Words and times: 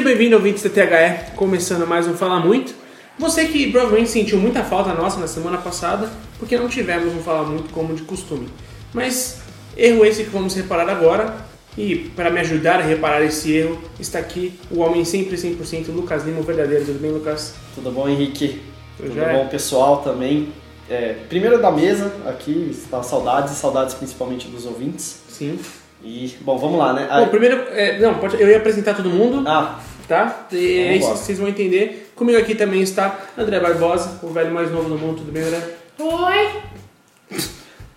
Seja 0.00 0.08
bem-vindo 0.16 0.34
ao 0.36 0.40
Vídeos 0.40 0.62
da 0.62 0.70
THE, 0.70 1.32
começando 1.36 1.86
mais 1.86 2.08
um 2.08 2.14
Fala 2.14 2.40
Muito. 2.40 2.72
Você 3.18 3.44
que 3.44 3.70
provavelmente 3.70 4.08
sentiu 4.08 4.38
muita 4.38 4.62
falta 4.64 4.94
nossa 4.94 5.20
na 5.20 5.26
semana 5.26 5.58
passada, 5.58 6.08
porque 6.38 6.56
não 6.56 6.68
tivemos 6.68 7.14
um 7.14 7.18
Fala 7.18 7.46
Muito 7.46 7.70
como 7.70 7.94
de 7.94 8.00
costume. 8.04 8.48
Mas 8.94 9.42
erro 9.76 10.02
esse 10.06 10.24
que 10.24 10.30
vamos 10.30 10.54
reparar 10.54 10.88
agora, 10.88 11.36
e 11.76 11.96
para 12.16 12.30
me 12.30 12.40
ajudar 12.40 12.76
a 12.76 12.82
reparar 12.82 13.22
esse 13.22 13.52
erro, 13.52 13.78
está 14.00 14.18
aqui 14.20 14.58
o 14.70 14.80
homem 14.80 15.04
sempre 15.04 15.36
100%, 15.36 15.88
Lucas 15.88 16.24
Lima, 16.24 16.40
o 16.40 16.44
verdadeiro. 16.44 16.86
Tudo 16.86 16.98
bem, 16.98 17.10
Lucas? 17.10 17.52
Tudo 17.74 17.90
bom, 17.92 18.08
Henrique? 18.08 18.58
Tudo 18.96 19.10
Tudo 19.10 19.20
bom, 19.20 19.48
pessoal, 19.48 19.98
também. 19.98 20.48
É, 20.88 21.14
primeiro 21.28 21.60
da 21.60 21.70
mesa, 21.70 22.10
aqui, 22.26 22.68
está 22.70 23.02
saudades, 23.02 23.52
saudades 23.52 23.92
principalmente 23.92 24.48
dos 24.48 24.64
ouvintes. 24.64 25.20
Sim. 25.28 25.58
E, 26.02 26.34
bom, 26.40 26.56
vamos 26.56 26.78
lá, 26.78 26.94
né? 26.94 27.06
Bom, 27.18 27.28
primeiro, 27.28 27.64
é, 27.72 27.98
não, 27.98 28.14
pode- 28.14 28.40
eu 28.40 28.48
ia 28.48 28.56
apresentar 28.56 28.94
todo 28.94 29.10
mundo, 29.10 29.46
Ah, 29.46 29.78
tá? 30.10 30.48
E 30.50 30.88
aí 30.88 31.00
lá. 31.00 31.10
vocês 31.10 31.38
vão 31.38 31.46
entender. 31.46 32.10
Comigo 32.16 32.36
aqui 32.36 32.56
também 32.56 32.82
está 32.82 33.16
André 33.38 33.60
Barbosa, 33.60 34.18
o 34.24 34.30
velho 34.30 34.52
mais 34.52 34.68
novo 34.72 34.88
do 34.88 34.98
mundo. 34.98 35.18
Tudo 35.18 35.30
bem, 35.30 35.44
André? 35.44 35.62
Oi! 36.00 37.38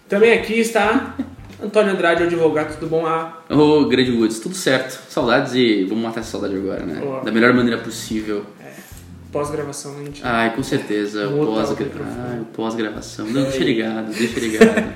Também 0.07 0.33
aqui 0.33 0.59
está 0.59 1.15
Antônio 1.61 1.91
Andrade, 1.91 2.21
o 2.21 2.27
advogado. 2.27 2.77
Tudo 2.77 2.87
bom? 2.87 3.07
Ah, 3.07 3.41
Ô, 3.49 3.85
Grande 3.85 4.11
Woods, 4.11 4.39
tudo 4.39 4.53
certo. 4.53 5.01
Saudades 5.09 5.55
e 5.55 5.85
vamos 5.85 6.03
matar 6.03 6.19
essa 6.19 6.29
saudade 6.29 6.55
agora, 6.55 6.85
né? 6.85 7.01
Boa. 7.01 7.21
Da 7.21 7.31
melhor 7.31 7.51
maneira 7.51 7.81
possível. 7.81 8.45
pós-gravação, 9.31 9.93
né, 9.93 10.05
gente? 10.05 10.21
Ai, 10.23 10.55
com 10.55 10.61
certeza. 10.61 11.27
Outro 11.27 11.55
Pós 11.55 11.69
áudio 11.71 11.87
pro 11.87 12.03
Ai, 12.03 12.41
pós-gravação. 12.53 13.25
Não, 13.25 13.41
deixa 13.41 13.63
ligado, 13.63 14.13
deixa 14.13 14.39
ligado. 14.39 14.93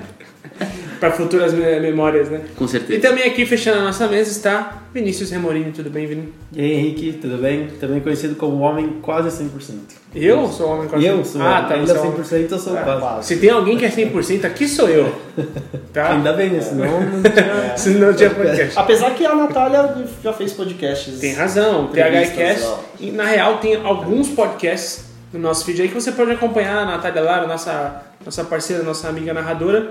Para 0.98 1.12
futuras 1.12 1.52
me- 1.52 1.80
memórias, 1.80 2.28
né? 2.28 2.40
Com 2.56 2.64
E 2.64 2.68
certeza. 2.68 3.00
também 3.00 3.24
aqui 3.24 3.46
fechando 3.46 3.78
a 3.78 3.82
nossa 3.84 4.06
mesa 4.08 4.30
está 4.30 4.82
Vinícius 4.92 5.30
Remorini. 5.30 5.70
Tudo 5.72 5.90
bem, 5.90 6.06
Vini? 6.06 6.32
E 6.52 6.60
aí, 6.60 6.72
Henrique, 6.72 7.12
tudo 7.20 7.36
bem? 7.38 7.68
Também 7.80 8.00
conhecido 8.00 8.34
como 8.34 8.58
homem 8.60 8.98
quase 9.00 9.30
100%. 9.30 9.74
Eu 10.14 10.48
sou 10.48 10.68
homem 10.70 10.88
quase. 10.88 11.04
Eu 11.06 11.24
sou 11.24 11.42
Ah, 11.42 11.62
tá. 11.68 11.74
ainda 11.74 11.86
você 11.94 11.98
é 11.98 12.00
homem. 12.00 12.12
100%, 12.22 12.50
eu 12.52 12.58
sou 12.58 12.76
Ah, 12.76 12.82
quase. 12.98 13.26
Se 13.28 13.36
tem 13.36 13.50
alguém 13.50 13.76
que 13.76 13.84
é 13.84 13.90
100%, 13.90 14.44
aqui 14.44 14.66
sou 14.66 14.88
eu. 14.88 15.12
Tá? 15.92 16.12
Ainda 16.12 16.32
bem, 16.32 16.50
né? 16.50 16.60
Senão 16.60 17.00
não 17.00 17.22
tinha... 17.22 17.76
Se 17.76 17.90
não 17.90 18.12
tinha 18.14 18.30
podcast. 18.30 18.78
apesar 18.78 19.10
que 19.14 19.24
a 19.24 19.34
Natália 19.34 19.94
já 20.22 20.32
fez 20.32 20.52
podcasts. 20.52 21.18
Tem 21.20 21.32
razão, 21.32 21.88
THCast. 21.88 22.66
e, 23.00 23.10
Na 23.10 23.24
real, 23.24 23.58
tem 23.58 23.76
alguns 23.84 24.28
podcasts 24.28 25.06
no 25.32 25.38
nosso 25.38 25.64
feed 25.64 25.82
aí 25.82 25.88
que 25.88 25.94
você 25.94 26.12
pode 26.12 26.30
acompanhar 26.32 26.78
a 26.78 26.84
Natália 26.84 27.22
Lara, 27.22 27.46
nossa, 27.46 28.02
nossa 28.24 28.44
parceira, 28.44 28.82
nossa 28.82 29.08
amiga 29.08 29.32
narradora, 29.34 29.90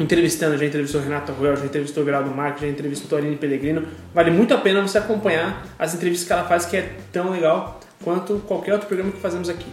entrevistando. 0.00 0.56
Já 0.56 0.64
entrevistou 0.64 1.00
Renata 1.00 1.32
Ruel, 1.32 1.56
já 1.56 1.64
entrevistou 1.64 2.04
Geraldo 2.04 2.30
Marques, 2.30 2.62
já 2.62 2.68
entrevistou 2.68 3.18
Aline 3.18 3.36
Pellegrino. 3.36 3.84
Vale 4.14 4.30
muito 4.30 4.54
a 4.54 4.58
pena 4.58 4.80
você 4.82 4.98
acompanhar 4.98 5.66
as 5.78 5.94
entrevistas 5.94 6.26
que 6.26 6.32
ela 6.32 6.44
faz, 6.44 6.64
que 6.64 6.76
é 6.76 6.92
tão 7.12 7.30
legal 7.30 7.78
quanto 8.02 8.36
qualquer 8.46 8.72
outro 8.72 8.88
programa 8.88 9.12
que 9.12 9.18
fazemos 9.18 9.48
aqui. 9.48 9.66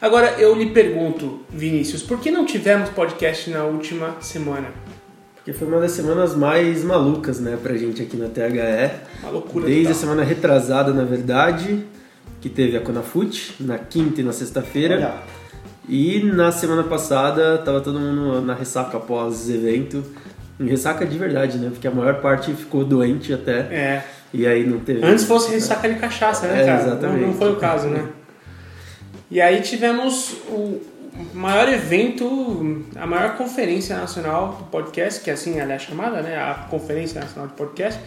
Agora, 0.00 0.32
eu 0.38 0.54
lhe 0.54 0.70
pergunto, 0.70 1.40
Vinícius, 1.50 2.02
por 2.02 2.20
que 2.20 2.30
não 2.30 2.44
tivemos 2.44 2.88
podcast 2.90 3.50
na 3.50 3.64
última 3.64 4.16
semana? 4.20 4.68
Porque 5.34 5.52
foi 5.52 5.66
uma 5.66 5.80
das 5.80 5.92
semanas 5.92 6.36
mais 6.36 6.84
malucas, 6.84 7.40
né, 7.40 7.58
pra 7.60 7.76
gente 7.76 8.02
aqui 8.02 8.16
na 8.16 8.28
THE. 8.28 8.90
Uma 9.22 9.30
loucura 9.30 9.66
Desde 9.66 9.86
a 9.86 9.94
total. 9.94 10.00
semana 10.00 10.22
retrasada, 10.22 10.92
na 10.92 11.04
verdade, 11.04 11.84
que 12.40 12.48
teve 12.48 12.76
a 12.76 12.80
Conafute, 12.80 13.54
na 13.58 13.78
quinta 13.78 14.20
e 14.20 14.24
na 14.24 14.32
sexta-feira. 14.32 15.22
E 15.88 16.22
na 16.22 16.52
semana 16.52 16.84
passada, 16.84 17.58
tava 17.58 17.80
todo 17.80 17.98
mundo 17.98 18.42
na 18.42 18.54
ressaca 18.54 18.98
pós-evento. 19.00 20.04
Em 20.60 20.66
ressaca 20.68 21.06
de 21.06 21.16
verdade, 21.16 21.56
né? 21.58 21.70
Porque 21.70 21.86
a 21.88 21.90
maior 21.90 22.20
parte 22.20 22.52
ficou 22.52 22.84
doente 22.84 23.32
até. 23.32 23.58
É, 23.60 24.04
E 24.34 24.46
aí 24.46 24.66
não 24.66 24.80
teve... 24.80 25.02
Antes 25.04 25.24
fosse 25.24 25.50
ressaca 25.50 25.88
de 25.88 25.94
cachaça, 25.98 26.46
né, 26.46 26.62
É, 26.62 26.66
cara? 26.66 26.82
exatamente. 26.82 27.20
Não, 27.20 27.28
não 27.28 27.34
foi 27.34 27.52
o 27.52 27.56
caso, 27.56 27.86
né? 27.88 28.06
E 29.30 29.40
aí 29.40 29.60
tivemos 29.62 30.32
o 30.48 30.80
maior 31.32 31.68
evento, 31.68 32.84
a 32.96 33.06
maior 33.06 33.36
conferência 33.36 33.96
nacional 33.96 34.56
do 34.58 34.64
podcast, 34.64 35.20
que 35.22 35.30
assim 35.30 35.58
ela 35.58 35.72
é 35.72 35.78
chamada, 35.78 36.20
né? 36.22 36.36
A 36.36 36.66
Conferência 36.70 37.20
Nacional 37.20 37.48
de 37.48 37.54
Podcast. 37.54 37.98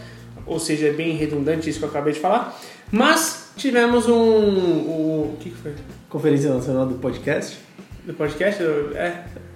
Ou 0.46 0.58
seja, 0.58 0.88
é 0.88 0.92
bem 0.92 1.16
redundante 1.16 1.68
isso 1.70 1.78
que 1.78 1.84
eu 1.84 1.88
acabei 1.88 2.12
de 2.12 2.20
falar. 2.20 2.56
Mas 2.92 3.46
tivemos 3.56 4.06
um. 4.06 4.12
O, 4.14 5.36
que 5.40 5.50
que 5.50 5.56
foi? 5.56 5.72
Conferência 6.10 6.52
Nacional 6.52 6.86
do 6.86 6.94
Podcast. 6.96 7.58
Do 8.04 8.12
podcast? 8.14 8.62
É. 8.94 9.14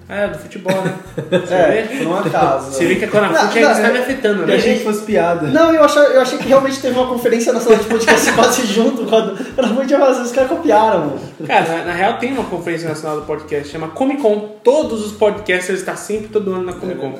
É, 0.08 0.28
do 0.28 0.38
futebol, 0.38 0.72
né? 0.82 0.94
É, 1.50 1.82
Você 1.82 1.82
vê? 1.82 1.98
por 1.98 2.06
um 2.06 2.16
acaso. 2.16 2.70
Você 2.70 2.86
vê 2.86 2.94
que 2.94 3.04
a 3.06 3.08
Conafute 3.08 3.60
Não, 3.60 3.68
ainda 3.68 3.72
está 3.72 3.88
me 3.92 3.98
é- 3.98 4.02
afetando, 4.02 4.42
Eu 4.42 4.46
né? 4.46 4.54
achei 4.54 4.78
que 4.78 4.84
fosse 4.84 5.02
piada. 5.04 5.48
Não, 5.48 5.74
eu 5.74 5.82
achei, 5.82 6.00
eu 6.00 6.20
achei 6.20 6.38
que 6.38 6.46
realmente 6.46 6.80
teve 6.80 6.96
uma 6.96 7.08
conferência 7.08 7.52
nacional 7.52 7.80
de 7.82 7.88
podcast 7.88 8.32
quase 8.32 8.66
junto. 8.72 9.04
Quando, 9.06 9.36
eu 9.56 9.66
não 9.66 9.74
podia 9.74 9.98
fazer, 9.98 10.20
os 10.22 10.30
caras 10.30 10.48
copiaram, 10.50 11.00
mano. 11.06 11.20
Cara, 11.44 11.68
na, 11.78 11.84
na 11.86 11.92
real 11.92 12.18
tem 12.18 12.32
uma 12.32 12.44
conferência 12.44 12.88
nacional 12.88 13.18
do 13.18 13.26
podcast, 13.26 13.68
chama 13.68 13.88
Comic 13.88 14.22
Con. 14.22 14.56
Todos 14.62 15.04
os 15.04 15.12
podcasters 15.12 15.80
estão 15.80 15.96
sempre 15.96 16.28
todo 16.28 16.52
ano 16.54 16.62
na 16.66 16.72
Comic 16.74 17.00
Con. 17.00 17.18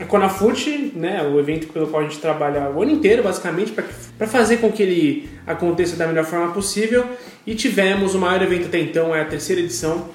A 0.00 0.04
Conafute, 0.04 0.92
né, 0.94 1.22
o 1.22 1.40
evento 1.40 1.66
pelo 1.68 1.88
qual 1.88 2.02
a 2.02 2.04
gente 2.04 2.18
trabalha 2.18 2.70
o 2.70 2.82
ano 2.82 2.92
inteiro, 2.92 3.22
basicamente, 3.22 3.72
para 3.72 4.26
fazer 4.26 4.58
com 4.58 4.70
que 4.70 4.82
ele 4.82 5.28
aconteça 5.46 5.96
da 5.96 6.06
melhor 6.06 6.24
forma 6.24 6.52
possível. 6.52 7.04
E 7.46 7.54
tivemos 7.54 8.14
o 8.14 8.18
maior 8.18 8.40
evento 8.42 8.66
até 8.66 8.78
então, 8.78 9.14
é 9.14 9.22
a 9.22 9.24
terceira 9.24 9.60
edição 9.60 10.08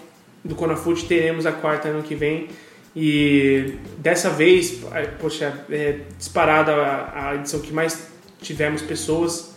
do 0.43 0.55
Conafute, 0.55 1.05
teremos 1.05 1.45
a 1.45 1.51
quarta 1.51 1.89
ano 1.89 2.01
que 2.01 2.15
vem. 2.15 2.47
E 2.95 3.73
dessa 3.97 4.29
vez, 4.29 4.81
eh, 4.93 5.09
poxa, 5.19 5.65
é 5.69 5.99
disparada 6.17 6.71
a, 6.73 7.35
edição 7.35 7.59
que 7.59 7.73
mais 7.73 8.07
tivemos 8.41 8.81
pessoas 8.81 9.53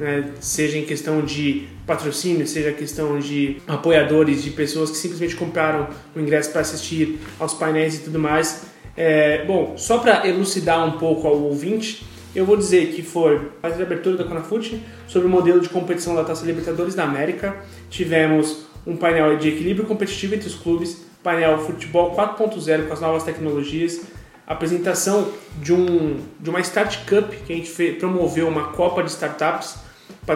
né, 0.00 0.30
seja 0.40 0.78
em 0.78 0.84
questão 0.84 1.20
de 1.20 1.68
patrocínio, 1.86 2.46
seja 2.46 2.72
questão 2.72 3.18
de 3.18 3.58
apoiadores, 3.68 4.42
de 4.42 4.50
pessoas 4.50 4.90
que 4.90 4.96
simplesmente 4.96 5.36
compraram 5.36 5.88
o 6.16 6.20
ingresso 6.20 6.50
para 6.50 6.62
assistir 6.62 7.20
aos 7.38 7.52
painéis 7.52 7.96
e 7.96 7.98
tudo 7.98 8.18
mais. 8.18 8.62
É, 8.96 9.44
bom, 9.44 9.74
só 9.76 9.98
para 9.98 10.26
elucidar 10.26 10.84
um 10.86 10.92
pouco 10.98 11.26
ao 11.26 11.36
ouvinte, 11.36 12.04
eu 12.34 12.44
vou 12.44 12.56
dizer 12.56 12.92
que 12.94 13.02
foi 13.02 13.40
a 13.62 13.68
abertura 13.68 14.16
da 14.16 14.24
Conafute 14.24 14.80
sobre 15.06 15.26
o 15.26 15.30
modelo 15.30 15.60
de 15.60 15.68
competição 15.68 16.14
da 16.14 16.22
Taça 16.24 16.44
Libertadores 16.44 16.94
da 16.94 17.04
América. 17.04 17.56
Tivemos 17.88 18.66
um 18.86 18.96
painel 18.96 19.36
de 19.36 19.48
equilíbrio 19.48 19.86
competitivo 19.86 20.34
entre 20.34 20.48
os 20.48 20.54
clubes, 20.54 21.04
painel 21.22 21.58
futebol 21.58 22.14
4.0 22.14 22.86
com 22.86 22.92
as 22.92 23.00
novas 23.00 23.22
tecnologias, 23.24 24.00
apresentação 24.46 25.28
de, 25.62 25.72
um, 25.72 26.18
de 26.38 26.50
uma 26.50 26.60
Start 26.60 26.98
Cup 27.08 27.30
que 27.46 27.52
a 27.52 27.56
gente 27.56 27.70
fe- 27.70 27.92
promoveu 27.92 28.48
uma 28.48 28.68
Copa 28.72 29.02
de 29.02 29.10
Startups 29.10 29.76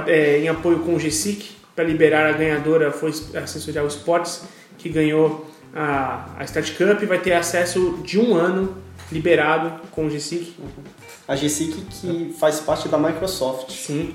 é, 0.07 0.39
em 0.39 0.49
apoio 0.49 0.81
com 0.81 0.95
o 0.95 0.99
GSIC 0.99 1.51
para 1.75 1.85
liberar 1.85 2.27
a 2.27 2.33
ganhadora 2.33 2.93
foi 2.93 3.11
a 3.35 3.47
Sensorial 3.47 3.87
Sports 3.89 4.45
que 4.79 4.89
ganhou 4.89 5.47
a, 5.75 6.27
a 6.39 6.45
Start 6.45 6.73
Cup 6.77 7.03
vai 7.09 7.19
ter 7.19 7.33
acesso 7.33 7.99
de 8.05 8.19
um 8.19 8.35
ano 8.35 8.75
liberado 9.13 9.81
com 9.91 10.07
o 10.07 10.09
GSIC. 10.09 10.55
A 11.27 11.35
GSIC 11.35 11.73
que 11.91 12.35
faz 12.39 12.61
parte 12.61 12.89
da 12.89 12.99
Microsoft. 12.99 13.71
Sim, 13.73 14.15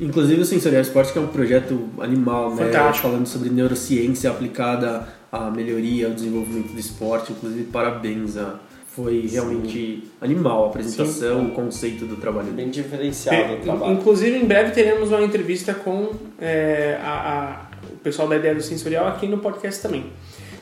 Inclusive 0.00 0.40
o 0.42 0.44
Sensorial 0.44 0.80
Esporte, 0.82 1.12
que 1.12 1.18
é 1.18 1.22
um 1.22 1.26
projeto 1.26 1.88
animal, 1.98 2.54
né? 2.54 2.66
Fantástico. 2.66 3.08
Falando 3.08 3.26
sobre 3.26 3.50
neurociência 3.50 4.30
aplicada 4.30 5.08
à 5.32 5.50
melhoria, 5.50 6.06
ao 6.06 6.12
desenvolvimento 6.12 6.72
do 6.72 6.78
esporte. 6.78 7.32
Inclusive, 7.32 7.64
parabéns. 7.64 8.36
A... 8.36 8.60
Foi 8.94 9.28
realmente 9.30 10.08
animal 10.20 10.64
a 10.64 10.68
apresentação, 10.68 11.46
o 11.46 11.50
conceito 11.52 12.04
do 12.04 12.16
trabalho. 12.16 12.50
Bem 12.52 12.68
diferenciado 12.68 13.36
o 13.52 13.54
É, 13.54 13.56
trabalho. 13.56 13.92
inclusive, 13.92 14.36
em 14.36 14.44
breve 14.44 14.72
teremos 14.72 15.10
uma 15.10 15.22
entrevista 15.22 15.72
com 15.74 16.12
é, 16.40 16.98
a- 17.00 17.08
a- 17.08 17.67
o 17.67 17.67
pessoal 18.08 18.26
da 18.26 18.36
ideia 18.36 18.54
do 18.54 18.62
sensorial 18.62 19.06
aqui 19.06 19.26
no 19.26 19.38
podcast 19.38 19.82
também. 19.82 20.06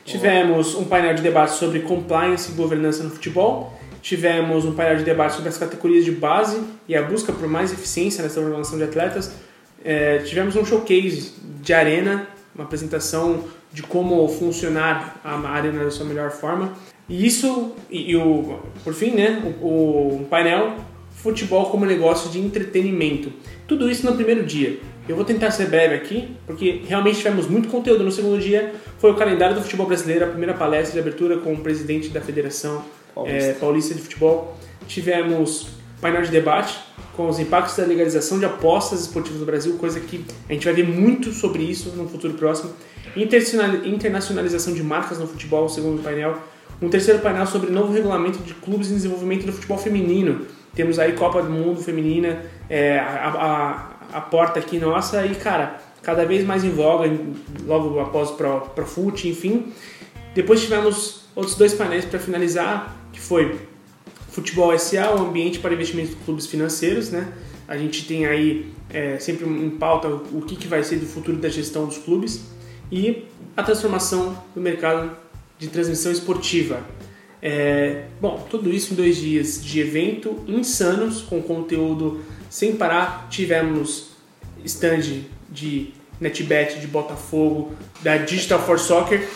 Tivemos 0.05 0.75
um 0.75 0.85
painel 0.85 1.15
de 1.15 1.23
debate 1.23 1.53
sobre 1.53 1.81
compliance 1.81 2.51
e 2.51 2.55
governança 2.55 3.05
no 3.05 3.11
futebol. 3.11 3.73
Tivemos 4.03 4.65
um 4.65 4.73
painel 4.73 4.97
de 4.97 5.05
debate 5.05 5.35
sobre 5.35 5.49
as 5.49 5.57
categorias 5.57 6.05
de 6.05 6.11
base 6.11 6.61
e 6.89 6.97
a 6.97 7.03
busca 7.03 7.33
por 7.33 7.49
mais 7.49 7.73
eficiência 7.73 8.23
nessa 8.23 8.41
formação 8.41 8.79
de 8.79 8.85
atletas. 8.85 9.33
É, 9.85 10.19
tivemos 10.19 10.57
um 10.57 10.65
showcase 10.65 11.35
de 11.63 11.73
arena, 11.73 12.27
uma 12.53 12.65
apresentação 12.65 13.45
de 13.73 13.83
como 13.83 14.27
funcionar 14.29 15.21
a 15.23 15.37
arena 15.49 15.85
da 15.85 15.91
sua 15.91 16.05
melhor 16.05 16.31
forma. 16.31 16.73
E 17.09 17.25
isso, 17.25 17.73
e, 17.89 18.11
e 18.11 18.17
o, 18.17 18.59
por 18.83 18.93
fim, 18.93 19.13
né, 19.13 19.55
o, 19.61 20.21
o 20.23 20.27
painel 20.29 20.75
futebol 21.15 21.71
como 21.71 21.87
negócio 21.87 22.31
de 22.31 22.39
entretenimento. 22.39 23.33
Tudo 23.67 23.91
isso 23.91 24.05
no 24.05 24.15
primeiro 24.15 24.45
dia. 24.45 24.79
Eu 25.09 25.15
vou 25.17 25.25
tentar 25.25 25.51
ser 25.53 25.67
breve 25.69 25.95
aqui, 25.95 26.37
porque 26.47 26.83
realmente 26.87 27.19
tivemos 27.19 27.47
muito 27.49 27.69
conteúdo. 27.69 28.03
No 28.03 28.11
segundo 28.11 28.41
dia 28.41 28.73
foi 28.99 29.11
o 29.13 29.15
calendário 29.15 29.55
do 29.55 29.63
futebol 29.63 29.87
brasileiro, 29.87 30.25
a 30.25 30.29
primeira 30.29 30.55
palestra 30.55 30.95
de 30.95 30.99
abertura 30.99 31.39
com 31.39 31.53
o 31.53 31.59
presidente 31.59 32.09
da 32.09 32.21
Federação 32.21 32.85
Paulista. 33.15 33.39
eh, 33.51 33.53
Paulista 33.55 33.95
de 33.95 34.01
Futebol. 34.03 34.57
Tivemos 34.89 35.69
painel 36.01 36.23
de 36.23 36.31
debate 36.31 36.79
com 37.17 37.29
os 37.29 37.39
impactos 37.39 37.77
da 37.77 37.85
legalização 37.85 38.39
de 38.39 38.45
apostas 38.45 39.01
esportivas 39.03 39.41
no 39.41 39.47
Brasil, 39.47 39.75
coisa 39.79 39.99
que 40.01 40.25
a 40.49 40.53
gente 40.53 40.65
vai 40.65 40.75
ver 40.75 40.87
muito 40.87 41.33
sobre 41.33 41.63
isso 41.63 41.91
no 41.97 42.09
futuro 42.09 42.35
próximo. 42.35 42.73
Internacional- 43.17 43.85
Internacionalização 43.87 44.75
de 44.75 44.83
marcas 44.83 45.19
no 45.19 45.27
futebol, 45.27 45.65
o 45.65 45.69
segundo 45.69 46.03
painel. 46.03 46.37
Um 46.83 46.91
terceiro 46.91 47.21
painel 47.21 47.47
sobre 47.47 47.71
novo 47.71 47.93
regulamento 47.93 48.39
de 48.41 48.53
clubes 48.55 48.91
em 48.91 48.95
desenvolvimento 48.95 49.47
do 49.47 49.53
futebol 49.53 49.79
feminino, 49.79 50.47
Temos 50.75 50.99
aí 50.99 51.13
Copa 51.13 51.41
do 51.43 51.49
Mundo 51.49 51.81
Feminina, 51.81 52.43
é, 52.69 52.99
a, 52.99 53.29
a, 53.31 53.96
a 54.17 54.21
porta 54.23 54.59
aqui 54.59 54.79
nossa 54.79 55.27
e, 55.27 55.35
cara, 55.35 55.79
cada 56.03 56.25
vez 56.25 56.43
mais 56.43 56.65
em 56.65 56.71
voga, 56.71 57.07
logo 57.67 58.01
após 58.01 58.31
Pro, 58.31 58.63
Pro 58.75 58.87
Foot, 58.87 59.29
enfim. 59.29 59.75
Depois 60.35 60.63
tivemos 60.63 61.27
outros 61.35 61.55
dois 61.55 61.75
painéis 61.75 62.07
para 62.07 62.19
finalizar, 62.19 62.97
que 63.13 63.21
foi 63.21 63.61
Futebol 64.31 64.77
SA, 64.79 65.15
o 65.15 65.19
ambiente 65.29 65.59
para 65.59 65.75
investimento 65.75 66.11
de 66.11 66.17
clubes 66.17 66.47
financeiros, 66.47 67.11
né? 67.11 67.31
A 67.69 67.77
gente 67.77 68.07
tem 68.07 68.25
aí 68.25 68.73
é, 68.89 69.19
sempre 69.19 69.47
em 69.47 69.71
pauta 69.71 70.09
o 70.09 70.43
que, 70.47 70.57
que 70.57 70.67
vai 70.67 70.83
ser 70.83 70.97
do 70.97 71.07
futuro 71.07 71.37
da 71.37 71.51
gestão 71.51 71.85
dos 71.87 71.99
clubes 71.99 72.43
e 72.91 73.25
a 73.55 73.63
transformação 73.63 74.43
do 74.55 74.61
mercado 74.63 75.15
de 75.59 75.69
transmissão 75.69 76.11
esportiva. 76.11 76.81
É, 77.43 78.05
bom, 78.21 78.47
tudo 78.51 78.73
isso 78.73 78.93
em 78.93 78.97
dois 78.97 79.17
dias 79.17 79.63
de 79.63 79.81
evento 79.81 80.43
insanos, 80.47 81.23
com 81.23 81.43
conteúdo 81.43 82.25
sem 82.49 82.75
parar. 82.77 83.29
Tivemos 83.31 84.11
stand 84.65 85.25
de 85.49 85.93
NetBet, 86.21 86.81
de 86.81 86.87
Botafogo, 86.87 87.75
da 88.03 88.17
Digital 88.17 88.61
for 88.61 88.79
Soccer 88.79 89.29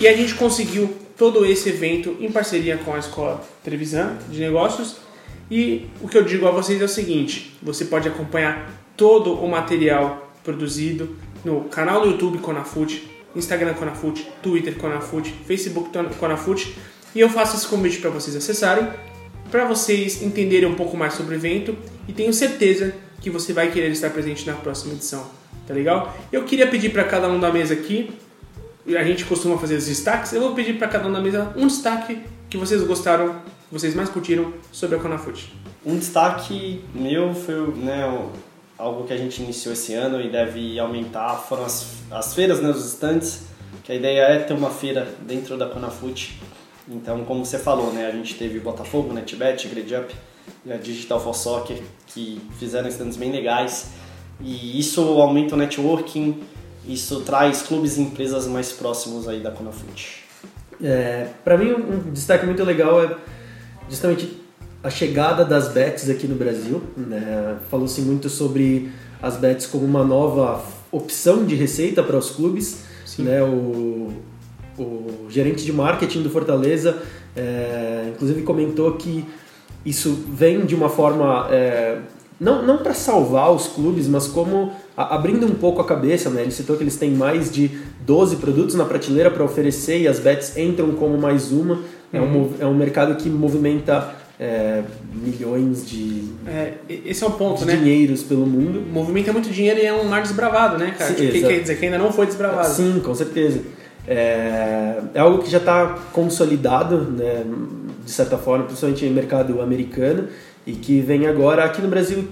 e 0.00 0.08
a 0.08 0.16
gente 0.16 0.34
conseguiu 0.34 0.92
todo 1.16 1.46
esse 1.46 1.68
evento 1.68 2.16
em 2.18 2.30
parceria 2.30 2.76
com 2.76 2.94
a 2.94 2.98
Escola 2.98 3.46
Trevisan 3.62 4.18
de 4.28 4.40
Negócios. 4.40 4.96
E 5.50 5.86
o 6.02 6.08
que 6.08 6.18
eu 6.18 6.24
digo 6.24 6.48
a 6.48 6.50
vocês 6.50 6.80
é 6.80 6.84
o 6.84 6.88
seguinte: 6.88 7.56
você 7.62 7.84
pode 7.84 8.08
acompanhar 8.08 8.70
todo 8.96 9.34
o 9.34 9.48
material 9.48 10.32
produzido 10.42 11.16
no 11.44 11.64
canal 11.64 12.02
do 12.02 12.08
YouTube 12.08 12.38
Conafute, 12.38 13.08
Instagram 13.36 13.74
Conafute, 13.74 14.26
Twitter 14.42 14.76
Conafute, 14.76 15.32
Facebook 15.46 15.90
Conafute. 16.18 16.74
E 17.14 17.20
eu 17.20 17.28
faço 17.28 17.56
esse 17.56 17.66
convite 17.66 17.98
para 17.98 18.10
vocês 18.10 18.34
acessarem, 18.34 18.88
para 19.50 19.64
vocês 19.64 20.22
entenderem 20.22 20.68
um 20.68 20.74
pouco 20.74 20.96
mais 20.96 21.14
sobre 21.14 21.34
o 21.34 21.38
evento 21.38 21.76
e 22.08 22.12
tenho 22.12 22.32
certeza 22.32 22.94
que 23.20 23.30
você 23.30 23.52
vai 23.52 23.70
querer 23.70 23.90
estar 23.90 24.10
presente 24.10 24.46
na 24.46 24.54
próxima 24.54 24.94
edição. 24.94 25.24
Tá 25.66 25.72
legal? 25.72 26.14
Eu 26.32 26.44
queria 26.44 26.66
pedir 26.66 26.90
para 26.90 27.04
cada 27.04 27.28
um 27.28 27.38
da 27.38 27.50
mesa 27.52 27.72
aqui 27.72 28.10
a 28.88 29.02
gente 29.02 29.24
costuma 29.24 29.56
fazer 29.56 29.76
os 29.76 29.86
destaques, 29.86 30.32
eu 30.32 30.40
vou 30.40 30.54
pedir 30.54 30.76
para 30.76 30.88
cada 30.88 31.08
um 31.08 31.12
da 31.12 31.20
mesa 31.20 31.52
um 31.56 31.66
destaque 31.66 32.20
que 32.50 32.58
vocês 32.58 32.82
gostaram, 32.82 33.36
que 33.68 33.72
vocês 33.72 33.94
mais 33.94 34.10
curtiram 34.10 34.52
sobre 34.70 34.96
a 34.96 35.00
Conafute. 35.00 35.54
Um 35.86 35.96
destaque 35.96 36.84
meu 36.94 37.32
foi 37.32 37.72
né, 37.76 38.04
algo 38.76 39.04
que 39.04 39.12
a 39.12 39.16
gente 39.16 39.42
iniciou 39.42 39.72
esse 39.72 39.94
ano 39.94 40.20
e 40.20 40.28
deve 40.28 40.78
aumentar, 40.78 41.36
foram 41.36 41.64
as, 41.64 41.94
as 42.10 42.34
feiras, 42.34 42.60
né, 42.60 42.68
os 42.68 42.84
stands, 42.84 43.44
que 43.82 43.92
a 43.92 43.94
ideia 43.94 44.20
é 44.20 44.38
ter 44.40 44.52
uma 44.52 44.70
feira 44.70 45.08
dentro 45.22 45.56
da 45.56 45.66
Conafute. 45.66 46.38
Então, 46.88 47.24
como 47.24 47.44
você 47.44 47.58
falou, 47.58 47.92
né, 47.92 48.06
a 48.06 48.10
gente 48.10 48.34
teve 48.34 48.60
Botafogo, 48.60 49.12
NetBet, 49.12 49.68
GridUp 49.68 50.14
e 50.66 50.72
a 50.72 50.76
Digital 50.76 51.20
for 51.20 51.34
Soccer, 51.34 51.78
que 52.06 52.40
fizeram 52.58 52.88
stands 52.88 53.16
bem 53.16 53.32
legais. 53.32 53.90
E 54.40 54.78
isso 54.78 55.00
aumenta 55.20 55.54
o 55.54 55.58
networking, 55.58 56.42
isso 56.86 57.20
traz 57.20 57.62
clubes 57.62 57.96
e 57.96 58.02
empresas 58.02 58.46
mais 58.46 58.72
próximos 58.72 59.26
aí 59.28 59.40
da 59.40 59.50
Conafute. 59.50 60.24
É, 60.82 61.28
para 61.44 61.56
mim, 61.56 61.72
um 61.72 62.12
destaque 62.12 62.44
muito 62.44 62.62
legal 62.64 63.02
é 63.02 63.16
justamente 63.88 64.40
a 64.82 64.90
chegada 64.90 65.44
das 65.44 65.68
bets 65.68 66.10
aqui 66.10 66.26
no 66.26 66.34
Brasil. 66.34 66.82
Né? 66.96 67.56
Falou-se 67.70 68.00
muito 68.02 68.28
sobre 68.28 68.90
as 69.22 69.36
bets 69.36 69.66
como 69.66 69.84
uma 69.84 70.04
nova 70.04 70.62
opção 70.92 71.46
de 71.46 71.54
receita 71.54 72.02
para 72.02 72.18
os 72.18 72.30
clubes. 72.30 72.84
Né? 73.18 73.42
O, 73.42 74.12
o 74.78 75.26
gerente 75.28 75.64
de 75.64 75.72
marketing 75.72 76.22
do 76.22 76.30
Fortaleza, 76.30 76.98
é, 77.36 78.10
inclusive, 78.14 78.42
comentou 78.42 78.92
que 78.92 79.24
isso 79.84 80.24
vem 80.28 80.64
de 80.64 80.74
uma 80.74 80.88
forma 80.88 81.48
é, 81.50 81.98
não, 82.40 82.64
não 82.64 82.78
para 82.78 82.94
salvar 82.94 83.52
os 83.52 83.68
clubes, 83.68 84.08
mas 84.08 84.26
como 84.26 84.72
a, 84.96 85.14
abrindo 85.14 85.46
um 85.46 85.54
pouco 85.54 85.80
a 85.80 85.84
cabeça, 85.84 86.30
né? 86.30 86.42
Ele 86.42 86.50
citou 86.50 86.76
que 86.76 86.82
eles 86.82 86.96
têm 86.96 87.10
mais 87.10 87.50
de 87.50 87.70
12 88.00 88.36
produtos 88.36 88.74
na 88.74 88.84
prateleira 88.84 89.30
para 89.30 89.44
oferecer 89.44 90.00
e 90.00 90.08
as 90.08 90.18
bets 90.18 90.56
entram 90.56 90.92
como 90.92 91.16
mais 91.16 91.52
uma. 91.52 91.80
É, 92.12 92.20
um, 92.20 92.24
uhum. 92.24 92.54
é 92.60 92.66
um 92.66 92.74
mercado 92.74 93.16
que 93.16 93.28
movimenta 93.28 94.14
é, 94.38 94.82
milhões 95.12 95.88
de, 95.88 96.28
é, 96.46 96.74
esse 96.88 97.22
é 97.22 97.26
um 97.26 97.32
ponto, 97.32 97.60
de 97.60 97.66
né? 97.66 97.76
dinheiros 97.76 98.22
pelo 98.22 98.46
mundo. 98.46 98.82
Movimenta 98.92 99.32
muito 99.32 99.48
dinheiro 99.50 99.80
e 99.80 99.86
é 99.86 99.92
um 99.92 100.04
mar 100.04 100.22
desbravado, 100.22 100.76
né, 100.76 100.94
cara? 100.98 101.14
Sim, 101.14 101.30
tipo, 101.30 101.46
quer 101.46 101.60
dizer 101.60 101.78
que 101.78 101.84
ainda 101.84 101.98
não 101.98 102.12
foi 102.12 102.26
desbravado. 102.26 102.68
Sim, 102.68 103.00
com 103.04 103.14
certeza. 103.14 103.60
É, 104.06 105.00
é 105.14 105.20
algo 105.20 105.42
que 105.42 105.50
já 105.50 105.58
está 105.58 105.98
consolidado, 106.12 106.98
né, 106.98 107.44
de 108.04 108.10
certa 108.10 108.36
forma, 108.36 108.64
principalmente 108.64 109.06
no 109.06 109.14
mercado 109.14 109.62
americano 109.62 110.28
e 110.66 110.72
que 110.72 111.00
vem 111.00 111.26
agora 111.26 111.64
aqui 111.64 111.80
no 111.82 111.88
Brasil 111.88 112.24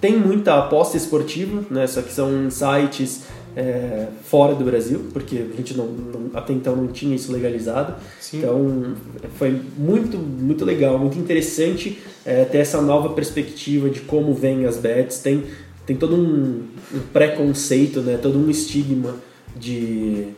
tem 0.00 0.18
muita 0.18 0.58
aposta 0.58 0.96
esportiva, 0.96 1.62
né? 1.70 1.86
Só 1.86 2.00
que 2.00 2.12
são 2.12 2.50
sites 2.50 3.24
é, 3.54 4.06
fora 4.24 4.54
do 4.54 4.64
Brasil, 4.64 5.08
porque 5.12 5.44
a 5.52 5.56
gente 5.56 5.76
não, 5.76 5.86
não, 5.86 6.30
até 6.34 6.52
então 6.52 6.74
não 6.74 6.88
tinha 6.88 7.14
isso 7.14 7.32
legalizado. 7.32 7.94
Sim. 8.18 8.38
Então 8.38 8.94
foi 9.36 9.60
muito 9.76 10.16
muito 10.16 10.64
legal, 10.64 10.98
muito 10.98 11.18
interessante 11.18 11.98
é, 12.24 12.44
ter 12.44 12.58
essa 12.58 12.80
nova 12.80 13.10
perspectiva 13.10 13.90
de 13.90 14.00
como 14.00 14.32
vêm 14.32 14.64
as 14.64 14.76
bets. 14.76 15.18
Tem 15.18 15.44
tem 15.86 15.96
todo 15.96 16.14
um, 16.14 16.62
um 16.94 17.00
preconceito, 17.12 18.00
né? 18.00 18.18
Todo 18.20 18.38
um 18.38 18.48
estigma 18.48 19.16
de 19.56 20.28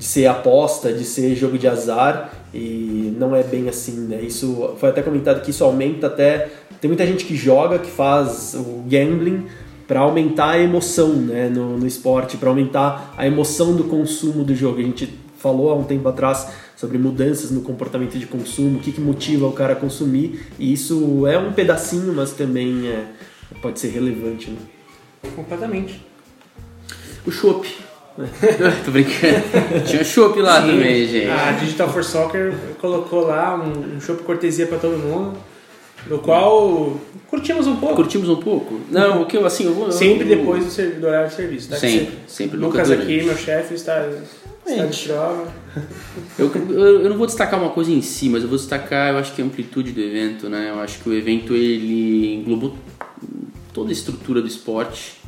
de 0.00 0.06
ser 0.06 0.26
aposta, 0.26 0.90
de 0.90 1.04
ser 1.04 1.36
jogo 1.36 1.58
de 1.58 1.68
azar 1.68 2.32
e 2.54 3.14
não 3.18 3.36
é 3.36 3.42
bem 3.42 3.68
assim, 3.68 4.06
né? 4.08 4.22
Isso 4.22 4.74
foi 4.78 4.88
até 4.88 5.02
comentado 5.02 5.42
que 5.42 5.50
isso 5.50 5.62
aumenta 5.62 6.06
até 6.06 6.48
tem 6.80 6.88
muita 6.88 7.06
gente 7.06 7.26
que 7.26 7.36
joga, 7.36 7.78
que 7.78 7.90
faz 7.90 8.54
o 8.54 8.82
gambling 8.88 9.46
para 9.86 10.00
aumentar 10.00 10.52
a 10.52 10.58
emoção, 10.58 11.12
né, 11.12 11.50
no, 11.50 11.76
no 11.76 11.86
esporte, 11.86 12.38
para 12.38 12.48
aumentar 12.48 13.12
a 13.14 13.26
emoção 13.26 13.76
do 13.76 13.84
consumo 13.84 14.42
do 14.42 14.54
jogo. 14.54 14.78
A 14.78 14.82
gente 14.82 15.12
falou 15.36 15.70
há 15.70 15.74
um 15.74 15.84
tempo 15.84 16.08
atrás 16.08 16.48
sobre 16.76 16.96
mudanças 16.96 17.50
no 17.50 17.60
comportamento 17.60 18.18
de 18.18 18.24
consumo, 18.24 18.78
o 18.78 18.80
que, 18.80 18.92
que 18.92 19.00
motiva 19.02 19.46
o 19.46 19.52
cara 19.52 19.74
a 19.74 19.76
consumir, 19.76 20.46
e 20.58 20.72
isso 20.72 21.26
é 21.26 21.38
um 21.38 21.52
pedacinho, 21.52 22.14
mas 22.14 22.32
também 22.32 22.88
é, 22.88 23.04
pode 23.60 23.78
ser 23.78 23.88
relevante. 23.88 24.50
Né? 24.50 24.58
Completamente. 25.36 26.02
O 27.26 27.30
chopp 27.30 27.89
Tô 28.84 28.90
brincando. 28.90 29.86
Tinha 29.86 30.04
chopp 30.04 30.40
lá 30.40 30.62
Sim. 30.62 30.68
também, 30.68 31.06
gente. 31.06 31.30
A 31.30 31.52
Digital 31.52 31.88
for 31.88 32.04
Soccer 32.04 32.54
colocou 32.80 33.26
lá 33.26 33.56
um, 33.56 33.96
um 33.96 34.00
chopp 34.00 34.22
cortesia 34.22 34.66
para 34.66 34.78
todo 34.78 34.98
mundo. 34.98 35.38
No 36.06 36.18
qual 36.18 36.98
curtimos 37.28 37.66
um 37.66 37.76
pouco. 37.76 37.96
Curtimos 37.96 38.28
um 38.28 38.36
pouco? 38.36 38.80
Não, 38.90 39.22
o 39.22 39.26
que 39.26 39.36
eu 39.36 39.44
assim, 39.44 39.66
eu 39.66 39.74
vou. 39.74 39.92
Sempre 39.92 40.32
eu, 40.32 40.38
depois 40.38 40.76
do, 40.76 41.06
horário 41.06 41.28
de 41.28 41.34
serviço. 41.34 41.68
Tá? 41.68 41.76
Sempre, 41.76 42.18
sempre. 42.26 42.56
Lucas 42.56 42.90
aqui, 42.90 43.22
meu 43.22 43.36
chefe, 43.36 43.74
está, 43.74 44.08
está 44.66 44.86
de 44.86 45.02
prova. 45.04 45.46
Eu, 46.38 46.50
eu, 46.70 47.02
eu 47.02 47.10
não 47.10 47.18
vou 47.18 47.26
destacar 47.26 47.60
uma 47.60 47.70
coisa 47.70 47.90
em 47.90 48.00
si, 48.00 48.28
mas 48.28 48.42
eu 48.42 48.48
vou 48.48 48.56
destacar, 48.56 49.12
eu 49.12 49.18
acho 49.18 49.34
que 49.34 49.42
a 49.42 49.44
amplitude 49.44 49.92
do 49.92 50.00
evento, 50.00 50.48
né? 50.48 50.70
Eu 50.70 50.80
acho 50.80 51.00
que 51.00 51.08
o 51.08 51.14
evento 51.14 51.54
ele 51.54 52.36
englobou 52.36 52.74
toda 53.74 53.90
a 53.90 53.92
estrutura 53.92 54.40
do 54.40 54.48
esporte 54.48 55.19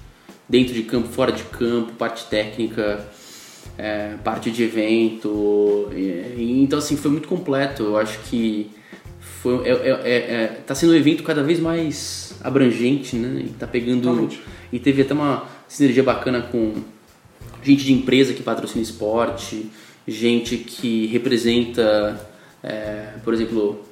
dentro 0.53 0.75
de 0.75 0.83
campo, 0.83 1.09
fora 1.09 1.33
de 1.33 1.45
campo, 1.45 1.93
parte 1.93 2.27
técnica, 2.27 3.09
é, 3.79 4.17
parte 4.23 4.51
de 4.51 4.63
evento. 4.63 5.89
E, 5.97 6.61
então, 6.63 6.79
assim, 6.79 6.95
foi 6.95 7.11
muito 7.11 7.27
completo. 7.27 7.85
Eu 7.85 7.97
acho 7.97 8.19
que 8.25 8.71
foi, 9.19 9.67
é, 9.67 9.71
é, 9.71 9.91
é, 10.05 10.15
é 10.15 10.47
tá 10.67 10.75
sendo 10.75 10.93
um 10.93 10.95
evento 10.95 11.23
cada 11.23 11.43
vez 11.43 11.59
mais 11.59 12.35
abrangente, 12.45 13.17
né? 13.17 13.45
E 13.47 13.49
tá 13.49 13.67
pegando. 13.67 14.03
Totalmente. 14.03 14.43
E 14.71 14.79
teve 14.79 15.01
até 15.01 15.15
uma 15.15 15.49
sinergia 15.67 16.03
bacana 16.03 16.43
com 16.43 16.75
gente 17.63 17.83
de 17.85 17.95
empresa 17.95 18.35
que 18.35 18.43
patrocina 18.43 18.83
esporte, 18.83 19.71
gente 20.07 20.59
que 20.59 21.07
representa, 21.07 22.29
é, 22.63 23.15
por 23.25 23.33
exemplo, 23.33 23.83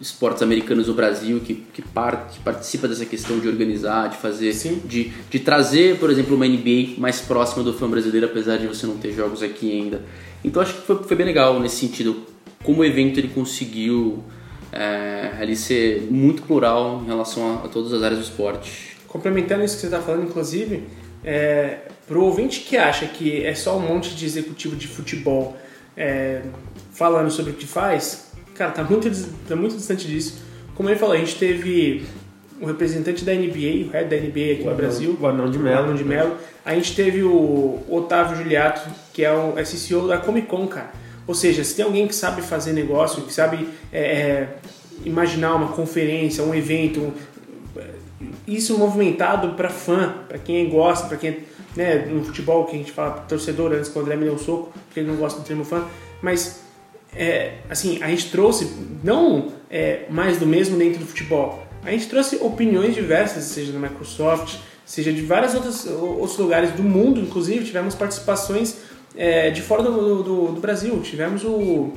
esportes 0.00 0.42
americanos 0.42 0.86
no 0.86 0.94
Brasil 0.94 1.40
que, 1.40 1.54
que, 1.54 1.82
par, 1.82 2.28
que 2.28 2.38
participa 2.40 2.86
dessa 2.86 3.04
questão 3.04 3.38
de 3.38 3.48
organizar, 3.48 4.08
de 4.08 4.16
fazer, 4.16 4.52
de, 4.84 5.12
de 5.30 5.38
trazer, 5.40 5.98
por 5.98 6.10
exemplo, 6.10 6.36
uma 6.36 6.46
NBA 6.46 6.94
mais 6.98 7.20
próxima 7.20 7.62
do 7.62 7.72
fã 7.72 7.88
brasileiro, 7.88 8.26
apesar 8.26 8.58
de 8.58 8.66
você 8.66 8.86
não 8.86 8.96
ter 8.96 9.12
jogos 9.12 9.42
aqui 9.42 9.72
ainda. 9.72 10.02
Então 10.44 10.62
acho 10.62 10.74
que 10.74 10.82
foi, 10.82 11.02
foi 11.02 11.16
bem 11.16 11.26
legal 11.26 11.58
nesse 11.58 11.76
sentido, 11.76 12.22
como 12.62 12.80
o 12.80 12.84
evento 12.84 13.18
ele 13.18 13.28
conseguiu 13.28 14.22
é, 14.72 15.32
ali 15.40 15.56
ser 15.56 16.06
muito 16.10 16.42
plural 16.42 17.02
em 17.02 17.06
relação 17.06 17.58
a, 17.58 17.64
a, 17.64 17.68
todas 17.68 17.92
as 17.92 18.02
áreas 18.02 18.20
do 18.20 18.24
esporte. 18.24 18.96
Complementando 19.06 19.64
isso 19.64 19.74
que 19.74 19.80
você 19.80 19.86
está 19.86 20.00
falando, 20.00 20.24
inclusive, 20.24 20.84
é, 21.24 21.78
para 22.06 22.18
o 22.18 22.24
ouvinte 22.24 22.60
que 22.60 22.76
acha 22.76 23.06
que 23.06 23.44
é 23.44 23.54
só 23.54 23.76
um 23.76 23.80
monte 23.80 24.14
de 24.14 24.24
executivo 24.24 24.76
de 24.76 24.86
futebol 24.86 25.56
é, 25.96 26.42
falando 26.92 27.30
sobre 27.30 27.52
o 27.52 27.54
que 27.54 27.66
faz, 27.66 28.27
Cara, 28.58 28.72
tá 28.72 28.82
muito, 28.82 29.08
tá 29.46 29.54
muito 29.54 29.76
distante 29.76 30.08
disso. 30.08 30.42
Como 30.74 30.90
ele 30.90 30.98
falou, 30.98 31.14
a 31.14 31.18
gente 31.18 31.36
teve 31.36 32.04
o 32.60 32.66
representante 32.66 33.24
da 33.24 33.32
NBA, 33.32 33.86
o 33.86 33.90
head 33.92 34.10
da 34.10 34.16
NBA 34.16 34.54
aqui 34.54 34.62
o 34.64 34.70
no 34.70 34.74
Brasil. 34.74 35.16
O 35.20 35.26
Arnão 35.28 35.48
de 35.48 35.56
Mello. 35.60 35.94
de 35.94 36.02
Mello. 36.02 36.36
A 36.64 36.74
gente 36.74 36.96
teve 36.96 37.22
o 37.22 37.80
Otávio 37.88 38.36
Juliato, 38.36 38.90
que 39.12 39.24
é 39.24 39.32
o 39.32 39.54
SCO 39.64 40.08
da 40.08 40.18
Comic 40.18 40.48
Con, 40.48 40.66
cara. 40.66 40.90
Ou 41.24 41.36
seja, 41.36 41.62
se 41.62 41.76
tem 41.76 41.84
alguém 41.84 42.08
que 42.08 42.14
sabe 42.14 42.42
fazer 42.42 42.72
negócio, 42.72 43.22
que 43.22 43.32
sabe 43.32 43.68
é, 43.92 44.00
é, 44.00 44.48
imaginar 45.04 45.54
uma 45.54 45.68
conferência, 45.68 46.42
um 46.42 46.52
evento, 46.52 47.12
isso 48.44 48.76
movimentado 48.76 49.54
para 49.54 49.68
fã, 49.68 50.14
para 50.28 50.38
quem 50.38 50.68
gosta, 50.68 51.06
para 51.06 51.16
quem 51.16 51.44
né, 51.76 52.06
no 52.10 52.24
futebol 52.24 52.64
que 52.64 52.74
a 52.74 52.78
gente 52.78 52.90
fala 52.90 53.20
torcedor, 53.28 53.72
antes 53.72 53.88
que 53.88 53.96
o 53.96 54.02
André 54.02 54.16
me 54.16 54.24
deu 54.24 54.34
um 54.34 54.38
soco, 54.38 54.72
porque 54.86 54.98
ele 54.98 55.10
não 55.10 55.16
gosta 55.16 55.38
do 55.38 55.46
termo 55.46 55.64
fã, 55.64 55.86
mas 56.20 56.66
é, 57.14 57.54
assim, 57.68 58.02
a 58.02 58.08
gente 58.08 58.30
trouxe 58.30 58.72
não 59.02 59.52
é, 59.70 60.06
mais 60.10 60.38
do 60.38 60.46
mesmo 60.46 60.76
dentro 60.76 61.00
do 61.00 61.06
futebol, 61.06 61.66
a 61.84 61.90
gente 61.90 62.08
trouxe 62.08 62.36
opiniões 62.36 62.94
diversas, 62.94 63.44
seja 63.44 63.72
da 63.72 63.78
Microsoft, 63.78 64.56
seja 64.84 65.12
de 65.12 65.22
vários 65.22 65.54
outros, 65.54 65.86
outros 65.86 66.38
lugares 66.38 66.72
do 66.72 66.82
mundo, 66.82 67.20
inclusive 67.20 67.64
tivemos 67.64 67.94
participações 67.94 68.78
é, 69.16 69.50
de 69.50 69.62
fora 69.62 69.82
do, 69.82 70.22
do, 70.22 70.46
do, 70.52 70.60
Brasil, 70.60 71.00
tivemos 71.02 71.44
o, 71.44 71.92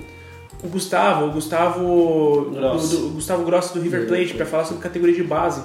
o 0.64 0.68
Gustavo, 0.68 1.28
o 1.28 1.32
Gustavo 1.32 2.52
Gross. 2.52 2.90
Do, 2.90 2.98
do, 2.98 3.10
Gustavo 3.10 3.44
Grosso 3.44 3.74
do 3.74 3.82
River 3.82 4.08
Plate 4.08 4.34
para 4.34 4.46
falar 4.46 4.66
sobre 4.66 4.82
categoria 4.82 5.16
de 5.16 5.24
base. 5.24 5.64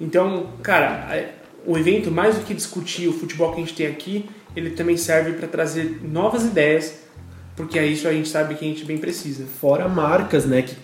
Então, 0.00 0.48
cara, 0.62 1.32
o 1.66 1.78
evento, 1.78 2.10
mais 2.10 2.36
do 2.36 2.44
que 2.44 2.54
discutir 2.54 3.08
o 3.08 3.12
futebol 3.12 3.52
que 3.52 3.60
a 3.60 3.64
gente 3.64 3.74
tem 3.74 3.86
aqui, 3.86 4.28
ele 4.54 4.70
também 4.70 4.96
serve 4.96 5.32
para 5.32 5.48
trazer 5.48 6.00
novas 6.02 6.44
ideias, 6.44 7.01
porque 7.62 7.78
é 7.78 7.86
isso 7.86 8.08
a 8.08 8.12
gente 8.12 8.28
sabe 8.28 8.56
que 8.56 8.64
a 8.64 8.68
gente 8.68 8.84
bem 8.84 8.98
precisa. 8.98 9.44
Fora 9.60 9.88
marcas, 9.88 10.44
né, 10.44 10.62
que 10.62 10.74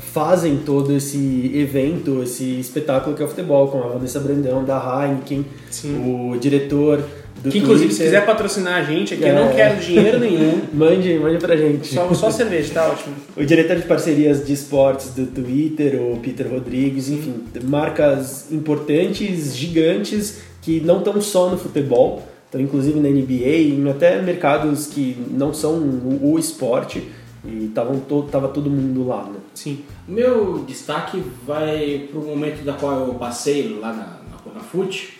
fazem 0.00 0.58
todo 0.58 0.94
esse 0.94 1.50
evento, 1.54 2.22
esse 2.22 2.60
espetáculo 2.60 3.16
que 3.16 3.22
é 3.22 3.24
o 3.24 3.28
futebol, 3.28 3.68
como 3.68 3.84
a 3.84 3.88
Vanessa 3.88 4.20
Brandão, 4.20 4.62
da 4.62 4.76
Heineken, 4.76 5.46
Sim. 5.70 6.32
o 6.32 6.36
diretor 6.38 7.02
do 7.42 7.50
que 7.50 7.58
inclusive, 7.58 7.88
Twitter. 7.88 7.96
se 7.96 8.02
quiser 8.04 8.26
patrocinar 8.26 8.74
a 8.74 8.82
gente 8.82 9.14
aqui, 9.14 9.24
é. 9.24 9.30
eu 9.30 9.34
não 9.34 9.54
quero 9.54 9.80
dinheiro 9.80 10.20
nenhum. 10.20 10.60
mande, 10.74 11.18
mande 11.18 11.38
pra 11.38 11.56
gente. 11.56 11.88
Só, 11.88 12.12
só 12.12 12.30
cerveja, 12.30 12.74
tá 12.74 12.86
ótimo. 12.86 13.14
O 13.34 13.42
diretor 13.42 13.76
de 13.76 13.82
parcerias 13.82 14.46
de 14.46 14.52
esportes 14.52 15.14
do 15.14 15.26
Twitter, 15.26 15.98
o 16.00 16.18
Peter 16.18 16.46
Rodrigues, 16.50 17.08
enfim, 17.08 17.44
marcas 17.64 18.52
importantes, 18.52 19.56
gigantes, 19.56 20.40
que 20.60 20.80
não 20.80 20.98
estão 20.98 21.18
só 21.22 21.48
no 21.48 21.56
futebol, 21.56 22.22
estão 22.56 22.60
inclusive 22.60 23.00
na 23.00 23.08
NBA, 23.08 23.90
até 23.90 24.20
mercados 24.22 24.86
que 24.86 25.16
não 25.30 25.52
são 25.52 25.74
o, 25.74 26.32
o 26.32 26.38
esporte. 26.38 27.08
E 27.44 27.70
tavam 27.72 28.00
tava 28.28 28.48
todo 28.48 28.68
mundo 28.68 29.06
lá, 29.06 29.22
né? 29.22 29.38
Sim. 29.54 29.84
Meu 30.08 30.64
destaque 30.66 31.22
vai 31.46 32.08
pro 32.10 32.20
momento 32.20 32.64
da 32.64 32.72
qual 32.72 33.06
eu 33.06 33.14
passei 33.14 33.78
lá 33.78 33.92
na, 33.92 34.20
na, 34.28 34.54
na 34.54 34.60
FUT, 34.60 35.16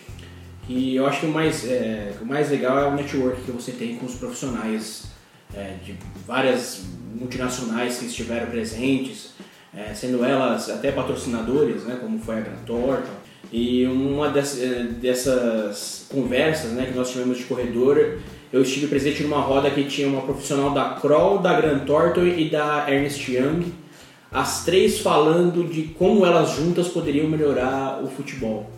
e 0.69 0.97
eu 0.97 1.07
acho 1.07 1.21
que 1.21 1.26
o 1.26 1.31
mais, 1.31 1.64
é, 1.64 2.14
o 2.21 2.26
mais 2.26 2.50
legal 2.50 2.78
é 2.78 2.88
o 2.88 2.95
network 2.97 3.43
que 3.43 3.52
você 3.52 3.71
tem 3.71 3.95
com 3.95 4.07
os 4.07 4.14
profissionais 4.16 5.05
é, 5.55 5.76
de 5.85 5.95
várias 6.26 6.85
multinacionais 7.14 7.99
que 7.99 8.07
estiveram 8.07 8.49
presentes, 8.49 9.31
é, 9.73 9.95
sendo 9.95 10.25
elas 10.25 10.69
até 10.69 10.90
patrocinadoras, 10.90 11.85
né, 11.85 11.99
como 12.00 12.19
foi 12.19 12.38
a 12.38 12.40
Gran 12.40 12.57
Torta. 12.66 13.25
E 13.53 13.87
uma 13.87 14.29
dessas, 14.29 14.62
é, 14.62 14.83
dessas 14.85 16.07
conversas 16.09 16.73
né, 16.73 16.87
que 16.87 16.97
nós 16.97 17.11
tivemos 17.11 17.38
de 17.38 17.45
corredor, 17.45 18.19
eu 18.53 18.62
estive 18.62 18.87
presente 18.87 19.23
numa 19.23 19.41
roda 19.41 19.71
que 19.71 19.85
tinha 19.85 20.09
uma 20.09 20.23
profissional 20.23 20.71
da 20.71 20.95
Kroll, 21.00 21.38
da 21.38 21.59
Gran 21.61 21.81
Torto 21.81 22.26
e 22.26 22.49
da 22.49 22.91
Ernest 22.91 23.31
Young, 23.31 23.73
as 24.31 24.65
três 24.65 24.99
falando 24.99 25.69
de 25.69 25.85
como 25.99 26.26
elas 26.26 26.57
juntas 26.57 26.88
poderiam 26.88 27.29
melhorar 27.29 28.03
o 28.03 28.09
futebol. 28.09 28.71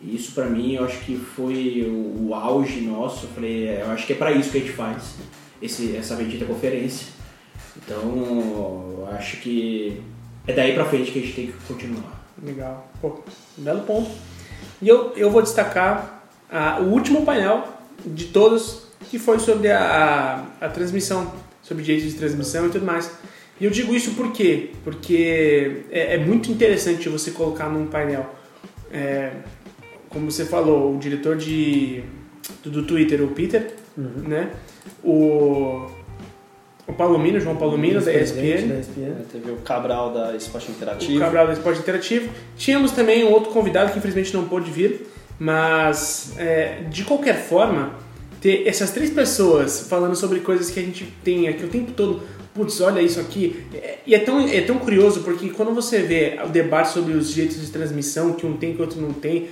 E 0.00 0.14
isso 0.14 0.32
para 0.32 0.46
mim 0.46 0.74
eu 0.74 0.84
acho 0.84 0.98
que 1.00 1.16
foi 1.16 1.84
o, 1.88 2.28
o, 2.28 2.34
auge 2.34 2.80
nosso. 2.80 3.26
Eu 3.26 3.30
falei, 3.30 3.68
é, 3.68 3.82
eu 3.82 3.90
acho 3.90 4.06
que 4.06 4.12
é 4.12 4.16
para 4.16 4.32
isso 4.32 4.50
que 4.50 4.58
a 4.58 4.60
gente 4.60 4.72
faz 4.72 5.16
esse, 5.60 5.96
essa 5.96 6.14
bendita 6.14 6.44
conferência. 6.44 7.08
Então 7.76 8.00
eu 8.00 9.08
acho 9.12 9.38
que 9.38 10.00
é 10.46 10.52
daí 10.52 10.74
para 10.74 10.84
frente 10.84 11.10
que 11.10 11.18
a 11.18 11.22
gente 11.22 11.34
tem 11.34 11.46
que 11.48 11.52
continuar. 11.66 12.24
Legal, 12.42 12.87
pô, 13.00 13.20
belo 13.56 13.82
ponto. 13.82 14.10
E 14.80 14.88
eu, 14.88 15.12
eu 15.16 15.30
vou 15.30 15.42
destacar 15.42 16.22
a, 16.50 16.80
o 16.80 16.92
último 16.92 17.24
painel 17.24 17.66
de 18.04 18.26
todos, 18.26 18.88
que 19.10 19.18
foi 19.18 19.38
sobre 19.38 19.70
a, 19.70 20.44
a, 20.60 20.66
a 20.66 20.68
transmissão, 20.68 21.32
sobre 21.62 21.82
direitos 21.82 22.12
de 22.12 22.18
transmissão 22.18 22.66
e 22.66 22.70
tudo 22.70 22.86
mais. 22.86 23.10
E 23.60 23.64
eu 23.64 23.70
digo 23.70 23.94
isso 23.94 24.12
por 24.12 24.32
quê? 24.32 24.70
Porque 24.84 25.82
é, 25.90 26.14
é 26.14 26.18
muito 26.18 26.50
interessante 26.50 27.08
você 27.08 27.32
colocar 27.32 27.68
num 27.68 27.86
painel 27.86 28.38
é, 28.90 29.32
como 30.08 30.30
você 30.30 30.44
falou, 30.44 30.94
o 30.94 30.98
diretor 30.98 31.36
de, 31.36 32.02
do, 32.62 32.70
do 32.70 32.82
Twitter, 32.84 33.22
o 33.22 33.28
Peter, 33.28 33.74
uhum. 33.96 34.28
né? 34.28 34.50
O, 35.04 35.86
o 36.88 36.92
Palomino, 36.94 37.38
João 37.38 37.54
Palomino, 37.54 38.00
da 38.00 38.12
ESPN. 38.12 38.66
da 38.66 38.80
ESPN. 38.80 39.14
Teve 39.30 39.50
o 39.52 39.56
Cabral 39.56 40.10
da 40.10 40.34
Esporte 40.34 40.70
Interativo. 40.70 41.16
O 41.16 41.20
Cabral 41.20 41.46
da 41.46 41.52
Esporte 41.52 41.80
Interativo. 41.80 42.30
Tínhamos 42.56 42.92
também 42.92 43.24
um 43.24 43.30
outro 43.30 43.50
convidado 43.52 43.92
que 43.92 43.98
infelizmente 43.98 44.34
não 44.34 44.48
pôde 44.48 44.70
vir, 44.70 45.06
mas 45.38 46.32
é, 46.38 46.84
de 46.88 47.04
qualquer 47.04 47.36
forma, 47.36 47.92
ter 48.40 48.66
essas 48.66 48.90
três 48.90 49.10
pessoas 49.10 49.86
falando 49.88 50.16
sobre 50.16 50.40
coisas 50.40 50.70
que 50.70 50.80
a 50.80 50.82
gente 50.82 51.04
tem 51.22 51.46
aqui 51.46 51.62
o 51.62 51.68
tempo 51.68 51.92
todo, 51.92 52.22
putz, 52.54 52.80
olha 52.80 53.02
isso 53.02 53.20
aqui. 53.20 53.64
É, 53.74 53.98
e 54.06 54.14
é 54.14 54.18
tão, 54.18 54.48
é 54.48 54.62
tão 54.62 54.78
curioso 54.78 55.20
porque 55.20 55.50
quando 55.50 55.74
você 55.74 55.98
vê 55.98 56.38
o 56.42 56.48
debate 56.48 56.88
sobre 56.88 57.12
os 57.12 57.30
jeitos 57.30 57.60
de 57.60 57.70
transmissão, 57.70 58.32
que 58.32 58.46
um 58.46 58.56
tem 58.56 58.72
que 58.72 58.78
o 58.78 58.84
outro 58.84 58.98
não 58.98 59.12
tem, 59.12 59.48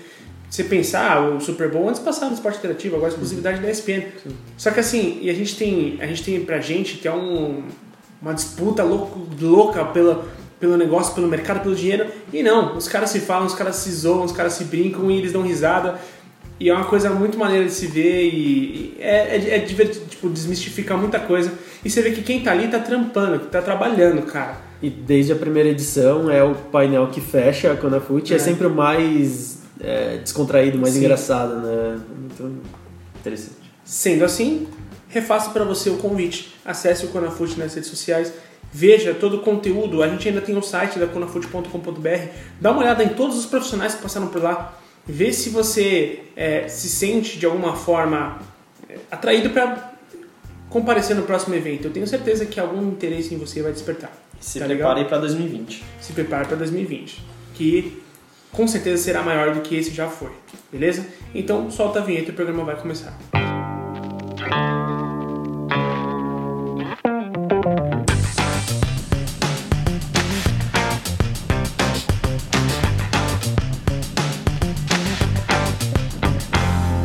você 0.48 0.64
pensar, 0.64 1.16
ah, 1.16 1.28
o 1.28 1.40
Super 1.40 1.70
Bowl 1.70 1.88
antes 1.88 2.00
passava 2.00 2.26
no 2.26 2.34
esporte 2.34 2.58
interativo, 2.58 2.96
agora 2.96 3.10
a 3.10 3.14
exclusividade 3.14 3.60
da 3.60 3.70
ESPN. 3.70 4.02
Sim. 4.22 4.36
Só 4.56 4.70
que 4.70 4.80
assim, 4.80 5.18
e 5.20 5.28
a 5.28 5.34
gente 5.34 5.56
tem, 5.56 5.98
a 6.00 6.06
gente 6.06 6.22
tem 6.22 6.44
pra 6.44 6.60
gente 6.60 6.98
que 6.98 7.08
é 7.08 7.12
um, 7.12 7.64
uma 8.22 8.32
disputa 8.32 8.82
louco, 8.82 9.26
louca 9.40 9.84
pela, 9.84 10.26
pelo 10.60 10.76
negócio, 10.76 11.14
pelo 11.14 11.26
mercado, 11.26 11.62
pelo 11.62 11.74
dinheiro. 11.74 12.06
E 12.32 12.42
não, 12.42 12.76
os 12.76 12.88
caras 12.88 13.10
se 13.10 13.20
falam, 13.20 13.46
os 13.46 13.54
caras 13.54 13.76
se 13.76 13.90
zoam, 13.90 14.24
os 14.24 14.32
caras 14.32 14.52
se 14.54 14.64
brincam 14.64 15.10
e 15.10 15.18
eles 15.18 15.32
dão 15.32 15.42
risada. 15.42 15.98
E 16.58 16.70
é 16.70 16.74
uma 16.74 16.86
coisa 16.86 17.10
muito 17.10 17.36
maneira 17.36 17.66
de 17.66 17.72
se 17.72 17.86
ver 17.86 18.30
e, 18.30 18.38
e 18.38 18.96
é, 18.98 19.36
é, 19.36 19.56
é 19.56 19.58
divertido, 19.58 20.06
tipo, 20.06 20.30
desmistificar 20.30 20.96
muita 20.96 21.18
coisa. 21.20 21.52
E 21.84 21.90
você 21.90 22.00
vê 22.00 22.12
que 22.12 22.22
quem 22.22 22.42
tá 22.42 22.52
ali 22.52 22.68
tá 22.68 22.78
trampando, 22.78 23.40
tá 23.46 23.60
trabalhando, 23.60 24.22
cara. 24.22 24.56
E 24.80 24.88
desde 24.88 25.32
a 25.32 25.36
primeira 25.36 25.68
edição 25.68 26.30
é 26.30 26.42
o 26.42 26.54
painel 26.54 27.08
que 27.08 27.20
fecha 27.20 27.72
a 27.72 27.76
Conafute, 27.76 28.32
é. 28.32 28.36
é 28.36 28.38
sempre 28.38 28.66
o 28.66 28.70
mais 28.70 29.55
é, 29.80 30.18
descontraído, 30.18 30.78
mais 30.78 30.94
Sim. 30.94 31.00
engraçado, 31.00 31.56
né? 31.56 32.00
Muito 32.18 32.60
interessante. 33.20 33.72
Sendo 33.84 34.24
assim, 34.24 34.66
refaço 35.08 35.50
para 35.50 35.64
você 35.64 35.90
o 35.90 35.96
convite. 35.98 36.54
Acesse 36.64 37.04
o 37.06 37.08
Conafute 37.08 37.58
nas 37.58 37.74
redes 37.74 37.88
sociais, 37.88 38.32
veja 38.72 39.14
todo 39.14 39.36
o 39.36 39.40
conteúdo. 39.40 40.02
A 40.02 40.08
gente 40.08 40.28
ainda 40.28 40.40
tem 40.40 40.56
o 40.56 40.62
site 40.62 40.98
da 40.98 41.06
conafute.com.br. 41.06 42.28
Dá 42.60 42.70
uma 42.70 42.80
olhada 42.80 43.04
em 43.04 43.10
todos 43.10 43.38
os 43.38 43.46
profissionais 43.46 43.94
que 43.94 44.02
passaram 44.02 44.28
por 44.28 44.42
lá. 44.42 44.78
Vê 45.06 45.32
se 45.32 45.50
você 45.50 46.20
é, 46.34 46.66
se 46.68 46.88
sente 46.88 47.38
de 47.38 47.46
alguma 47.46 47.76
forma 47.76 48.40
é, 48.88 48.96
atraído 49.10 49.50
para 49.50 49.92
comparecer 50.68 51.14
no 51.14 51.22
próximo 51.22 51.54
evento. 51.54 51.86
Eu 51.86 51.92
tenho 51.92 52.06
certeza 52.06 52.44
que 52.44 52.58
algum 52.58 52.88
interesse 52.88 53.32
em 53.34 53.38
você 53.38 53.62
vai 53.62 53.72
despertar. 53.72 54.10
Se 54.40 54.58
tá 54.58 54.66
prepare 54.66 55.04
para 55.04 55.18
2020. 55.18 55.84
Se 56.00 56.12
prepare 56.12 56.48
para 56.48 56.56
2020. 56.56 57.22
Que 57.54 58.02
com 58.56 58.66
certeza 58.66 59.02
será 59.02 59.22
maior 59.22 59.54
do 59.54 59.60
que 59.60 59.76
esse 59.76 59.90
já 59.90 60.08
foi, 60.08 60.32
beleza? 60.72 61.06
Então 61.34 61.70
solta 61.70 62.00
a 62.00 62.02
vinheta 62.02 62.30
e 62.30 62.32
o 62.32 62.34
programa 62.34 62.64
vai 62.64 62.76
começar. 62.76 63.16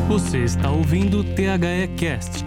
Você 0.08 0.44
está 0.44 0.72
ouvindo 0.72 1.20
o 1.20 1.24
THE 1.24 1.88
Cast. 1.98 2.46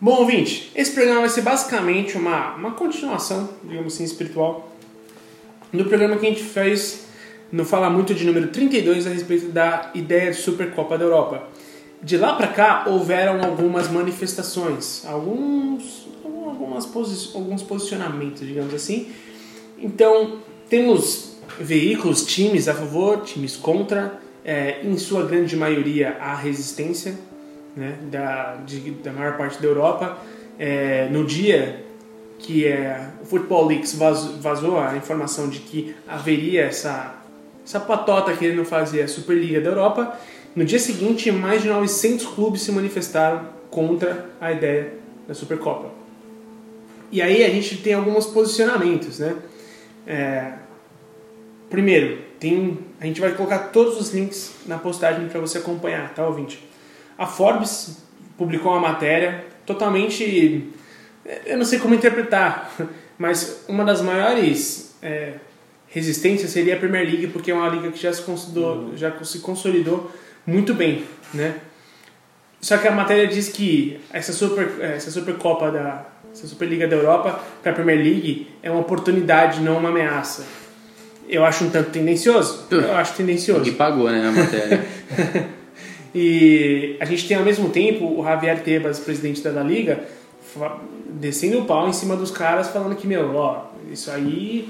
Bom, 0.00 0.20
ouvinte, 0.20 0.70
esse 0.76 0.92
programa 0.92 1.20
vai 1.20 1.28
ser 1.28 1.42
basicamente 1.42 2.16
uma, 2.16 2.54
uma 2.54 2.70
continuação, 2.72 3.48
digamos 3.64 3.94
assim, 3.94 4.04
espiritual, 4.04 4.72
do 5.72 5.84
programa 5.86 6.16
que 6.16 6.26
a 6.26 6.28
gente 6.28 6.44
fez 6.44 7.05
no 7.50 7.64
Fala 7.64 7.88
Muito 7.88 8.14
de 8.14 8.24
número 8.24 8.48
32 8.48 9.06
a 9.06 9.10
respeito 9.10 9.48
da 9.48 9.90
ideia 9.94 10.30
de 10.30 10.38
Supercopa 10.38 10.98
da 10.98 11.04
Europa. 11.04 11.48
De 12.02 12.16
lá 12.16 12.34
para 12.34 12.48
cá 12.48 12.84
houveram 12.86 13.42
algumas 13.42 13.88
manifestações, 13.88 15.04
alguns, 15.06 16.08
algumas 16.24 16.86
posi 16.86 17.30
alguns 17.34 17.62
posicionamentos, 17.62 18.46
digamos 18.46 18.74
assim. 18.74 19.08
Então 19.78 20.38
temos 20.68 21.36
veículos, 21.58 22.24
times 22.26 22.68
a 22.68 22.74
favor, 22.74 23.22
times 23.22 23.56
contra, 23.56 24.20
é, 24.44 24.80
em 24.82 24.96
sua 24.98 25.24
grande 25.24 25.56
maioria 25.56 26.16
a 26.20 26.34
resistência 26.34 27.18
né, 27.76 27.98
da, 28.10 28.56
de, 28.66 28.90
da 28.90 29.12
maior 29.12 29.36
parte 29.36 29.60
da 29.60 29.66
Europa. 29.66 30.18
É, 30.58 31.08
no 31.10 31.24
dia 31.24 31.84
que 32.38 32.66
é, 32.66 33.08
o 33.22 33.26
Football 33.26 33.66
Leaks 33.66 33.94
vazou 34.40 34.78
a 34.78 34.96
informação 34.96 35.48
de 35.48 35.60
que 35.60 35.94
haveria 36.06 36.64
essa 36.64 37.25
essa 37.66 37.80
patota 37.80 38.32
querendo 38.32 38.64
fazer 38.64 39.02
a 39.02 39.08
Superliga 39.08 39.60
da 39.60 39.70
Europa. 39.70 40.16
No 40.54 40.64
dia 40.64 40.78
seguinte, 40.78 41.32
mais 41.32 41.62
de 41.62 41.68
900 41.68 42.24
clubes 42.28 42.62
se 42.62 42.70
manifestaram 42.70 43.48
contra 43.68 44.30
a 44.40 44.52
ideia 44.52 44.94
da 45.26 45.34
Supercopa. 45.34 45.90
E 47.10 47.20
aí 47.20 47.44
a 47.44 47.50
gente 47.50 47.78
tem 47.78 47.94
alguns 47.94 48.26
posicionamentos, 48.26 49.18
né? 49.18 49.36
É, 50.06 50.52
primeiro, 51.68 52.18
tem, 52.38 52.78
a 53.00 53.06
gente 53.06 53.20
vai 53.20 53.32
colocar 53.32 53.58
todos 53.70 54.00
os 54.00 54.14
links 54.14 54.54
na 54.66 54.78
postagem 54.78 55.28
para 55.28 55.40
você 55.40 55.58
acompanhar, 55.58 56.14
tá, 56.14 56.24
ouvinte? 56.24 56.64
A 57.18 57.26
Forbes 57.26 57.98
publicou 58.38 58.72
uma 58.72 58.80
matéria 58.80 59.44
totalmente. 59.66 60.70
Eu 61.44 61.58
não 61.58 61.64
sei 61.64 61.80
como 61.80 61.94
interpretar, 61.94 62.72
mas 63.18 63.64
uma 63.68 63.84
das 63.84 64.00
maiores 64.00 64.94
é, 65.02 65.34
resistências 65.96 66.50
seria 66.50 66.74
a 66.74 66.78
Premier 66.78 67.06
League, 67.06 67.28
porque 67.28 67.50
é 67.50 67.54
uma 67.54 67.70
liga 67.70 67.90
que 67.90 67.98
já 67.98 68.12
se 68.12 68.20
consolidou, 68.20 68.92
já 68.96 69.10
se 69.24 69.38
consolidou 69.38 70.12
muito 70.46 70.74
bem, 70.74 71.04
né? 71.32 71.54
Só 72.60 72.76
que 72.76 72.86
a 72.86 72.92
matéria 72.92 73.26
diz 73.26 73.48
que 73.48 73.98
essa 74.12 74.30
super 74.30 74.78
essa 74.80 75.10
supercopa 75.10 75.70
da 75.70 76.04
essa 76.30 76.46
superliga 76.46 76.86
da 76.86 76.96
Europa 76.96 77.40
para 77.62 77.72
a 77.72 77.74
Premier 77.74 77.96
League 77.96 78.48
é 78.62 78.70
uma 78.70 78.80
oportunidade, 78.80 79.60
não 79.60 79.78
uma 79.78 79.88
ameaça. 79.88 80.44
Eu 81.26 81.46
acho 81.46 81.64
um 81.64 81.70
tanto 81.70 81.90
tendencioso. 81.90 82.66
Eu 82.70 82.94
acho 82.94 83.14
tendencioso. 83.14 83.64
Que 83.64 83.72
pagou, 83.72 84.10
né, 84.10 84.28
a 84.28 84.30
matéria. 84.30 84.86
E 86.18 86.96
a 86.98 87.04
gente 87.04 87.28
tem 87.28 87.36
ao 87.36 87.44
mesmo 87.44 87.68
tempo 87.68 88.18
o 88.18 88.24
Javier 88.24 88.62
Tebas, 88.62 88.98
presidente 88.98 89.42
da 89.42 89.50
La 89.50 89.62
Liga, 89.62 90.00
descendo 91.10 91.58
o 91.58 91.66
pau 91.66 91.86
em 91.86 91.92
cima 91.92 92.16
dos 92.16 92.30
caras, 92.30 92.70
falando 92.70 92.96
que, 92.96 93.06
meu, 93.06 93.36
ó, 93.36 93.66
isso 93.92 94.10
aí 94.10 94.66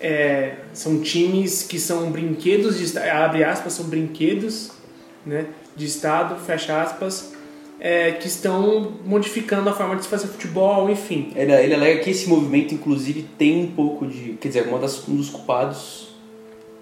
é, 0.00 0.56
são 0.72 1.00
times 1.00 1.62
que 1.62 1.78
são 1.78 2.10
brinquedos 2.10 2.78
de 2.78 2.98
abre 2.98 3.44
aspas, 3.44 3.72
são 3.72 3.86
brinquedos 3.86 4.72
né, 5.24 5.46
de 5.74 5.86
Estado, 5.86 6.36
fecha 6.44 6.80
aspas, 6.80 7.32
é, 7.78 8.12
que 8.12 8.26
estão 8.26 8.94
modificando 9.04 9.68
a 9.68 9.72
forma 9.72 9.96
de 9.96 10.02
se 10.02 10.08
fazer 10.08 10.28
futebol, 10.28 10.88
enfim. 10.90 11.32
Ele, 11.34 11.52
ele 11.52 11.74
alega 11.74 12.00
que 12.02 12.10
esse 12.10 12.28
movimento, 12.28 12.74
inclusive, 12.74 13.26
tem 13.36 13.64
um 13.64 13.72
pouco 13.72 14.06
de. 14.06 14.34
Quer 14.40 14.48
dizer, 14.48 14.68
uma 14.68 14.78
das, 14.78 15.06
um 15.08 15.16
dos 15.16 15.28
culpados 15.28 16.08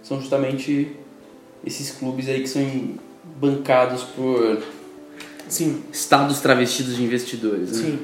são 0.02 0.20
justamente 0.20 0.94
esses 1.66 1.90
clubes 1.90 2.28
aí 2.28 2.42
que 2.42 2.48
são 2.48 2.62
bancados 3.40 4.02
por 4.02 4.62
Sim, 5.48 5.82
estados 5.92 6.40
travestidos 6.40 6.96
de 6.96 7.02
investidores. 7.02 7.72
Né? 7.72 7.78
Sim. 7.78 7.98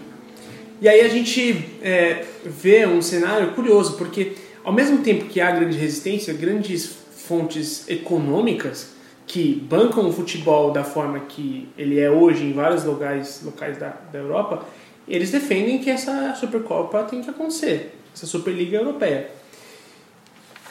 E 0.80 0.88
aí 0.88 1.02
a 1.02 1.08
gente 1.08 1.64
é, 1.82 2.24
vê 2.44 2.86
um 2.86 3.02
cenário 3.02 3.52
curioso, 3.52 3.96
porque 3.96 4.32
ao 4.64 4.72
mesmo 4.72 4.98
tempo 4.98 5.26
que 5.26 5.40
há 5.40 5.50
grande 5.50 5.76
resistência, 5.76 6.34
grandes 6.34 6.98
fontes 7.12 7.88
econômicas 7.88 8.92
que 9.26 9.54
bancam 9.68 10.08
o 10.08 10.12
futebol 10.12 10.72
da 10.72 10.82
forma 10.82 11.20
que 11.20 11.68
ele 11.78 12.00
é 12.00 12.10
hoje 12.10 12.44
em 12.44 12.52
vários 12.52 12.84
locais, 12.84 13.40
locais 13.44 13.78
da, 13.78 13.94
da 14.12 14.18
Europa, 14.18 14.66
eles 15.06 15.30
defendem 15.30 15.78
que 15.78 15.88
essa 15.88 16.34
Supercopa 16.34 17.04
tem 17.04 17.22
que 17.22 17.30
acontecer, 17.30 17.94
essa 18.14 18.26
Superliga 18.26 18.76
Europeia. 18.76 19.30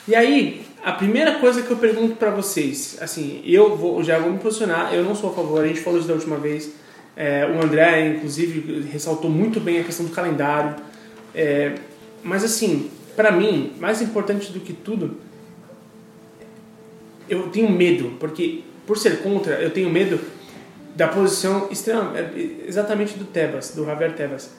E 0.07 0.15
aí, 0.15 0.65
a 0.83 0.91
primeira 0.91 1.39
coisa 1.39 1.61
que 1.61 1.69
eu 1.69 1.77
pergunto 1.77 2.15
pra 2.15 2.31
vocês, 2.31 2.97
assim, 2.99 3.41
eu 3.45 3.75
vou, 3.77 4.03
já 4.03 4.19
vou 4.19 4.31
me 4.31 4.39
posicionar, 4.39 4.93
eu 4.93 5.03
não 5.03 5.15
sou 5.15 5.29
a 5.29 5.33
favor, 5.33 5.63
a 5.63 5.67
gente 5.67 5.81
falou 5.81 5.99
isso 5.99 6.07
da 6.07 6.13
última 6.13 6.37
vez, 6.37 6.71
é, 7.15 7.45
o 7.45 7.63
André, 7.63 8.07
inclusive, 8.07 8.87
ressaltou 8.91 9.29
muito 9.29 9.59
bem 9.59 9.79
a 9.79 9.83
questão 9.83 10.05
do 10.05 10.11
calendário, 10.11 10.75
é, 11.35 11.75
mas 12.23 12.43
assim, 12.43 12.89
pra 13.19 13.33
mim, 13.33 13.73
mais 13.81 14.01
importante 14.01 14.49
do 14.49 14.61
que 14.61 14.71
tudo, 14.71 15.17
eu 17.27 17.49
tenho 17.49 17.69
medo, 17.69 18.13
porque 18.17 18.63
por 18.87 18.97
ser 18.97 19.17
contra, 19.17 19.55
eu 19.55 19.71
tenho 19.71 19.89
medo 19.89 20.21
da 20.95 21.05
posição 21.05 21.67
extrema, 21.69 22.17
é, 22.17 22.31
exatamente 22.65 23.19
do 23.19 23.25
Tebas, 23.25 23.75
do 23.75 23.83
Javier 23.83 24.15
Tebas, 24.15 24.51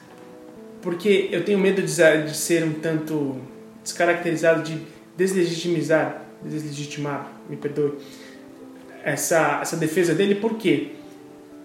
porque 0.79 1.27
eu 1.31 1.43
tenho 1.43 1.57
medo 1.57 1.81
de, 1.81 1.95
de 2.23 2.37
ser 2.37 2.63
um 2.63 2.73
tanto 2.73 3.41
descaracterizado, 3.83 4.61
de 4.61 4.77
deslegitimizar, 5.17 6.23
deslegitimar, 6.43 7.31
me 7.49 7.57
perdoe, 7.57 7.93
essa, 9.03 9.57
essa 9.63 9.75
defesa 9.75 10.13
dele, 10.13 10.35
por 10.35 10.53
quê? 10.59 10.91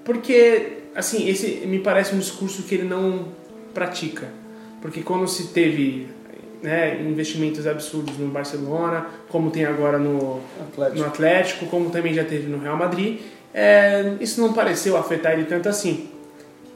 Porque, 0.02 0.78
assim, 0.94 1.28
esse 1.28 1.66
me 1.66 1.78
parece 1.78 2.14
um 2.14 2.18
discurso 2.18 2.62
que 2.62 2.74
ele 2.74 2.88
não 2.88 3.28
pratica. 3.74 4.30
Porque 4.80 5.02
quando 5.02 5.28
se 5.28 5.48
teve 5.48 6.15
né, 6.66 7.00
investimentos 7.00 7.64
absurdos 7.64 8.18
no 8.18 8.26
Barcelona, 8.26 9.06
como 9.28 9.52
tem 9.52 9.64
agora 9.64 10.00
no 10.00 10.40
Atlético. 10.60 10.98
no 10.98 11.06
Atlético, 11.06 11.66
como 11.66 11.90
também 11.90 12.12
já 12.12 12.24
teve 12.24 12.48
no 12.48 12.58
Real 12.58 12.76
Madrid, 12.76 13.20
é, 13.54 14.14
isso 14.20 14.40
não 14.40 14.52
pareceu 14.52 14.96
afetar 14.96 15.34
ele 15.34 15.44
tanto 15.44 15.68
assim. 15.68 16.08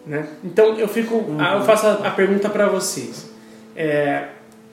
Né? 0.06 0.28
Então 0.44 0.78
eu 0.78 0.86
fico, 0.86 1.24
ah, 1.40 1.56
eu 1.56 1.62
faço 1.62 1.88
a, 1.88 1.92
a 2.06 2.10
pergunta 2.12 2.48
para 2.48 2.68
vocês: 2.68 3.30
É, 3.74 4.28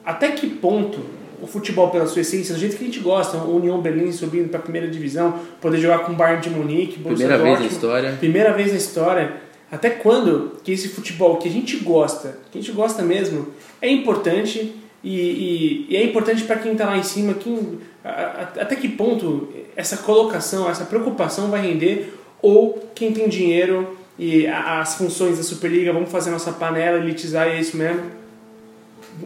até 0.06 0.30
que 0.32 0.48
ponto 0.48 1.00
o 1.42 1.48
futebol, 1.48 1.90
pela 1.90 2.06
sua 2.06 2.22
essência, 2.22 2.54
do 2.54 2.60
jeito 2.60 2.78
que 2.78 2.84
a 2.84 2.88
gente 2.88 3.00
gosta, 3.00 3.38
o 3.38 3.58
União 3.58 3.82
Berlim 3.82 4.12
subindo 4.12 4.50
para 4.50 4.60
a 4.60 4.64
primeira 4.64 4.88
divisão, 4.88 5.40
poder 5.60 5.80
jogar 5.80 6.00
com 6.00 6.12
o 6.12 6.16
Bayern 6.16 6.42
de 6.42 6.50
Munique, 6.52 7.00
Borussia 7.00 7.28
Primeira 7.28 7.38
vez 7.38 7.44
na 7.44 7.50
Dortmund, 7.50 7.74
história. 7.74 8.12
Primeira 8.20 8.54
vez 8.54 8.72
na 8.72 8.78
história. 8.78 9.34
Até 9.72 9.90
quando 9.90 10.58
que 10.64 10.72
esse 10.72 10.88
futebol 10.90 11.38
que 11.38 11.48
a 11.48 11.52
gente 11.52 11.78
gosta, 11.78 12.38
que 12.52 12.58
a 12.58 12.62
gente 12.62 12.72
gosta 12.72 13.02
mesmo, 13.04 13.48
é 13.82 13.90
importante 13.90 14.74
e, 15.04 15.20
e- 15.20 15.86
e 15.90 15.96
é 15.96 16.04
importante 16.04 16.44
para 16.44 16.58
quem 16.58 16.72
está 16.74 16.86
lá 16.86 16.98
em 16.98 17.04
cima, 17.04 17.34
quem, 17.36 17.80
a- 18.04 18.10
a- 18.10 18.62
até 18.62 18.76
que 18.76 18.88
ponto 18.90 19.50
essa 19.76 19.98
colocação, 19.98 20.70
essa 20.70 20.86
preocupação 20.86 21.50
vai 21.50 21.62
render 21.62 22.14
ou 22.42 22.90
quem 22.96 23.12
tem 23.12 23.28
dinheiro 23.30 23.98
e 24.18 24.48
a- 24.48 24.80
as 24.82 24.96
funções 24.96 25.38
da 25.38 25.44
Superliga, 25.44 25.94
vamos 25.94 26.12
fazer 26.12 26.32
nossa 26.32 26.52
panela, 26.52 26.98
elitizar 26.98 27.48
é 27.48 27.60
isso 27.60 27.78
mesmo. 27.78 28.04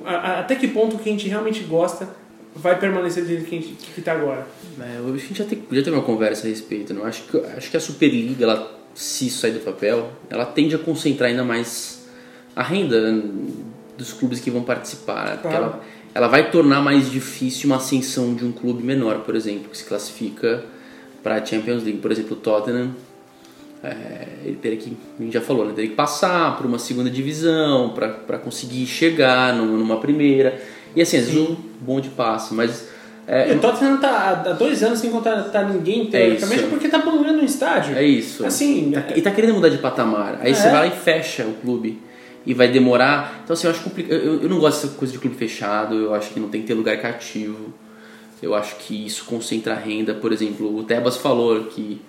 Até 0.06 0.56
que 0.56 0.68
ponto 0.68 0.98
que 0.98 1.10
a 1.10 1.12
gente 1.12 1.28
realmente 1.28 1.64
gosta 1.64 2.08
vai 2.56 2.78
permanecer 2.80 3.24
do 3.24 3.30
jeito 3.30 3.46
que 3.46 4.00
está 4.00 4.14
agora. 4.14 4.46
É, 4.80 4.98
eu 5.00 5.06
acho 5.14 5.14
que 5.14 5.24
a 5.24 5.28
gente 5.28 5.38
já, 5.38 5.46
tem, 5.46 5.58
já 5.72 5.84
teve 5.84 5.92
uma 5.96 6.02
conversa 6.04 6.48
a 6.48 6.50
respeito. 6.50 6.94
Não? 6.94 7.06
Acho, 7.06 7.24
que, 7.24 7.38
acho 7.38 7.70
que 7.72 7.78
a 7.78 7.80
Superliga, 7.80 8.44
ela, 8.44 8.80
se 8.96 9.28
isso 9.28 9.40
sair 9.40 9.52
do 9.52 9.60
papel, 9.60 10.10
ela 10.30 10.46
tende 10.46 10.76
a 10.76 10.78
concentrar 10.78 11.30
ainda 11.30 11.44
mais 11.44 12.06
a 12.56 12.64
renda 12.64 12.98
dos 14.02 14.14
clubes 14.14 14.40
que 14.40 14.50
vão 14.52 14.64
participar. 14.64 15.26
né? 15.26 15.40
Porque 15.42 15.56
ela, 15.56 15.82
ela 16.14 16.28
vai 16.28 16.50
tornar 16.52 16.82
mais 16.82 17.10
difícil 17.10 17.70
uma 17.70 17.78
ascensão 17.78 18.34
de 18.34 18.44
um 18.46 18.52
clube 18.52 18.84
menor, 18.84 19.20
por 19.20 19.36
exemplo, 19.36 19.70
que 19.70 19.78
se 19.78 19.86
classifica 19.86 20.64
para 21.24 21.36
a 21.36 21.46
Champions 21.46 21.84
League. 21.84 22.00
Por 22.00 22.12
exemplo, 22.12 22.34
o 22.34 22.40
Tottenham, 22.40 22.92
é, 23.84 24.28
ele 24.46 24.58
teria 24.62 24.78
que, 24.78 24.96
a 25.20 25.24
gente 25.24 25.34
já 25.34 25.42
falou, 25.42 25.66
né? 25.66 25.74
teria 25.74 25.90
que 25.90 25.96
passar 25.96 26.56
por 26.58 26.66
uma 26.66 26.78
segunda 26.80 27.10
divisão 27.10 27.90
para 27.96 28.38
conseguir 28.38 28.86
chegar 28.86 29.54
numa, 29.56 29.98
primeira. 30.00 30.62
E 30.96 31.02
assim, 31.02 31.18
às 31.18 31.26
vezes 31.26 31.40
o 31.50 31.58
bonde 31.80 32.10
passa, 32.10 32.54
mas... 32.54 32.88
é, 33.26 33.54
o 33.54 33.60
Tottenham 33.60 33.98
tá 33.98 34.44
há 34.46 34.52
dois 34.54 34.84
anos 34.84 35.00
sem 35.00 35.10
contratar 35.10 35.68
ninguém, 35.72 36.06
teoricamente, 36.08 36.62
isso. 36.62 36.70
porque 36.70 36.90
tá 36.90 37.00
poluindo 37.00 37.40
o 37.42 37.46
estádio. 37.46 37.96
É 37.96 38.04
isso. 38.04 38.46
Assim, 38.46 38.92
Tá- 38.92 39.16
e 39.16 39.22
tá 39.22 39.32
querendo 39.32 39.54
mudar 39.54 39.70
de 39.70 39.78
patamar. 39.78 40.40
Aí 40.42 40.54
você 40.54 40.68
É. 40.68 40.72
vai 40.72 40.90
lá 40.90 40.96
e 40.96 41.00
fecha 41.00 41.46
o 41.46 41.54
clube. 41.54 42.02
E 42.46 42.54
vai 42.54 42.70
demorar. 42.70 43.42
Então, 43.44 43.54
assim, 43.54 43.68
eu 43.68 43.72
acho 43.72 43.84
complicado. 43.84 44.14
Eu, 44.14 44.44
eu 44.44 44.50
não 44.50 44.60
gosto 44.60 44.82
dessa 44.82 44.98
coisa 44.98 45.14
de 45.14 45.20
clube 45.20 45.36
fechado. 45.36 45.96
Eu 45.96 46.14
acho 46.14 46.34
que 46.34 46.40
não 46.40 46.50
tem 46.50 46.62
que 46.62 46.68
ter 46.68 46.74
lugar 46.74 46.98
cativo. 47.02 47.74
Eu 48.42 48.56
acho 48.56 48.78
que 48.78 49.06
isso 49.06 49.26
concentra 49.26 49.74
a 49.74 49.78
renda. 49.78 50.14
Por 50.14 50.32
exemplo, 50.32 50.76
o 50.76 50.84
Tebas 50.84 51.18
falou 51.18 51.66
que 51.66 52.02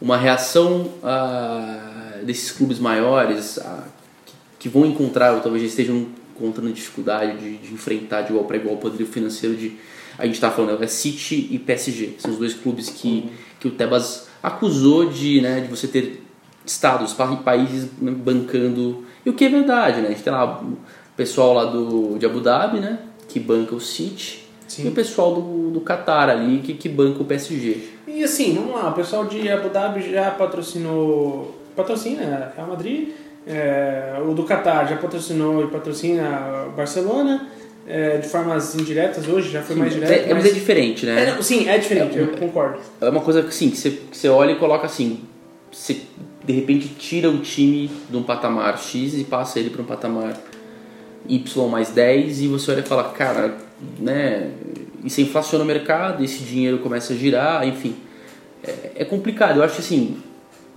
uma 0.00 0.16
reação 0.16 0.90
ah, 1.02 2.18
desses 2.22 2.52
clubes 2.52 2.78
maiores 2.78 3.58
ah, 3.58 3.84
que, 4.26 4.34
que 4.58 4.68
vão 4.68 4.84
encontrar, 4.84 5.32
ou 5.32 5.40
talvez 5.40 5.64
estejam 5.64 6.06
encontrando 6.34 6.72
dificuldade 6.72 7.38
de, 7.38 7.56
de 7.58 7.72
enfrentar 7.72 8.22
de 8.22 8.30
igual 8.30 8.44
para 8.44 8.56
igual 8.56 8.74
o 8.74 8.78
poderio 8.78 9.06
financeiro 9.06 9.56
de. 9.56 9.76
A 10.18 10.26
gente 10.26 10.38
tá 10.38 10.50
falando, 10.50 10.82
é 10.82 10.86
City 10.86 11.48
e 11.50 11.58
PSG. 11.58 12.16
São 12.18 12.32
os 12.32 12.38
dois 12.38 12.52
clubes 12.52 12.90
que, 12.90 13.30
que 13.58 13.68
o 13.68 13.70
Tebas 13.70 14.28
acusou 14.42 15.08
de, 15.08 15.40
né, 15.40 15.60
de 15.60 15.68
você 15.68 15.86
ter 15.86 16.19
estados, 16.70 17.12
pa- 17.12 17.26
países 17.36 17.88
né, 18.00 18.10
bancando. 18.12 19.04
E 19.24 19.30
o 19.30 19.32
que 19.34 19.44
é 19.44 19.48
verdade, 19.48 20.00
né? 20.00 20.08
A 20.08 20.10
gente 20.10 20.22
tem 20.22 20.32
lá 20.32 20.60
o 20.62 20.76
pessoal 21.16 21.52
lá 21.52 21.64
do, 21.64 22.18
de 22.18 22.26
Abu 22.26 22.40
Dhabi, 22.40 22.78
né? 22.80 22.98
Que 23.28 23.38
banca 23.40 23.74
o 23.74 23.80
City. 23.80 24.48
Sim. 24.66 24.84
E 24.86 24.88
o 24.88 24.92
pessoal 24.92 25.34
do, 25.34 25.70
do 25.70 25.80
Qatar 25.80 26.28
ali, 26.28 26.60
que, 26.60 26.74
que 26.74 26.88
banca 26.88 27.20
o 27.22 27.24
PSG. 27.24 27.88
E 28.06 28.22
assim, 28.24 28.54
vamos 28.54 28.74
lá, 28.74 28.88
o 28.90 28.92
pessoal 28.92 29.24
de 29.24 29.48
Abu 29.48 29.68
Dhabi 29.68 30.12
já 30.12 30.30
patrocinou. 30.30 31.56
Patrocina 31.76 32.52
Real 32.56 32.66
Madrid, 32.68 33.08
é, 33.46 34.20
o 34.28 34.34
do 34.34 34.42
Qatar 34.44 34.88
já 34.88 34.96
patrocinou 34.96 35.64
e 35.64 35.68
patrocina 35.68 36.66
Barcelona, 36.76 37.46
é, 37.86 38.18
de 38.18 38.28
formas 38.28 38.74
indiretas 38.74 39.26
hoje, 39.28 39.50
já 39.50 39.62
foi 39.62 39.76
mais 39.76 39.94
direto. 39.94 40.10
é, 40.10 40.30
é, 40.30 40.34
mas 40.34 40.44
é 40.44 40.50
diferente, 40.50 41.06
né? 41.06 41.22
É, 41.22 41.34
não, 41.34 41.42
sim, 41.42 41.68
é 41.68 41.78
diferente, 41.78 42.18
eu 42.18 42.28
concordo. 42.28 42.78
É 43.00 43.08
uma 43.08 43.20
coisa 43.20 43.40
que, 43.42 43.48
assim, 43.48 43.70
que 43.70 43.76
você, 43.76 43.90
que 43.90 44.16
você 44.16 44.28
olha 44.28 44.52
e 44.52 44.56
coloca 44.56 44.84
assim, 44.86 45.20
você 45.70 46.00
de 46.50 46.58
repente 46.58 46.88
tira 46.98 47.30
o 47.30 47.38
time 47.38 47.90
de 48.10 48.16
um 48.16 48.22
patamar 48.22 48.78
X 48.78 49.14
e 49.14 49.24
passa 49.24 49.58
ele 49.58 49.70
para 49.70 49.82
um 49.82 49.84
patamar 49.84 50.36
Y 51.28 51.68
mais 51.68 51.90
10 51.90 52.42
e 52.42 52.48
você 52.48 52.72
olha 52.72 52.80
e 52.80 52.82
fala, 52.82 53.04
cara, 53.10 53.56
né, 53.98 54.50
isso 55.04 55.20
inflaciona 55.20 55.64
o 55.64 55.66
mercado, 55.66 56.24
esse 56.24 56.42
dinheiro 56.42 56.78
começa 56.78 57.12
a 57.12 57.16
girar, 57.16 57.66
enfim. 57.66 57.94
É, 58.62 58.92
é 58.96 59.04
complicado, 59.04 59.58
eu 59.58 59.62
acho 59.62 59.80
assim, 59.80 60.16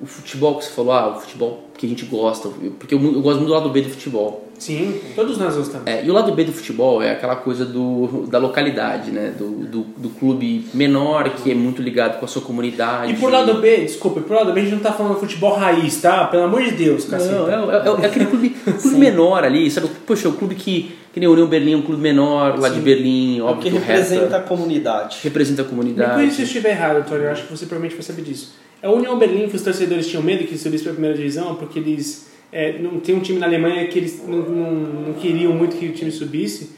o 0.03 0.05
futebol 0.05 0.57
que 0.57 0.65
você 0.65 0.71
falou, 0.71 0.91
ah, 0.91 1.15
o 1.15 1.21
futebol 1.21 1.63
que 1.77 1.85
a 1.85 1.89
gente 1.89 2.03
gosta, 2.05 2.49
porque 2.77 2.93
eu, 2.93 3.01
eu 3.01 3.21
gosto 3.21 3.37
muito 3.37 3.47
do 3.47 3.53
lado 3.53 3.69
B 3.69 3.81
do 3.81 3.89
futebol. 3.89 4.49
Sim, 4.59 4.99
todos 5.15 5.37
nós 5.37 5.55
gostamos. 5.55 5.87
É, 5.87 6.05
e 6.05 6.09
o 6.09 6.13
lado 6.13 6.33
B 6.33 6.43
do 6.43 6.51
futebol 6.51 7.01
é 7.01 7.11
aquela 7.11 7.37
coisa 7.37 7.65
do, 7.65 8.27
da 8.27 8.37
localidade, 8.37 9.11
né? 9.11 9.33
Do, 9.37 9.49
do, 9.65 9.81
do 9.81 10.09
clube 10.09 10.65
menor 10.73 11.29
que 11.29 11.51
é 11.51 11.55
muito 11.55 11.81
ligado 11.81 12.19
com 12.19 12.25
a 12.25 12.27
sua 12.27 12.41
comunidade. 12.41 13.13
E 13.13 13.15
por 13.15 13.31
lado 13.31 13.55
B, 13.55 13.77
desculpa, 13.77 14.19
por 14.19 14.35
lado 14.35 14.51
B 14.51 14.59
a 14.59 14.63
gente 14.63 14.75
não 14.75 14.81
tá 14.81 14.91
falando 14.91 15.19
futebol 15.19 15.55
raiz, 15.55 16.01
tá? 16.01 16.25
Pelo 16.27 16.43
amor 16.43 16.61
de 16.63 16.71
Deus, 16.71 17.05
caceta. 17.05 17.33
Não, 17.33 17.71
é, 17.71 17.75
é, 17.75 18.03
é 18.03 18.05
aquele 18.05 18.25
clube, 18.25 18.49
clube 18.81 18.97
menor 18.97 19.43
ali, 19.43 19.71
sabe? 19.71 19.89
Poxa, 20.05 20.27
o 20.27 20.33
clube 20.33 20.55
que, 20.55 20.95
que 21.13 21.19
nem 21.19 21.30
União 21.30 21.47
Berlim, 21.47 21.73
é 21.73 21.78
um 21.78 21.82
clube 21.84 22.02
menor 22.02 22.60
lá 22.60 22.67
de 22.69 22.80
Berlim, 22.80 23.38
É 23.39 23.43
o 23.43 23.45
óbvio 23.45 23.71
que 23.71 23.78
representa 23.78 24.21
Hertha 24.21 24.38
a 24.38 24.41
comunidade. 24.41 25.19
representa 25.23 25.62
a 25.62 25.65
Me 25.65 25.69
comunidade. 25.69 26.13
corrija 26.15 26.32
se 26.36 26.41
eu 26.41 26.45
estiver 26.45 26.71
errado, 26.71 27.08
Tony, 27.08 27.23
eu 27.23 27.30
acho 27.32 27.43
que 27.43 27.52
você 27.52 27.65
provavelmente 27.67 27.93
vai 27.95 28.04
saber 28.04 28.23
disso. 28.23 28.56
É 28.82 28.89
o 28.89 28.93
União 28.93 29.17
Berlim 29.17 29.47
que 29.47 29.56
os 29.56 29.62
torcedores 29.62 30.08
tinham 30.08 30.23
medo 30.23 30.43
que 30.45 30.58
subisse 30.58 30.84
para 30.84 30.91
a 30.91 30.95
primeira 30.95 31.15
divisão, 31.15 31.56
porque 31.56 31.80
eles. 31.80 32.28
É, 32.52 32.78
não, 32.80 32.99
tem 32.99 33.15
um 33.15 33.19
time 33.19 33.39
na 33.39 33.45
Alemanha 33.47 33.88
que 33.88 33.97
eles 33.97 34.21
não, 34.28 34.38
não, 34.39 34.71
não 35.08 35.13
queriam 35.13 35.54
muito 35.54 35.76
que 35.78 35.88
o 35.88 35.91
time 35.93 36.12
subisse, 36.12 36.71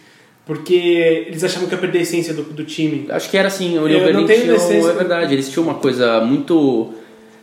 porque 0.45 1.25
eles 1.27 1.43
achavam 1.43 1.67
que 1.67 1.73
ia 1.73 1.79
perder 1.81 1.99
a 1.99 2.01
essência 2.01 2.33
do, 2.33 2.43
do 2.43 2.63
time. 2.63 3.07
Acho 3.09 3.29
que 3.29 3.37
era 3.37 3.47
assim, 3.47 3.77
o 3.77 3.83
União 3.83 3.99
Eu 4.01 4.13
não 4.13 4.25
Berlim 4.25 4.27
tenho 4.27 4.41
tinha, 4.41 4.53
licença- 4.53 4.89
é 4.91 4.93
verdade, 4.93 5.33
eles 5.33 5.49
tinham 5.49 5.63
uma 5.65 5.75
coisa 5.75 6.21
muito 6.21 6.93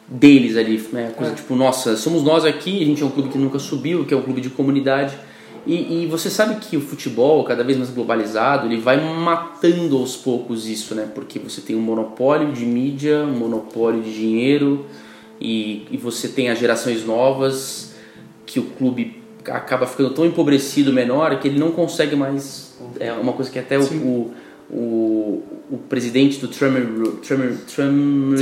deles 0.08 0.56
ali, 0.56 0.82
né? 0.92 1.12
Coisa 1.16 1.32
É. 1.32 1.34
tipo, 1.34 1.54
nossa, 1.54 1.96
somos 1.96 2.22
nós 2.22 2.44
aqui, 2.44 2.82
a 2.82 2.86
gente 2.86 3.02
é 3.02 3.06
um 3.06 3.10
clube 3.10 3.28
que 3.30 3.38
nunca 3.38 3.58
subiu, 3.58 4.04
que 4.04 4.14
é 4.14 4.16
um 4.16 4.22
clube 4.22 4.40
de 4.40 4.50
comunidade. 4.50 5.14
E, 5.66 6.02
e 6.02 6.06
você 6.06 6.28
sabe 6.28 6.56
que 6.56 6.76
o 6.76 6.80
futebol, 6.80 7.44
cada 7.44 7.62
vez 7.62 7.78
mais 7.78 7.90
globalizado, 7.90 8.66
ele 8.66 8.80
vai 8.80 9.00
matando 9.00 9.96
aos 9.96 10.16
poucos 10.16 10.66
isso, 10.66 10.94
né? 10.94 11.08
Porque 11.14 11.38
você 11.38 11.60
tem 11.60 11.76
um 11.76 11.80
monopólio 11.80 12.52
de 12.52 12.64
mídia, 12.64 13.18
um 13.18 13.38
monopólio 13.38 14.02
de 14.02 14.12
dinheiro, 14.12 14.86
e, 15.40 15.86
e 15.90 15.96
você 15.96 16.28
tem 16.28 16.50
as 16.50 16.58
gerações 16.58 17.04
novas 17.04 17.94
que 18.44 18.58
o 18.58 18.64
clube 18.64 19.22
acaba 19.46 19.86
ficando 19.86 20.10
tão 20.10 20.26
empobrecido, 20.26 20.92
menor, 20.92 21.38
que 21.38 21.48
ele 21.48 21.58
não 21.58 21.70
consegue 21.70 22.16
mais. 22.16 22.76
É 22.98 23.12
uma 23.12 23.32
coisa 23.32 23.50
que 23.50 23.58
até 23.58 23.78
o, 23.78 23.82
o, 23.82 24.34
o, 24.70 25.42
o 25.70 25.78
presidente 25.88 26.40
do 26.40 26.48
Tranmere, 26.48 26.86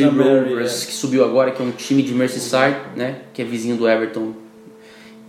Rovers, 0.04 0.82
é. 0.82 0.86
que 0.86 0.92
subiu 0.92 1.24
agora, 1.24 1.50
que 1.50 1.62
é 1.62 1.64
um 1.64 1.70
time 1.70 2.02
de 2.02 2.14
Merseyside, 2.14 2.76
né? 2.96 3.20
Que 3.34 3.42
é 3.42 3.44
vizinho 3.44 3.76
do 3.76 3.88
Everton 3.88 4.32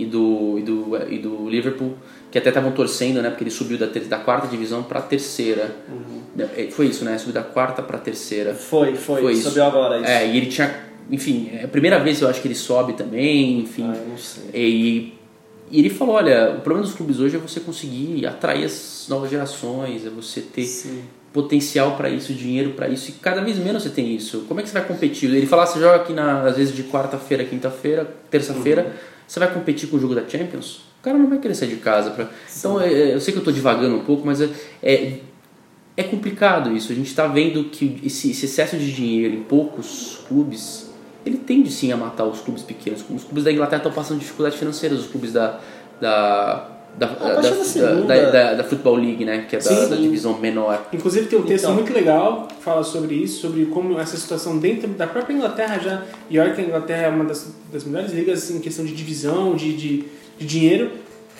e 0.01 0.05
do, 0.05 0.57
e 0.59 0.61
do, 0.61 0.97
e 1.13 1.17
do 1.19 1.49
Liverpool, 1.49 1.93
que 2.31 2.37
até 2.37 2.49
estavam 2.49 2.71
torcendo, 2.71 3.21
né? 3.21 3.29
Porque 3.29 3.43
ele 3.43 3.51
subiu 3.51 3.77
da, 3.77 3.87
ter- 3.87 4.05
da 4.05 4.17
quarta 4.17 4.47
divisão 4.47 4.83
para 4.83 4.99
a 4.99 5.01
terceira. 5.01 5.75
É, 6.55 6.69
Foi 6.71 6.87
isso, 6.87 7.03
né? 7.05 7.17
Subiu 7.17 7.33
da 7.33 7.43
quarta 7.43 7.81
para 7.81 7.97
a 7.97 7.99
terceira. 7.99 8.53
Foi, 8.53 8.95
foi, 8.95 9.21
Foi 9.21 9.35
subiu 9.35 9.63
agora 9.63 9.97
isso. 9.99 10.09
É, 10.09 10.27
e 10.27 10.37
ele 10.37 10.45
tinha. 10.47 10.91
Enfim, 11.09 11.49
é 11.53 11.65
a 11.65 11.67
primeira 11.67 11.99
vez 11.99 12.21
eu 12.21 12.29
acho 12.29 12.41
que 12.41 12.47
ele 12.47 12.55
sobe 12.55 12.93
também, 12.93 13.59
enfim. 13.59 13.83
Ah, 13.83 13.97
não 14.07 14.17
sei. 14.17 14.43
E, 14.53 15.13
e 15.69 15.79
ele 15.79 15.89
falou: 15.89 16.15
olha, 16.15 16.55
o 16.57 16.61
problema 16.61 16.85
dos 16.87 16.95
clubes 16.95 17.19
hoje 17.19 17.35
é 17.35 17.39
você 17.39 17.59
conseguir 17.59 18.25
atrair 18.25 18.63
as 18.65 19.05
novas 19.09 19.29
gerações, 19.29 20.05
é 20.05 20.09
você 20.09 20.39
ter 20.39 20.63
Sim. 20.63 21.01
potencial 21.33 21.97
para 21.97 22.09
isso, 22.09 22.33
dinheiro 22.33 22.71
para 22.71 22.87
isso, 22.87 23.09
e 23.09 23.13
cada 23.13 23.41
vez 23.41 23.57
menos 23.57 23.83
você 23.83 23.89
tem 23.89 24.15
isso. 24.15 24.45
Como 24.47 24.59
é 24.59 24.63
que 24.63 24.69
você 24.69 24.77
vai 24.79 24.87
competir? 24.87 25.29
Ele 25.33 25.45
fala: 25.47 25.65
você 25.65 25.79
joga 25.79 25.95
aqui 25.97 26.13
na, 26.13 26.43
às 26.43 26.55
vezes 26.55 26.73
de 26.73 26.83
quarta-feira, 26.83 27.43
quinta-feira, 27.43 28.07
terça-feira, 28.29 28.95
você 29.31 29.39
vai 29.39 29.53
competir 29.53 29.87
com 29.87 29.95
o 29.95 29.99
jogo 29.99 30.13
da 30.13 30.27
Champions? 30.27 30.81
O 30.99 31.03
cara 31.03 31.17
não 31.17 31.29
vai 31.29 31.39
querer 31.39 31.55
sair 31.55 31.69
de 31.69 31.77
casa. 31.77 32.11
Pra... 32.11 32.29
Então, 32.53 32.81
é, 32.81 32.91
é, 32.91 33.15
eu 33.15 33.21
sei 33.21 33.31
que 33.31 33.37
eu 33.37 33.41
estou 33.41 33.53
divagando 33.53 33.95
um 33.95 34.03
pouco, 34.03 34.25
mas 34.25 34.41
é, 34.41 34.49
é, 34.83 35.19
é 35.95 36.03
complicado 36.03 36.75
isso. 36.75 36.91
A 36.91 36.95
gente 36.95 37.07
está 37.07 37.27
vendo 37.27 37.63
que 37.69 37.97
esse, 38.03 38.31
esse 38.31 38.43
excesso 38.43 38.75
de 38.75 38.93
dinheiro 38.93 39.33
em 39.33 39.43
poucos 39.43 40.19
clubes, 40.27 40.91
ele 41.25 41.37
tende 41.37 41.71
sim 41.71 41.93
a 41.93 41.95
matar 41.95 42.25
os 42.25 42.41
clubes 42.41 42.61
pequenos. 42.61 43.05
Os 43.09 43.23
clubes 43.23 43.45
da 43.45 43.53
Inglaterra 43.53 43.77
estão 43.77 43.93
passando 43.93 44.19
dificuldades 44.19 44.59
financeiras, 44.59 44.99
os 44.99 45.07
clubes 45.07 45.31
da 45.31 45.61
da 46.01 46.67
da, 46.97 47.07
da, 47.07 47.35
da 47.41 48.31
da, 48.31 48.53
da, 48.55 48.63
Football 48.63 48.95
League, 48.95 49.25
né, 49.25 49.45
que 49.49 49.55
é 49.55 49.59
da, 49.59 49.85
da 49.87 49.95
divisão 49.95 50.37
menor. 50.37 50.87
Inclusive 50.93 51.27
tem 51.27 51.39
um 51.39 51.43
texto 51.43 51.63
Então. 51.65 51.75
muito 51.75 51.93
legal 51.93 52.47
que 52.47 52.63
fala 52.63 52.83
sobre 52.83 53.15
isso, 53.15 53.41
sobre 53.41 53.65
como 53.67 53.99
essa 53.99 54.17
situação 54.17 54.57
dentro 54.57 54.87
da 54.89 55.07
própria 55.07 55.33
Inglaterra 55.33 55.79
já. 55.79 56.03
E 56.29 56.37
olha 56.37 56.53
que 56.53 56.61
a 56.61 56.63
Inglaterra 56.63 57.03
é 57.03 57.09
uma 57.09 57.23
das, 57.25 57.47
das 57.71 57.83
melhores 57.85 58.11
ligas 58.13 58.51
em 58.51 58.59
questão 58.59 58.85
de 58.85 58.93
divisão, 58.93 59.55
de, 59.55 59.73
de, 59.75 60.03
de 60.37 60.45
dinheiro. 60.45 60.91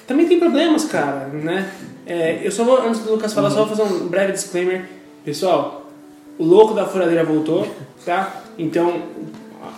Também 0.07 0.27
tem 0.27 0.39
problemas, 0.39 0.85
cara, 0.85 1.27
né? 1.27 1.69
É, 2.05 2.39
eu 2.43 2.51
só 2.51 2.63
vou, 2.63 2.81
antes 2.81 3.01
do 3.01 3.11
Lucas 3.11 3.33
falar, 3.33 3.49
só 3.51 3.63
vou 3.65 3.75
fazer 3.75 3.83
um 3.83 4.07
breve 4.07 4.31
disclaimer. 4.33 4.85
Pessoal, 5.23 5.85
o 6.39 6.43
louco 6.43 6.73
da 6.73 6.85
furadeira 6.85 7.23
voltou, 7.23 7.67
tá? 8.05 8.41
Então, 8.57 9.03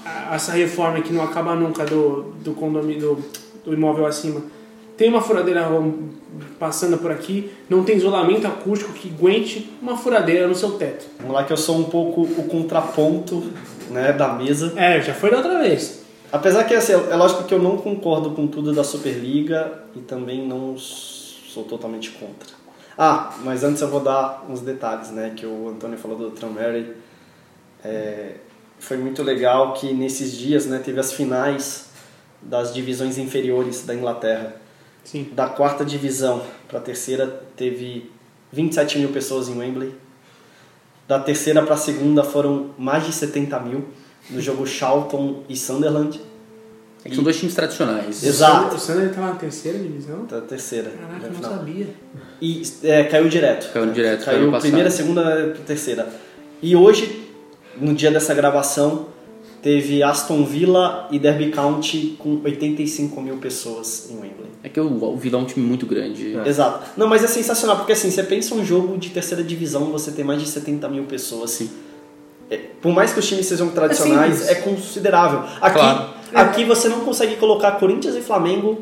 a- 0.05 0.33
essa 0.35 0.53
reforma 0.53 1.01
que 1.01 1.11
não 1.11 1.23
acaba 1.23 1.53
nunca 1.55 1.83
do, 1.85 2.33
do 2.43 2.53
condomínio, 2.53 3.15
do, 3.15 3.25
do 3.65 3.73
imóvel 3.73 4.05
acima, 4.05 4.41
tem 4.97 5.09
uma 5.09 5.21
furadeira 5.21 5.67
passando 6.59 6.97
por 6.97 7.11
aqui, 7.11 7.51
não 7.69 7.83
tem 7.83 7.97
isolamento 7.97 8.47
acústico 8.47 8.93
que 8.93 9.09
aguente 9.09 9.69
uma 9.81 9.97
furadeira 9.97 10.47
no 10.47 10.55
seu 10.55 10.71
teto. 10.71 11.05
Vamos 11.19 11.33
lá 11.33 11.43
que 11.43 11.53
eu 11.53 11.57
sou 11.57 11.77
um 11.77 11.83
pouco 11.83 12.21
o 12.21 12.47
contraponto 12.47 13.43
né, 13.89 14.13
da 14.13 14.33
mesa. 14.33 14.73
É, 14.75 15.01
já 15.01 15.13
foi 15.13 15.29
da 15.29 15.37
outra 15.37 15.59
vez. 15.59 16.03
Apesar 16.31 16.63
que 16.63 16.73
assim, 16.73 16.93
é 16.93 17.15
lógico 17.15 17.43
que 17.43 17.53
eu 17.53 17.61
não 17.61 17.77
concordo 17.77 18.31
com 18.31 18.47
tudo 18.47 18.73
da 18.73 18.83
Superliga 18.83 19.83
e 19.95 19.99
também 19.99 20.47
não 20.47 20.75
sou 20.77 21.63
totalmente 21.63 22.09
contra. 22.11 22.49
Ah, 22.97 23.33
mas 23.43 23.63
antes 23.63 23.81
eu 23.81 23.87
vou 23.87 23.99
dar 23.99 24.45
uns 24.49 24.61
detalhes, 24.61 25.11
né? 25.11 25.33
Que 25.35 25.45
o 25.45 25.69
Antônio 25.69 25.97
falou 25.97 26.17
do 26.17 26.31
Tranmere. 26.31 26.95
É, 27.83 28.35
foi 28.79 28.97
muito 28.97 29.23
legal 29.23 29.73
que 29.73 29.93
nesses 29.93 30.37
dias 30.37 30.65
né, 30.65 30.79
teve 30.83 30.99
as 30.99 31.13
finais 31.13 31.89
das 32.41 32.73
divisões 32.73 33.17
inferiores 33.17 33.85
da 33.85 33.95
Inglaterra. 33.95 34.55
Sim. 35.03 35.29
Da 35.33 35.47
quarta 35.47 35.83
divisão 35.83 36.41
para 36.67 36.79
a 36.79 36.81
terceira 36.81 37.43
teve 37.55 38.11
27 38.51 38.99
mil 38.99 39.09
pessoas 39.09 39.49
em 39.49 39.57
Wembley. 39.57 39.93
Da 41.07 41.19
terceira 41.19 41.61
para 41.61 41.75
a 41.75 41.77
segunda 41.77 42.23
foram 42.23 42.71
mais 42.77 43.05
de 43.05 43.11
70 43.11 43.59
mil 43.59 43.85
no 44.29 44.39
jogo 44.39 44.65
Charlton 44.65 45.43
e 45.49 45.55
Sunderland. 45.55 46.19
É 47.05 47.09
que 47.09 47.15
são 47.15 47.23
dois 47.23 47.37
times 47.37 47.53
tradicionais. 47.53 48.23
Exato. 48.23 48.75
O 48.75 48.79
Sander 48.79 49.09
estava 49.09 49.27
na 49.27 49.35
terceira 49.35 49.77
divisão? 49.77 50.25
Da 50.25 50.39
terceira. 50.39 50.89
Caraca, 50.91 51.19
na 51.19 51.27
eu 51.27 51.33
não 51.33 51.41
sabia. 51.41 51.87
E 52.41 52.63
é, 52.83 53.03
caiu 53.03 53.27
direto. 53.27 53.73
Caiu 53.73 53.91
direto, 53.91 54.23
caiu 54.23 54.49
Caiu 54.49 54.61
primeira, 54.61 54.89
segunda, 54.89 55.53
terceira. 55.65 56.07
E 56.61 56.77
hoje, 56.77 57.29
no 57.75 57.93
dia 57.93 58.09
dessa 58.09 58.33
gravação, 58.33 59.07
teve 59.63 60.03
Aston 60.03 60.43
Villa 60.43 61.07
e 61.09 61.17
Derby 61.17 61.49
County 61.49 62.15
com 62.19 62.39
85 62.43 63.19
mil 63.21 63.37
pessoas 63.37 64.09
em 64.11 64.15
Wembley. 64.15 64.51
É 64.61 64.69
que 64.69 64.79
o, 64.79 65.03
o 65.03 65.17
Vila 65.17 65.39
é 65.39 65.41
um 65.41 65.45
time 65.45 65.65
muito 65.65 65.85
grande. 65.85 66.37
Exato. 66.45 66.91
Não, 66.97 67.07
mas 67.07 67.23
é 67.23 67.27
sensacional, 67.27 67.77
porque 67.77 67.93
assim, 67.93 68.11
você 68.11 68.21
pensa 68.23 68.53
um 68.53 68.63
jogo 68.63 68.97
de 68.97 69.09
terceira 69.09 69.41
divisão, 69.43 69.85
você 69.85 70.11
tem 70.11 70.23
mais 70.23 70.41
de 70.41 70.47
70 70.49 70.87
mil 70.89 71.05
pessoas. 71.05 71.51
Sim. 71.51 71.69
É, 72.49 72.57
por 72.81 72.93
mais 72.93 73.13
que 73.13 73.19
os 73.19 73.27
times 73.27 73.45
sejam 73.45 73.69
tradicionais, 73.69 74.35
simples. 74.39 74.51
é, 74.51 74.55
considerável. 74.61 75.39
Aqui, 75.61 75.79
Claro. 75.79 76.09
aqui 76.33 76.65
você 76.65 76.89
não 76.89 76.99
consegue 76.99 77.37
colocar 77.37 77.71
Corinthians 77.73 78.15
e 78.15 78.21
Flamengo 78.21 78.79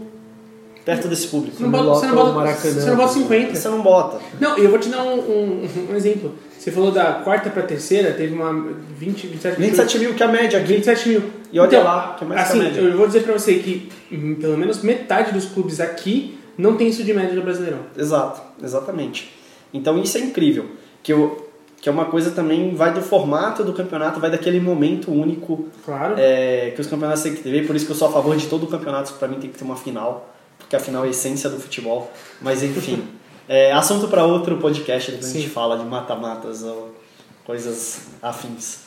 perto 0.86 1.08
desse 1.08 1.28
público. 1.28 1.58
Você 1.58 1.64
não 1.64 1.72
bota, 1.72 1.86
você 2.00 2.06
não 2.08 2.16
bota, 2.16 2.32
Maracanã. 2.32 2.74
você 2.74 2.90
não 2.90 2.96
bota 2.98 3.14
50. 3.14 3.56
Você 3.56 3.70
não 3.70 3.82
bota. 3.82 4.20
Não, 4.40 4.58
eu 4.58 4.70
vou 4.70 4.80
te 4.80 4.90
dar 4.90 5.04
um, 5.04 5.20
um, 5.20 5.68
um 5.92 5.96
exemplo. 5.96 6.34
Você 6.58 6.72
falou 6.72 6.92
da 6.92 7.14
quarta 7.24 7.50
pra 7.50 7.64
terceira, 7.64 8.12
teve 8.14 8.34
uma 8.36 8.52
20, 8.98 9.28
27 9.28 9.60
mil. 9.60 9.70
27 9.70 10.00
mil 10.00 10.14
que 10.14 10.22
é 10.24 10.26
a 10.26 10.30
média 10.32 10.60
aqui. 10.60 10.68
27 10.74 11.10
mil. 11.10 11.24
E 11.52 11.60
olha 11.60 11.68
Então, 11.68 11.84
lá, 11.84 12.16
que 12.18 12.24
é 12.24 12.28
mais 12.28 12.42
que 12.42 12.48
a 12.48 12.50
assim, 12.52 12.60
média. 12.64 12.82
eu 12.82 12.98
vou 12.98 13.08
dizer 13.08 13.24
pra 13.24 13.34
você 13.34 13.56
que 13.56 13.90
hum, 14.12 14.36
pelo 14.40 14.58
menos 14.58 14.82
metade 14.84 15.32
dos 15.32 15.46
clubes 15.46 15.80
aqui 15.80 16.38
não 16.58 16.76
tem 16.78 16.88
isso 16.90 17.04
de 17.04 17.14
média 17.14 17.34
do 17.34 17.42
Brasileirão. 17.42 17.80
Exato, 17.98 18.42
exatamente. 18.64 19.34
Então 19.74 20.00
isso 20.02 20.18
é 20.18 20.22
incrível. 20.22 20.66
Que, 21.02 21.12
eu, 21.14 21.50
que 21.82 21.90
é 21.90 21.92
uma 21.92 22.06
coisa 22.06 22.30
também, 22.30 22.76
vai 22.76 22.94
do 22.94 23.02
formato 23.02 23.64
do 23.64 23.74
campeonato, 23.74 24.20
vai 24.20 24.30
daquele 24.30 24.60
momento 24.60 25.12
único 25.12 25.66
Claro. 25.84 26.14
é, 26.18 26.72
que 26.76 26.80
os 26.82 26.86
campeonatos 26.88 27.24
têm 27.24 27.34
que 27.34 27.42
ter. 27.42 27.66
Por 27.66 27.76
isso 27.76 27.86
que 27.88 27.92
eu 27.92 27.96
sou 27.96 28.08
a 28.08 28.12
favor 28.12 28.36
de 28.38 28.46
todo 28.46 28.64
o 28.64 28.68
campeonato, 28.68 29.14
pra 29.14 29.28
mim 29.28 29.40
tem 29.40 29.50
que 29.50 29.58
ter 29.58 29.64
uma 29.66 29.76
final, 29.76 30.32
porque 30.72 30.78
a 30.78 30.80
final 30.80 31.04
é 31.04 31.08
a 31.08 31.10
essência 31.10 31.50
do 31.50 31.60
futebol. 31.60 32.10
Mas 32.42 32.64
enfim, 32.64 33.04
é 33.48 33.74
assunto 33.74 34.08
para 34.08 34.24
outro 34.24 34.56
podcast, 34.58 35.12
depois 35.12 35.30
a 35.30 35.34
gente 35.34 35.50
fala 35.50 35.78
de 35.78 35.84
mata-matas 35.84 36.64
ou 36.64 36.96
coisas 37.44 38.04
afins. 38.22 38.80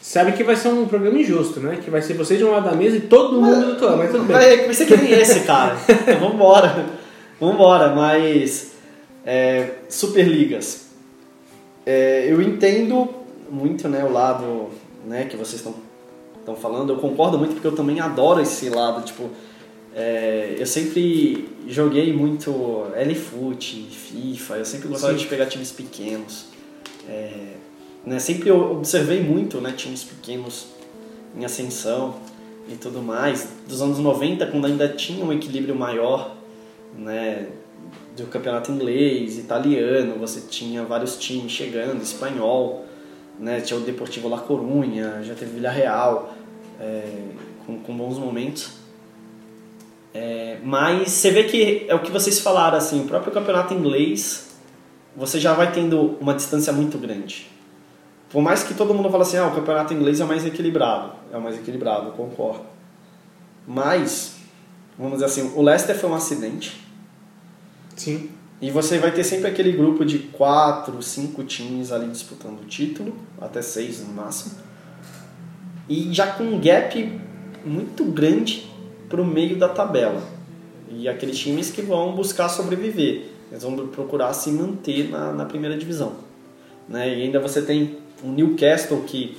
Sabe 0.00 0.32
que 0.32 0.44
vai 0.44 0.54
ser 0.54 0.68
um 0.68 0.86
programa 0.86 1.18
injusto, 1.18 1.58
né? 1.58 1.80
Que 1.82 1.90
vai 1.90 2.00
ser 2.00 2.14
você 2.14 2.36
de 2.36 2.44
um 2.44 2.52
lado 2.52 2.70
da 2.70 2.76
mesa 2.76 2.96
e 2.96 3.00
todo 3.00 3.40
mundo 3.40 3.60
do 3.60 3.70
outro 3.70 3.86
lado, 3.86 3.98
mas 3.98 4.10
tudo 4.12 4.24
bem. 4.24 4.36
Vai 4.36 4.74
ser 4.74 4.86
que 4.86 4.96
nem 4.96 5.12
esse, 5.12 5.40
cara. 5.40 5.76
Vambora. 6.20 6.86
Vambora, 7.40 7.94
mas. 7.94 8.72
É, 9.24 9.70
Superligas. 9.88 10.90
É, 11.84 12.26
eu 12.28 12.40
entendo 12.40 13.08
muito 13.50 13.88
né, 13.88 14.04
o 14.04 14.12
lado 14.12 14.70
né, 15.06 15.24
que 15.24 15.36
vocês 15.36 15.64
estão 15.64 16.56
falando. 16.56 16.92
Eu 16.92 16.96
concordo 16.98 17.38
muito 17.38 17.54
porque 17.54 17.66
eu 17.66 17.74
também 17.74 18.00
adoro 18.00 18.40
esse 18.40 18.68
lado. 18.68 19.04
Tipo, 19.04 19.30
é, 19.94 20.56
eu 20.58 20.66
sempre 20.66 21.48
joguei 21.68 22.12
muito 22.12 22.50
LFoot, 22.96 23.88
FIFA. 23.90 24.56
Eu 24.56 24.64
sempre 24.64 24.88
gostava 24.88 25.12
Sim. 25.12 25.20
de 25.20 25.26
pegar 25.26 25.46
times 25.46 25.70
pequenos. 25.70 26.46
É, 27.08 27.54
né, 28.06 28.18
sempre 28.18 28.50
observei 28.50 29.20
muito 29.22 29.60
né, 29.60 29.72
times 29.72 30.02
pequenos 30.02 30.66
em 31.36 31.44
ascensão. 31.44 32.16
e 32.68 32.76
tudo 32.76 33.02
mais, 33.02 33.48
dos 33.68 33.82
anos 33.82 33.98
90, 33.98 34.46
quando 34.46 34.66
ainda 34.66 34.88
tinha 34.88 35.24
um 35.24 35.32
equilíbrio 35.32 35.74
maior, 35.74 36.36
né, 36.96 37.48
do 38.16 38.26
campeonato 38.26 38.70
inglês, 38.70 39.36
italiano, 39.36 40.14
você 40.18 40.42
tinha 40.42 40.84
vários 40.84 41.16
times 41.16 41.50
chegando, 41.50 42.00
espanhol, 42.00 42.84
né, 43.38 43.60
tinha 43.60 43.78
o 43.78 43.82
Deportivo 43.82 44.28
La 44.28 44.38
Coruña, 44.38 45.22
já 45.24 45.34
teve 45.34 45.54
Villarreal, 45.54 46.34
é, 46.80 47.02
com, 47.66 47.78
com 47.80 47.96
bons 47.96 48.16
momentos. 48.16 48.81
É, 50.14 50.58
mas 50.62 51.10
você 51.10 51.30
vê 51.30 51.44
que 51.44 51.86
é 51.88 51.94
o 51.94 52.00
que 52.00 52.10
vocês 52.10 52.38
falaram, 52.38 52.76
assim, 52.76 53.00
o 53.00 53.04
próprio 53.04 53.32
campeonato 53.32 53.72
inglês, 53.72 54.50
você 55.16 55.40
já 55.40 55.54
vai 55.54 55.72
tendo 55.72 56.18
uma 56.20 56.34
distância 56.34 56.72
muito 56.72 56.98
grande. 56.98 57.50
Por 58.30 58.42
mais 58.42 58.62
que 58.62 58.74
todo 58.74 58.94
mundo 58.94 59.10
fale 59.10 59.22
assim, 59.22 59.36
ah, 59.36 59.46
o 59.46 59.54
campeonato 59.54 59.92
inglês 59.92 60.20
é 60.20 60.24
o 60.24 60.28
mais 60.28 60.44
equilibrado, 60.44 61.12
é 61.32 61.36
o 61.36 61.40
mais 61.40 61.56
equilibrado, 61.56 62.08
eu 62.08 62.12
concordo. 62.12 62.64
Mas, 63.66 64.36
vamos 64.98 65.14
dizer 65.14 65.26
assim, 65.26 65.52
o 65.54 65.62
Leicester 65.62 65.98
foi 65.98 66.10
um 66.10 66.14
acidente, 66.14 66.82
Sim. 67.94 68.30
e 68.60 68.70
você 68.70 68.98
vai 68.98 69.12
ter 69.12 69.24
sempre 69.24 69.48
aquele 69.48 69.72
grupo 69.72 70.04
de 70.04 70.18
quatro, 70.18 71.02
cinco 71.02 71.44
times 71.44 71.92
ali 71.92 72.08
disputando 72.08 72.60
o 72.60 72.64
título, 72.64 73.14
até 73.40 73.62
seis 73.62 74.00
no 74.00 74.12
máximo. 74.12 74.54
E 75.88 76.12
já 76.12 76.26
com 76.26 76.44
um 76.44 76.60
gap 76.60 77.20
muito 77.64 78.04
grande 78.04 78.71
para 79.12 79.20
o 79.20 79.26
meio 79.26 79.58
da 79.58 79.68
tabela. 79.68 80.22
E 80.88 81.06
aqueles 81.06 81.38
times 81.38 81.70
que 81.70 81.82
vão 81.82 82.14
buscar 82.14 82.48
sobreviver. 82.48 83.26
Eles 83.50 83.62
vão 83.62 83.76
procurar 83.88 84.32
se 84.32 84.50
manter 84.50 85.10
na, 85.10 85.32
na 85.32 85.44
primeira 85.44 85.76
divisão. 85.76 86.14
Né? 86.88 87.18
E 87.18 87.22
ainda 87.22 87.38
você 87.38 87.60
tem 87.60 87.98
o 88.24 88.28
Newcastle 88.28 89.02
que 89.02 89.36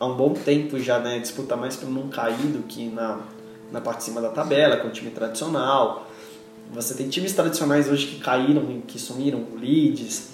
há 0.00 0.06
um 0.06 0.16
bom 0.16 0.32
tempo 0.32 0.78
já 0.80 0.98
né, 0.98 1.18
disputa 1.18 1.54
mais 1.54 1.76
para 1.76 1.90
não 1.90 2.08
cair 2.08 2.46
do 2.46 2.62
que 2.62 2.86
na, 2.88 3.20
na 3.70 3.82
parte 3.82 3.98
de 3.98 4.04
cima 4.04 4.22
da 4.22 4.30
tabela, 4.30 4.76
é 4.76 4.86
um 4.86 4.90
time 4.90 5.10
tradicional. 5.10 6.10
Você 6.72 6.94
tem 6.94 7.06
times 7.10 7.34
tradicionais 7.34 7.90
hoje 7.90 8.06
que 8.06 8.20
caíram, 8.20 8.80
que 8.86 8.98
sumiram, 8.98 9.40
o 9.52 9.58
Leeds, 9.58 10.30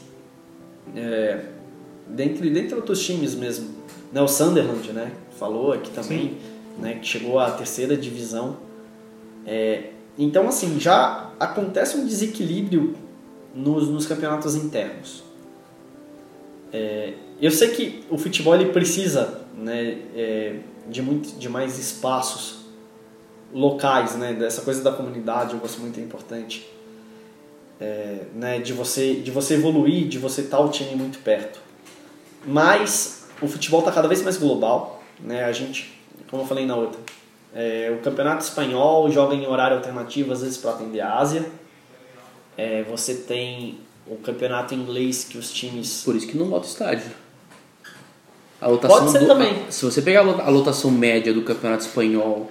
é, 0.94 1.44
dentre, 2.06 2.48
dentre 2.50 2.76
outros 2.76 3.04
times 3.04 3.34
mesmo. 3.34 3.68
Né, 4.12 4.22
o 4.22 4.28
Sunderland, 4.28 4.92
né, 4.92 5.10
falou 5.36 5.72
aqui 5.72 5.90
também, 5.90 6.36
né, 6.80 6.94
que 6.94 7.06
chegou 7.06 7.38
à 7.38 7.50
terceira 7.50 7.96
divisão. 7.96 8.56
É, 9.46 9.90
então, 10.18 10.48
assim, 10.48 10.78
já 10.78 11.30
acontece 11.38 11.96
um 11.96 12.06
desequilíbrio 12.06 12.94
nos, 13.54 13.88
nos 13.88 14.06
campeonatos 14.06 14.54
internos. 14.54 15.22
É, 16.72 17.14
eu 17.40 17.50
sei 17.50 17.68
que 17.70 18.04
o 18.10 18.18
futebol 18.18 18.54
ele 18.54 18.66
precisa 18.66 19.40
né, 19.56 19.98
é, 20.14 20.56
de, 20.88 21.02
muito, 21.02 21.38
de 21.38 21.48
mais 21.48 21.78
espaços 21.78 22.60
locais, 23.52 24.16
né, 24.16 24.32
dessa 24.32 24.62
coisa 24.62 24.82
da 24.82 24.92
comunidade, 24.92 25.54
eu 25.54 25.58
gosto 25.58 25.80
muito, 25.80 25.98
é 25.98 26.02
importante. 26.02 26.68
É, 27.80 28.26
né, 28.34 28.58
de, 28.58 28.72
você, 28.72 29.14
de 29.14 29.30
você 29.30 29.54
evoluir, 29.54 30.06
de 30.06 30.18
você 30.18 30.42
estar 30.42 30.60
o 30.60 30.68
time 30.68 30.94
muito 30.94 31.18
perto. 31.20 31.60
Mas 32.46 33.26
o 33.40 33.48
futebol 33.48 33.80
está 33.80 33.90
cada 33.90 34.06
vez 34.06 34.22
mais 34.22 34.36
global. 34.36 35.02
Né, 35.18 35.44
a 35.44 35.52
gente, 35.52 35.99
como 36.30 36.42
eu 36.42 36.46
falei 36.46 36.64
na 36.66 36.76
outra, 36.76 37.00
é, 37.54 37.92
o 37.98 38.02
campeonato 38.02 38.44
espanhol 38.44 39.10
joga 39.10 39.34
em 39.34 39.46
horário 39.46 39.76
alternativo, 39.76 40.32
às 40.32 40.40
vezes 40.42 40.56
para 40.58 40.70
atender 40.72 41.00
a 41.00 41.18
Ásia. 41.18 41.44
É, 42.56 42.82
você 42.84 43.14
tem 43.14 43.78
o 44.06 44.16
campeonato 44.16 44.74
inglês 44.74 45.24
que 45.24 45.38
os 45.38 45.50
times. 45.52 46.02
Por 46.04 46.14
isso 46.16 46.26
que 46.26 46.36
não 46.36 46.46
bota 46.48 46.66
estádio. 46.66 47.10
A 48.60 48.68
lotação 48.68 48.98
Pode 48.98 49.12
ser 49.12 49.20
do- 49.20 49.26
também. 49.26 49.64
Se 49.70 49.84
você 49.84 50.02
pegar 50.02 50.20
a 50.20 50.22
lo- 50.22 50.40
a 50.40 50.50
lotação 50.50 50.90
média 50.90 51.32
do 51.32 51.42
campeonato 51.42 51.84
espanhol, 51.84 52.50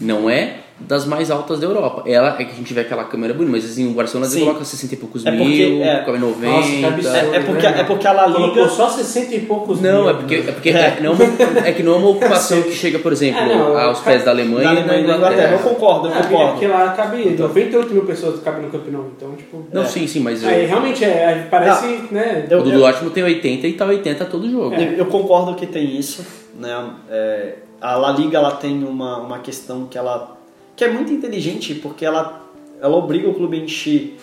não 0.00 0.28
é 0.30 0.60
das 0.88 1.04
mais 1.06 1.30
altas 1.30 1.58
da 1.60 1.66
Europa. 1.66 2.02
Ela 2.06 2.36
é 2.38 2.44
que 2.44 2.52
a 2.52 2.54
gente 2.54 2.72
vê 2.74 2.80
aquela 2.80 3.04
câmera 3.04 3.32
bonita, 3.34 3.52
mas 3.52 3.64
assim, 3.64 3.90
o 3.90 3.94
Barcelona 3.94 4.28
Sim. 4.28 4.40
coloca 4.40 4.64
60 4.64 4.94
e 4.94 4.96
poucos 4.96 5.24
É 5.26 5.30
porque- 5.30 5.44
mil, 5.44 5.82
é. 5.82 5.98
coloca 6.04 6.18
90. 6.20 6.46
Nossa, 6.56 6.68
que 6.70 6.84
absurdo. 6.84 7.16
É, 7.16 7.36
é 7.36 7.40
porque, 7.40 7.66
é 7.66 7.84
porque 7.84 8.06
a 8.06 8.12
La 8.12 8.24
Colocou 8.32 8.48
Liga. 8.62 8.68
só 8.68 8.88
60 8.88 9.34
e 9.34 9.40
poucos 9.40 9.80
Não, 9.80 10.00
mil. 10.02 10.10
é 10.10 10.14
porque, 10.14 10.34
é, 10.34 10.42
porque 10.52 10.68
É. 10.70 10.72
é. 10.72 11.00
não 11.00 11.12
é, 11.14 11.68
é 11.68 11.72
que 11.72 11.82
não 11.82 11.94
é 11.94 11.96
uma 11.96 12.08
ocupação 12.10 12.62
que 12.62 12.72
chega, 12.72 12.98
por 12.98 13.12
exemplo, 13.12 13.40
É, 13.40 13.54
não, 13.56 13.78
aos 13.78 14.00
pés 14.00 14.24
da 14.24 14.30
Alemanha, 14.30 14.64
Da 14.68 14.72
e 14.72 14.74
da 14.76 14.80
Alemanha 14.82 15.00
e 15.02 15.06
da 15.06 15.16
Inglaterra. 15.16 15.52
Eu 15.52 15.58
concordo, 15.60 16.08
eu 16.08 16.12
porque- 16.12 16.28
concordo. 16.28 16.50
porque 16.52 16.66
lá 16.66 16.88
cabe 16.92 17.30
98 17.38 17.92
mil 17.94 18.04
pessoas 18.04 18.38
que 18.38 18.44
cabem 18.44 18.62
no 18.62 18.70
campeonato. 18.70 19.10
Então, 19.16 19.32
tipo. 19.36 19.64
Não, 19.72 19.82
É. 19.82 19.84
sim, 19.86 20.06
sim, 20.06 20.20
mas 20.20 20.44
Aí 20.44 20.62
eu, 20.62 20.68
realmente 20.68 21.04
é, 21.04 21.46
parece, 21.50 21.86
né? 22.10 22.46
Eu- 22.50 22.60
o 22.60 22.62
do 22.62 22.70
Dortmund 22.72 23.14
tem 23.14 23.22
80 23.24 23.66
e 23.66 23.72
tá 23.74 23.86
80 23.86 24.24
todo 24.24 24.50
jogo. 24.50 24.74
Eu, 24.74 24.92
eu 24.92 25.06
concordo 25.06 25.54
que 25.54 25.66
tem 25.66 25.96
isso, 25.98 26.24
né? 26.58 26.84
É, 27.10 27.54
a 27.80 27.96
La 27.96 28.12
Liga 28.12 28.38
ela 28.38 28.52
tem 28.52 28.84
uma, 28.84 29.18
uma 29.18 29.38
questão 29.40 29.86
que 29.86 29.98
ela 29.98 30.36
que 30.76 30.84
é 30.84 30.90
muito 30.90 31.12
inteligente 31.12 31.74
porque 31.74 32.04
ela 32.04 32.40
ela 32.80 32.96
obriga 32.96 33.28
o 33.28 33.34
clube 33.34 33.60
a 33.60 33.64
encher 33.64 34.18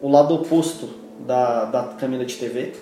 o 0.00 0.10
lado 0.10 0.34
oposto 0.34 0.90
da, 1.26 1.64
da 1.64 1.82
câmera 1.98 2.24
de 2.24 2.36
TV 2.36 2.72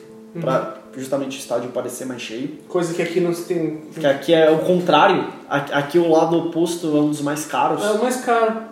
para 0.40 0.76
justamente 0.96 1.37
o 1.37 1.40
estádio 1.40 1.70
parecer 1.70 2.04
mais 2.04 2.20
cheio. 2.22 2.59
Coisa 2.68 2.92
que 2.94 3.02
aqui 3.02 3.20
não 3.20 3.33
se 3.33 3.44
tem. 3.44 3.83
Que 3.98 4.06
aqui 4.06 4.35
é 4.35 4.50
o 4.50 4.59
contrário, 4.59 5.26
aqui 5.48 5.98
o 5.98 6.11
lado 6.11 6.37
oposto 6.38 6.87
é 6.96 7.00
um 7.00 7.09
dos 7.09 7.20
mais 7.20 7.44
caros. 7.46 7.85
É 7.85 7.90
o 7.90 8.02
mais 8.02 8.16
caro. 8.24 8.62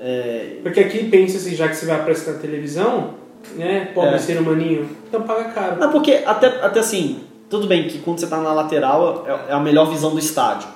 É, 0.00 0.58
Porque 0.62 0.78
aqui 0.80 1.08
pensa 1.10 1.36
assim, 1.36 1.54
já 1.56 1.66
que 1.68 1.74
você 1.74 1.86
vai 1.86 1.96
aparecer 1.96 2.32
na 2.34 2.38
televisão, 2.38 3.14
né? 3.56 3.90
Pobre 3.92 4.14
É. 4.14 4.18
ser 4.18 4.38
humaninho, 4.38 4.88
então 5.08 5.22
paga 5.22 5.44
caro. 5.50 5.80
Não, 5.80 5.90
porque 5.90 6.22
até, 6.24 6.46
até 6.64 6.78
assim, 6.78 7.20
tudo 7.50 7.66
bem 7.66 7.88
que 7.88 7.98
quando 7.98 8.20
você 8.20 8.28
tá 8.28 8.36
na 8.36 8.52
lateral 8.52 9.24
é, 9.26 9.50
é 9.50 9.54
a 9.54 9.58
melhor 9.58 9.86
visão 9.90 10.10
do 10.12 10.18
estádio. 10.18 10.68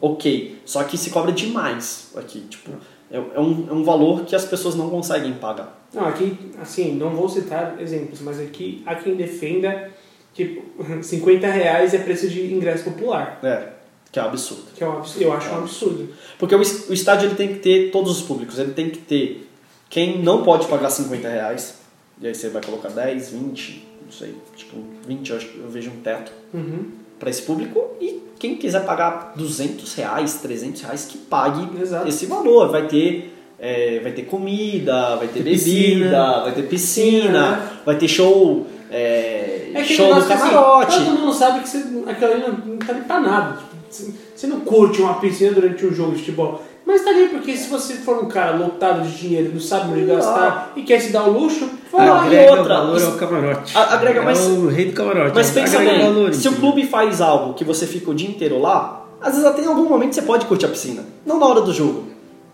Ok. 0.00 0.58
Só 0.64 0.84
que 0.84 0.96
se 0.96 1.10
cobra 1.10 1.32
demais 1.32 2.12
aqui. 2.16 2.40
Tipo, 2.40 2.70
é, 3.10 3.16
é 3.16 3.40
um, 3.40 3.66
é 3.68 3.72
um 3.72 3.84
valor 3.84 4.24
que 4.24 4.34
as 4.34 4.44
pessoas 4.44 4.74
não 4.74 4.90
conseguem 4.90 5.34
pagar. 5.34 5.86
Não, 5.92 6.06
aqui, 6.06 6.36
assim, 6.60 6.94
não 6.94 7.10
vou 7.10 7.28
citar 7.28 7.80
exemplos, 7.80 8.20
mas 8.20 8.40
aqui 8.40 8.82
há 8.84 8.94
quem 8.96 9.14
defenda, 9.14 9.90
tipo, 10.32 10.62
50 11.02 11.46
reais 11.46 11.94
é 11.94 11.98
preço 11.98 12.28
de 12.28 12.52
ingresso 12.52 12.84
popular. 12.84 13.38
É, 13.42 13.68
que 14.10 14.18
é 14.18 14.22
um 14.22 14.26
absurdo. 14.26 14.64
Que 14.74 14.84
é 14.84 14.88
um 14.88 14.98
absurdo, 14.98 15.22
eu 15.24 15.32
acho 15.32 15.50
um 15.50 15.58
absurdo. 15.58 16.08
Porque 16.38 16.54
o, 16.54 16.60
o 16.60 16.92
estádio 16.92 17.28
ele 17.28 17.34
tem 17.34 17.48
que 17.48 17.60
ter 17.60 17.90
todos 17.90 18.10
os 18.10 18.22
públicos. 18.22 18.58
Ele 18.58 18.72
tem 18.72 18.90
que 18.90 18.98
ter 18.98 19.48
quem 19.88 20.22
não 20.22 20.42
pode 20.42 20.66
pagar 20.66 20.90
50 20.90 21.28
reais. 21.28 21.78
E 22.20 22.26
aí 22.26 22.34
você 22.34 22.48
vai 22.48 22.62
colocar 22.62 22.88
10, 22.88 23.30
20, 23.30 23.88
não 24.04 24.12
sei. 24.12 24.34
Tipo, 24.56 24.76
20 25.06 25.30
eu, 25.30 25.36
acho, 25.36 25.48
que 25.48 25.58
eu 25.58 25.68
vejo 25.68 25.90
um 25.90 26.00
teto. 26.00 26.32
Uhum. 26.52 26.90
Para 27.18 27.30
esse 27.30 27.42
público 27.42 27.80
e 28.00 28.22
quem 28.38 28.56
quiser 28.56 28.84
pagar 28.84 29.32
200 29.36 29.94
reais, 29.94 30.34
300 30.42 30.82
reais, 30.82 31.06
que 31.06 31.16
pague 31.18 31.80
Exato. 31.80 32.08
esse 32.08 32.26
valor. 32.26 32.68
Vai 32.70 32.86
ter, 32.86 33.34
é, 33.58 34.00
vai 34.00 34.12
ter 34.12 34.22
comida, 34.22 35.16
vai 35.16 35.28
ter 35.28 35.42
bebida, 35.42 35.52
piscina. 35.52 36.40
vai 36.42 36.52
ter 36.52 36.62
piscina, 36.68 37.72
vai 37.86 37.96
ter 37.96 38.08
show, 38.08 38.66
é, 38.90 39.70
É 39.74 39.84
show 39.84 40.14
do 40.14 40.26
que, 40.26 40.32
assim, 40.32 40.42
camarote. 40.50 40.96
todo 41.04 41.18
mundo 41.18 41.32
sabe 41.32 41.60
que 41.60 41.68
você, 41.68 41.78
aquilo 42.06 42.32
ali 42.32 42.40
não, 42.42 42.52
não 42.72 42.76
tá 42.78 42.94
pra 42.94 43.20
nada. 43.20 43.56
Tipo, 43.56 43.74
você- 43.90 44.12
Você 44.34 44.46
não 44.48 44.60
curte 44.60 45.00
uma 45.00 45.14
piscina 45.14 45.52
durante 45.52 45.86
um 45.86 45.94
jogo 45.94 46.12
de 46.12 46.18
futebol. 46.18 46.60
Mas 46.86 47.02
tá 47.02 47.10
ali 47.10 47.28
porque 47.28 47.56
se 47.56 47.68
você 47.70 47.94
for 47.94 48.22
um 48.22 48.26
cara 48.28 48.56
lotado 48.56 49.02
de 49.08 49.16
dinheiro, 49.16 49.50
não 49.54 49.60
sabe 49.60 49.92
onde 49.92 50.04
gastar 50.04 50.72
e 50.76 50.82
quer 50.82 51.00
se 51.00 51.10
dar 51.12 51.24
o 51.26 51.30
luxo, 51.32 51.68
vai 51.90 52.08
lá. 52.08 52.26
e 52.28 52.48
outra, 52.50 52.74
valor 52.74 52.96
isso- 52.98 53.06
ao 53.06 53.12
camarote. 53.16 53.76
A- 53.76 53.94
agrega, 53.94 54.20
é 54.20 54.24
mas- 54.24 54.46
o 54.46 54.66
rei 54.68 54.86
do 54.86 54.92
camarote. 54.92 55.32
Mas 55.34 55.50
pensa 55.50 55.76
Agrega 55.78 55.98
bem, 55.98 56.12
valor, 56.12 56.34
se 56.34 56.46
o 56.48 56.52
clube 56.56 56.86
faz 56.86 57.20
algo 57.22 57.54
que 57.54 57.64
você 57.64 57.86
fica 57.86 58.10
o 58.10 58.14
dia 58.14 58.28
inteiro 58.28 58.60
lá, 58.60 59.06
às 59.20 59.32
vezes 59.32 59.46
até 59.46 59.62
em 59.62 59.66
algum 59.66 59.88
momento 59.88 60.14
você 60.14 60.22
pode 60.22 60.44
curtir 60.44 60.66
a 60.66 60.68
piscina. 60.68 61.04
Não 61.24 61.38
na 61.38 61.46
hora 61.46 61.62
do 61.62 61.72
jogo. 61.72 62.04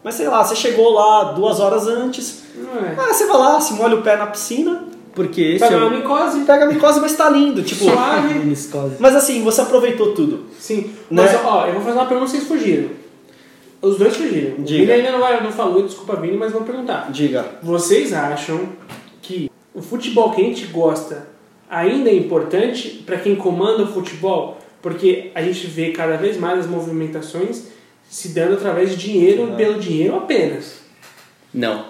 Mas 0.05 0.15
sei 0.15 0.29
lá, 0.29 0.45
você 0.45 0.55
chegou 0.55 0.91
lá 0.93 1.25
duas 1.33 1.59
horas 1.59 1.87
antes, 1.89 2.45
é. 2.57 2.95
ah, 2.99 3.13
você 3.13 3.27
vai 3.27 3.37
lá, 3.37 3.61
se 3.61 3.75
molha 3.75 3.97
o 3.97 4.03
pé 4.03 4.17
na 4.17 4.27
piscina, 4.29 4.85
Porque 5.13 5.41
esse 5.43 5.59
Pega 5.59 5.75
é 5.75 5.79
uma 5.79 5.89
o... 5.89 5.91
micose, 5.91 6.41
pega 6.45 6.65
a 6.65 6.69
micose, 6.69 7.01
mas 7.01 7.17
tá 7.17 7.29
lindo. 7.29 7.63
Tipo, 7.65 7.85
suave. 7.87 8.39
Mas 9.01 9.17
assim, 9.17 9.43
você 9.43 9.61
aproveitou 9.61 10.15
tudo. 10.15 10.45
Sim, 10.59 10.93
Né? 11.11 11.25
mas 11.25 11.35
ó, 11.45 11.67
eu 11.67 11.73
vou 11.75 11.83
fazer 11.83 11.99
uma 11.99 12.07
pergunta 12.07 12.31
vocês 12.31 12.45
fugiram. 12.45 12.91
Os 13.83 13.97
dois 13.99 14.17
fugiram. 14.17 14.57
O 14.59 14.63
Diga. 14.63 14.81
Vini 14.81 14.93
ainda 14.93 15.13
não, 15.13 15.21
vai, 15.21 15.43
não 15.43 15.51
falou, 15.53 15.83
desculpa 15.83 16.17
Vini, 16.17 16.37
mas 16.37 16.53
vou 16.53 16.63
perguntar. 16.63 17.11
Diga. 17.11 17.45
Vocês 17.63 18.13
acham 18.13 18.69
que 19.23 19.51
o 19.75 19.81
futebol 19.81 20.33
que 20.33 20.41
a 20.43 20.45
gente 20.45 20.67
gosta 20.67 21.29
ainda 21.69 22.11
é 22.11 22.15
importante 22.15 23.03
para 23.07 23.17
quem 23.19 23.37
comanda 23.37 23.85
o 23.85 23.87
futebol? 23.87 24.59
Porque 24.83 25.31
a 25.35 25.43
gente 25.43 25.67
vê 25.67 25.93
cada 25.93 26.17
vez 26.17 26.37
mais 26.37 26.61
as 26.61 26.67
movimentações 26.67 27.69
se 28.09 28.29
dando 28.31 28.55
através 28.55 28.91
de 28.91 28.97
dinheiro, 28.97 29.43
Uhum. 29.43 29.57
pelo 29.57 29.79
dinheiro 29.79 30.17
apenas. 30.17 30.81
Não. 31.55 31.85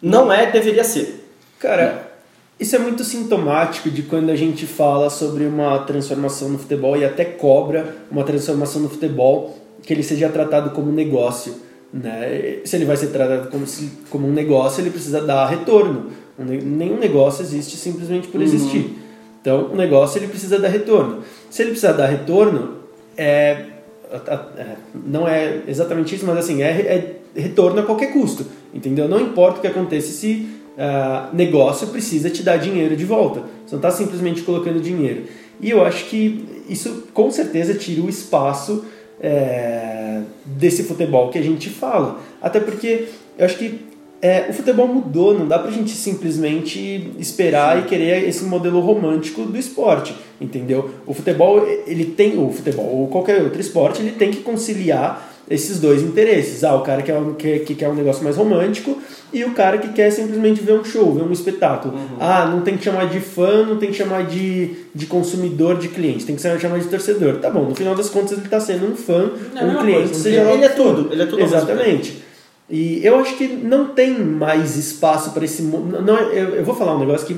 Não 0.00 0.32
é, 0.32 0.50
deveria 0.50 0.84
ser. 0.84 1.26
Cara, 1.58 2.12
isso 2.58 2.76
é 2.76 2.78
muito 2.78 3.02
sintomático 3.04 3.90
de 3.90 4.02
quando 4.02 4.30
a 4.30 4.36
gente 4.36 4.66
fala 4.66 5.10
sobre 5.10 5.44
uma 5.44 5.78
transformação 5.80 6.48
no 6.48 6.58
futebol 6.58 6.96
e 6.96 7.04
até 7.04 7.24
cobra 7.24 7.96
uma 8.10 8.22
transformação 8.24 8.80
no 8.82 8.88
futebol 8.88 9.58
que 9.82 9.92
ele 9.92 10.02
seja 10.02 10.28
tratado 10.28 10.70
como 10.70 10.90
negócio. 10.92 11.54
Né? 11.92 12.58
Se 12.64 12.76
ele 12.76 12.84
vai 12.84 12.96
ser 12.96 13.08
tratado 13.08 13.48
como, 13.48 13.64
como 14.08 14.28
um 14.28 14.32
negócio, 14.32 14.80
ele 14.80 14.90
precisa 14.90 15.20
dar 15.20 15.46
retorno. 15.46 16.06
Um 16.38 16.44
ne- 16.44 16.62
Nenhum 16.62 16.98
negócio 16.98 17.42
existe 17.42 17.76
simplesmente 17.76 18.28
por 18.28 18.40
existir. 18.40 18.96
Então, 19.40 19.70
o 19.72 19.76
negócio 19.76 20.18
ele 20.18 20.28
precisa 20.28 20.58
dar 20.58 20.68
retorno. 20.68 21.22
Se 21.48 21.62
ele 21.62 21.70
precisar 21.70 21.92
dar 21.92 22.06
retorno, 22.06 22.76
é, 23.16 23.64
é, 24.56 24.76
não 25.06 25.26
é 25.26 25.62
exatamente 25.66 26.14
isso, 26.14 26.26
mas 26.26 26.36
assim, 26.38 26.62
é, 26.62 26.68
é 26.68 27.40
retorno 27.40 27.80
a 27.80 27.82
qualquer 27.82 28.12
custo, 28.12 28.44
entendeu? 28.74 29.08
Não 29.08 29.20
importa 29.20 29.58
o 29.58 29.60
que 29.60 29.66
aconteça 29.66 30.12
se 30.12 30.46
ah, 30.78 31.28
negócio 31.32 31.88
precisa 31.88 32.30
te 32.30 32.42
dar 32.42 32.56
dinheiro 32.56 32.96
de 32.96 33.04
volta. 33.04 33.40
Você 33.66 33.74
não 33.74 33.78
está 33.78 33.90
simplesmente 33.90 34.42
colocando 34.42 34.80
dinheiro. 34.80 35.24
E 35.60 35.70
eu 35.70 35.84
acho 35.84 36.06
que 36.06 36.44
isso 36.68 37.04
com 37.12 37.30
certeza 37.30 37.74
tira 37.74 38.02
o 38.02 38.08
espaço 38.08 38.84
é, 39.20 40.22
desse 40.44 40.84
futebol 40.84 41.30
que 41.30 41.38
a 41.38 41.42
gente 41.42 41.68
fala. 41.68 42.20
Até 42.40 42.60
porque 42.60 43.08
eu 43.38 43.44
acho 43.44 43.56
que 43.56 43.90
é, 44.22 44.46
o 44.50 44.52
futebol 44.52 44.86
mudou, 44.86 45.38
não 45.38 45.48
dá 45.48 45.58
pra 45.58 45.70
gente 45.70 45.90
simplesmente 45.90 47.10
esperar 47.18 47.78
e 47.78 47.82
querer 47.88 48.28
esse 48.28 48.44
modelo 48.44 48.80
romântico 48.80 49.42
do 49.42 49.56
esporte, 49.56 50.14
entendeu? 50.38 50.90
O 51.06 51.14
futebol, 51.14 51.66
ele 51.86 52.04
tem, 52.04 52.38
o 52.38 52.50
futebol 52.50 52.86
ou 52.86 53.08
qualquer 53.08 53.42
outro 53.42 53.60
esporte, 53.60 54.02
ele 54.02 54.12
tem 54.12 54.30
que 54.30 54.42
conciliar 54.42 55.29
esses 55.50 55.80
dois 55.80 56.00
interesses. 56.00 56.62
Ah, 56.62 56.76
o 56.76 56.82
cara 56.82 57.02
que, 57.02 57.10
é 57.10 57.18
um, 57.18 57.34
que, 57.34 57.58
que 57.60 57.74
quer 57.74 57.88
um 57.88 57.94
negócio 57.94 58.22
mais 58.22 58.36
romântico 58.36 58.96
e 59.32 59.44
o 59.44 59.50
cara 59.52 59.78
que 59.78 59.88
quer 59.92 60.10
simplesmente 60.12 60.60
ver 60.62 60.74
um 60.74 60.84
show, 60.84 61.12
ver 61.12 61.22
um 61.22 61.32
espetáculo. 61.32 61.98
Ah, 62.20 62.46
não 62.46 62.60
tem 62.62 62.76
que 62.76 62.84
chamar 62.84 63.08
de 63.08 63.18
fã, 63.20 63.66
não 63.66 63.76
tem 63.76 63.90
que 63.90 63.96
chamar 63.96 64.24
de, 64.26 64.70
de 64.94 65.06
consumidor, 65.06 65.76
de 65.76 65.88
cliente, 65.88 66.24
tem 66.24 66.36
que 66.36 66.42
chamar 66.42 66.78
de 66.78 66.86
torcedor. 66.86 67.36
Tá 67.38 67.50
bom, 67.50 67.64
no 67.64 67.74
final 67.74 67.94
das 67.96 68.08
contas 68.08 68.32
ele 68.32 68.42
está 68.42 68.60
sendo 68.60 68.86
um 68.92 68.96
fã, 68.96 69.30
É 69.54 69.58
a 69.58 69.62
um 69.64 69.66
mesma 69.66 69.82
cliente, 69.82 70.04
coisa, 70.04 70.22
seja 70.22 70.42
lá 70.44 70.52
ele 70.52 70.64
é 70.64 70.68
tudo, 70.68 71.12
ele 71.12 71.22
é 71.22 71.26
tudo. 71.26 71.42
Exatamente. 71.42 72.22
E 72.68 73.04
eu 73.04 73.18
acho 73.18 73.36
que 73.36 73.48
não 73.48 73.86
tem 73.88 74.16
mais 74.20 74.76
espaço 74.76 75.32
para 75.32 75.44
esse. 75.44 75.62
Não, 75.62 76.16
é- 76.16 76.40
eu, 76.40 76.54
eu 76.56 76.64
vou 76.64 76.74
falar 76.76 76.94
um 76.94 77.00
negócio 77.00 77.26
que 77.26 77.36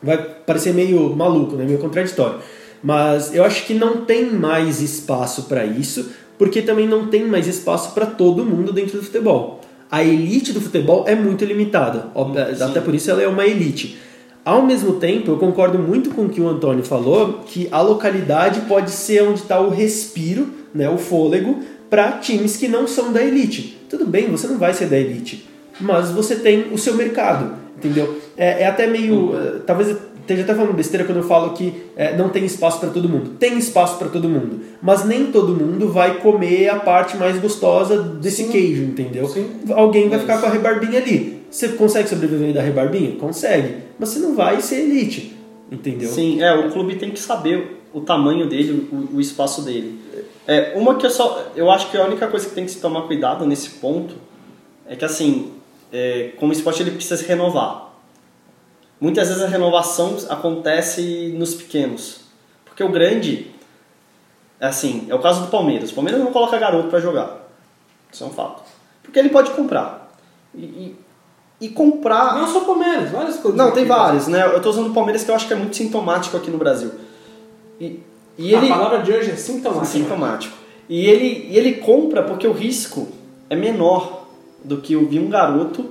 vai 0.00 0.16
parecer 0.16 0.72
meio 0.72 1.14
maluco, 1.16 1.56
né? 1.56 1.64
meio 1.64 1.78
contraditório. 1.78 2.36
Mas 2.82 3.34
eu 3.34 3.44
acho 3.44 3.66
que 3.66 3.74
não 3.74 4.04
tem 4.04 4.30
mais 4.30 4.80
espaço 4.80 5.42
para 5.42 5.66
isso, 5.66 6.10
porque 6.40 6.62
também 6.62 6.88
não 6.88 7.08
tem 7.08 7.26
mais 7.26 7.46
espaço 7.46 7.92
para 7.92 8.06
todo 8.06 8.46
mundo 8.46 8.72
dentro 8.72 8.96
do 8.98 9.04
futebol. 9.04 9.60
A 9.90 10.02
elite 10.02 10.54
do 10.54 10.60
futebol 10.60 11.04
é 11.06 11.14
muito 11.14 11.44
limitada, 11.44 12.06
ob- 12.14 12.38
até 12.38 12.80
por 12.80 12.94
isso 12.94 13.10
ela 13.10 13.20
é 13.22 13.28
uma 13.28 13.44
elite. 13.44 13.98
Ao 14.42 14.62
mesmo 14.62 14.94
tempo, 14.94 15.30
eu 15.32 15.36
concordo 15.36 15.78
muito 15.78 16.08
com 16.10 16.22
o 16.24 16.28
que 16.30 16.40
o 16.40 16.48
Antônio 16.48 16.82
falou, 16.82 17.40
que 17.44 17.68
a 17.70 17.82
localidade 17.82 18.60
pode 18.62 18.90
ser 18.90 19.22
onde 19.22 19.40
está 19.40 19.60
o 19.60 19.68
respiro, 19.68 20.48
né, 20.74 20.88
o 20.88 20.96
fôlego, 20.96 21.58
para 21.90 22.12
times 22.12 22.56
que 22.56 22.68
não 22.68 22.86
são 22.86 23.12
da 23.12 23.22
elite. 23.22 23.76
Tudo 23.90 24.06
bem, 24.06 24.28
você 24.30 24.46
não 24.46 24.56
vai 24.56 24.72
ser 24.72 24.86
da 24.86 24.96
elite, 24.96 25.46
mas 25.78 26.10
você 26.10 26.36
tem 26.36 26.72
o 26.72 26.78
seu 26.78 26.94
mercado, 26.94 27.52
entendeu? 27.76 28.16
É, 28.34 28.62
é 28.62 28.66
até 28.66 28.86
meio. 28.86 29.34
eh, 29.36 29.58
talvez 29.66 29.94
esteja 30.32 30.42
até 30.42 30.54
falando 30.54 30.74
besteira 30.74 31.04
quando 31.04 31.18
eu 31.18 31.24
falo 31.24 31.50
que 31.50 31.74
eh, 31.96 32.16
não 32.16 32.28
tem 32.28 32.44
espaço 32.44 32.78
para 32.78 32.90
todo 32.90 33.08
mundo. 33.08 33.30
Tem 33.38 33.58
espaço 33.58 33.98
para 33.98 34.08
todo 34.08 34.28
mundo, 34.28 34.60
mas 34.80 35.04
nem 35.04 35.26
todo 35.26 35.54
mundo 35.54 35.88
vai 35.88 36.18
comer 36.18 36.68
a 36.68 36.76
parte 36.76 37.16
mais 37.16 37.38
gostosa 37.38 38.00
desse 38.00 38.44
queijo, 38.44 38.82
entendeu? 38.82 39.26
Sim. 39.28 39.50
Alguém 39.70 40.08
vai 40.08 40.18
ficar 40.18 40.40
com 40.40 40.46
a 40.46 40.50
rebarbinha 40.50 40.98
ali. 40.98 41.40
Você 41.50 41.68
consegue 41.70 42.08
sobreviver 42.08 42.54
da 42.54 42.62
rebarbinha? 42.62 43.16
Consegue, 43.16 43.76
mas 43.98 44.10
você 44.10 44.20
não 44.20 44.36
vai 44.36 44.60
ser 44.60 44.82
elite, 44.82 45.36
entendeu? 45.70 46.08
Sim, 46.08 46.40
é, 46.40 46.54
o 46.54 46.70
clube 46.70 46.94
tem 46.94 47.10
que 47.10 47.18
saber 47.18 47.80
o 47.92 48.00
tamanho 48.00 48.48
dele, 48.48 48.88
o, 48.92 49.16
o 49.16 49.20
espaço 49.20 49.62
dele. 49.62 49.98
É, 50.46 50.72
uma 50.76 50.94
que 50.94 51.04
eu 51.04 51.10
só. 51.10 51.50
Eu 51.56 51.70
acho 51.70 51.90
que 51.90 51.96
a 51.96 52.04
única 52.04 52.28
coisa 52.28 52.48
que 52.48 52.54
tem 52.54 52.64
que 52.64 52.70
se 52.70 52.80
tomar 52.80 53.02
cuidado 53.02 53.44
nesse 53.44 53.70
ponto 53.70 54.14
é 54.86 54.94
que 54.94 55.04
assim, 55.04 55.52
é, 55.92 56.30
como 56.38 56.52
esporte 56.52 56.82
ele 56.82 56.92
precisa 56.92 57.16
se 57.16 57.26
renovar. 57.26 57.89
Muitas 59.00 59.28
vezes 59.28 59.42
a 59.42 59.46
renovação 59.46 60.16
acontece 60.28 61.34
nos 61.36 61.54
pequenos. 61.54 62.20
Porque 62.66 62.84
o 62.84 62.90
grande, 62.90 63.50
assim, 64.60 65.06
é 65.08 65.14
o 65.14 65.18
caso 65.18 65.42
do 65.42 65.48
Palmeiras. 65.48 65.90
O 65.90 65.94
Palmeiras 65.94 66.22
não 66.22 66.30
coloca 66.32 66.58
garoto 66.58 66.88
para 66.88 67.00
jogar. 67.00 67.48
Isso 68.12 68.22
é 68.22 68.26
um 68.26 68.30
fato. 68.30 68.62
Porque 69.02 69.18
ele 69.18 69.30
pode 69.30 69.50
comprar. 69.52 70.12
E, 70.54 70.62
e, 70.62 70.96
e 71.62 71.68
comprar. 71.70 72.34
Não 72.34 72.46
só 72.46 72.60
Palmeiras, 72.60 73.10
várias 73.10 73.36
coisas. 73.36 73.56
Não, 73.56 73.70
tem 73.70 73.86
vários, 73.86 74.28
né? 74.28 74.44
Eu 74.44 74.60
tô 74.60 74.68
usando 74.68 74.90
o 74.90 74.94
Palmeiras 74.94 75.24
que 75.24 75.30
eu 75.30 75.34
acho 75.34 75.46
que 75.46 75.52
é 75.54 75.56
muito 75.56 75.76
sintomático 75.76 76.36
aqui 76.36 76.50
no 76.50 76.58
Brasil. 76.58 76.92
E, 77.80 78.00
e 78.36 78.54
ele. 78.54 78.70
A 78.70 78.76
palavra 78.76 78.98
de 78.98 79.12
hoje 79.12 79.30
é 79.30 79.36
sintomático. 79.36 79.86
Sintomático. 79.86 80.56
E 80.88 81.06
ele, 81.06 81.48
e 81.50 81.56
ele 81.56 81.74
compra 81.74 82.22
porque 82.22 82.46
o 82.46 82.52
risco 82.52 83.08
é 83.48 83.56
menor 83.56 84.26
do 84.62 84.78
que 84.78 84.96
o 84.96 85.06
de 85.06 85.18
um 85.18 85.30
garoto 85.30 85.88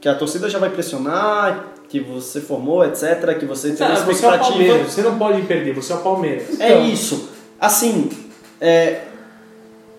que 0.00 0.08
a 0.08 0.14
torcida 0.14 0.48
já 0.48 0.58
vai 0.58 0.70
pressionar, 0.70 1.71
que 1.92 2.00
você 2.00 2.40
formou, 2.40 2.82
etc., 2.86 3.38
que 3.38 3.44
você 3.44 3.68
tem 3.68 3.76
Cara, 3.76 3.90
uma 3.92 4.00
você 4.06 4.10
é 4.10 4.14
expectativa. 4.14 4.84
Você 4.84 5.02
não 5.02 5.18
pode 5.18 5.42
perder, 5.42 5.74
você 5.74 5.92
é 5.92 5.96
o 5.96 5.98
Palmeiras. 5.98 6.58
É 6.58 6.80
isso. 6.80 7.28
Assim, 7.60 8.08
é, 8.58 9.02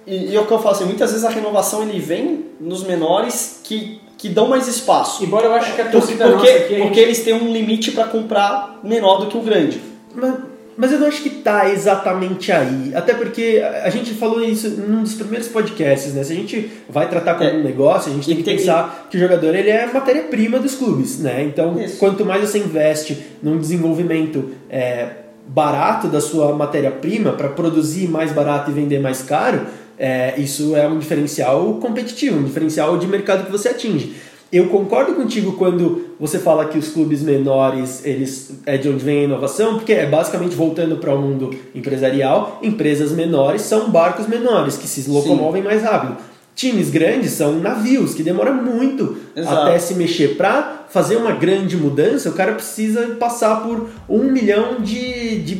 e, 0.07 0.31
e 0.31 0.35
é 0.35 0.39
o 0.41 0.45
que 0.47 0.51
eu 0.51 0.57
falo 0.57 0.75
assim, 0.75 0.85
muitas 0.85 1.11
vezes 1.11 1.23
a 1.23 1.29
renovação 1.29 1.83
ele 1.83 1.99
vem 1.99 2.45
nos 2.59 2.83
menores 2.83 3.59
que, 3.63 4.01
que 4.17 4.27
dão 4.27 4.47
mais 4.47 4.67
espaço. 4.67 5.23
Embora 5.23 5.45
eu 5.45 5.53
acho 5.53 5.75
que 5.75 5.81
a 5.81 5.87
torcida 5.91 6.25
porque, 6.29 6.47
nossa 6.51 6.63
aqui, 6.63 6.75
porque 6.81 6.87
gente- 6.95 6.99
eles 6.99 7.23
têm 7.23 7.35
um 7.35 7.53
limite 7.53 7.91
para 7.91 8.05
comprar 8.05 8.79
menor 8.83 9.17
do 9.19 9.27
que 9.27 9.37
o 9.37 9.41
grande. 9.41 9.79
Mas, 10.15 10.33
mas 10.77 10.91
eu 10.91 10.99
não 10.99 11.07
acho 11.07 11.21
que 11.21 11.29
tá 11.29 11.69
exatamente 11.69 12.51
aí. 12.51 12.91
Até 12.95 13.13
porque 13.13 13.63
a 13.83 13.89
gente 13.89 14.13
falou 14.13 14.43
isso 14.43 14.69
num 14.69 15.03
dos 15.03 15.13
primeiros 15.13 15.47
podcasts, 15.47 16.13
né? 16.13 16.23
Se 16.23 16.33
a 16.33 16.35
gente 16.35 16.71
vai 16.89 17.09
tratar 17.09 17.35
como 17.35 17.49
É. 17.49 17.53
um 17.53 17.63
negócio, 17.63 18.11
a 18.11 18.15
gente 18.15 18.25
tem 18.25 18.33
E 18.33 18.37
que 18.37 18.43
tem- 18.43 18.57
pensar 18.57 19.07
que 19.09 19.17
o 19.17 19.19
jogador 19.19 19.53
ele 19.55 19.69
é 19.69 19.85
matéria-prima 19.91 20.59
dos 20.59 20.75
clubes, 20.75 21.19
né? 21.19 21.43
Então, 21.43 21.79
Isso. 21.81 21.97
quanto 21.97 22.25
mais 22.25 22.41
você 22.49 22.57
investe 22.59 23.17
num 23.41 23.57
desenvolvimento 23.57 24.51
é, 24.69 25.07
barato 25.47 26.07
da 26.07 26.21
sua 26.21 26.53
matéria-prima 26.55 27.33
para 27.33 27.49
produzir 27.49 28.07
mais 28.09 28.31
barato 28.31 28.71
e 28.71 28.73
vender 28.73 28.99
mais 28.99 29.21
caro, 29.21 29.61
é, 29.99 30.33
isso 30.37 30.75
é 30.75 30.87
um 30.87 30.97
diferencial 30.97 31.75
competitivo, 31.81 32.39
um 32.39 32.43
diferencial 32.43 32.97
de 32.97 33.05
mercado 33.07 33.45
que 33.45 33.51
você 33.51 33.69
atinge. 33.69 34.15
Eu 34.53 34.67
concordo 34.67 35.15
contigo 35.15 35.53
quando 35.53 36.09
você 36.19 36.37
fala 36.37 36.65
que 36.65 36.77
os 36.77 36.89
clubes 36.89 37.23
menores, 37.23 38.05
eles 38.05 38.51
é 38.67 38.77
de 38.77 38.87
onde 38.87 39.03
vem 39.03 39.21
a 39.21 39.23
inovação, 39.23 39.77
porque 39.77 39.93
é 39.93 40.05
basicamente 40.05 40.53
voltando 40.53 40.97
para 40.97 41.11
o 41.11 41.19
mundo 41.19 41.49
empresarial, 41.73 42.59
empresas 42.61 43.11
menores 43.11 43.63
são 43.63 43.89
barcos 43.89 44.27
menores 44.27 44.77
que 44.77 44.87
se 44.87 45.09
locomovem 45.09 45.63
mais 45.63 45.81
rápido. 45.81 46.17
Times 46.55 46.91
grandes 46.91 47.31
são 47.31 47.59
navios 47.59 48.13
que 48.13 48.21
demoram 48.21 48.53
muito 48.53 49.17
Exato. 49.35 49.55
até 49.55 49.79
se 49.79 49.95
mexer. 49.95 50.37
Para 50.37 50.85
fazer 50.87 51.15
uma 51.15 51.31
grande 51.31 51.75
mudança, 51.75 52.29
o 52.29 52.33
cara 52.33 52.51
precisa 52.53 53.15
passar 53.19 53.63
por 53.63 53.89
um 54.07 54.31
milhão 54.31 54.79
de, 54.81 55.39
de, 55.41 55.55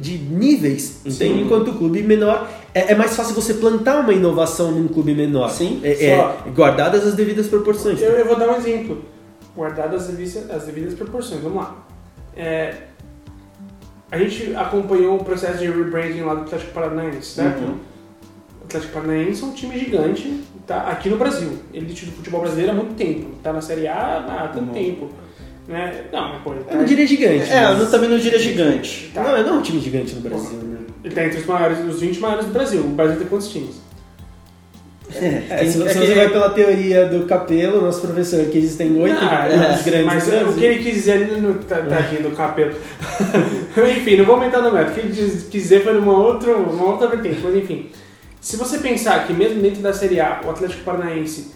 de 0.00 0.18
níveis, 0.18 1.00
entende? 1.06 1.42
Enquanto 1.42 1.70
o 1.70 1.74
clube 1.74 2.02
menor 2.02 2.50
é, 2.74 2.92
é 2.92 2.94
mais 2.94 3.14
fácil 3.16 3.34
você 3.34 3.54
plantar 3.54 4.00
uma 4.00 4.12
inovação 4.12 4.70
num 4.72 4.88
clube 4.88 5.14
menor. 5.14 5.50
Sim. 5.50 5.80
É, 5.82 6.06
é, 6.06 6.16
Só- 6.16 6.44
guardadas 6.54 7.06
as 7.06 7.14
devidas 7.14 7.46
proporções. 7.48 8.00
Eu, 8.00 8.12
eu 8.12 8.26
vou 8.26 8.36
dar 8.36 8.48
um 8.48 8.56
exemplo. 8.56 9.02
Guardadas 9.56 10.02
as 10.08 10.08
devidas, 10.16 10.50
as 10.50 10.64
devidas 10.64 10.94
proporções. 10.94 11.40
Vamos 11.42 11.58
lá. 11.58 11.86
É, 12.36 12.74
a 14.10 14.18
gente 14.18 14.54
acompanhou 14.56 15.16
o 15.16 15.24
processo 15.24 15.58
de 15.58 15.66
rebranding 15.66 16.20
lá 16.22 16.34
do 16.34 16.42
Atlético 16.42 16.72
Paranaense, 16.72 17.26
certo? 17.34 17.60
Uhum. 17.62 17.76
O 18.60 18.64
Atlético 18.64 18.92
Paranaense 18.92 19.42
é 19.42 19.46
um 19.46 19.52
time 19.52 19.78
gigante 19.78 20.40
tá, 20.66 20.82
aqui 20.88 21.08
no 21.10 21.16
Brasil. 21.16 21.58
Elite 21.74 22.06
do 22.06 22.12
futebol 22.12 22.40
brasileiro 22.40 22.72
há 22.72 22.74
muito 22.74 22.94
tempo. 22.94 23.30
Tá 23.42 23.52
na 23.52 23.60
Série 23.60 23.86
A 23.88 24.18
há 24.18 24.48
tanto 24.48 24.68
Uhum. 24.68 24.72
tempo. 24.72 25.10
Né? 25.68 26.04
Não, 26.12 26.28
mas 26.30 26.42
pô, 26.42 26.50
ele 26.52 26.60
Eu 26.68 26.72
não 26.72 26.80
tá, 26.80 26.84
diria 26.86 27.06
gigante. 27.06 27.50
É, 27.50 27.64
eu 27.64 27.68
mas- 27.68 27.78
não- 27.78 27.90
também 27.90 28.08
não 28.10 28.18
diria 28.18 28.38
gigante. 28.38 29.10
tá- 29.14 29.22
Não, 29.22 29.42
não 29.42 29.54
é 29.56 29.58
um 29.58 29.62
time 29.62 29.80
gigante 29.80 30.14
no 30.14 30.20
Brasil, 30.22 30.58
né? 30.58 30.78
Ele 31.04 31.14
tá 31.14 31.24
entre 31.24 31.40
os, 31.40 31.46
maiores, 31.46 31.78
os 31.80 32.00
20 32.00 32.20
maiores 32.20 32.46
do 32.46 32.52
Brasil. 32.52 32.80
O 32.80 32.88
Brasil 32.88 33.18
tem 33.18 33.26
quantos 33.26 33.48
times? 33.48 33.80
É, 35.14 35.66
se, 35.66 35.82
é 35.82 35.88
se 35.88 35.98
que- 35.98 36.06
você 36.06 36.14
vai 36.14 36.28
pela 36.30 36.50
teoria 36.50 37.06
do 37.06 37.26
Capelo, 37.26 37.82
nosso 37.82 38.00
professor, 38.00 38.46
que 38.46 38.56
existem 38.56 38.96
oito 38.98 39.18
Ah, 39.20 39.46
é, 39.46 39.82
grandes 39.82 40.06
mas 40.06 40.28
o 40.28 40.54
que 40.54 40.64
ele 40.64 40.82
quis 40.82 40.94
dizer 40.94 41.40
no 41.40 41.54
tá, 41.54 41.82
tadinho 41.82 42.22
do 42.22 42.30
cabelo. 42.36 42.74
enfim, 43.96 44.16
não 44.16 44.24
vou 44.24 44.36
aumentar 44.36 44.62
no 44.62 44.72
método. 44.72 44.92
O 44.92 44.94
que 44.94 45.00
ele 45.00 45.12
quis 45.12 45.50
dizer 45.50 45.84
foi 45.84 45.92
numa 45.94 46.16
outra, 46.16 46.56
uma 46.56 46.84
outra 46.84 47.08
vertente, 47.08 47.40
mas 47.42 47.54
enfim. 47.54 47.90
Se 48.40 48.56
você 48.56 48.78
pensar 48.78 49.26
que 49.26 49.32
mesmo 49.32 49.60
dentro 49.60 49.82
da 49.82 49.92
Série 49.92 50.18
A, 50.18 50.40
o 50.44 50.50
Atlético 50.50 50.82
Paranaense 50.82 51.52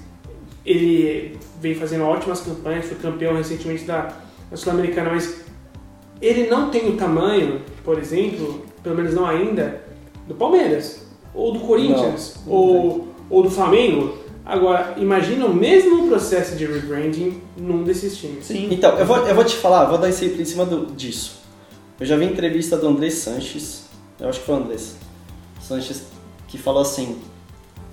ele 0.65 1.39
vem 1.61 1.75
fazendo 1.75 2.05
ótimas 2.05 2.41
campanhas, 2.41 2.87
foi 2.87 2.97
campeão 2.97 3.35
recentemente 3.37 3.85
da, 3.85 4.13
da 4.51 4.57
Sul-Americana, 4.57 5.11
mas 5.11 5.43
ele 6.21 6.49
não 6.49 6.71
tem 6.71 6.89
o 6.89 6.97
tamanho, 6.97 7.63
por 7.85 7.99
exemplo, 7.99 8.65
pelo 8.87 8.95
menos 8.95 9.15
não 9.15 9.27
ainda, 9.27 9.81
do 10.29 10.35
Palmeiras, 10.37 11.05
ou 11.35 11.51
do 11.53 11.59
Corinthians, 11.59 12.37
Não, 12.47 12.53
não 12.53 12.59
ou, 12.61 13.09
ou 13.29 13.43
do 13.43 13.51
Flamengo. 13.51 14.17
Agora, 14.45 14.95
imagina 14.97 15.45
o 15.45 15.53
mesmo 15.53 16.07
processo 16.07 16.55
de 16.55 16.65
rebranding 16.67 17.43
num 17.57 17.83
desses 17.83 18.17
times. 18.17 18.45
Sim. 18.47 18.69
Então, 18.71 18.97
eu 18.97 19.05
vou, 19.05 19.17
eu 19.27 19.35
vou 19.35 19.43
te 19.43 19.57
falar, 19.57 19.87
vou 19.87 19.99
dar 19.99 20.09
esse 20.09 20.25
em 20.25 20.45
cima 20.45 20.65
do- 20.65 20.87
disso. 20.95 21.41
Eu 21.99 22.07
já 22.07 22.17
vi 22.17 22.27
entrevista 22.27 22.77
do 22.77 22.87
Andrés 22.87 23.15
Sanches, 23.15 23.87
eu 24.21 24.29
acho 24.29 24.39
que 24.39 24.47
foi 24.47 24.55
o 24.55 24.59
Andrés 24.59 24.95
Sanches, 25.61 26.05
que 26.47 26.57
falou 26.57 26.83
assim: 26.83 27.19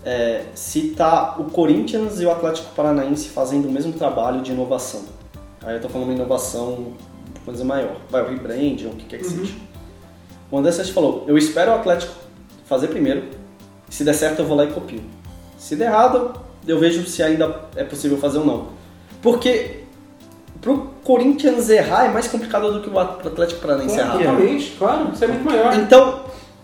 é, 0.05 0.43
se 0.53 0.89
tá 0.89 1.37
o 1.39 1.45
Corinthians 1.45 2.21
e 2.21 2.25
o 2.27 2.29
Atlético 2.31 2.71
Paranaense 2.75 3.29
fazendo 3.29 3.67
o 3.67 3.71
mesmo 3.71 3.93
trabalho 3.93 4.43
de 4.43 4.51
inovação. 4.51 5.01
Aí 5.63 5.75
eu 5.75 5.81
tô 5.81 5.89
falando 5.89 6.07
uma 6.09 6.13
inovação, 6.15 6.93
coisa 7.43 7.65
maior, 7.65 7.95
vai 8.11 8.21
o 8.21 8.29
rebrand, 8.29 8.85
ou 8.85 8.91
o 8.91 8.95
que 8.95 9.05
quer 9.05 9.17
que 9.17 9.25
seja. 9.25 9.53
O 10.53 10.57
Andrés 10.59 10.75
Sanches 10.75 10.93
falou: 10.93 11.25
eu 11.27 11.35
espero 11.35 11.71
o 11.71 11.73
Atlético 11.73 12.13
fazer 12.67 12.87
primeiro, 12.89 13.23
Se 13.89 14.03
der 14.03 14.13
certo, 14.13 14.39
eu 14.39 14.45
vou 14.45 14.55
lá 14.55 14.65
e 14.65 14.67
copio. 14.67 15.01
Se 15.57 15.75
der 15.75 15.85
errado, 15.85 16.39
eu 16.67 16.79
vejo 16.79 17.03
se 17.07 17.23
ainda 17.23 17.61
é 17.75 17.83
possível 17.83 18.19
fazer 18.19 18.37
ou 18.37 18.45
não. 18.45 18.67
Porque 19.19 19.79
pro 20.61 20.91
Corinthians 21.03 21.69
errar 21.69 22.05
é 22.05 22.09
mais 22.09 22.27
complicado 22.27 22.71
do 22.71 22.81
que 22.81 22.89
o 22.89 22.99
Atlético 22.99 23.61
Paranaense 23.61 23.97
errar. 23.97 24.15
Totalmente, 24.15 24.75
claro, 24.77 25.11
isso 25.11 25.23
é 25.23 25.27
muito 25.27 25.43
maior. 25.43 25.73
Então, 25.73 26.19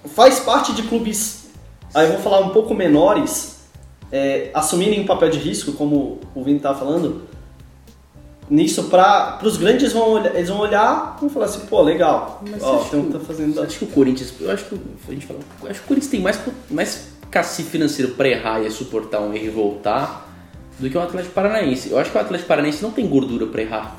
faz 0.06 0.40
parte 0.40 0.72
de 0.74 0.84
clubes, 0.84 1.50
aí 1.92 2.06
eu 2.06 2.14
vou 2.14 2.22
falar 2.22 2.42
um 2.42 2.50
pouco 2.50 2.76
menores, 2.76 3.62
é, 4.12 4.52
assumirem 4.54 5.02
um 5.02 5.06
papel 5.08 5.32
de 5.32 5.40
risco, 5.40 5.72
como 5.72 6.20
o 6.36 6.44
Vini 6.44 6.58
estava 6.58 6.78
falando, 6.78 7.24
nisso 8.50 8.86
para 8.86 9.40
os 9.44 9.58
grandes 9.58 9.94
vão 9.94 10.10
olhar, 10.12 10.36
eles 10.36 10.50
vão 10.50 10.60
olhar 10.60 11.16
e 11.18 11.22
vão 11.22 11.30
falar 11.30 11.46
assim, 11.46 11.60
pô, 11.68 11.82
legal, 11.82 12.42
Mas 12.50 12.64
ó, 12.64 12.82
um 12.94 13.06
que- 13.06 13.14
tá 13.14 13.20
fazendo... 13.20 13.62
Acho 13.62 13.78
que 13.80 13.86
o 13.86 13.88
Corinthians, 13.88 14.34
eu 14.40 14.50
acho 14.52 14.66
que 14.66 14.76
a 15.08 15.12
gente 15.12 15.26
fala, 15.26 15.40
eu 15.64 15.70
acho 15.70 15.80
que 15.80 15.86
o 15.86 15.88
Corinthians 15.88 16.12
tem 16.12 16.20
mais, 16.20 16.40
mais 16.70 17.08
cacife 17.30 17.70
financeiro 17.70 18.14
pra 18.14 18.28
errar 18.28 18.62
e 18.62 18.72
suportar 18.72 19.20
um 19.22 19.34
erro 19.34 19.46
e 19.46 19.50
voltar 19.50 20.28
do 20.80 20.90
que 20.90 20.98
o 20.98 21.02
Atlético 21.02 21.34
Paranaense. 21.34 21.92
Eu 21.92 22.00
acho 22.00 22.10
que 22.10 22.18
o 22.18 22.22
Atlético 22.22 22.48
Paranaense 22.48 22.82
não 22.82 22.90
tem 22.92 23.06
gordura 23.06 23.46
pra 23.46 23.62
errar. 23.62 23.96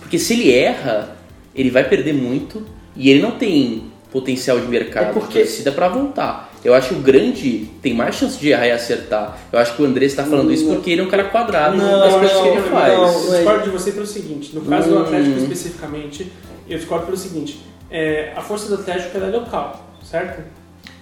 Porque 0.00 0.18
se 0.18 0.32
ele 0.32 0.50
erra, 0.52 1.16
ele 1.54 1.70
vai 1.70 1.84
perder 1.88 2.12
muito 2.14 2.66
e 2.96 3.08
ele 3.10 3.22
não 3.22 3.32
tem 3.32 3.91
potencial 4.12 4.60
de 4.60 4.66
mercado 4.66 5.10
É 5.10 5.12
porque- 5.12 5.38
de 5.38 5.44
torcida 5.46 5.72
pra 5.72 5.88
voltar. 5.88 6.52
Eu 6.64 6.74
acho 6.74 6.90
que 6.90 6.94
o 6.94 6.98
grande 6.98 7.68
tem 7.82 7.92
mais 7.94 8.14
chance 8.14 8.38
de 8.38 8.50
errar 8.50 8.68
e 8.68 8.70
acertar. 8.70 9.36
Eu 9.52 9.58
acho 9.58 9.74
que 9.74 9.82
o 9.82 9.84
André 9.84 10.04
está 10.04 10.22
falando 10.24 10.52
isso 10.52 10.66
porque 10.66 10.90
ele 10.92 11.00
é 11.00 11.04
um 11.04 11.08
cara 11.08 11.24
quadrado 11.24 11.76
Não, 11.76 11.98
nas 11.98 12.12
coisas 12.14 12.32
que 12.40 12.48
ele 12.48 12.60
não, 12.60 12.68
faz. 12.68 12.92
não. 12.92 13.04
Eu 13.04 13.30
discordo 13.36 13.64
de 13.64 13.70
você 13.70 13.90
pelo 13.92 14.06
seguinte, 14.06 14.54
no 14.54 14.60
caso 14.60 14.88
do 14.88 14.96
Hum. 14.96 15.02
Atlético 15.02 15.38
especificamente, 15.38 16.30
eu 16.68 16.78
discordo 16.78 17.06
pelo 17.06 17.16
seguinte, 17.16 17.60
é, 17.90 18.32
a 18.36 18.40
força 18.40 18.68
do 18.68 18.74
Atlético 18.80 19.16
ela 19.16 19.26
é 19.26 19.30
local, 19.30 19.92
certo? 20.08 20.42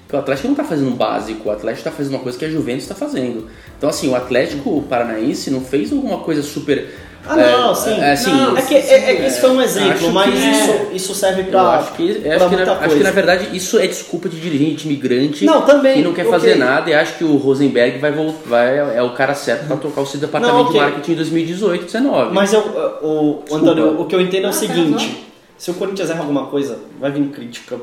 Porque 0.07 0.17
o 0.17 0.19
Atlético 0.19 0.49
não 0.49 0.55
tá 0.57 0.65
fazendo 0.65 0.89
um 0.89 0.97
básico, 0.97 1.49
o 1.49 1.53
Atlético 1.53 1.85
tá 1.85 1.91
fazendo 1.93 2.15
uma 2.15 2.21
coisa 2.23 2.37
que 2.39 2.45
a 2.45 2.49
Juventus 2.51 2.87
tá 2.87 2.95
fazendo. 2.95 3.47
Então, 3.77 3.89
assim, 3.91 4.09
o 4.09 4.17
Atlético 4.17 4.83
Paranaense 4.89 5.51
não 5.51 5.61
fez 5.61 5.93
alguma 5.93 6.19
coisa 6.19 6.43
super. 6.43 6.89
Ah, 7.29 7.37
não, 7.37 7.75
sim. 7.75 8.01
É, 8.01 8.13
assim, 8.13 8.33
Não, 8.33 8.57
É 8.57 8.63
que, 8.63 8.75
é, 8.75 9.11
é 9.13 9.15
que 9.17 9.27
isso 9.27 9.41
foi 9.41 9.51
um 9.51 9.61
exemplo, 9.63 9.99
que- 9.99 10.09
mas 10.09 10.35
é. 10.35 10.51
isso, 10.51 10.73
isso 10.95 11.15
serve 11.15 11.43
eu 11.43 11.47
pra, 11.47 11.61
acho 11.77 11.93
que, 11.93 12.03
eu 12.11 12.21
pra 12.23 12.35
acho, 12.37 12.49
que 12.49 12.57
muita 12.57 12.65
na, 12.65 12.77
coisa. 12.77 12.87
acho 12.87 12.97
que 12.97 13.03
na 13.05 13.11
verdade 13.11 13.57
isso 13.57 13.79
é 13.79 13.87
desculpa 13.87 14.29
de 14.29 14.41
dirigente 14.41 14.87
imigrante 14.87 15.45
Não, 15.45 15.63
também, 15.63 15.95
que 15.97 16.03
não 16.03 16.13
quer 16.13 16.23
ok. 16.23 16.33
fazer 16.33 16.55
nada 16.57 16.91
e 16.91 16.95
acha 16.95 17.13
que 17.13 17.23
o 17.25 17.37
Rosenberg 17.37 17.99
vai, 17.99 18.11
vai 18.47 18.97
é 18.97 19.03
o 19.03 19.11
cara 19.11 19.35
certo 19.35 19.67
pra 19.67 19.77
tocar 19.77 20.01
o 20.01 20.07
seu 20.07 20.19
departamento 20.19 20.59
Não, 20.59 20.65
ok. 20.71 20.73
de 20.73 20.87
marketing 20.87 21.13
em 21.13 21.17
2018, 21.17 21.81
2019. 21.83 22.35
Mas 22.35 22.53
eu, 22.53 22.61
o, 22.61 23.45
o 23.49 23.55
Antônio, 23.55 24.01
o 24.01 24.07
que 24.07 24.15
eu 24.15 24.21
entendo 24.21 24.45
é 24.45 24.47
o 24.47 24.51
Ah, 24.51 24.53
seguinte: 24.55 25.25
se 25.59 25.71
o 25.71 25.75
Corinthians 25.75 26.11
erra 26.11 26.21
alguma 26.21 26.47
coisa, 26.47 26.79
vai 26.99 27.11
vir 27.13 27.23
crítica. 27.29 27.77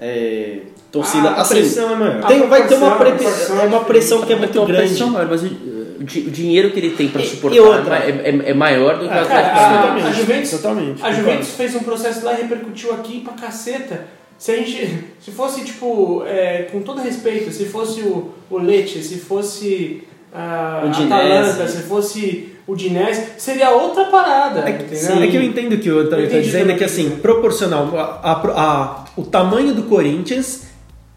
É, 0.00 0.58
torcida. 0.90 1.28
Ah, 1.28 1.32
a 1.34 1.40
assim, 1.42 1.54
pressão 1.56 1.92
é 1.92 1.96
maior. 1.96 2.24
tem- 2.26 2.48
vai 2.48 2.66
ter 2.66 2.74
uma, 2.76 2.96
pre- 2.96 3.10
é 3.10 3.66
uma 3.66 3.76
é 3.78 3.84
pressão 3.84 4.22
que 4.22 4.32
é 4.32 4.36
Vai 4.36 4.48
ter 4.48 4.58
muito 4.58 4.58
uma 4.60 4.66
grande. 4.66 4.88
pressão 4.88 5.10
mas 5.10 5.42
o, 6.02 6.04
o 6.04 6.06
di- 6.06 6.20
o 6.20 6.30
dinheiro 6.30 6.70
que 6.70 6.78
ele 6.80 6.90
tem 6.90 7.08
pra 7.08 7.22
E- 7.22 7.26
suportar 7.26 7.56
e 7.56 7.60
outra? 7.60 7.96
é, 7.96 8.10
é- 8.10 8.50
é 8.50 8.54
maior 8.54 8.94
do 8.98 9.00
que 9.00 9.06
o 9.06 9.10
Ah, 9.18 9.22
Atlético 9.22 9.54
cara, 9.54 9.78
Paranaense. 9.78 10.06
a- 10.06 10.10
a 10.10 10.12
Juventus- 10.12 10.50
totalmente. 10.50 11.04
A 11.04 11.12
Juventus 11.12 11.48
fez 11.50 11.74
um 11.74 11.80
processo 11.80 12.24
lá 12.24 12.32
e 12.34 12.42
repercutiu 12.42 12.92
aqui 12.94 13.20
pra 13.20 13.34
caceta. 13.34 14.06
Se 14.38 14.50
a 14.52 14.56
gente. 14.56 15.04
Se 15.20 15.30
fosse, 15.30 15.64
tipo, 15.64 16.24
é, 16.26 16.66
com 16.72 16.80
todo 16.82 17.00
respeito, 17.00 17.52
se 17.52 17.66
fosse 17.66 18.00
o, 18.00 18.32
o 18.50 18.58
Leite, 18.58 19.02
se 19.02 19.18
fosse 19.18 20.02
a 20.34 20.82
Udinese. 20.86 21.12
Atalanta, 21.12 21.68
se 21.68 21.82
fosse 21.82 22.48
o 22.66 22.74
Dinese, 22.74 23.24
seria 23.38 23.70
outra 23.70 24.04
parada. 24.06 24.68
É 24.68 24.72
que, 24.72 24.82
entendeu? 24.96 25.22
é 25.22 25.26
que 25.28 25.36
eu 25.36 25.42
entendo 25.42 25.74
o 25.74 25.78
que 25.78 25.90
o 25.90 25.98
Antônio 26.00 26.24
está 26.24 26.38
dizendo, 26.40 26.72
é 26.72 26.74
que 26.74 26.82
assim, 26.84 27.10
proporcional, 27.10 27.90
a, 27.96 28.32
a- 28.32 28.62
a- 28.62 29.04
o 29.16 29.22
tamanho 29.24 29.74
do 29.74 29.82
Corinthians 29.84 30.62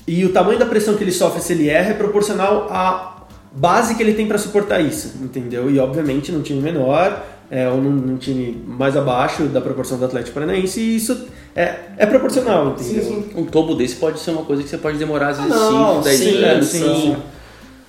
e 0.07 0.23
o 0.25 0.29
tamanho 0.33 0.59
da 0.59 0.65
pressão 0.65 0.95
que 0.95 1.03
ele 1.03 1.11
sofre 1.11 1.41
se 1.41 1.53
ele 1.53 1.67
erra 1.69 1.91
é 1.91 1.93
proporcional 1.93 2.67
à 2.69 3.14
base 3.55 3.95
que 3.95 4.03
ele 4.03 4.13
tem 4.13 4.27
para 4.27 4.37
suportar 4.37 4.79
isso, 4.81 5.13
entendeu? 5.21 5.69
E 5.71 5.79
obviamente 5.79 6.31
num 6.31 6.41
time 6.41 6.61
menor, 6.61 7.23
é, 7.49 7.69
ou 7.69 7.77
num, 7.77 7.91
num 7.91 8.17
time 8.17 8.61
mais 8.67 8.97
abaixo 8.97 9.43
da 9.43 9.61
proporção 9.61 9.97
do 9.97 10.05
Atlético 10.05 10.33
Paranaense, 10.33 10.79
e 10.79 10.95
isso 10.97 11.25
é, 11.55 11.75
é 11.97 12.05
proporcional, 12.05 12.75
Sim, 12.77 12.97
entendeu? 12.97 13.03
sim. 13.05 13.25
Um 13.35 13.45
tombo 13.45 13.75
desse 13.75 13.95
pode 13.95 14.19
ser 14.19 14.31
uma 14.31 14.43
coisa 14.43 14.61
que 14.63 14.69
você 14.69 14.77
pode 14.77 14.97
demorar 14.97 15.29
às 15.29 15.37
vezes 15.37 15.51
Não, 15.51 15.95
5, 15.95 16.03
10 16.03 16.17
sim, 16.19 16.43
anos. 16.43 16.65
sim. 16.67 16.77
então- 17.11 17.23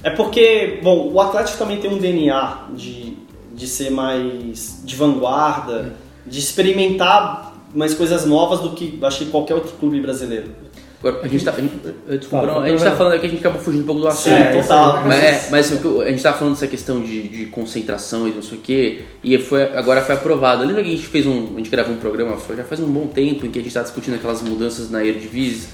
É 0.03 0.11
porque, 0.11 0.79
bom, 0.83 1.11
o 1.13 1.21
Atlético 1.21 1.59
também 1.59 1.79
tem 1.81 1.91
um 1.93 1.99
DNA 1.99 2.67
de, 2.75 3.17
de 3.53 3.67
ser 3.67 3.91
mais 3.91 4.81
de 4.85 4.95
vanguarda, 4.95 5.95
de 6.25 6.39
experimentar 6.39 7.55
mais 7.75 7.93
coisas 7.95 8.25
novas 8.25 8.61
do 8.61 8.71
que 8.71 8.99
acho 9.03 9.19
que 9.25 9.31
qualquer 9.31 9.55
outro 9.55 9.73
clube 9.81 10.01
brasileiro. 10.01 10.47
Agora, 10.99 11.21
a 11.25 11.29
gente 11.29 11.45
tá. 11.45 11.53
a 11.53 11.61
gente- 11.61 11.75
eh, 12.09 12.17
Desculpa, 12.17 12.47
não, 12.47 12.61
a 12.61 12.69
gente 12.69 12.83
tá 12.83 12.93
falando 12.93 13.13
aqui, 13.15 13.27
a 13.27 13.29
gente 13.29 13.41
acabou 13.41 13.61
fugindo 13.61 13.83
um 13.83 13.87
pouco 13.87 14.01
do 14.01 14.09
assunto. 14.09 14.33
É, 14.35 14.61
total. 14.63 15.03
Mas, 15.07 15.23
é, 15.23 15.49
mas 15.51 15.71
que 15.71 16.03
a 16.03 16.11
gente 16.11 16.23
tava 16.23 16.39
falando 16.39 16.55
dessa 16.55 16.67
questão 16.67 17.01
de, 17.01 17.29
de 17.29 17.47
concentração 17.47 18.27
e 18.27 18.33
não 18.33 18.43
sei 18.43 18.59
o 18.59 18.61
quê, 18.61 19.01
e 19.23 19.39
foi, 19.39 19.63
agora 19.77 20.01
foi 20.03 20.15
aprovado. 20.15 20.65
Lembra 20.65 20.83
que 20.83 20.89
a 20.89 20.97
gente 20.97 21.07
fez 21.07 21.27
um. 21.27 21.55
A 21.55 21.59
gente 21.59 21.71
gravou 21.71 21.95
um 21.95 21.99
programa, 21.99 22.37
já 22.57 22.65
faz 22.65 22.81
um 22.81 22.87
bom 22.87 23.07
tempo, 23.07 23.47
em 23.47 23.51
que 23.51 23.59
a 23.59 23.63
gente 23.63 23.73
tá 23.75 23.83
discutindo 23.83 24.15
aquelas 24.15 24.43
mudanças 24.43 24.91
na 24.91 25.05
Eredivisie. 25.05 25.69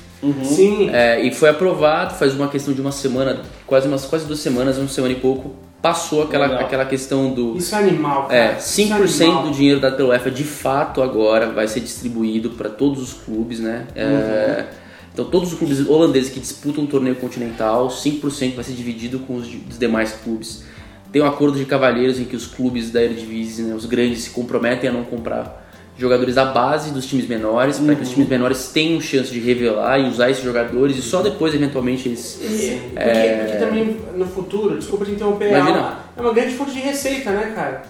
Sim. 0.45 0.89
É, 0.93 1.21
e 1.21 1.33
foi 1.35 1.49
aprovado, 1.49 2.15
faz 2.15 2.33
uma 2.35 2.47
questão 2.49 2.73
de 2.73 2.81
uma 2.81 2.93
semana, 2.93 3.41
quase 3.67 3.89
umas 3.89 4.05
quase 4.05 4.25
duas 4.25 4.39
semanas, 4.39 4.79
uma 4.79 4.87
semana 4.89 5.13
e 5.15 5.17
pouco, 5.17 5.53
passou 5.81 6.23
aquela, 6.23 6.47
Legal. 6.47 6.61
aquela 6.65 6.85
questão 6.85 7.31
do. 7.31 7.57
Isso 7.57 7.75
é 7.75 7.79
animal, 7.79 8.29
cara. 8.29 8.55
É, 8.55 8.57
Isso 8.57 8.81
é 8.81 8.85
5% 8.85 9.23
animal. 9.25 9.43
do 9.43 9.51
dinheiro 9.51 9.81
pela 9.81 10.11
UEFA 10.11 10.31
de 10.31 10.45
fato 10.45 11.03
agora 11.03 11.49
vai 11.51 11.67
ser 11.67 11.81
distribuído 11.81 12.51
para 12.51 12.69
todos 12.71 13.03
os 13.03 13.13
clubes, 13.15 13.59
né? 13.59 13.87
É, 13.97 14.65
então 15.13 15.25
todos 15.27 15.53
os 15.53 15.59
clubes 15.59 15.87
holandeses 15.89 16.31
que 16.31 16.41
disputam 16.41 16.85
o 16.85 16.87
torneio 16.87 17.17
continental, 17.17 17.89
5% 17.89 18.55
vai 18.55 18.65
ser 18.65 18.73
dividido 18.73 19.19
com 19.21 19.35
os, 19.37 19.47
os 19.71 19.79
demais 19.79 20.13
clubes. 20.25 20.65
Tem 21.13 21.21
um 21.21 21.27
acordo 21.27 21.59
de 21.59 21.65
cavalheiros 21.67 22.19
em 22.19 22.25
que 22.25 22.35
os 22.35 22.47
clubes 22.47 22.91
da 22.91 23.03
Eredivisie, 23.03 23.65
né, 23.65 23.75
os 23.75 23.85
grandes, 23.85 24.23
se 24.23 24.31
comprometem 24.31 24.89
a 24.89 24.93
não 24.93 25.05
comprar 25.05 25.61
jogadores 25.99 26.35
da 26.37 26.47
base 26.47 26.91
dos 26.91 27.05
times 27.05 27.29
menores, 27.29 27.79
para 27.79 27.95
que 27.95 28.03
os 28.03 28.09
times 28.09 28.27
menores 28.27 28.69
tenham 28.73 28.99
chance 28.99 29.31
de 29.31 29.39
revelar 29.39 29.99
e 30.01 30.09
usar 30.09 30.31
esses 30.31 30.43
jogadores 30.43 30.97
e 30.97 31.03
só 31.03 31.21
depois 31.21 31.55
eventualmente 31.55 32.09
eles 32.09 32.39
E- 32.41 32.81
Porque, 32.95 33.11
porque 33.45 33.57
também 33.59 34.01
no 34.17 34.25
futuro, 34.27 34.79
desculpa 34.79 35.05
te 35.05 35.11
interromper, 35.11 35.45
é 35.45 35.51
Imagina. 35.59 35.79
uma, 35.79 35.99
é 36.17 36.21
uma 36.23 36.33
grande 36.33 36.55
fonte 36.55 36.73
de 36.73 36.81
receita, 36.81 37.31
né, 37.31 37.53
cara? 37.55 37.83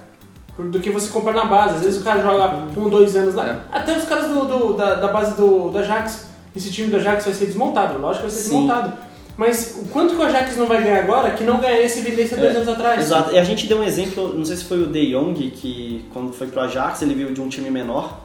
Do 0.59 0.81
que 0.81 0.91
você 0.91 1.09
comprar 1.11 1.33
na 1.33 1.45
base. 1.45 1.77
Às 1.77 1.83
vezes 1.85 2.01
o 2.01 2.05
cara 2.05 2.21
joga 2.21 2.67
um, 2.79 2.89
dois 2.91 3.15
anos 3.17 3.35
lá. 3.37 3.49
É. 3.49 3.59
Até 3.79 3.97
os 3.97 4.05
caras 4.05 4.29
do, 4.29 4.45
do- 4.47 4.73
da, 4.75 4.95
da 4.97 5.09
base 5.09 5.37
do, 5.37 5.71
do 5.71 5.79
Ajax. 5.79 6.27
Esse 6.55 6.71
time 6.71 6.89
do 6.89 6.97
Ajax 6.97 7.25
vai 7.25 7.35
ser 7.35 7.47
desmontado, 7.47 7.99
lógico 7.99 8.27
que 8.27 8.31
vai 8.31 8.39
ser 8.39 8.49
Sim. 8.49 8.51
desmontado. 8.67 8.93
Mas 9.37 9.79
o 9.81 9.89
quanto 9.89 10.15
que 10.15 10.21
o 10.21 10.25
Ajax 10.25 10.57
não 10.59 10.67
vai 10.67 10.83
ganhar 10.83 10.99
agora 11.03 11.31
que 11.31 11.43
não 11.43 11.59
ganharia 11.59 11.87
essa 11.87 11.99
evidência 12.01 12.37
dois 12.37 12.53
É, 12.53 12.57
anos 12.57 12.69
atrás? 12.69 13.01
Exato. 13.01 13.33
E 13.33 13.39
a 13.39 13.45
gente 13.45 13.67
deu 13.67 13.79
um 13.79 13.83
exemplo, 13.85 14.35
não 14.37 14.45
sei 14.45 14.57
se 14.57 14.65
foi 14.65 14.83
o 14.83 14.87
De 14.87 15.11
Jong, 15.11 15.51
que 15.53 16.05
quando 16.13 16.33
foi 16.35 16.47
pro 16.49 16.61
Ajax, 16.61 17.01
ele 17.01 17.15
veio 17.15 17.33
de 17.33 17.41
um 17.41 17.49
time 17.49 17.71
menor. 17.71 18.21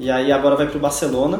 E 0.00 0.10
aí 0.10 0.32
agora 0.32 0.56
vai 0.56 0.66
pro 0.66 0.80
Barcelona. 0.80 1.38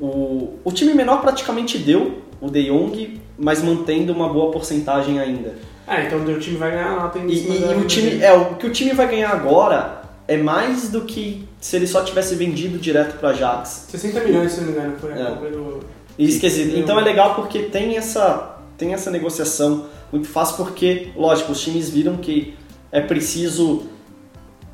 O, 0.00 0.58
o 0.64 0.72
time 0.72 0.92
menor 0.92 1.20
praticamente 1.22 1.78
deu 1.78 2.20
o 2.40 2.50
De 2.50 2.64
Jong, 2.66 3.20
mas 3.38 3.62
mantendo 3.62 4.12
uma 4.12 4.28
boa 4.28 4.50
porcentagem 4.50 5.18
ainda. 5.18 5.54
Ah, 5.86 6.02
então 6.02 6.18
o 6.22 6.38
time 6.38 6.56
vai 6.56 6.72
ganhar 6.72 6.94
lá, 6.96 7.08
tem 7.08 7.26
E, 7.26 7.34
e- 7.34 7.60
e 7.62 7.74
o 7.76 7.86
time, 7.86 8.20
é, 8.22 8.32
o 8.32 8.56
que 8.56 8.66
o 8.66 8.70
time 8.70 8.92
vai 8.92 9.06
ganhar 9.08 9.30
agora 9.30 10.02
é 10.26 10.36
mais 10.36 10.90
do 10.90 11.02
que 11.02 11.46
se 11.64 11.76
ele 11.76 11.86
só 11.86 12.04
tivesse 12.04 12.34
vendido 12.34 12.76
direto 12.76 13.16
pro 13.18 13.28
Ajax. 13.28 13.86
60 13.88 14.20
milhões, 14.20 14.52
se 14.52 14.60
não 14.60 14.66
me 14.66 14.72
engano, 14.72 14.98
foi 14.98 15.14
a 15.14 15.18
É. 15.18 15.24
compra 15.30 15.50
do. 15.50 15.80
E 16.18 16.26
esquisito. 16.26 16.72
Sim. 16.72 16.80
Então 16.80 17.00
é 17.00 17.02
legal 17.02 17.34
porque 17.36 17.60
tem 17.62 17.96
essa, 17.96 18.58
tem 18.76 18.92
essa 18.92 19.10
negociação 19.10 19.86
muito 20.12 20.28
fácil, 20.28 20.58
porque, 20.58 21.08
lógico, 21.16 21.52
os 21.52 21.62
times 21.62 21.88
viram 21.88 22.18
que 22.18 22.54
é 22.92 23.00
preciso. 23.00 23.84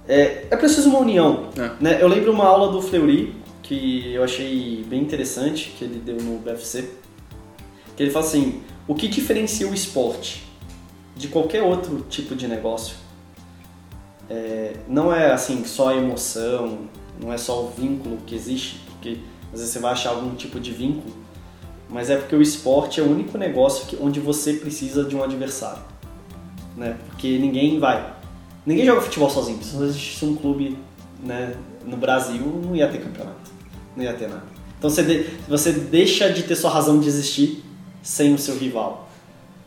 É, 0.08 0.46
é 0.50 0.56
preciso 0.56 0.88
uma 0.88 0.98
união. 0.98 1.50
É. 1.56 1.70
Né? 1.80 1.98
Eu 2.02 2.08
lembro 2.08 2.32
uma 2.32 2.44
aula 2.44 2.72
do 2.72 2.82
Fleury, 2.82 3.36
que 3.62 4.12
eu 4.12 4.24
achei 4.24 4.84
bem 4.88 5.00
interessante, 5.00 5.72
que 5.78 5.84
ele 5.84 6.02
deu 6.04 6.16
no 6.16 6.38
BFC, 6.40 6.90
que 7.96 8.02
ele 8.02 8.10
fala 8.10 8.26
assim: 8.26 8.62
o 8.88 8.96
que 8.96 9.06
diferencia 9.06 9.68
o 9.68 9.72
esporte 9.72 10.42
de 11.14 11.28
qualquer 11.28 11.62
outro 11.62 12.04
tipo 12.10 12.34
de 12.34 12.48
negócio 12.48 12.96
é, 14.30 14.74
não 14.88 15.12
é 15.12 15.32
assim 15.32 15.64
só 15.64 15.92
emoção, 15.92 16.78
não 17.20 17.32
é 17.32 17.36
só 17.36 17.64
o 17.64 17.70
vínculo 17.70 18.18
que 18.26 18.34
existe, 18.34 18.80
porque 18.90 19.18
às 19.52 19.58
vezes 19.58 19.72
você 19.74 19.78
vai 19.80 19.92
achar 19.92 20.10
algum 20.10 20.34
tipo 20.36 20.60
de 20.60 20.70
vínculo, 20.70 21.12
mas 21.88 22.08
é 22.08 22.16
porque 22.16 22.36
o 22.36 22.40
esporte 22.40 23.00
é 23.00 23.02
o 23.02 23.10
único 23.10 23.36
negócio 23.36 23.86
que, 23.86 23.98
onde 24.00 24.20
você 24.20 24.52
precisa 24.54 25.04
de 25.04 25.16
um 25.16 25.22
adversário, 25.24 25.82
né? 26.76 26.96
Porque 27.08 27.36
ninguém 27.38 27.80
vai, 27.80 28.14
ninguém 28.64 28.86
joga 28.86 29.00
futebol 29.00 29.28
sozinho. 29.28 29.60
Se 29.62 29.74
não 29.74 29.84
existisse 29.84 30.24
um 30.24 30.36
clube, 30.36 30.78
né, 31.22 31.54
no 31.84 31.96
Brasil, 31.96 32.40
não 32.64 32.76
ia 32.76 32.86
ter 32.86 32.98
campeonato, 32.98 33.50
não 33.96 34.04
ia 34.04 34.14
ter 34.14 34.28
nada. 34.28 34.44
Então 34.78 34.88
você, 34.88 35.02
de- 35.02 35.24
você 35.48 35.72
deixa 35.72 36.32
de 36.32 36.44
ter 36.44 36.54
sua 36.54 36.70
razão 36.70 37.00
de 37.00 37.08
existir 37.08 37.62
sem 38.02 38.32
o 38.32 38.38
seu 38.38 38.56
rival. 38.56 39.08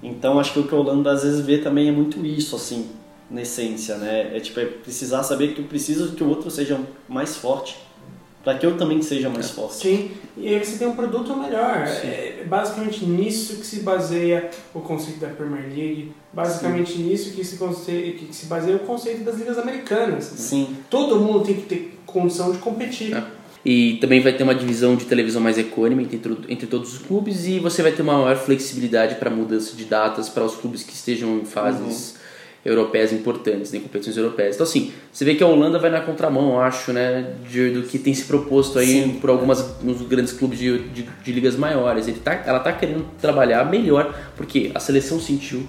Então 0.01 0.39
acho 0.39 0.53
que 0.53 0.59
o 0.59 0.63
que 0.67 0.73
a 0.73 0.77
Holanda 0.77 1.11
às 1.11 1.23
vezes 1.23 1.45
vê 1.45 1.57
também 1.57 1.89
é 1.89 1.91
muito 1.91 2.25
isso, 2.25 2.55
assim, 2.55 2.87
na 3.33 3.41
essência, 3.41 3.97
né? 3.97 4.37
É 4.37 4.39
tipo, 4.39 4.59
é 4.59 4.65
precisar 4.65 5.23
saber 5.23 5.53
que 5.53 5.59
eu 5.59 5.65
preciso 5.65 6.13
que 6.13 6.23
o 6.23 6.29
outro 6.29 6.51
seja 6.51 6.79
mais 7.09 7.35
forte 7.35 7.75
para 8.43 8.57
que 8.57 8.65
eu 8.65 8.77
também 8.77 9.01
seja 9.01 9.29
mais 9.29 9.49
forte. 9.49 9.75
Sim, 9.75 10.11
e 10.35 10.49
aí 10.49 10.63
você 10.63 10.77
tem 10.77 10.87
um 10.87 10.95
produto 10.95 11.35
melhor. 11.35 11.87
É 12.03 12.43
basicamente 12.45 13.05
nisso 13.05 13.55
que 13.55 13.65
se 13.65 13.79
baseia 13.79 14.51
o 14.73 14.81
conceito 14.81 15.19
da 15.19 15.29
Premier 15.29 15.63
League, 15.63 16.11
basicamente 16.31 16.97
nisso 16.97 17.31
que 17.31 17.43
se, 17.43 17.57
que 17.57 18.27
se 18.31 18.45
baseia 18.47 18.75
o 18.75 18.79
conceito 18.79 19.23
das 19.23 19.37
ligas 19.37 19.57
americanas. 19.57 20.31
né? 20.31 20.37
Sim. 20.37 20.75
Todo 20.89 21.19
mundo 21.19 21.45
tem 21.45 21.55
que 21.55 21.61
ter 21.61 21.97
condição 22.05 22.51
de 22.51 22.57
competir. 22.57 23.15
É. 23.15 23.23
E 23.65 23.97
também 24.01 24.19
vai 24.19 24.33
ter 24.33 24.43
uma 24.43 24.53
divisão 24.53 24.97
de 24.97 25.05
televisão 25.05 25.41
mais 25.41 25.57
econômica 25.57 26.13
entre, 26.13 26.37
entre 26.49 26.67
todos 26.67 26.95
os 26.95 26.99
clubes 26.99 27.45
e 27.45 27.59
você 27.59 27.81
vai 27.81 27.93
ter 27.93 28.01
uma 28.01 28.17
maior 28.21 28.35
flexibilidade 28.35 29.15
para 29.15 29.29
mudança 29.29 29.73
de 29.73 29.85
datas 29.85 30.27
para 30.27 30.43
os 30.43 30.53
clubes 30.53 30.83
que 30.83 30.91
estejam 30.91 31.37
em 31.37 31.45
fases 31.45 32.15
europeias 32.65 33.11
importantes, 33.11 33.71
né, 33.71 33.79
em 33.79 33.81
competições 33.81 34.15
europeias. 34.15 34.55
Então 34.55 34.65
assim, 34.65 34.91
você 35.11 35.25
vê 35.25 35.35
que 35.35 35.43
a 35.43 35.47
Holanda 35.47 35.77
vai 35.79 35.89
na 35.89 35.99
contramão, 36.01 36.53
eu 36.53 36.59
acho, 36.61 36.93
né, 36.93 37.33
de- 37.49 37.71
do 37.71 37.83
que 37.83 37.99
tem 37.99 38.13
se 38.13 38.23
proposto 38.23 38.79
aí 38.79 39.03
Sim. 39.03 39.17
por 39.19 39.29
algumas 39.29 39.81
nos 39.81 40.01
grandes 40.03 40.31
clubes 40.33 40.57
de, 40.59 40.79
de, 40.89 41.03
de 41.03 41.31
ligas 41.31 41.55
maiores. 41.55 42.07
Ele 42.07 42.19
tá, 42.19 42.41
ela 42.45 42.59
está 42.59 42.71
querendo 42.71 43.05
trabalhar 43.19 43.69
melhor, 43.69 44.13
porque 44.37 44.71
a 44.73 44.79
seleção 44.79 45.19
sentiu 45.19 45.63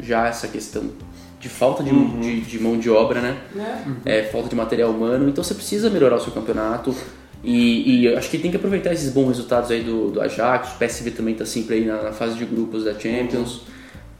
já 0.00 0.26
essa 0.26 0.48
questão 0.48 0.90
de 1.38 1.48
falta 1.50 1.82
de, 1.84 1.90
de, 2.20 2.40
de 2.40 2.58
mão 2.58 2.78
de 2.78 2.88
obra, 2.88 3.20
né? 3.20 3.36
Né? 3.54 3.96
é, 4.06 4.22
falta 4.22 4.48
de 4.48 4.56
material 4.56 4.90
humano, 4.90 5.28
então 5.28 5.44
você 5.44 5.54
precisa 5.54 5.90
melhorar 5.90 6.16
o 6.16 6.20
seu 6.20 6.32
campeonato. 6.32 6.94
E, 7.42 8.00
e 8.00 8.06
eu 8.06 8.16
acho 8.16 8.30
que 8.30 8.38
tem 8.38 8.50
que 8.50 8.56
aproveitar 8.56 8.90
esses 8.94 9.10
bons 9.12 9.28
resultados 9.28 9.70
aí 9.70 9.82
do, 9.82 10.10
do 10.10 10.22
Ajax, 10.22 10.70
o 10.72 10.78
PSV 10.78 11.10
também 11.10 11.34
tá 11.34 11.44
sempre 11.44 11.74
aí 11.74 11.84
na, 11.84 12.02
na 12.04 12.12
fase 12.12 12.38
de 12.38 12.46
grupos 12.46 12.84
da 12.84 12.98
Champions. 12.98 13.60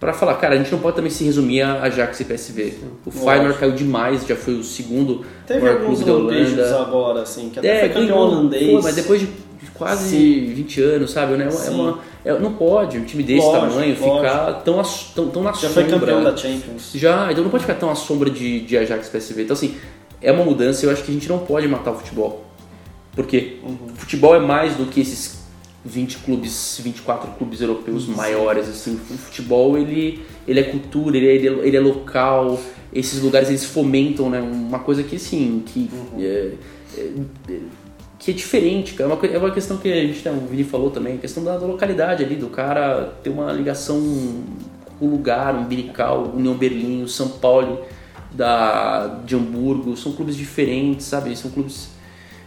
Pra 0.00 0.12
falar, 0.12 0.34
cara, 0.34 0.54
a 0.54 0.58
gente 0.58 0.70
não 0.70 0.78
pode 0.80 0.96
também 0.96 1.10
se 1.10 1.24
resumir 1.24 1.62
a 1.62 1.82
Ajax 1.82 2.20
e 2.20 2.24
PSV. 2.24 2.74
O 3.06 3.10
Feyenoord 3.10 3.58
caiu 3.58 3.72
demais, 3.72 4.26
já 4.26 4.36
foi 4.36 4.54
o 4.54 4.62
segundo 4.64 5.24
Teve 5.46 5.60
maior 5.60 5.80
clube 5.84 6.04
da 6.04 6.12
Holanda. 6.12 6.80
agora, 6.80 7.22
assim, 7.22 7.48
que 7.48 7.58
até 7.58 7.68
É, 7.68 7.80
foi 7.80 7.88
campeão 7.90 8.06
ganhou, 8.06 8.18
holandês. 8.20 8.72
foi, 8.72 8.82
mas 8.82 8.94
depois 8.96 9.20
de 9.20 9.28
quase 9.72 10.10
Sim. 10.10 10.46
20 10.54 10.80
anos, 10.82 11.10
sabe? 11.10 11.34
Né? 11.36 11.46
É 11.46 11.50
Sim. 11.50 11.74
uma, 11.74 11.98
é- 12.24 12.38
não 12.38 12.52
pode 12.52 12.98
um 12.98 13.04
time 13.04 13.22
desse 13.22 13.46
Lógico, 13.46 13.66
tamanho 13.72 13.96
lógico. 13.98 14.16
ficar 14.16 14.52
tão, 14.64 14.82
tão, 15.14 15.28
tão 15.30 15.42
na 15.42 15.52
Já 15.52 15.68
sombra. 15.68 15.74
foi 15.74 15.84
campeão 15.98 16.22
da 16.22 16.36
Champions. 16.36 16.90
Já, 16.94 17.30
então 17.32 17.42
não 17.42 17.50
pode 17.50 17.64
ficar 17.64 17.76
tão 17.78 17.90
à 17.90 17.94
sombra 17.94 18.28
de, 18.30 18.60
de 18.60 18.76
Ajax 18.76 19.08
e 19.08 19.10
PSV. 19.10 19.42
Então, 19.44 19.54
assim, 19.54 19.74
é 20.20 20.30
uma 20.32 20.44
mudança 20.44 20.84
eu 20.84 20.90
acho 20.90 21.02
que 21.02 21.10
a 21.10 21.14
gente 21.14 21.28
não 21.28 21.38
pode 21.38 21.66
matar 21.66 21.92
o 21.92 21.94
futebol. 21.94 22.44
Porque 23.14 23.56
Uhum. 23.62 23.78
futebol 23.96 24.34
é 24.34 24.40
mais 24.40 24.74
do 24.74 24.86
que 24.86 25.00
esses 25.00 25.43
20 25.84 26.18
clubes, 26.18 26.80
24 26.82 27.32
clubes 27.32 27.60
europeus 27.60 28.06
maiores, 28.06 28.68
assim. 28.68 28.94
O 28.94 29.18
futebol, 29.18 29.76
ele, 29.76 30.22
ele 30.48 30.60
é 30.60 30.62
cultura, 30.62 31.16
ele 31.16 31.28
é, 31.28 31.34
ele 31.34 31.48
é- 31.48 31.66
ele 31.68 31.76
é 31.76 31.80
local. 31.80 32.58
Esses 32.92 33.20
lugares, 33.20 33.48
eles 33.48 33.64
fomentam, 33.64 34.30
né? 34.30 34.40
Uma 34.40 34.78
coisa 34.78 35.02
que, 35.02 35.16
assim, 35.16 35.62
que... 35.66 35.90
é- 36.18 36.52
é- 36.96 37.10
é- 37.50 37.58
que 38.18 38.30
é 38.30 38.34
diferente, 38.34 38.94
cara. 38.94 39.10
É 39.10 39.14
uma, 39.14 39.26
é 39.26 39.38
uma 39.38 39.50
questão 39.50 39.76
que 39.76 39.92
a 39.92 39.96
gente, 39.96 40.26
né, 40.26 40.32
o 40.32 40.46
Vini 40.46 40.64
falou 40.64 40.90
também, 40.90 41.16
a 41.16 41.18
questão 41.18 41.44
da, 41.44 41.58
da 41.58 41.66
localidade 41.66 42.24
ali, 42.24 42.36
do 42.36 42.46
cara 42.46 43.12
ter 43.22 43.28
uma 43.28 43.52
ligação 43.52 44.00
com 44.98 45.06
o 45.06 45.10
lugar, 45.10 45.54
umbilical, 45.54 46.32
União 46.34 46.54
Berlim, 46.54 47.02
o 47.02 47.08
São 47.08 47.28
Paulo 47.28 47.82
da, 48.32 49.20
de 49.26 49.34
Hamburgo, 49.36 49.94
são 49.96 50.12
clubes 50.12 50.36
diferentes, 50.36 51.04
sabe? 51.04 51.36
São 51.36 51.50
clubes 51.50 51.90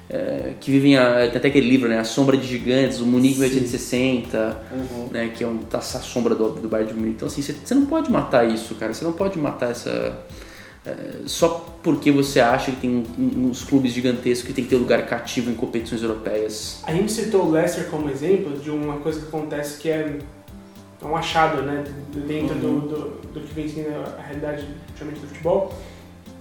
é, 0.10 0.54
que 0.62 0.72
vivem, 0.72 0.98
a, 0.98 1.28
tem 1.28 1.38
até 1.38 1.48
aquele 1.50 1.68
livro, 1.70 1.90
né? 1.90 2.00
A 2.00 2.04
Sombra 2.04 2.38
de 2.38 2.48
Gigantes, 2.48 3.00
o 3.02 3.06
Munique 3.06 3.40
1860, 3.40 4.58
Uhum. 4.72 5.08
né? 5.12 5.32
Que 5.36 5.44
é 5.44 5.48
um, 5.48 5.58
tá 5.58 5.80
essa 5.80 6.00
sombra 6.00 6.34
do, 6.36 6.50
do 6.52 6.68
Bayern 6.70 6.94
de 6.94 6.98
Munique. 7.00 7.16
Então, 7.18 7.28
assim, 7.28 7.42
você, 7.42 7.76
não 7.76 7.86
pode 7.86 8.12
matar 8.12 8.48
isso, 8.50 8.76
cara. 8.76 8.94
Você 8.94 9.04
não 9.04 9.14
pode 9.14 9.38
matar 9.38 9.72
essa... 9.72 10.18
é, 10.86 10.96
só 11.26 11.78
porque 11.84 12.12
você 12.12 12.40
acha 12.40 12.72
que 12.72 12.78
tem 12.78 12.90
um- 13.18 13.48
uns 13.50 13.64
clubes 13.64 13.92
gigantescos 13.92 14.48
que 14.48 14.54
tem 14.54 14.64
que 14.64 14.70
ter 14.70 14.78
lugar 14.78 15.06
cativo 15.06 15.50
em 15.52 15.56
competições 15.56 16.02
europeias. 16.02 16.82
A 16.86 16.94
gente 16.94 17.12
citou 17.12 17.46
o 17.46 17.52
Leicester 17.52 17.88
como 17.90 18.10
exemplo 18.10 18.58
de 18.58 18.70
uma 18.70 18.98
coisa 18.98 19.20
que 19.22 19.28
acontece 19.28 19.78
que 19.80 19.90
é 19.90 20.18
um 21.04 21.16
achado, 21.16 21.62
né, 21.62 21.84
dentro 22.28 22.56
do, 22.56 22.80
do, 22.82 22.98
do 23.34 23.40
que 23.42 23.54
vem 23.54 23.68
sendo 23.68 23.90
a 24.18 24.22
realidade 24.22 24.66
justamente 24.90 25.20
do 25.20 25.28
futebol. 25.28 25.74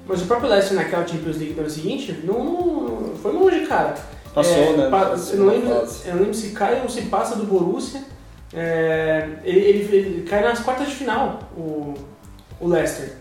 Mas 0.09 0.23
o 0.23 0.27
próprio 0.27 0.49
Leicester 0.51 0.77
naquela 0.77 1.07
Champions 1.07 1.37
League 1.39 1.55
do 1.55 1.61
ano 1.61 1.71
seguinte 1.71 2.21
não, 2.25 2.45
não- 2.45 3.13
foi 3.21 3.33
longe, 3.33 3.67
cara. 3.67 3.95
Passou, 4.35 4.55
É, 4.55 4.77
né? 4.77 4.89
pa- 4.91 5.15
eu, 5.33 5.39
não 5.39 5.47
lembro, 5.47 5.69
eu 5.71 6.15
não 6.15 6.19
lembro 6.21 6.35
se 6.35 6.49
cai 6.51 6.81
ou 6.83 6.89
se 6.89 7.03
passa 7.03 7.37
do 7.37 7.45
Borussia. 7.45 8.03
É, 8.55 9.29
ele, 9.45 9.59
ele- 9.61 9.97
ele 9.97 10.23
cai 10.23 10.43
nas 10.43 10.61
quartas 10.61 10.89
de 10.89 10.95
final, 10.95 11.41
o, 11.57 11.95
o 12.61 12.69
Leicester. 12.69 13.13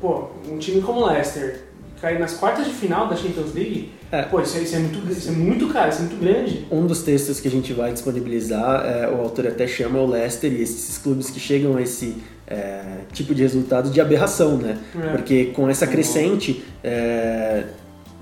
Pô, 0.00 0.28
um 0.50 0.58
time 0.58 0.80
como 0.82 1.00
o 1.00 1.06
Leicester 1.06 1.62
cair 2.00 2.18
nas 2.18 2.34
quartas 2.34 2.66
de 2.66 2.72
final 2.72 3.06
da 3.08 3.16
Champions 3.16 3.54
League, 3.54 3.92
É. 4.12 4.22
pô, 4.22 4.40
isso, 4.40 4.58
é- 4.58 4.60
isso 4.62 4.76
é 4.76 4.78
muito, 4.80 5.10
isso 5.10 5.28
é 5.28 5.32
muito 5.32 5.68
caro, 5.72 5.88
isso 5.90 5.98
é 5.98 6.04
muito 6.04 6.20
grande. 6.20 6.66
Um 6.70 6.86
dos 6.86 7.02
textos 7.02 7.40
que 7.40 7.48
a 7.48 7.50
gente 7.50 7.72
vai 7.72 7.92
disponibilizar, 7.92 8.84
é, 8.84 9.08
o 9.08 9.20
autor 9.20 9.46
até 9.46 9.66
chama 9.66 9.98
o 10.00 10.06
Leicester 10.06 10.52
e 10.52 10.60
esses 10.60 10.98
clubes 10.98 11.30
que 11.30 11.38
chegam 11.40 11.76
a 11.76 11.82
esse 11.82 12.16
é, 12.46 12.82
tipo 13.12 13.34
de 13.34 13.42
resultado 13.42 13.90
de 13.90 14.00
aberração, 14.00 14.56
né? 14.56 14.78
É. 14.94 15.08
Porque 15.12 15.46
com 15.46 15.68
essa 15.68 15.86
crescente 15.86 16.62
é, 16.82 17.64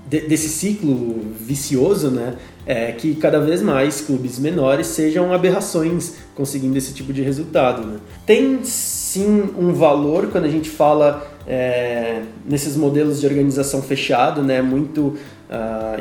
de- 0.09 0.21
desse 0.21 0.49
ciclo 0.49 1.21
vicioso, 1.39 2.09
né? 2.09 2.35
É 2.65 2.93
que 2.93 3.15
cada 3.15 3.39
vez 3.41 3.61
mais 3.61 3.99
clubes 3.99 4.39
menores 4.39 4.87
sejam 4.87 5.33
aberrações 5.33 6.13
conseguindo 6.33 6.77
esse 6.77 6.93
tipo 6.93 7.11
de 7.11 7.21
resultado. 7.21 7.85
Né? 7.85 7.97
Tem 8.25 8.59
sim 8.63 9.49
um 9.59 9.73
valor 9.73 10.27
quando 10.31 10.45
a 10.45 10.49
gente 10.49 10.69
fala 10.69 11.27
é, 11.45 12.21
nesses 12.47 12.77
modelos 12.77 13.19
de 13.19 13.27
organização 13.27 13.81
fechado, 13.81 14.41
né? 14.41 14.61
Muito 14.61 15.17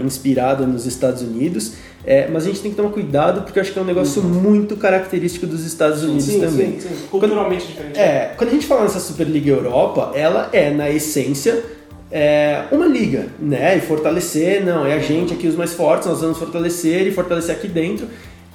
inspirado 0.02 0.66
nos 0.66 0.86
Estados 0.86 1.20
Unidos. 1.20 1.74
É, 2.04 2.28
mas 2.28 2.44
a 2.44 2.46
gente 2.48 2.60
tem 2.60 2.70
que 2.70 2.76
tomar 2.76 2.90
cuidado 2.90 3.42
porque 3.42 3.58
eu 3.58 3.62
acho 3.62 3.72
que 3.72 3.78
é 3.78 3.82
um 3.82 3.84
negócio 3.84 4.22
muito 4.22 4.76
característico 4.76 5.46
dos 5.46 5.64
Estados 5.64 6.02
Unidos 6.02 6.24
sim, 6.24 6.40
também. 6.40 6.80
sim, 6.80 6.88
sim. 6.88 7.06
Culturalmente 7.10 7.66
diferente. 7.66 7.98
É, 7.98 8.34
quando 8.36 8.50
a 8.50 8.52
gente 8.52 8.66
fala 8.66 8.82
nessa 8.82 8.98
Superliga 8.98 9.50
Europa, 9.50 10.10
ela 10.14 10.48
é, 10.52 10.70
na 10.70 10.90
essência, 10.90 11.62
é, 12.10 12.64
uma 12.72 12.86
liga, 12.86 13.28
né? 13.38 13.76
E 13.76 13.80
fortalecer, 13.80 14.64
não, 14.64 14.84
é 14.84 14.94
a 14.94 14.98
gente 14.98 15.32
aqui 15.32 15.46
os 15.46 15.54
mais 15.54 15.72
fortes, 15.72 16.08
nós 16.08 16.20
vamos 16.20 16.38
fortalecer 16.38 17.06
e 17.06 17.12
fortalecer 17.12 17.54
aqui 17.54 17.68
dentro. 17.68 18.06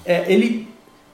É, 0.05 0.25
ele, 0.31 0.67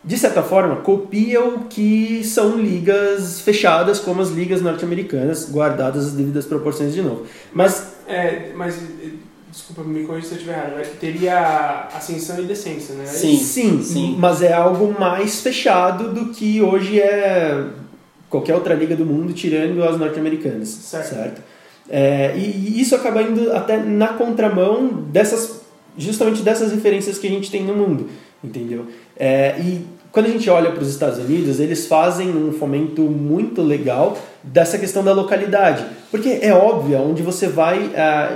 de 0.03 0.17
certa 0.17 0.41
forma, 0.41 0.77
copia 0.77 1.41
o 1.43 1.65
que 1.65 2.23
são 2.23 2.57
ligas 2.57 3.41
fechadas, 3.41 3.99
como 3.99 4.21
as 4.21 4.29
ligas 4.29 4.61
norte-americanas, 4.61 5.49
guardadas 5.49 6.07
as 6.07 6.11
devidas 6.13 6.45
proporções 6.45 6.93
de 6.93 7.01
novo. 7.01 7.25
Mas, 7.53 7.93
É, 8.07 8.51
mas, 8.55 8.77
desculpa, 9.53 9.83
me 9.83 10.03
corrija 10.03 10.27
se 10.27 10.33
eu 10.33 10.37
estiver 10.37 10.57
errado, 10.57 10.73
mas 10.77 10.87
teria 10.99 11.87
ascensão 11.95 12.39
e 12.39 12.45
descência, 12.45 12.95
né? 12.95 13.05
Sim. 13.05 13.37
sim, 13.37 13.83
sim. 13.83 14.15
mas 14.17 14.41
é 14.41 14.51
algo 14.51 14.99
mais 14.99 15.41
fechado 15.41 16.11
do 16.11 16.33
que 16.33 16.59
hoje 16.59 16.99
é 16.99 17.63
qualquer 18.29 18.55
outra 18.55 18.73
liga 18.73 18.95
do 18.95 19.05
mundo, 19.05 19.31
tirando 19.31 19.83
as 19.83 19.97
norte-americanas. 19.97 20.67
Certo. 20.69 21.41
É, 21.87 22.33
e, 22.35 22.39
e 22.39 22.81
isso 22.81 22.95
acaba 22.95 23.21
indo 23.21 23.51
até 23.53 23.77
na 23.77 24.07
contramão 24.07 24.87
dessas, 24.87 25.61
justamente 25.95 26.41
dessas 26.41 26.71
referências 26.71 27.19
que 27.19 27.27
a 27.27 27.29
gente 27.29 27.51
tem 27.51 27.63
no 27.63 27.75
mundo, 27.75 28.09
entendeu? 28.43 28.87
É, 29.15 29.55
e 29.59 29.85
quando 30.11 30.25
a 30.25 30.29
gente 30.29 30.49
olha 30.49 30.71
para 30.71 30.81
os 30.81 30.89
Estados 30.89 31.19
Unidos, 31.19 31.59
eles 31.59 31.85
fazem 31.85 32.29
um 32.29 32.51
fomento 32.53 33.03
muito 33.03 33.61
legal 33.61 34.17
dessa 34.41 34.79
questão 34.79 35.03
da 35.03 35.13
localidade, 35.13 35.85
porque 36.09 36.39
é 36.41 36.53
óbvio, 36.53 36.97
onde 36.99 37.21
você 37.21 37.47
vai, 37.47 37.91
ah, 37.95 38.35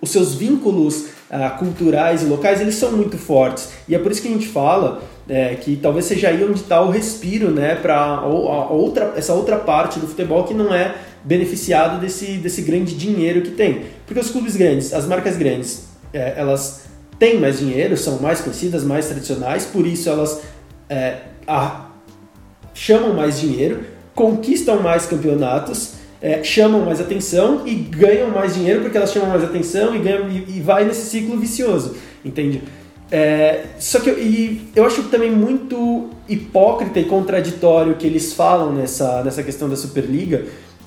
os 0.00 0.10
seus 0.10 0.34
vínculos 0.34 1.06
ah, 1.30 1.50
culturais 1.50 2.22
e 2.22 2.26
locais 2.26 2.60
eles 2.60 2.74
são 2.74 2.92
muito 2.92 3.18
fortes. 3.18 3.68
E 3.88 3.94
é 3.94 3.98
por 3.98 4.10
isso 4.10 4.22
que 4.22 4.28
a 4.28 4.30
gente 4.30 4.48
fala 4.48 5.02
é, 5.28 5.54
que 5.54 5.76
talvez 5.76 6.06
seja 6.06 6.28
aí 6.28 6.42
onde 6.42 6.60
está 6.60 6.80
o 6.82 6.90
respiro 6.90 7.50
né 7.50 7.76
para 7.76 8.22
outra 8.24 9.12
essa 9.16 9.32
outra 9.34 9.56
parte 9.56 10.00
do 10.00 10.06
futebol 10.08 10.44
que 10.44 10.54
não 10.54 10.74
é 10.74 10.94
beneficiado 11.22 12.00
desse 12.00 12.38
desse 12.38 12.62
grande 12.62 12.94
dinheiro 12.94 13.42
que 13.42 13.50
tem. 13.50 13.82
Porque 14.06 14.20
os 14.20 14.30
clubes 14.30 14.56
grandes 14.56 14.92
as 14.92 15.06
marcas 15.06 15.36
grandes 15.36 15.84
é, 16.12 16.34
elas 16.36 16.84
têm 17.18 17.38
mais 17.38 17.58
dinheiro 17.58 17.96
são 17.96 18.18
mais 18.20 18.40
conhecidas 18.40 18.82
mais 18.82 19.06
tradicionais 19.06 19.66
por 19.66 19.86
isso 19.86 20.08
elas 20.08 20.40
é, 20.88 21.18
a- 21.46 21.86
chamam 22.74 23.12
mais 23.12 23.38
dinheiro 23.38 23.84
conquistam 24.14 24.80
mais 24.82 25.06
campeonatos 25.06 25.92
é, 26.22 26.42
chamam 26.44 26.84
mais 26.84 27.00
atenção 27.00 27.62
e 27.66 27.74
ganham 27.74 28.30
mais 28.30 28.54
dinheiro 28.54 28.82
porque 28.82 28.96
elas 28.96 29.12
chamam 29.12 29.30
mais 29.30 29.42
atenção 29.42 29.94
e 29.94 29.98
ganham 29.98 30.28
e, 30.28 30.56
e 30.56 30.60
vai 30.60 30.84
nesse 30.84 31.06
ciclo 31.06 31.38
vicioso, 31.38 31.96
entende? 32.24 32.62
É, 33.10 33.64
só 33.78 33.98
que 33.98 34.08
eu, 34.10 34.18
e 34.18 34.68
eu 34.76 34.84
acho 34.84 35.02
também 35.04 35.30
muito 35.30 36.10
hipócrita 36.28 37.00
e 37.00 37.04
contraditório 37.04 37.96
que 37.96 38.06
eles 38.06 38.32
falam 38.32 38.72
nessa, 38.72 39.22
nessa 39.24 39.42
questão 39.42 39.68
da 39.68 39.74
Superliga, 39.76 40.44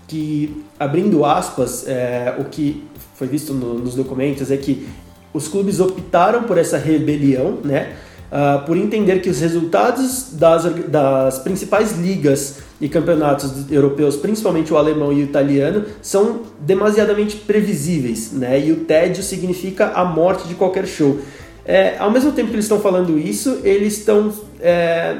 que, 0.07 0.63
abrindo 0.79 1.25
aspas, 1.25 1.86
é, 1.88 2.36
o 2.39 2.45
que 2.45 2.84
foi 3.15 3.27
visto 3.27 3.53
no- 3.53 3.79
nos 3.79 3.95
documentos 3.95 4.51
é 4.51 4.57
que 4.57 4.88
os 5.34 5.47
clubes 5.47 5.79
optaram 5.79 6.43
por 6.43 6.57
essa 6.57 6.77
rebelião, 6.77 7.57
né? 7.63 7.93
ah, 8.31 8.63
por 8.65 8.75
entender 8.75 9.19
que 9.19 9.29
os 9.29 9.39
resultados 9.39 10.29
das, 10.34 10.63
das 10.88 11.38
principais 11.39 11.91
ligas 11.97 12.59
e 12.84 12.89
campeonatos 12.89 13.71
europeus, 13.71 14.17
principalmente 14.17 14.73
o 14.73 14.77
alemão 14.77 15.13
e 15.13 15.21
o 15.21 15.23
italiano, 15.23 15.86
são 16.01 16.41
demasiadamente 16.59 17.38
previsíveis, 17.38 18.34
né? 18.34 18.59
E 18.59 18.73
o 18.73 18.81
tédio 18.81 19.23
significa 19.23 19.93
a 19.93 20.03
morte 20.03 20.49
de 20.49 20.53
qualquer 20.53 20.86
show. 20.86 21.17
É, 21.65 21.95
ao 21.97 22.11
mesmo 22.11 22.34
tempo 22.34 22.49
que 22.49 22.55
eles 22.55 22.65
estão 22.65 22.81
falando 22.81 23.17
isso, 23.17 23.61
eles 23.63 23.99
estão 23.99 24.34
é, 24.59 25.15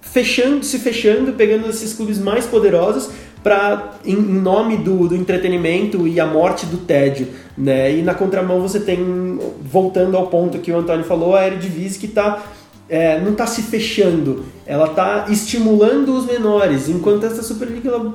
fechando, 0.00 0.64
se 0.64 0.78
fechando, 0.78 1.32
pegando 1.32 1.68
esses 1.68 1.92
clubes 1.92 2.16
mais 2.16 2.46
poderosos 2.46 3.10
para 3.42 3.94
em, 4.04 4.14
em, 4.14 4.40
nome 4.40 4.76
do, 4.76 5.08
do 5.08 5.16
entretenimento 5.16 6.06
e 6.06 6.20
a 6.20 6.26
morte 6.26 6.64
do 6.64 6.76
tédio, 6.76 7.26
né? 7.58 7.92
E 7.92 8.02
na 8.02 8.14
contramão 8.14 8.60
você 8.60 8.78
tem, 8.78 9.36
voltando 9.60 10.16
ao 10.16 10.28
ponto 10.28 10.60
que 10.60 10.70
o 10.70 10.78
Antônio 10.78 11.04
falou, 11.04 11.34
a 11.34 11.44
Eredivisie 11.44 11.98
que 11.98 12.06
está 12.06 12.40
é, 12.90 13.20
não 13.20 13.30
está 13.32 13.46
se 13.46 13.62
fechando, 13.62 14.44
ela 14.66 14.86
está 14.86 15.26
estimulando 15.30 16.12
os 16.14 16.26
menores, 16.26 16.88
enquanto 16.88 17.24
essa 17.24 17.42
Superliga 17.42 17.88
ela 17.88 18.12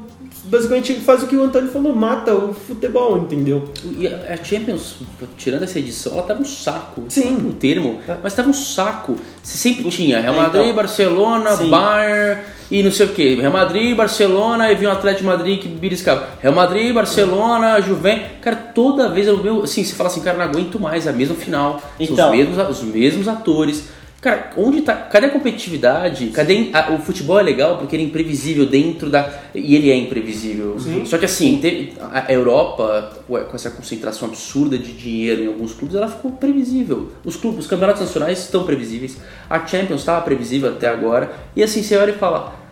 basicamente 0.48 0.94
faz 0.96 1.24
o 1.24 1.28
que 1.28 1.36
o 1.36 1.44
Antônio 1.44 1.72
falou, 1.72 1.96
mata 1.96 2.36
o 2.36 2.54
futebol, 2.54 3.18
entendeu? 3.18 3.64
E 3.98 4.06
a 4.08 4.38
Champions, 4.44 4.98
tirando 5.38 5.64
essa 5.64 5.80
edição, 5.80 6.14
ela 6.14 6.22
tava 6.24 6.42
um 6.42 6.46
saco. 6.46 7.04
Sim. 7.10 7.36
Um 7.38 7.52
termo, 7.52 8.00
É. 8.08 8.16
mas 8.22 8.34
tava 8.36 8.50
um 8.50 8.54
saco. 8.54 9.16
Você 9.42 9.58
sempre 9.58 9.90
tinha 9.90 10.20
Real 10.22 10.36
É, 10.36 10.38
Madrid, 10.38 10.64
então. 10.66 10.76
Barcelona, 10.76 11.56
Sim. 11.56 11.70
Bayern 11.70 12.42
e 12.70 12.84
não 12.84 12.92
sei 12.92 13.06
o 13.08 13.10
que. 13.10 13.36
Real 13.36 13.52
Madrid, 13.54 13.96
Barcelona 13.96 14.72
e 14.72 14.76
vinha 14.76 14.90
o 14.92 14.94
Atlético 14.94 15.22
de 15.24 15.28
Madrid 15.30 15.60
que 15.62 15.68
beliscava. 15.68 16.28
Real 16.42 16.54
Madrid, 16.54 16.94
Barcelona, 16.94 17.82
Juventus. 17.82 18.28
Cara, 18.42 18.56
toda 18.56 19.10
vez 19.10 19.28
eu 19.28 19.64
assim, 19.64 19.84
você 19.84 19.96
fala 19.96 20.10
assim, 20.10 20.22
cara, 20.22 20.38
não 20.38 20.46
aguento 20.46 20.80
mais 20.80 21.08
a 21.08 21.12
mesma 21.12 21.36
final. 21.36 21.80
São 21.80 21.90
Então. 22.00 22.30
os 22.32 22.38
mesmos, 22.38 22.70
os 22.70 22.84
mesmos 22.84 23.28
atores. 23.28 23.86
Cara, 24.26 24.50
onde 24.58 24.82
tá. 24.82 24.96
Cadê 24.96 25.28
a 25.28 25.30
competitividade? 25.30 26.26
Cadê 26.30 26.72
a- 26.74 26.92
o 26.94 26.98
futebol 26.98 27.40
é 27.40 27.44
legal 27.44 27.78
porque 27.78 27.96
ele 27.96 28.02
é 28.02 28.06
imprevisível 28.08 28.66
dentro 28.66 29.08
da. 29.08 29.32
E 29.54 29.76
ele 29.76 29.92
é 29.92 29.96
imprevisível. 29.96 30.80
Sim. 30.80 31.06
Só 31.06 31.20
que 31.20 31.26
assim, 31.26 31.60
te- 31.62 31.94
a 32.12 32.34
Europa, 32.34 33.20
com 33.28 33.38
essa 33.56 33.70
concentração 33.70 34.28
absurda 34.28 34.80
de 34.80 34.94
dinheiro 34.94 35.44
em 35.44 35.48
alguns 35.48 35.74
clubes, 35.74 35.96
ela 35.96 36.08
ficou 36.08 36.32
previsível. 36.32 37.12
Os 37.24 37.36
clubes, 37.36 37.66
os 37.66 37.68
campeonatos 37.68 38.02
nacionais 38.02 38.40
estão 38.40 38.64
previsíveis. 38.64 39.16
A 39.48 39.64
Champions 39.64 40.00
estava 40.00 40.22
previsível 40.22 40.70
até 40.72 40.88
agora. 40.88 41.32
E 41.56 41.62
assim, 41.62 41.84
você 41.84 41.96
olha 41.96 42.10
e 42.10 42.16
fala. 42.16 42.66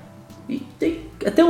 e 0.50 0.60
tem- 0.80 1.02
até, 1.26 1.42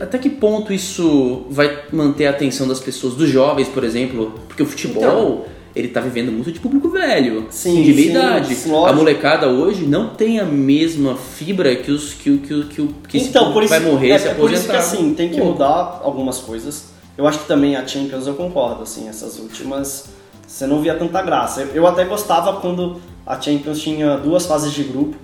até 0.00 0.18
que 0.18 0.28
ponto 0.28 0.70
isso 0.72 1.46
vai 1.48 1.78
manter 1.92 2.26
a 2.26 2.30
atenção 2.30 2.66
das 2.68 2.78
pessoas, 2.80 3.14
dos 3.14 3.30
jovens, 3.30 3.68
por 3.68 3.84
exemplo? 3.84 4.34
Porque 4.48 4.62
o 4.64 4.66
futebol. 4.66 5.02
Então. 5.02 5.53
Ele 5.74 5.88
tá 5.88 6.00
vivendo 6.00 6.30
muito 6.30 6.52
de 6.52 6.60
público 6.60 6.88
velho, 6.88 7.46
Sim, 7.50 7.82
de 7.82 7.92
meia 7.94 8.04
sim, 8.06 8.10
idade. 8.10 8.54
sim, 8.54 8.72
a 8.86 8.92
molecada 8.92 9.48
hoje 9.48 9.84
não 9.86 10.10
tem 10.10 10.38
a 10.38 10.44
mesma 10.44 11.16
fibra 11.16 11.74
que 11.74 11.90
os 11.90 12.14
que, 12.14 12.30
o- 12.30 12.38
que, 12.38 12.54
o- 12.54 12.64
que, 12.68 12.80
o- 12.82 12.94
que 13.08 13.18
então, 13.18 13.52
por 13.52 13.62
isso, 13.62 13.70
vai 13.70 13.80
morrer 13.80 14.10
é, 14.10 14.18
se 14.18 14.28
é 14.28 14.34
por 14.34 14.52
isso 14.52 14.64
que 14.64 14.70
aposentar. 14.70 14.96
assim, 14.98 15.14
tem 15.14 15.30
que 15.30 15.38
Pô, 15.38 15.46
mudar 15.46 16.00
algumas 16.04 16.38
coisas. 16.38 16.84
Eu 17.18 17.26
acho 17.26 17.40
que 17.40 17.46
também 17.48 17.74
a 17.76 17.86
Champions 17.86 18.26
eu 18.26 18.34
concordo, 18.34 18.82
assim, 18.84 19.08
essas 19.08 19.38
últimas 19.38 20.06
você 20.46 20.66
não 20.66 20.80
via 20.80 20.94
tanta 20.94 21.20
graça. 21.22 21.62
Eu, 21.62 21.68
eu 21.74 21.86
até 21.86 22.04
gostava 22.04 22.60
quando 22.60 23.00
a 23.26 23.40
Champions 23.40 23.80
tinha 23.80 24.16
duas 24.18 24.46
fases 24.46 24.72
de 24.72 24.84
grupo, 24.84 25.16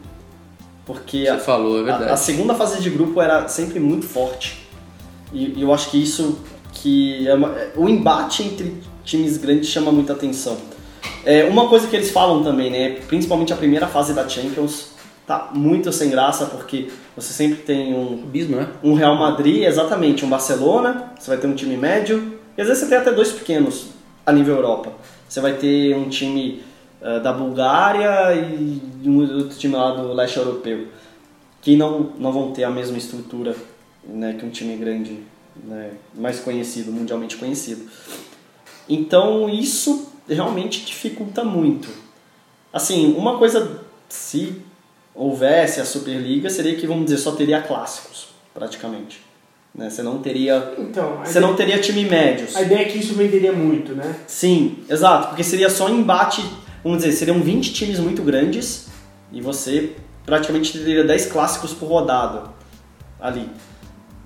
porque 0.85 1.23
Você 1.25 1.29
a, 1.29 1.39
falou, 1.39 1.77
é 1.79 1.81
a, 1.81 1.85
verdade. 1.85 2.11
a 2.13 2.17
segunda 2.17 2.55
fase 2.55 2.81
de 2.83 2.91
grupo 2.91 3.21
era 3.21 3.47
sempre 3.47 3.79
muito 3.79 4.07
forte. 4.07 4.67
E, 5.33 5.59
e 5.59 5.63
eu 5.63 5.73
acho 5.73 5.91
que 5.91 6.03
isso 6.03 6.39
que 6.73 7.29
é 7.29 7.35
uma- 7.35 7.51
é- 7.57 7.73
o 7.77 7.89
embate 7.89 8.43
entre 8.43 8.75
times 9.05 9.37
grandes 9.37 9.69
chama 9.69 9.91
muita 9.91 10.13
atenção. 10.13 10.57
É, 11.25 11.45
uma 11.45 11.69
coisa 11.69 11.87
que 11.87 11.97
eles 11.97 12.11
falam 12.11 12.43
também, 12.43 12.71
né, 12.71 13.01
principalmente 13.07 13.53
a 13.53 13.57
primeira 13.57 13.87
fase 13.87 14.13
da 14.13 14.29
Champions, 14.29 14.91
tá 15.27 15.51
muito 15.55 15.93
sem 15.93 16.11
graça 16.11 16.47
porque 16.47 16.89
você 17.17 17.33
sempre 17.33 17.63
tem 17.63 17.95
um 17.95 18.25
Abismo, 18.25 18.57
né? 18.57 18.69
um 18.83 18.95
Real 18.95 19.17
Madrid, 19.17 19.65
exatamente, 19.65 20.25
um 20.25 20.29
Barcelona, 20.29 21.13
você 21.19 21.31
vai 21.31 21.39
ter 21.39 21.47
um 21.47 21.55
time 21.55 21.77
médio, 21.77 22.39
e 22.57 22.61
às 22.61 22.67
vezes 22.67 22.83
você 22.83 22.89
tem 22.89 22.99
até 22.99 23.13
dois 23.13 23.31
pequenos 23.31 23.89
a 24.25 24.33
nível 24.33 24.57
Europa. 24.57 24.93
Você 25.29 25.41
vai 25.41 25.53
ter 25.55 25.95
um 25.95 26.09
time 26.09 26.63
eh, 27.01 27.21
da 27.21 27.33
Bulgária 27.33 28.35
e 28.35 29.09
um 29.09 29.21
outro 29.21 29.57
time 29.57 29.75
lá 29.75 29.93
do 29.93 30.13
leste 30.13 30.37
europeu, 30.37 30.89
que 31.63 31.77
não, 31.77 32.11
não 32.19 32.33
vão 32.33 32.53
ter 32.53 32.65
a 32.65 32.71
mesma 32.71 32.99
estrutura 32.99 33.55
né, 34.05 34.37
que 34.39 34.45
um 34.45 34.51
time 34.51 34.77
grande, 34.77 35.21
né, 35.63 35.93
mais 36.15 36.41
conhecido, 36.41 36.91
mundialmente 36.91 37.37
conhecido. 37.37 37.89
Então 38.91 39.49
isso 39.49 40.13
realmente 40.29 40.85
dificulta 40.85 41.45
muito. 41.45 41.89
Assim, 42.73 43.15
uma 43.17 43.39
coisa, 43.39 43.81
se 44.09 44.61
houvesse 45.15 45.81
a 45.81 45.85
Superliga, 45.85 46.51
seria 46.51 46.75
que, 46.75 46.87
vamos 46.87 47.05
dizer, 47.05 47.19
só 47.19 47.33
teria 47.33 47.63
clássicos, 47.63 48.29
praticamente. 48.53 49.23
Né? 49.75 49.89
Você 49.89 50.03
não 50.03 50.19
teria. 50.19 50.75
Então, 50.79 51.19
Você 51.25 51.39
ideia, 51.39 51.47
não 51.47 51.55
teria 51.55 51.79
time 51.79 52.05
médios. 52.05 52.57
a 52.57 52.63
ideia 52.63 52.81
é 52.81 52.85
que 52.85 52.99
isso 52.99 53.15
venderia 53.15 53.53
muito, 53.53 53.95
né? 53.95 54.17
Sim, 54.27 54.79
exato, 54.89 55.29
porque 55.29 55.45
seria 55.45 55.71
só 55.71 55.89
embate, 55.89 56.45
vamos 56.83 56.99
dizer, 56.99 57.13
seriam 57.13 57.41
20 57.41 57.73
times 57.73 57.99
muito 58.01 58.23
grandes 58.23 58.89
e 59.33 59.41
você 59.41 59.93
praticamente 60.27 60.73
teria 60.77 61.05
10 61.05 61.27
clássicos 61.27 61.73
por 61.73 61.87
rodada 61.89 62.45
ali. 63.21 63.49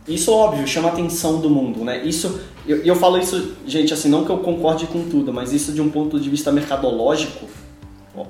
Isso, 0.06 0.32
óbvio, 0.32 0.66
chama 0.66 0.90
a 0.90 0.92
atenção 0.92 1.40
do 1.40 1.48
mundo, 1.48 1.84
né? 1.84 2.04
Isso, 2.04 2.40
eu, 2.66 2.78
eu 2.84 2.94
falo 2.96 3.18
isso, 3.18 3.54
gente, 3.66 3.92
assim, 3.94 4.08
não 4.08 4.24
que 4.24 4.30
eu 4.30 4.38
concorde 4.38 4.86
com 4.86 5.08
tudo, 5.08 5.32
mas 5.32 5.52
isso 5.52 5.72
de 5.72 5.80
um 5.80 5.90
ponto 5.90 6.20
de 6.20 6.28
vista 6.28 6.52
mercadológico, 6.52 7.46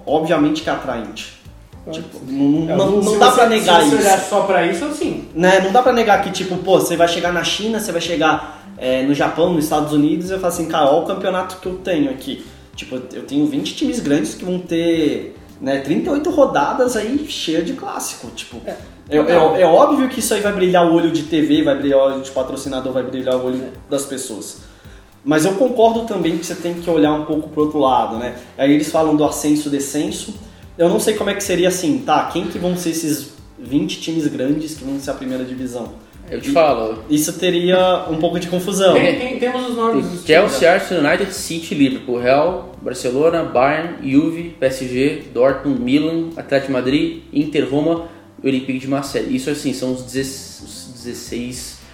obviamente 0.06 0.62
que 0.62 0.70
é 0.70 0.72
atraente. 0.72 1.42
Tipo, 1.90 2.20
não, 2.26 2.76
não, 2.76 3.02
Se 3.02 3.10
não 3.10 3.18
dá 3.18 3.30
pra 3.32 3.46
negar 3.46 3.82
se 3.82 3.90
você 3.90 3.96
isso 3.96 4.04
olhar 4.06 4.18
só 4.20 4.40
pra 4.42 4.66
isso, 4.66 4.84
assim. 4.86 5.28
né? 5.34 5.60
Não 5.60 5.70
dá 5.70 5.82
pra 5.82 5.92
negar 5.92 6.22
que, 6.22 6.30
tipo, 6.30 6.56
pô, 6.58 6.80
você 6.80 6.96
vai 6.96 7.08
chegar 7.08 7.32
na 7.32 7.44
China, 7.44 7.78
você 7.78 7.92
vai 7.92 8.00
chegar 8.00 8.72
é, 8.78 9.02
no 9.02 9.12
Japão, 9.14 9.52
nos 9.52 9.64
Estados 9.64 9.92
Unidos, 9.92 10.26
e 10.26 10.30
vai 10.30 10.38
falar 10.38 10.52
assim, 10.52 10.66
cara, 10.66 10.90
olha 10.90 11.02
o 11.02 11.06
campeonato 11.06 11.56
que 11.56 11.66
eu 11.66 11.74
tenho 11.74 12.10
aqui. 12.10 12.44
Tipo, 12.74 13.00
eu 13.12 13.22
tenho 13.24 13.46
20 13.46 13.74
times 13.74 14.00
grandes 14.00 14.34
que 14.34 14.44
vão 14.44 14.58
ter 14.58 15.36
né, 15.60 15.80
38 15.80 16.30
rodadas 16.30 16.96
aí 16.96 17.26
cheia 17.28 17.62
de 17.62 17.74
clássico. 17.74 18.28
Tipo, 18.34 18.60
é, 18.66 18.76
é, 19.08 19.16
é- 19.16 19.60
é 19.62 19.66
óbvio 19.66 20.08
que 20.08 20.20
isso 20.20 20.32
aí 20.34 20.40
vai 20.40 20.52
brilhar 20.52 20.86
o 20.86 20.94
olho 20.94 21.10
de 21.10 21.24
TV, 21.24 21.62
vai 21.62 21.76
brilhar 21.76 21.98
o 21.98 22.02
olho 22.02 22.22
de 22.22 22.30
patrocinador, 22.30 22.92
vai 22.92 23.02
brilhar 23.02 23.36
o 23.36 23.44
olho 23.46 23.62
das 23.90 24.04
pessoas. 24.06 24.58
Mas 25.24 25.44
eu 25.44 25.52
concordo 25.54 26.02
também 26.04 26.36
que 26.36 26.44
você 26.44 26.54
tem 26.54 26.74
que 26.74 26.88
olhar 26.90 27.12
um 27.12 27.24
pouco 27.24 27.48
pro 27.48 27.62
outro 27.62 27.78
lado, 27.78 28.16
né? 28.18 28.34
Aí 28.58 28.72
eles 28.72 28.90
falam 28.90 29.16
do 29.16 29.24
ascenso 29.24 29.68
e 29.68 29.70
descenso. 29.70 30.34
Eu 30.76 30.88
não 30.88 31.00
sei 31.00 31.14
como 31.14 31.30
é 31.30 31.34
que 31.34 31.42
seria 31.42 31.68
assim, 31.68 31.98
tá? 32.04 32.28
Quem 32.32 32.46
que 32.46 32.58
vão 32.58 32.76
ser 32.76 32.90
esses 32.90 33.32
20 33.58 34.00
times 34.00 34.26
grandes 34.26 34.74
que 34.74 34.84
vão 34.84 34.98
ser 34.98 35.10
a 35.12 35.14
primeira 35.14 35.44
divisão? 35.44 35.92
Eu 36.30 36.40
te 36.40 36.50
falo. 36.50 36.98
Isso 37.08 37.34
teria 37.34 38.06
um 38.10 38.16
pouco 38.16 38.40
de 38.40 38.48
confusão. 38.48 38.94
Tem, 38.94 39.18
tem- 39.18 39.38
temos 39.38 39.68
os 39.68 39.76
nomes 39.76 40.06
Tem 40.06 40.36
Chelsea, 40.36 40.70
Arsenal, 40.72 41.04
United, 41.04 41.32
City, 41.34 41.74
Liverpool, 41.74 42.18
Real, 42.18 42.72
Barcelona, 42.82 43.44
Bayern, 43.44 43.96
Juve, 44.10 44.56
PSG, 44.58 45.24
Dortmund, 45.32 45.80
Milan, 45.80 46.30
Atlético 46.36 46.68
de 46.68 46.72
Madrid, 46.72 47.22
Inter, 47.32 47.68
Roma 47.70 48.06
e 48.44 48.48
Olympique 48.48 48.78
de 48.78 48.88
Marseille. 48.88 49.34
Isso 49.34 49.50
assim, 49.50 49.72
são 49.72 49.92
os 49.92 50.02
16, 50.02 50.62
os 50.62 51.02
16 51.04 51.84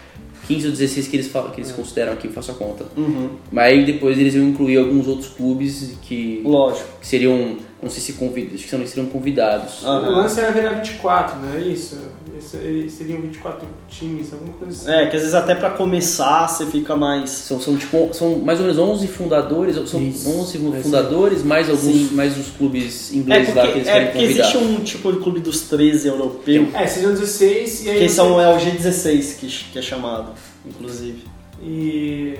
15 0.47 0.67
ou 0.67 0.73
16 0.73 1.07
que 1.07 1.17
eles, 1.17 1.29
falam, 1.29 1.53
que 1.53 1.61
eles 1.61 1.71
consideram 1.71 2.13
aqui, 2.13 2.27
faço 2.27 2.51
a 2.51 2.55
conta. 2.55 2.85
Uhum, 2.97 3.31
Mas 3.53 3.73
aí 3.73 3.85
depois 3.85 4.19
eles 4.19 4.35
iam 4.35 4.49
incluir 4.49 4.79
alguns 4.79 5.07
outros 5.07 5.29
clubes 5.29 5.97
que, 6.03 6.41
lógico. 6.45 6.89
que 7.01 7.07
seriam, 7.07 7.57
não 7.83 7.89
sei 7.91 8.03
se 8.03 8.13
convidados, 8.15 8.61
acho 8.61 8.69
que 8.69 8.77
não, 8.77 8.87
seriam 8.87 9.07
convidados. 9.07 9.81
Ah. 9.85 9.99
O 10.01 10.11
lance 10.13 10.39
era 10.39 10.53
virar 10.53 10.71
24, 10.75 11.39
não 11.41 11.55
é 11.55 11.61
isso? 11.61 11.97
Esse- 12.39 12.89
seriam 12.91 13.21
24 13.21 13.67
times, 13.89 14.33
alguma 14.33 14.53
coisa 14.55 14.73
assim. 14.75 14.91
É, 14.91 15.07
que 15.09 15.17
às 15.17 15.23
vezes 15.23 15.35
até 15.35 15.55
pra 15.55 15.71
começar 15.71 16.47
você 16.49 16.65
fica 16.67 16.97
mais. 16.97 17.29
São, 17.31 17.61
são, 17.61 17.77
tipo, 17.77 18.09
são 18.13 18.39
mais 18.39 18.59
ou 18.61 18.67
menos 18.67 18.79
11 18.79 19.07
fundadores, 19.09 19.77
são 19.89 20.03
Isso. 20.03 20.29
11 20.31 20.57
É 20.75 20.83
fundadores, 20.83 21.43
mais 21.43 21.69
alguns, 21.69 21.83
Sim. 22.09 22.15
mais 22.15 22.39
os 22.39 22.49
clubes 22.51 23.13
É 23.13 23.17
ingleses 23.17 23.55
lá 23.55 23.63
que 23.63 23.67
porque, 23.69 23.79
eles 23.79 23.89
é 23.89 23.93
querem 23.93 24.07
porque 24.09 24.19
convidar. 24.21 24.41
existe 24.49 24.59
um 24.59 24.81
tipo 24.85 25.13
de 25.13 25.19
clube 25.19 25.41
dos 25.41 25.61
13 25.63 26.09
europeu, 26.09 26.69
É, 26.75 26.87
seriam 26.87 27.13
16 27.13 27.85
e 27.85 27.91
aí. 27.91 27.99
que 27.99 28.09
são, 28.09 28.41
é 28.41 28.55
o 28.55 28.59
G16 28.59 29.37
que, 29.39 29.47
que 29.73 29.79
é 29.79 29.83
chamado, 29.83 30.31
inclusive. 30.67 31.25
E. 31.63 32.39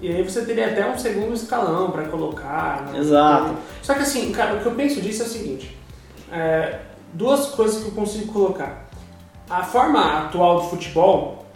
E 0.00 0.08
aí 0.08 0.22
você 0.22 0.44
teria 0.44 0.66
até 0.66 0.88
um 0.88 0.98
segundo 0.98 1.34
escalão 1.34 1.90
pra 1.90 2.04
colocar. 2.04 2.82
né? 2.82 2.98
Exato. 2.98 3.54
Só 3.82 3.94
que 3.94 4.00
assim, 4.00 4.30
cara, 4.30 4.54
o 4.56 4.60
que 4.60 4.66
eu 4.66 4.74
penso 4.74 5.00
disso 5.00 5.22
é 5.22 5.26
o 5.26 5.28
seguinte: 5.28 5.76
é, 6.30 6.80
duas 7.12 7.46
coisas 7.46 7.82
que 7.82 7.88
eu 7.88 7.94
consigo 7.94 8.32
colocar. 8.32 8.86
A 9.48 9.62
forma 9.62 10.24
atual 10.24 10.60
do 10.60 10.68
futebol, 10.68 11.46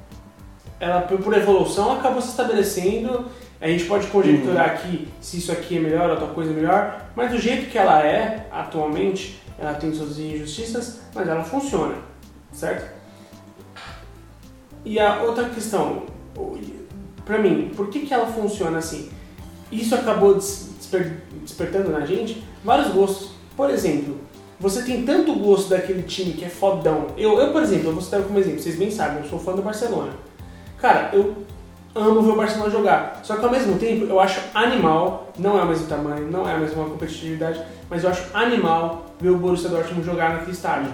ela 0.79 1.03
por 1.03 1.37
evolução 1.37 1.93
acabou 1.93 2.23
se 2.23 2.29
estabelecendo. 2.29 3.27
A 3.61 3.69
gente 3.69 3.85
pode 3.85 4.07
conjecturar 4.07 4.71
aqui 4.71 5.07
se 5.21 5.37
isso 5.37 5.53
aqui 5.53 5.77
é 5.77 5.81
melhor, 5.81 6.09
outra 6.09 6.29
coisa 6.29 6.51
é 6.51 6.55
melhor, 6.55 7.03
mas 7.15 7.31
do 7.31 7.39
jeito 7.39 7.69
que 7.71 7.77
ela 7.77 8.03
é 8.03 8.47
atualmente, 8.51 9.39
ela 9.59 9.75
tem 9.75 9.93
suas 9.93 10.19
injustiças, 10.19 11.03
mas 11.15 11.29
ela 11.29 11.45
funciona, 11.45 11.97
certo? 12.51 12.91
E 14.83 14.99
a 14.99 15.21
outra 15.23 15.51
questão, 15.51 16.05
pra 17.25 17.39
mim, 17.39 17.71
por 17.77 17.89
que, 17.89 18.01
que 18.01 18.13
ela 18.15 18.27
funciona 18.27 18.79
assim? 18.79 19.11
Isso 19.71 19.95
acabou 19.95 20.35
des- 20.35 20.71
desper- 20.79 21.23
despertando 21.43 21.91
na 21.91 22.05
gente 22.05 22.43
vários 22.65 22.89
gostos. 22.93 23.31
Por 23.57 23.71
exemplo, 23.71 24.17
você 24.59 24.83
tem 24.83 25.05
tanto 25.05 25.35
gosto 25.35 25.71
daquele 25.71 26.03
time 26.03 26.33
que 26.33 26.45
é 26.45 26.49
fodão. 26.49 27.09
Eu, 27.17 27.39
eu 27.39 27.53
por 27.53 27.63
exemplo, 27.63 27.89
eu 27.89 27.93
vou 27.93 28.03
citar 28.03 28.23
como 28.23 28.39
exemplo, 28.39 28.61
vocês 28.61 28.77
bem 28.77 28.91
sabem, 28.91 29.23
eu 29.23 29.29
sou 29.29 29.39
fã 29.39 29.53
do 29.53 29.63
Barcelona. 29.63 30.13
Cara, 30.79 31.11
eu 31.13 31.37
amo 31.95 32.23
ver 32.23 32.31
o 32.33 32.37
Barcelona 32.37 32.71
jogar. 32.71 33.21
Só 33.23 33.37
que 33.37 33.45
ao 33.45 33.51
mesmo 33.51 33.79
tempo 33.79 34.07
eu 34.07 34.19
acho 34.21 34.41
animal, 34.55 35.33
não 35.39 35.59
é 35.59 35.63
o 35.63 35.67
mesmo 35.67 35.87
tamanho, 35.87 36.31
não 36.31 36.49
é 36.49 36.55
a 36.55 36.59
mesma 36.59 36.85
competitividade, 36.85 37.61
mas 37.89 38.05
eu 38.05 38.11
acho 38.11 38.25
animal 38.35 39.07
ver 39.21 39.31
o 39.31 39.37
Borussia 39.39 39.69
Dortmund 39.69 40.05
jogar 40.05 40.31
naquele 40.33 40.53
estádio. 40.53 40.91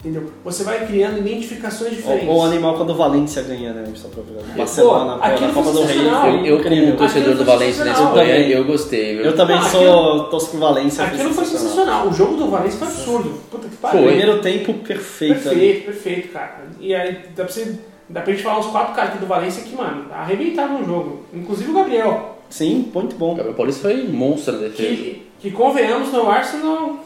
Entendeu? 0.00 0.32
Você 0.44 0.64
vai 0.64 0.86
criando 0.86 1.18
identificações 1.18 1.94
diferentes. 1.94 2.26
Ou, 2.26 2.36
ou 2.36 2.44
animal 2.46 2.74
quando 2.74 2.88
o 2.90 2.94
Valência 2.94 3.42
ganha, 3.42 3.70
né? 3.74 3.84
Só 3.94 4.08
pra. 4.08 4.22
Barcelona, 4.56 5.18
pô, 5.18 5.40
na 5.46 5.52
Copa 5.52 5.72
do 5.72 5.82
Rei. 5.84 5.98
Eu, 5.98 6.46
eu 6.46 6.62
como 6.62 6.74
incrível. 6.74 6.96
torcedor 6.96 7.34
do 7.34 7.44
Valência 7.44 7.84
nesse 7.84 7.96
sensacional. 7.98 8.16
momento, 8.26 8.50
Eu 8.50 8.58
eu 8.58 8.64
gostei. 8.64 9.16
viu? 9.16 9.24
Eu 9.26 9.36
também 9.36 9.56
Ah, 9.58 9.62
sou 9.62 10.24
torço 10.24 10.48
pro 10.50 10.58
Valência. 10.58 11.04
Aquilo 11.04 11.34
foi 11.34 11.44
sensacional. 11.44 12.08
O 12.08 12.12
jogo 12.14 12.36
do 12.36 12.50
Valência 12.50 12.78
foi 12.78 12.88
absurdo. 12.88 13.30
Puta 13.50 13.68
que 13.68 13.76
pariu. 13.76 13.98
Foi. 14.00 14.08
Primeiro 14.08 14.40
tempo 14.40 14.72
perfeito. 14.72 15.48
ali. 15.50 15.58
Perfeito, 15.60 15.84
perfeito, 15.84 16.28
cara. 16.32 16.62
E 16.80 16.94
aí 16.94 17.18
dá 17.36 17.44
pra, 17.44 17.52
você, 17.52 17.78
dá 18.08 18.20
pra 18.22 18.32
gente 18.32 18.42
falar 18.42 18.58
uns 18.60 18.66
quatro 18.68 18.94
caras 18.94 19.10
aqui 19.10 19.18
do 19.20 19.26
Valência 19.26 19.62
que, 19.64 19.76
mano, 19.76 20.06
arrebentaram 20.10 20.78
no 20.80 20.86
jogo. 20.86 21.26
Inclusive 21.34 21.70
o 21.70 21.74
Gabriel. 21.74 22.38
Sim, 22.48 22.90
muito 22.94 23.16
bom. 23.16 23.32
O 23.32 23.34
Gabriel 23.36 23.54
Paulista 23.54 23.82
foi 23.82 24.02
um 24.02 24.12
monstro 24.12 24.54
na 24.54 24.60
defesa. 24.60 24.88
Que, 24.88 25.26
que 25.40 25.50
convenhamos 25.50 26.10
no 26.10 26.26
Arsenal. 26.30 27.04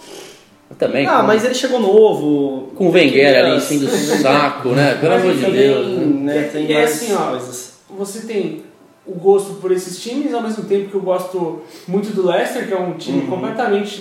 Também. 0.79 1.07
Ah, 1.07 1.21
com- 1.21 1.27
mas 1.27 1.45
ele 1.45 1.55
chegou 1.55 1.79
novo. 1.81 2.73
Com 2.75 2.89
o 2.89 2.91
Wenger 2.91 3.27
ali 3.29 3.61
Queria- 3.61 3.77
enchendo 3.77 3.87
o 3.87 3.89
saco, 4.23 4.69
né? 4.71 4.95
Pelo 4.97 5.15
amor 5.15 5.35
de 5.35 5.51
Deus. 5.51 5.87
né? 5.99 6.35
Né, 6.35 6.43
tem 6.53 6.67
E 6.67 6.73
é 6.73 6.85
assim, 6.85 7.15
ó, 7.15 7.31
coisas. 7.31 7.75
Você 7.91 8.21
tem 8.27 8.63
o 9.07 9.13
gosto 9.15 9.55
por 9.55 9.71
esses 9.71 10.01
times, 10.03 10.33
ao 10.33 10.43
mesmo 10.43 10.65
tempo 10.65 10.89
que 10.89 10.95
eu 10.95 11.01
gosto 11.03 11.63
muito 11.87 12.13
do 12.15 12.27
Leicester, 12.27 12.67
que 12.67 12.73
é 12.73 12.79
um 12.79 12.95
time 12.95 13.21
Uhum. 13.21 13.27
completamente 13.27 14.01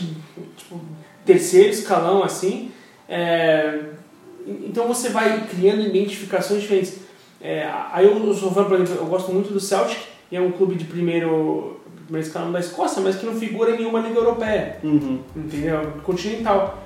tipo, 0.58 0.80
terceiro 1.26 1.70
escalão, 1.70 2.24
assim. 2.24 2.72
É, 3.08 3.80
então 4.66 4.88
você 4.88 5.10
vai 5.10 5.44
criando 5.50 5.82
identificações 5.82 6.62
diferentes. 6.62 6.96
É, 7.42 7.70
aí 7.92 8.06
eu, 8.06 8.26
eu 8.26 8.34
sou 8.34 8.52
fã, 8.52 8.64
por 8.64 8.80
exemplo, 8.80 9.04
eu 9.04 9.06
gosto 9.08 9.32
muito 9.32 9.52
do 9.54 9.60
Celtic, 9.60 9.98
que 10.30 10.36
é 10.36 10.42
um 10.42 10.52
clube 10.52 10.76
de 10.76 10.86
primeiro, 10.86 11.82
primeiro 12.14 12.28
escalão 12.28 12.52
da 12.52 12.60
Escócia, 12.60 13.02
mas 13.02 13.16
que 13.16 13.26
não 13.26 13.34
figura 13.34 13.72
em 13.72 13.78
nenhuma 13.80 14.00
liga 14.00 14.20
europeia 14.20 14.78
Uhum. 14.84 15.20
entendeu? 15.36 15.94
Continental. 16.04 16.84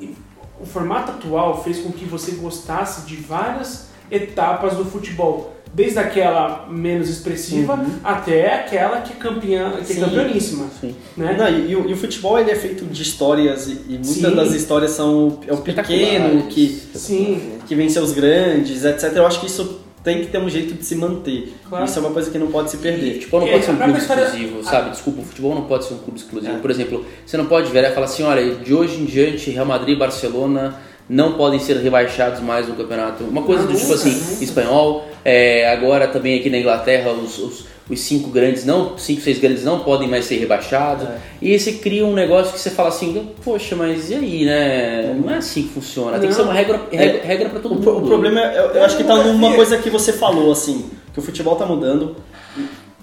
E, 0.00 0.04
e 0.06 0.14
o 0.60 0.64
formato 0.64 1.12
atual 1.12 1.62
fez 1.62 1.78
com 1.80 1.92
que 1.92 2.04
você 2.06 2.32
gostasse 2.32 3.06
de 3.06 3.16
várias 3.16 3.88
etapas 4.10 4.76
do 4.76 4.84
futebol, 4.84 5.54
desde 5.72 5.98
aquela 5.98 6.66
menos 6.68 7.08
expressiva 7.08 7.78
até 8.02 8.54
aquela 8.54 9.02
que 9.02 9.12
é 9.12 9.16
campeã, 9.16 9.72
que 9.72 9.92
é 9.92 9.94
Sim. 9.96 10.00
campeoníssima, 10.00 10.66
Sim. 10.80 10.94
né? 11.16 11.36
Não, 11.38 11.48
e, 11.48 11.70
e 11.70 11.76
o, 11.76 11.88
e 11.88 11.92
o 11.92 11.96
futebol 11.96 12.38
ele 12.38 12.50
é 12.50 12.56
feito 12.56 12.84
de 12.86 13.02
histórias 13.02 13.68
e, 13.68 13.72
e 13.88 13.92
muitas 13.92 14.08
Sim. 14.08 14.34
das 14.34 14.52
histórias 14.52 14.90
são 14.92 15.28
o- 15.28 15.40
é 15.46 15.52
o 15.52 15.58
pequeno 15.58 16.42
que, 16.48 16.68
Sim, 16.94 17.58
que 17.68 17.74
venceu 17.74 18.02
os 18.02 18.12
grandes, 18.12 18.84
etc. 18.84 19.12
Eu 19.14 19.26
acho 19.26 19.40
que 19.40 19.46
isso 19.46 19.79
tem 20.02 20.20
que 20.20 20.26
ter 20.28 20.38
um 20.38 20.48
jeito 20.48 20.74
de 20.74 20.84
se 20.84 20.94
manter. 20.94 21.52
Claro. 21.68 21.84
Isso 21.84 21.98
é 21.98 22.02
uma 22.02 22.10
coisa 22.10 22.30
que 22.30 22.38
não 22.38 22.46
pode 22.48 22.70
se 22.70 22.76
E 22.76 22.80
perder. 22.80 23.14
futebol 23.14 23.40
não 23.40 23.48
É, 23.48 23.52
pode 23.52 23.64
ser 23.64 23.70
um 23.72 23.76
clube 23.76 23.98
história- 23.98 24.22
exclusivo, 24.24 24.64
sabe? 24.64 24.90
Desculpa, 24.90 25.20
o 25.20 25.24
futebol 25.24 25.54
não 25.54 25.62
pode 25.64 25.84
ser 25.84 25.94
um 25.94 25.98
clube 25.98 26.18
exclusivo. 26.18 26.54
É. 26.56 26.58
Por 26.58 26.70
exemplo, 26.70 27.04
você 27.26 27.36
não 27.36 27.46
pode 27.46 27.70
virar 27.70 27.90
e 27.90 27.92
falar 27.94 28.06
assim, 28.06 28.22
olha, 28.22 28.54
de 28.54 28.72
hoje 28.74 29.00
em 29.00 29.04
diante, 29.04 29.50
Real 29.50 29.66
Madrid 29.66 29.96
e 29.96 29.98
Barcelona 29.98 30.76
não 31.08 31.32
podem 31.34 31.58
ser 31.58 31.76
rebaixados 31.78 32.40
mais 32.40 32.68
no 32.68 32.74
campeonato. 32.76 33.24
Uma 33.24 33.42
coisa 33.42 33.66
do 33.66 33.74
tipo 33.74 33.92
assim, 33.92 34.42
espanhol, 34.42 35.08
é, 35.24 35.68
agora 35.70 36.06
também 36.08 36.38
aqui 36.38 36.48
na 36.48 36.58
Inglaterra, 36.58 37.10
os, 37.12 37.38
os, 37.38 37.64
os 37.90 38.00
cinco 38.00 38.30
grandes, 38.30 38.64
não, 38.64 38.96
cinco, 38.96 39.20
seis 39.20 39.38
grandes 39.38 39.64
não 39.64 39.80
podem 39.80 40.08
mais 40.08 40.24
ser 40.24 40.36
rebaixados. 40.38 41.08
É. 41.08 41.18
E 41.42 41.58
você 41.58 41.72
cria 41.72 42.06
um 42.06 42.14
negócio 42.14 42.52
que 42.52 42.60
você 42.60 42.70
fala 42.70 42.88
assim, 42.88 43.30
poxa, 43.44 43.74
mas 43.74 44.10
e 44.10 44.14
aí, 44.14 44.44
né? 44.44 45.14
Não 45.20 45.30
é 45.30 45.38
assim 45.38 45.64
que 45.64 45.70
funciona. 45.70 46.18
Tem 46.18 46.28
que 46.28 46.34
ser 46.34 46.42
uma 46.42 46.54
regra, 46.54 46.80
regra, 46.90 47.22
regra 47.24 47.48
pra 47.48 47.60
todo 47.60 47.72
O, 47.72 47.74
mundo. 47.74 47.98
o 47.98 48.02
problema 48.02 48.40
é, 48.40 48.58
eu, 48.58 48.70
eu 48.70 48.84
acho 48.84 48.96
que 48.96 49.04
tá 49.04 49.16
numa 49.16 49.54
coisa 49.54 49.76
que 49.78 49.90
você 49.90 50.12
falou, 50.12 50.52
assim, 50.52 50.88
que 51.12 51.18
o 51.18 51.22
futebol 51.22 51.56
tá 51.56 51.66
mudando 51.66 52.16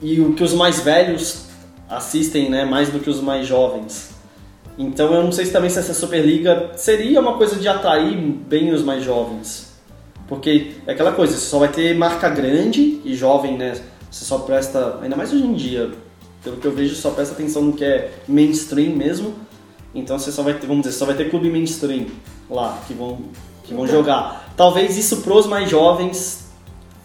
e, 0.02 0.14
e 0.14 0.22
o 0.22 0.34
que 0.34 0.44
os 0.44 0.54
mais 0.54 0.80
velhos 0.80 1.48
assistem, 1.90 2.50
né, 2.50 2.66
mais 2.66 2.90
do 2.90 3.00
que 3.00 3.10
os 3.10 3.20
mais 3.22 3.46
jovens. 3.46 4.12
Então 4.78 5.14
eu 5.14 5.24
não 5.24 5.32
sei 5.32 5.46
se 5.46 5.52
também 5.52 5.70
se 5.70 5.80
essa 5.80 5.94
Superliga 5.94 6.72
seria 6.76 7.20
uma 7.20 7.34
coisa 7.34 7.56
de 7.56 7.68
atrair 7.68 8.16
bem 8.16 8.72
os 8.72 8.84
mais 8.84 9.04
jovens. 9.04 9.68
Porque 10.28 10.74
é 10.86 10.92
aquela 10.92 11.14
coisa, 11.14 11.34
você 11.34 11.46
só 11.46 11.58
vai 11.60 11.70
ter 11.70 11.96
marca 11.96 12.30
grande 12.30 13.00
e 13.04 13.16
jovem, 13.16 13.58
né? 13.58 13.74
Você 14.10 14.26
só 14.26 14.40
presta, 14.40 15.00
ainda 15.02 15.16
mais 15.16 15.32
hoje 15.34 15.44
em 15.46 15.54
dia, 15.54 15.92
pelo 16.44 16.58
que 16.58 16.66
eu 16.66 16.72
vejo, 16.72 16.96
só 16.96 17.12
presta 17.12 17.34
atenção 17.34 17.62
no 17.62 17.74
que 17.74 17.84
é 17.84 18.12
mainstream 18.28 18.96
mesmo. 18.96 19.34
Então 19.94 20.18
você 20.18 20.32
só 20.32 20.44
vai 20.44 20.54
ter, 20.54 20.68
vamos 20.68 20.84
dizer, 20.86 20.98
só 20.98 21.06
vai 21.06 21.16
ter 21.16 21.30
clube 21.30 21.50
mainstream 21.50 22.06
lá 22.50 22.80
que 22.88 22.94
vão, 22.94 23.20
que 23.64 23.74
vão 23.74 23.88
jogar. 23.88 24.54
Talvez 24.56 24.98
isso 24.98 25.18
pros 25.18 25.46
mais 25.48 25.70
jovens 25.70 26.46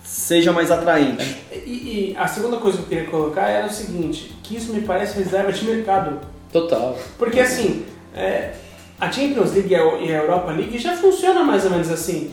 seja 0.05 0.53
mais 0.53 0.71
atraente. 0.71 1.37
e, 1.53 2.13
e 2.13 2.17
a 2.19 2.27
segunda 2.29 2.59
coisa 2.59 2.79
que 2.79 2.85
eu 2.85 2.89
queria 2.89 3.11
colocar 3.11 3.49
era 3.49 3.67
o 3.67 3.73
seguinte, 3.73 4.35
que 4.43 4.57
isso 4.57 4.73
me 4.73 4.83
parece 4.83 5.17
reserva 5.19 5.53
de 5.53 5.65
mercado. 5.65 6.21
Total. 6.53 6.99
Porque 7.19 7.41
assim, 7.41 7.85
é, 8.15 8.53
a 9.01 9.11
Champions 9.11 9.53
League 9.53 9.73
e 9.73 9.75
a 9.75 10.19
Europa 10.19 10.53
League 10.53 10.79
já 10.79 10.95
funciona 10.97 11.43
mais 11.43 11.65
ou 11.65 11.71
menos 11.71 11.91
assim. 11.91 12.33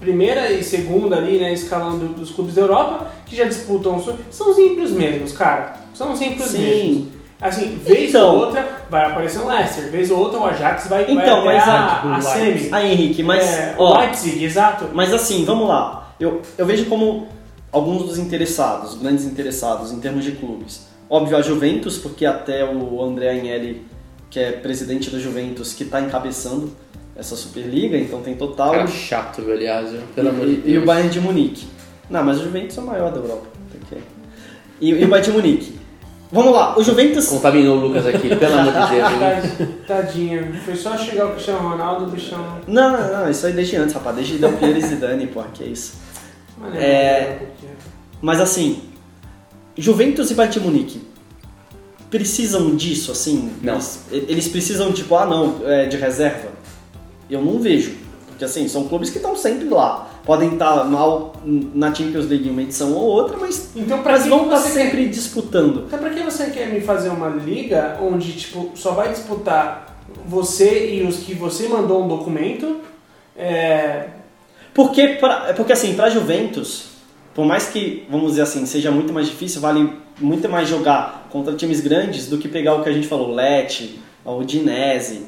Primeira 0.00 0.50
e 0.52 0.62
segunda 0.62 1.16
ali, 1.16 1.38
né, 1.38 1.52
escalão 1.52 1.98
do- 1.98 2.08
dos 2.14 2.30
clubes 2.30 2.54
da 2.54 2.62
Europa, 2.62 3.10
que 3.28 3.36
já 3.36 3.44
disputam, 3.44 3.96
o 3.96 4.02
sul, 4.02 4.16
são 4.30 4.54
sempre 4.54 4.82
os 4.82 4.90
mesmos, 4.92 5.32
cara. 5.32 5.76
São 5.94 6.14
sempre 6.16 6.42
os 6.42 6.50
Sim. 6.50 6.58
mesmos. 6.58 7.08
Assim, 7.40 7.78
vez 7.84 8.08
Então. 8.10 8.34
ou 8.34 8.40
outra 8.46 8.66
vai 8.90 9.06
aparecer 9.06 9.38
um 9.40 9.46
Leicester, 9.46 9.90
vez 9.92 10.10
ou 10.10 10.18
outra 10.18 10.40
o 10.40 10.44
Ajax 10.46 10.88
vai, 10.88 11.04
vai 11.04 11.14
Então, 11.14 11.38
até 11.38 11.44
mas 11.44 11.68
a, 11.68 11.72
a- 11.72 12.16
a 12.16 12.20
semi. 12.20 12.68
Ah, 12.72 12.84
Henrique, 12.84 13.22
mas 13.22 13.44
É, 13.44 13.74
ó, 13.78 13.94
o 13.94 13.98
Leipzig, 14.00 14.44
exato. 14.44 14.86
Mas 14.92 15.14
assim, 15.14 15.44
vamos 15.44 15.68
lá. 15.68 16.12
Eu, 16.18 16.42
eu 16.56 16.66
vejo 16.66 16.86
como 16.86 17.28
alguns 17.70 18.02
dos 18.02 18.18
interessados, 18.18 18.94
grandes 18.96 19.24
interessados 19.24 19.92
em 19.92 20.00
termos 20.00 20.24
de 20.24 20.32
clubes. 20.32 20.88
Óbvio, 21.08 21.36
a 21.36 21.42
Juventus, 21.42 21.96
porque 21.96 22.26
até 22.26 22.64
o 22.64 23.00
André 23.02 23.30
Agnelli, 23.30 23.86
que 24.28 24.40
é 24.40 24.50
presidente 24.50 25.08
da 25.10 25.18
Juventus, 25.20 25.72
que 25.72 25.84
está 25.84 26.00
encabeçando 26.00 26.72
essa 27.16 27.36
Superliga, 27.36 27.96
então 27.96 28.20
tem 28.20 28.34
total. 28.34 28.72
Cara 28.72 28.86
chato, 28.88 29.40
aliás, 29.48 29.90
pelo 30.14 30.30
amor 30.30 30.46
de 30.46 30.54
Deus. 30.56 30.66
e 30.74 30.78
o 30.78 30.84
Bayern 30.84 31.08
de 31.08 31.20
Munique. 31.20 31.66
Não, 32.10 32.24
mas 32.24 32.40
o 32.40 32.44
Juventus 32.44 32.76
é 32.78 32.80
o 32.80 32.86
maior 32.86 33.10
da 33.12 33.18
Europa. 33.18 33.46
que- 33.88 33.96
E, 34.80 34.90
e 34.90 35.04
o 35.04 35.08
Bayern 35.08 35.30
de 35.30 35.36
Munique. 35.36 35.78
Vamos 36.30 36.52
lá, 36.52 36.78
o 36.78 36.82
Juventus. 36.84 37.26
Contaminou 37.26 37.78
o 37.78 37.80
Lucas 37.88 38.06
aqui, 38.06 38.34
pelo 38.36 38.54
amor 38.58 38.72
de 38.72 38.78
Deus. 38.78 39.08
viu? 39.10 39.18
Tad- 39.18 39.68
Tadinho. 39.86 40.54
Foi 40.64 40.76
só 40.76 40.96
chegar 40.96 41.26
o 41.26 41.30
Cristiano 41.32 41.68
Ronaldo, 41.70 42.04
o 42.04 42.08
bichão. 42.10 42.44
Não, 42.66 42.92
não, 42.92 43.12
não, 43.22 43.30
isso 43.30 43.46
aí 43.46 43.52
desde 43.54 43.76
antes, 43.76 43.94
rapaz. 43.94 44.14
Desde 44.16 44.36
Del 44.38 44.52
Piero 44.52 44.76
e 44.78 44.80
Zidane, 44.82 45.26
pô, 45.26 45.42
que 45.54 45.64
é 45.64 45.66
isso. 45.68 45.94
Mano, 46.58 46.76
É. 46.76 47.38
Mas 48.20 48.40
assim, 48.40 48.82
Juventus 49.76 50.30
e 50.30 50.34
Bayern 50.34 50.52
de 50.60 50.60
Munique 50.66 51.00
precisam 52.10 52.74
disso, 52.74 53.12
assim? 53.12 53.52
Não. 53.62 53.74
Eles, 53.74 54.00
eles 54.10 54.48
precisam, 54.48 54.92
tipo, 54.92 55.14
ah 55.16 55.26
não, 55.26 55.56
é, 55.64 55.86
de 55.86 55.96
reserva? 55.96 56.48
Eu 57.30 57.42
não 57.42 57.58
vejo. 57.58 57.94
Porque 58.28 58.44
assim, 58.44 58.66
são 58.68 58.86
clubes 58.88 59.10
que 59.10 59.16
estão 59.18 59.36
sempre 59.36 59.68
lá. 59.68 60.07
Podem 60.28 60.52
estar 60.52 60.84
mal 60.84 61.32
na 61.42 61.94
Champions 61.94 62.26
League 62.28 62.46
em 62.46 62.50
uma 62.50 62.60
edição 62.60 62.92
ou 62.92 63.02
outra, 63.02 63.38
mas 63.38 63.70
Então, 63.74 64.02
pra 64.02 64.18
vão 64.18 64.44
estar 64.44 64.58
você 64.58 64.68
sempre 64.68 65.08
disputando. 65.08 65.84
Então 65.86 65.98
pra 65.98 66.10
que 66.10 66.20
você 66.22 66.50
quer 66.50 66.68
me 66.70 66.82
fazer 66.82 67.08
uma 67.08 67.30
liga 67.30 67.96
onde 68.02 68.32
tipo, 68.32 68.72
só 68.74 68.90
vai 68.90 69.08
disputar 69.08 69.96
você 70.26 70.96
e 70.96 71.02
os 71.02 71.20
que 71.20 71.32
você 71.32 71.66
mandou 71.66 72.04
um 72.04 72.08
documento? 72.08 72.76
É, 73.34 74.08
Porque, 74.74 75.16
pra, 75.18 75.46
é 75.48 75.54
porque 75.54 75.72
assim, 75.72 75.94
pra 75.94 76.10
Juventus, 76.10 76.88
por 77.34 77.46
mais 77.46 77.68
que, 77.68 78.06
vamos 78.10 78.32
dizer 78.32 78.42
assim, 78.42 78.66
seja 78.66 78.90
muito 78.90 79.14
mais 79.14 79.28
difícil, 79.28 79.62
vale 79.62 79.94
muito 80.20 80.46
mais 80.46 80.68
jogar 80.68 81.26
contra 81.30 81.54
times 81.54 81.80
grandes 81.80 82.26
do 82.26 82.36
que 82.36 82.48
pegar 82.48 82.74
o 82.74 82.82
que 82.82 82.90
a 82.90 82.92
gente 82.92 83.08
falou, 83.08 83.34
Lecce, 83.34 83.98
a 84.26 84.30
Udinese 84.30 85.22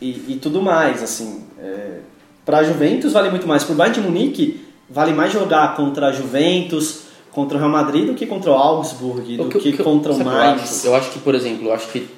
e, 0.00 0.08
e 0.28 0.38
tudo 0.40 0.62
mais, 0.62 1.02
assim. 1.02 1.44
É, 1.58 1.98
pra 2.44 2.62
Juventus 2.64 3.12
vale 3.12 3.30
muito 3.30 3.46
mais. 3.46 3.64
Pro 3.64 3.74
Bayern 3.74 4.00
de 4.00 4.06
Munique, 4.06 4.64
vale 4.88 5.12
mais 5.12 5.32
jogar 5.32 5.74
contra 5.76 6.08
a 6.08 6.12
Juventus, 6.12 7.02
contra 7.30 7.56
o 7.56 7.60
Real 7.60 7.70
Madrid 7.72 8.06
do 8.06 8.14
que 8.14 8.26
contra 8.26 8.50
o 8.50 8.54
Augsburg, 8.54 9.36
do 9.36 9.44
O 9.44 9.48
que, 9.48 9.68
o 9.70 9.74
eu- 9.80 9.84
contra 9.84 10.12
o 10.12 10.14
o 10.14 10.18
que 10.18 10.22
eu 10.22 10.26
Mainz. 10.32 10.62
acho? 10.62 10.86
Eu 10.86 10.94
acho 10.94 11.10
que, 11.10 11.18
por 11.20 11.34
exemplo, 11.34 11.68
eu 11.68 11.72
acho 11.72 11.88
que 11.88 12.08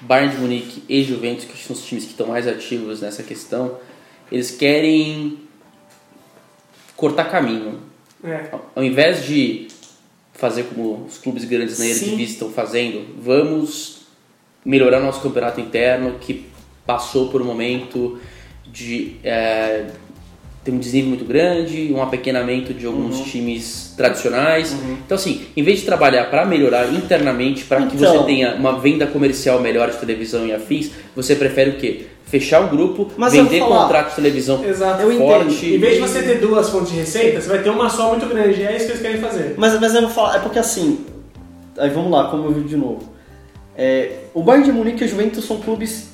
Bayern 0.00 0.34
de 0.34 0.40
Munique 0.40 0.82
e 0.88 1.02
Juventus, 1.02 1.44
que 1.44 1.56
são 1.58 1.74
os 1.76 1.84
times 1.84 2.04
que 2.04 2.10
estão 2.10 2.26
mais 2.26 2.46
ativos 2.48 3.00
nessa 3.00 3.22
questão, 3.22 3.76
eles 4.32 4.50
querem 4.50 5.38
cortar 6.96 7.24
caminho. 7.30 7.80
é, 8.22 8.50
Ao 8.74 8.82
invés 8.82 9.24
de 9.26 9.68
fazer 10.32 10.64
como 10.64 11.04
os 11.06 11.18
clubes 11.18 11.44
grandes 11.44 11.78
na. 11.78 11.84
Eredivisie 11.86 12.24
estão 12.24 12.50
fazendo, 12.50 13.06
vamos 13.20 14.02
melhorar 14.64 15.00
nosso 15.00 15.20
campeonato 15.20 15.60
interno 15.60 16.16
que 16.20 16.46
passou 16.86 17.28
por 17.28 17.40
um 17.42 17.44
momento 17.44 18.18
de 18.74 19.16
é, 19.22 19.84
ter 20.64 20.72
um 20.72 20.78
desnível 20.78 21.10
muito 21.10 21.24
grande, 21.24 21.92
um 21.94 22.02
apequenamento 22.02 22.74
de 22.74 22.84
alguns 22.84 23.18
Uhum. 23.18 23.24
times 23.24 23.94
tradicionais. 23.96 24.74
Então 25.06 25.14
assim, 25.14 25.42
em 25.56 25.62
vez 25.62 25.78
de 25.80 25.84
trabalhar 25.86 26.24
para 26.30 26.44
melhorar 26.44 26.92
internamente, 26.92 27.64
para 27.64 27.86
que 27.86 27.96
Então. 27.96 28.18
você 28.18 28.24
tenha 28.24 28.54
uma 28.56 28.78
venda 28.80 29.06
comercial 29.06 29.60
melhor 29.60 29.90
de 29.90 29.96
televisão 29.98 30.44
e 30.46 30.52
afins, 30.52 30.90
você 31.14 31.36
prefere 31.36 31.70
o 31.70 31.74
quê? 31.76 32.06
fechar 32.26 32.64
o 32.64 32.68
grupo, 32.68 33.12
Mas 33.16 33.32
eu 33.34 33.44
vender 33.44 33.60
contrato 33.60 34.08
de 34.08 34.16
televisão 34.16 34.64
Exato. 34.64 35.02
Eu 35.02 35.16
forte. 35.18 35.54
entendo. 35.66 35.74
Em 35.74 35.78
vez 35.78 35.94
de 35.94 36.00
você 36.00 36.22
ter 36.22 36.40
duas 36.40 36.68
fontes 36.68 36.90
de 36.90 36.98
receita, 36.98 37.40
você 37.40 37.48
vai 37.48 37.62
ter 37.62 37.70
uma 37.70 37.88
só 37.88 38.08
muito 38.10 38.26
grande. 38.26 38.60
É 38.62 38.74
isso 38.74 38.86
que 38.86 38.92
eles 38.92 39.02
querem 39.02 39.20
fazer. 39.20 39.54
Mas, 39.56 39.78
mas 39.78 39.94
eu 39.94 40.00
vou 40.00 40.10
falar, 40.10 40.36
é 40.36 40.38
porque 40.40 40.58
assim, 40.58 41.04
aí 41.78 41.90
vamos 41.90 42.10
lá, 42.10 42.30
como 42.30 42.46
eu 42.46 42.52
vi 42.52 42.62
de 42.62 42.76
novo. 42.76 43.12
É, 43.76 44.10
o 44.32 44.42
Bayern 44.42 44.64
de 44.64 44.72
Munique 44.72 45.04
e 45.04 45.06
o 45.06 45.08
Juventus 45.08 45.44
são 45.44 45.58
clubes, 45.60 46.08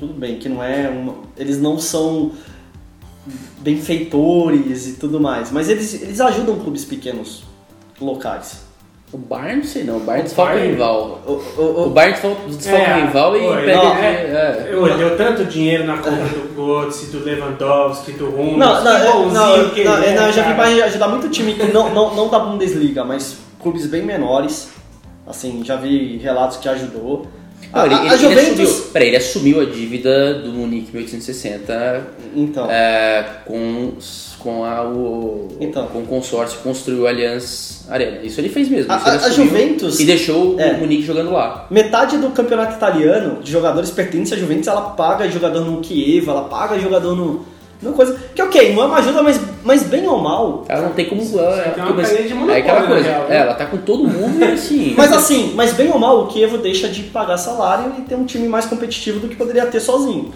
tudo 0.00 0.14
bem, 0.14 0.38
que 0.38 0.48
não 0.48 0.64
é 0.64 0.88
uma, 0.88 1.14
eles 1.36 1.60
não 1.60 1.78
são 1.78 2.32
benfeitores 3.60 4.88
e 4.88 4.92
tudo 4.94 5.20
mais, 5.20 5.50
mas 5.52 5.68
eles, 5.68 5.94
eles 6.02 6.20
ajudam 6.20 6.58
clubes 6.58 6.84
pequenos, 6.84 7.44
locais. 8.00 8.68
O 9.12 9.18
Bayern, 9.18 9.56
não 9.62 9.64
sei 9.64 9.82
não. 9.84 9.96
O 9.96 10.00
Bayern 10.00 10.22
desfalca 10.22 10.52
o 10.52 10.54
Bayern? 10.54 10.72
rival. 10.72 11.20
O, 11.26 11.32
o- 11.32 11.62
O 11.62 11.86
o- 11.86 11.90
Bayern 11.90 12.14
desfalca 12.46 12.78
É, 12.78 12.96
o 13.02 13.06
rival 13.06 13.36
e 13.36 13.40
pega... 13.64 13.76
não, 13.82 13.94
de- 13.96 14.00
é. 14.02 14.68
Eu 14.70 14.96
deu 14.98 15.16
tanto 15.16 15.44
dinheiro 15.46 15.84
na 15.84 15.96
conta 15.98 16.10
do 16.26 16.54
Götze, 16.54 17.06
do 17.06 17.24
Lewandowski, 17.24 18.12
do 18.12 18.28
Hummels. 18.28 18.56
não, 18.56 18.84
não, 18.84 19.00
que 19.00 19.12
bonzinho 19.12 19.32
não, 19.34 19.70
que 19.70 19.84
não, 19.84 19.96
ele 19.98 20.06
é, 20.06 20.14
não, 20.14 20.26
eu 20.28 20.32
já 20.32 20.42
vi. 20.44 20.54
Bayern 20.54 20.82
ajudar 20.82 21.08
muito 21.08 21.28
time 21.28 21.54
que 21.54 21.64
não, 21.72 21.92
não, 21.92 22.14
não 22.14 22.28
da 22.28 22.38
Bundesliga, 22.38 23.04
mas 23.04 23.36
clubes 23.60 23.84
bem 23.86 24.02
menores. 24.02 24.70
Assim, 25.26 25.62
já 25.64 25.74
vi 25.76 26.16
relatos 26.18 26.56
que 26.58 26.68
ajudou. 26.68 27.26
Não, 27.72 27.82
A, 27.82 27.86
ele, 27.86 27.94
a- 27.94 28.04
ele- 28.06 28.16
Juventus. 28.18 28.60
assumiu, 28.70 28.90
peraí, 28.92 29.08
ele 29.08 29.16
assumiu 29.16 29.60
a 29.60 29.64
dívida 29.64 30.34
do 30.34 30.50
Munique 30.50 30.90
1860 30.92 32.02
Então. 32.34 32.68
é, 32.70 33.24
com, 33.46 33.92
com, 34.40 34.64
a, 34.64 34.84
o, 34.84 35.48
Então. 35.60 35.86
com 35.86 36.00
o 36.00 36.06
consórcio 36.06 36.58
que 36.58 36.64
construiu 36.64 37.06
a 37.06 37.10
Allianz 37.10 37.84
Arena. 37.88 38.18
Isso 38.22 38.40
ele 38.40 38.48
fez 38.48 38.68
mesmo. 38.68 38.90
A- 38.92 38.96
a- 38.96 39.30
Juventus- 39.30 40.00
E 40.00 40.04
deixou 40.04 40.58
É. 40.58 40.72
o 40.72 40.78
Munique 40.78 41.02
jogando 41.02 41.30
lá. 41.30 41.66
Metade 41.70 42.18
do 42.18 42.30
campeonato 42.30 42.74
italiano 42.76 43.40
de 43.42 43.50
jogadores 43.52 43.90
pertence 43.90 44.34
à 44.34 44.36
Juventus, 44.36 44.66
ela 44.66 44.90
paga 44.90 45.28
jogador 45.30 45.64
no 45.64 45.80
Kiev, 45.80 46.28
ela 46.28 46.42
paga 46.44 46.78
jogador 46.78 47.14
no. 47.14 47.44
Não 47.82 47.92
coisa. 47.94 48.18
Que 48.34 48.42
ok, 48.42 48.74
não 48.74 48.82
é 48.82 48.86
uma 48.86 48.98
ajuda, 48.98 49.22
mas, 49.22 49.40
mas 49.64 49.82
bem 49.84 50.06
ou 50.06 50.18
mal. 50.18 50.64
Ela 50.68 50.82
não 50.82 50.92
tem 50.92 51.06
como. 51.08 51.20
tem 51.24 51.38
Ela, 51.38 51.74
uma 51.76 51.92
mas- 51.94 52.08
cadeia 52.08 52.28
de 52.28 52.34
monopólio, 52.34 52.56
é 52.56 52.60
aquela 52.60 52.86
coisa. 52.86 53.02
real, 53.08 53.28
né? 53.28 53.36
é, 53.36 53.38
ela 53.40 53.54
tá 53.54 53.66
com 53.66 53.76
todo 53.78 54.04
mundo 54.08 54.40
e 54.40 54.44
assim. 54.44 54.94
Mas 54.98 55.12
assim, 55.12 55.52
mas 55.54 55.72
bem 55.72 55.90
ou 55.90 55.98
mal, 55.98 56.20
o 56.22 56.26
Kiev 56.26 56.56
deixa 56.58 56.88
de 56.88 57.02
pagar 57.04 57.36
salário 57.38 57.92
e 57.98 58.02
ter 58.02 58.14
um 58.14 58.24
time 58.24 58.48
mais 58.48 58.66
competitivo 58.66 59.20
do 59.20 59.28
que 59.28 59.36
poderia 59.36 59.66
ter 59.66 59.80
sozinho. 59.80 60.32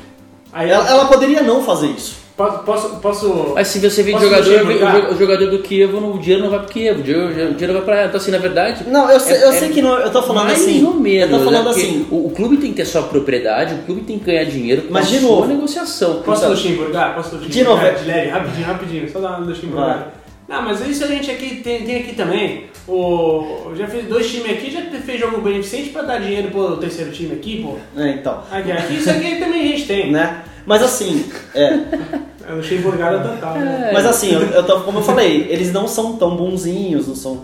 Aí, 0.53 0.71
Ela, 0.71 0.89
ela 0.89 1.05
poderia 1.07 1.43
não 1.43 1.63
fazer 1.63 1.89
isso. 1.89 2.24
Posso, 2.37 2.59
posso, 2.65 2.89
posso- 2.97 3.53
Mas 3.55 3.69
se 3.69 3.79
você 3.79 4.03
Posso 4.03 4.25
jogador, 4.25 5.13
o, 5.13 5.17
jogador 5.17 5.51
do 5.51 5.61
Kiev, 5.61 5.95
o 5.95 6.19
dinheiro 6.19 6.43
não 6.43 6.51
vai 6.51 6.59
pro 6.59 6.69
Kiev, 6.69 6.99
o 6.99 7.03
dinheiro, 7.05 7.29
o 7.51 7.55
dinheiro 7.55 7.73
vai 7.75 7.83
pra 7.83 7.97
ela. 7.99 8.07
Então, 8.09 8.21
assim, 8.21 8.33
na 8.33 8.39
verdade. 8.39 8.85
Não, 8.89 9.09
eu 9.09 9.21
sei, 9.21 9.37
É- 9.37 9.45
eu 9.45 9.49
é 9.51 9.53
sei 9.53 9.69
que 9.69 9.81
não. 9.81 9.97
Eu 10.01 10.11
tô 10.11 10.21
falando 10.21 10.47
mais 10.47 10.61
assim. 10.61 10.85
ou 10.85 10.95
menos. 10.95 11.31
eu 11.31 11.39
tô 11.39 11.45
falando 11.45 11.65
né? 11.67 11.71
Assim. 11.71 12.07
O, 12.11 12.27
o 12.27 12.31
clube 12.31 12.57
tem 12.57 12.71
que 12.71 12.77
ter 12.79 12.87
sua 12.87 13.03
propriedade, 13.05 13.75
o 13.75 13.79
clube 13.85 14.01
tem 14.01 14.19
que 14.19 14.25
ganhar 14.25 14.45
dinheiro 14.47 14.83
com 14.83 14.93
Mas, 14.93 15.07
a 15.07 15.11
de 15.11 15.19
sua 15.21 15.29
novo, 15.31 15.47
negociação. 15.47 16.23
Posso 16.23 16.41
Então, 16.43 16.51
Luxemburgar? 16.51 17.15
Posso 17.15 17.37
de 17.37 17.47
Luxemburgar? 17.47 17.75
novo, 17.77 17.87
é- 17.87 17.93
De 18.03 18.05
leve, 18.05 18.29
rapidinho, 18.31 18.67
rapidinho. 18.67 19.13
Só 19.13 19.21
dar 19.21 19.29
uma 19.39 19.47
Luxemburgar. 19.47 20.13
Não, 20.49 20.61
mas 20.63 20.87
isso 20.89 21.05
a 21.05 21.07
gente 21.07 21.31
aqui 21.31 21.61
tem, 21.63 21.85
tem 21.85 21.97
aqui 22.01 22.17
também. 22.17 22.65
O, 22.89 23.71
já 23.77 23.87
fez 23.87 24.07
dois 24.09 24.29
times 24.31 24.51
aqui, 24.51 24.71
já 24.73 24.83
fez 24.83 25.21
jogo 25.21 25.41
beneficente 25.41 25.91
pra 25.91 26.03
dar 26.03 26.19
dinheiro 26.19 26.49
pro 26.51 26.77
terceiro 26.79 27.13
time 27.13 27.33
aqui, 27.33 27.63
pô. 27.63 27.77
É, 27.99 28.11
então. 28.11 28.43
Aqui, 28.51 28.73
aqui, 28.73 28.97
isso 28.97 29.09
aqui 29.09 29.37
também 29.37 29.63
a 29.63 29.67
gente 29.69 29.87
tem. 29.87 30.11
Né? 30.11 30.43
Mas 30.67 30.83
assim, 30.83 31.25
é. 31.55 31.79
É 32.47 32.53
Luxemburgada 32.53 33.27
total, 33.27 33.55
né? 33.57 33.91
Mas 33.91 34.05
assim, 34.05 34.35
eu, 34.35 34.43
eu 34.43 34.63
tô- 34.67 34.81
como 34.81 34.99
eu 34.99 35.03
falei, 35.03 35.47
eles 35.49 35.73
não 35.73 35.89
são 35.89 36.17
tão 36.17 36.37
bonzinhos, 36.37 37.09
não 37.09 37.17
são. 37.17 37.41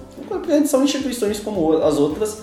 São 0.67 0.85
instituições 0.85 1.41
como 1.41 1.79
as 1.83 1.97
outras. 1.97 2.43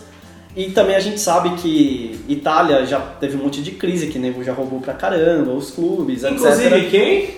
E 0.55 0.71
também 0.71 0.95
a 0.95 0.99
gente 0.99 1.19
sabe 1.19 1.51
que 1.51 2.19
Itália 2.27 2.83
já 2.83 2.99
teve 2.99 3.37
um 3.37 3.43
monte 3.43 3.61
de 3.61 3.73
crise, 3.73 4.07
que 4.07 4.17
nego 4.17 4.43
já 4.43 4.53
roubou 4.53 4.79
pra 4.79 4.95
caramba, 4.95 5.51
os 5.51 5.69
clubes, 5.69 6.23
Inclusive 6.23 6.75
etc. 6.77 6.89
quem? 6.89 7.35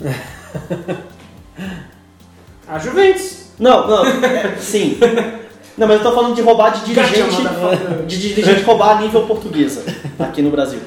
A 2.66 2.78
Juventus. 2.78 3.44
Não, 3.58 3.86
não, 3.86 4.06
é, 4.06 4.56
sim. 4.58 4.96
Não, 5.76 5.86
mas 5.86 5.98
eu 5.98 6.02
tô 6.02 6.12
falando 6.14 6.34
de 6.34 6.40
roubar 6.40 6.70
de 6.70 6.86
dirigente. 6.86 7.20
Gotcha, 7.20 7.42
motherfucker. 7.50 8.06
De 8.06 8.18
dirigente 8.18 8.62
roubar 8.62 8.96
a 8.96 9.00
nível 9.02 9.26
portuguesa 9.26 9.82
aqui 10.18 10.40
no 10.40 10.50
Brasil. 10.50 10.80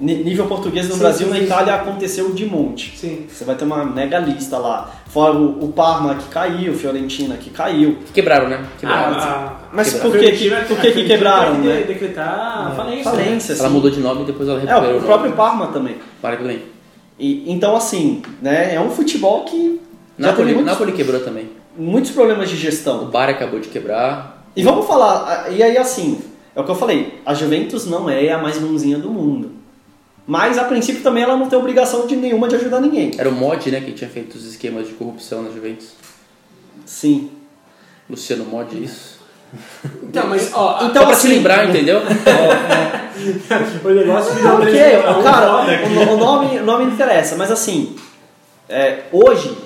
Nível 0.00 0.46
português 0.46 0.88
no 0.88 0.94
Sim, 0.94 0.98
Brasil, 1.00 1.26
sim, 1.28 1.32
na 1.32 1.38
sim. 1.38 1.44
Itália 1.44 1.74
aconteceu 1.76 2.32
de 2.32 2.44
monte. 2.46 2.98
Sim. 2.98 3.26
Você 3.28 3.44
vai 3.44 3.54
ter 3.54 3.64
uma 3.64 3.84
mega 3.84 4.18
lista 4.18 4.58
lá. 4.58 4.90
Fora 5.06 5.34
o, 5.34 5.64
o 5.64 5.72
Parma 5.72 6.16
que 6.16 6.28
caiu, 6.28 6.74
Fiorentina 6.74 7.36
que 7.36 7.50
caiu. 7.50 7.98
Quebraram, 8.12 8.48
né? 8.48 8.64
Quebraram. 8.80 9.16
Ah, 9.16 9.52
Mas 9.72 9.94
a- 9.94 9.98
por 10.00 10.18
que 10.18 10.32
que- 10.32 10.50
por 10.50 10.80
que 10.80 10.90
que 10.92 11.04
quebraram, 11.04 11.54
né? 11.58 11.84
Decretar 11.86 12.74
falência. 12.74 13.04
Falência, 13.04 13.52
Ela 13.52 13.64
assim. 13.66 13.74
mudou 13.74 13.90
de 13.90 14.00
nome 14.00 14.22
e 14.22 14.24
depois 14.26 14.48
ela 14.48 14.58
É, 14.60 14.64
recuperou. 14.66 14.98
o 15.00 15.02
próprio 15.04 15.32
Parma 15.32 15.68
também. 15.68 15.96
Para 16.20 16.36
também. 16.36 16.62
E, 17.18 17.50
então, 17.52 17.76
assim, 17.76 18.20
né, 18.42 18.74
é 18.74 18.80
um 18.80 18.90
futebol 18.90 19.44
que 19.44 19.80
Napoli, 20.18 20.54
muitos, 20.54 20.72
Napoli 20.72 20.92
quebrou 20.92 21.20
também. 21.20 21.48
muitos 21.78 22.10
problemas 22.10 22.48
de 22.48 22.56
O 22.56 22.58
gestão. 22.58 23.06
Bar 23.06 23.28
acabou 23.28 23.60
de 23.60 23.68
quebrar. 23.68 24.44
E 24.56 24.62
vamos 24.64 24.86
falar, 24.86 25.46
e 25.52 25.62
aí 25.62 25.76
assim, 25.78 26.20
é 26.54 26.60
o 26.60 26.64
que 26.64 26.70
eu 26.70 26.74
falei, 26.74 27.20
a 27.24 27.32
Juventus 27.34 27.86
não 27.86 28.10
é 28.10 28.32
a 28.32 28.38
mais 28.38 28.58
bonzinha 28.58 28.98
do 28.98 29.08
mundo. 29.10 29.52
Mas, 30.26 30.56
a 30.56 30.64
princípio, 30.64 31.02
também 31.02 31.22
ela 31.22 31.36
não 31.36 31.48
tem 31.48 31.58
obrigação 31.58 32.06
de 32.06 32.16
nenhuma 32.16 32.48
de 32.48 32.56
ajudar 32.56 32.80
ninguém. 32.80 33.12
Era 33.18 33.28
o 33.28 33.32
Mod, 33.32 33.70
né, 33.70 33.80
que 33.80 33.92
tinha 33.92 34.08
feito 34.08 34.34
os 34.36 34.44
esquemas 34.46 34.88
de 34.88 34.94
corrupção 34.94 35.42
na 35.42 35.50
Juventus. 35.50 35.88
Sim. 36.86 37.30
Luciano 38.08 38.44
Mod, 38.44 38.82
isso. 38.82 39.14
Então, 40.02 40.26
mas, 40.28 40.50
ó, 40.52 40.86
Então, 40.86 41.02
Só 41.02 41.08
pra 41.08 41.14
se 41.14 41.26
assim, 41.26 41.36
lembrar, 41.36 41.68
entendeu? 41.68 42.00
o 43.84 43.88
negócio 43.88 44.34
virou 44.34 44.54
Ok, 44.54 44.96
um 44.96 45.20
o 45.20 45.22
cara, 45.22 45.86
o, 45.86 46.14
o 46.14 46.16
nome, 46.16 46.58
o 46.58 46.64
nome 46.64 46.84
não 46.86 46.92
interessa, 46.92 47.36
mas 47.36 47.50
assim, 47.50 47.94
é, 48.68 49.04
hoje, 49.12 49.56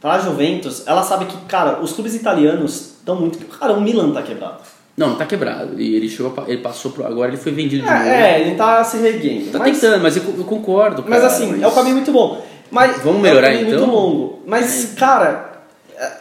pra 0.00 0.18
Juventus, 0.18 0.86
ela 0.86 1.02
sabe 1.02 1.26
que, 1.26 1.36
cara, 1.46 1.80
os 1.80 1.92
clubes 1.92 2.14
italianos 2.14 2.94
estão 2.98 3.16
muito. 3.16 3.38
Cara, 3.58 3.72
o 3.72 3.80
Milan 3.80 4.12
tá 4.12 4.22
quebrado. 4.22 4.60
Não, 4.98 5.14
tá 5.14 5.24
quebrado. 5.24 5.80
E 5.80 5.94
ele 5.94 6.08
chegou, 6.08 6.34
ele 6.48 6.60
passou 6.60 6.90
pro, 6.90 7.06
agora 7.06 7.28
ele 7.28 7.36
foi 7.36 7.52
vendido 7.52 7.84
de 7.84 7.88
novo. 7.90 8.02
É, 8.02 8.32
é, 8.32 8.40
ele 8.40 8.56
tá 8.56 8.82
se 8.82 8.98
reguendo. 8.98 9.50
Tá 9.52 9.58
mas, 9.60 9.80
tentando, 9.80 10.02
mas 10.02 10.16
eu, 10.16 10.22
eu 10.36 10.44
concordo. 10.44 11.04
mas 11.08 11.20
cara, 11.20 11.32
assim, 11.32 11.62
é 11.62 11.66
um 11.68 11.70
caminho 11.70 11.94
muito 11.94 12.10
bom. 12.12 12.44
Mas 12.70 13.00
Vamos 13.02 13.22
melhorar, 13.22 13.48
é 13.52 13.58
um 13.58 13.60
então? 13.60 13.78
muito 13.78 13.90
longo. 13.90 14.42
Mas, 14.44 14.92
cara, 14.98 15.52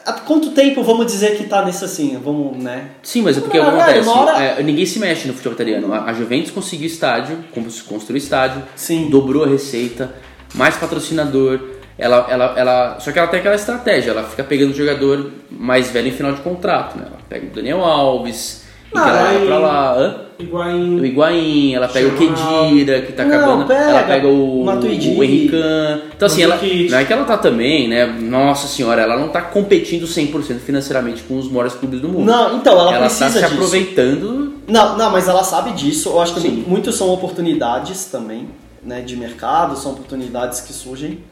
há 0.06 0.14
quanto 0.14 0.52
tempo 0.52 0.84
vamos 0.84 1.08
dizer 1.08 1.36
que 1.38 1.46
tá 1.46 1.66
nesse 1.66 1.84
assim? 1.84 2.18
Vamos, 2.24 2.64
né? 2.64 2.90
Sim, 3.04 3.24
mas 3.24 3.38
é 3.38 3.42
porque 3.42 3.60
o 3.60 3.64
que 3.66 3.70
velho, 3.70 3.82
acontece? 3.82 4.08
uma 4.08 4.22
hora- 4.22 4.44
É, 4.44 4.64
ninguém 4.64 4.86
se 4.86 5.00
mexe 5.00 5.28
no 5.28 5.34
futebol 5.34 5.54
italiano. 5.54 5.92
A, 5.94 6.14
Juventus 6.14 6.52
conseguiu 6.52 6.86
estádio, 6.88 7.44
cons- 7.54 7.82
construiu 7.82 8.18
estádio, 8.20 8.62
Sim. 8.76 9.10
dobrou 9.10 9.44
a 9.44 9.48
receita, 9.48 10.14
mais 10.54 10.78
patrocinador. 10.78 11.60
Ela, 11.98 12.28
ela, 12.30 12.54
ela, 12.56 13.00
só 13.00 13.12
que 13.12 13.18
ela 13.18 13.28
tem 13.28 13.40
aquela 13.40 13.56
estratégia, 13.56 14.12
ela 14.12 14.24
fica 14.24 14.44
pegando 14.44 14.70
o 14.72 14.76
jogador 14.76 15.32
mais 15.50 15.90
velho 15.90 16.10
em 16.10 16.12
final 16.12 16.32
de 16.32 16.42
contrato. 16.42 16.96
Né? 16.96 17.06
Ela 17.08 17.18
pega 17.28 17.48
o 17.48 17.50
Daniel 17.50 17.84
Alves, 17.84 18.67
que 18.92 18.98
ela 18.98 19.30
aí- 19.30 19.46
pra 19.46 19.58
lá. 19.60 19.94
Hã? 19.98 20.16
O 20.40 20.64
em... 20.64 21.04
Higuaín, 21.04 21.74
ela 21.74 21.88
pega 21.88 22.10
o 22.10 22.12
Kedira, 22.16 23.02
que 23.02 23.12
tá 23.12 23.26
Não, 23.26 23.36
acabando. 23.36 23.66
pega 23.66 23.82
ela 23.90 24.04
pega 24.04 24.28
o, 24.28 24.64
Matuidi. 24.64 25.16
o 25.18 25.24
Henrican. 25.24 26.02
Então, 26.16 26.28
assim, 26.28 26.44
ela, 26.44 26.56
não 26.92 26.98
é 27.00 27.06
que 27.06 27.12
ela 27.12 27.26
tá 27.26 27.38
também, 27.38 27.88
né? 27.88 28.06
Nossa 28.06 28.68
senhora, 28.68 29.02
ela 29.02 29.18
não 29.18 29.30
tá 29.30 29.42
competindo 29.42 30.06
100% 30.06 30.60
financeiramente 30.60 31.24
com 31.24 31.40
os 31.40 31.50
maiores 31.50 31.74
clubes 31.74 32.00
do 32.02 32.08
mundo. 32.08 32.24
Não, 32.26 32.56
então, 32.58 32.74
ela, 32.74 32.92
ela 32.92 32.92
tá 33.00 33.06
precisa 33.06 33.30
se 33.32 33.40
disso. 33.40 33.52
aproveitando. 33.54 34.54
Não, 34.68 34.96
não, 34.96 35.12
mas 35.12 35.28
ela 35.28 35.44
sabe 35.44 35.72
disso. 35.72 36.10
Eu 36.10 36.22
acho 36.22 36.36
que 36.36 36.42
Sim. 36.42 36.64
muitos 36.68 36.96
são 36.96 37.10
oportunidades 37.10 38.06
também, 38.06 38.48
né, 38.84 39.02
de 39.02 39.16
mercado, 39.16 39.76
são 39.76 39.94
oportunidades 39.94 40.62
que 40.62 40.72
surgem. 40.72 41.24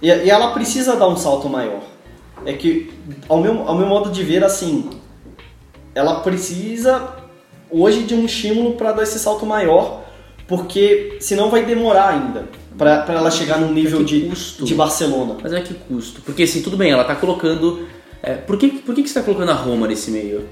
E, 0.00 0.06
e 0.06 0.30
ela 0.30 0.52
precisa 0.52 0.94
dar 0.94 1.08
um 1.08 1.16
salto 1.16 1.48
maior. 1.48 1.80
É 2.46 2.52
que, 2.52 2.92
ao 3.28 3.40
meu, 3.40 3.66
ao 3.66 3.76
meu 3.76 3.86
modo 3.88 4.10
de 4.10 4.22
ver, 4.22 4.44
assim, 4.44 4.90
ela 5.94 6.20
precisa 6.20 7.16
hoje 7.70 8.02
de 8.02 8.14
um 8.14 8.24
estímulo 8.24 8.72
para 8.74 8.92
dar 8.92 9.02
esse 9.02 9.18
salto 9.18 9.46
maior, 9.46 10.02
porque 10.46 11.16
senão 11.20 11.50
vai 11.50 11.64
demorar 11.64 12.08
ainda 12.10 12.44
para 12.76 13.04
ela 13.08 13.30
chegar 13.30 13.58
num 13.58 13.72
nível 13.72 13.98
Que 14.00 14.20
de, 14.20 14.28
custo? 14.28 14.64
de 14.64 14.74
Barcelona. 14.74 15.36
Mas 15.42 15.52
é 15.52 15.60
que 15.60 15.74
custo? 15.74 16.20
Porque 16.22 16.42
assim, 16.42 16.62
tudo 16.62 16.76
bem, 16.76 16.90
ela 16.90 17.04
tá 17.04 17.14
colocando. 17.14 17.86
é, 18.22 18.34
por 18.34 18.56
que, 18.56 18.68
por 18.68 18.94
que, 18.94 19.02
que 19.02 19.08
você 19.08 19.14
tá 19.20 19.22
colocando 19.24 19.50
a 19.50 19.54
Roma 19.54 19.86
nesse 19.86 20.10
meio? 20.10 20.48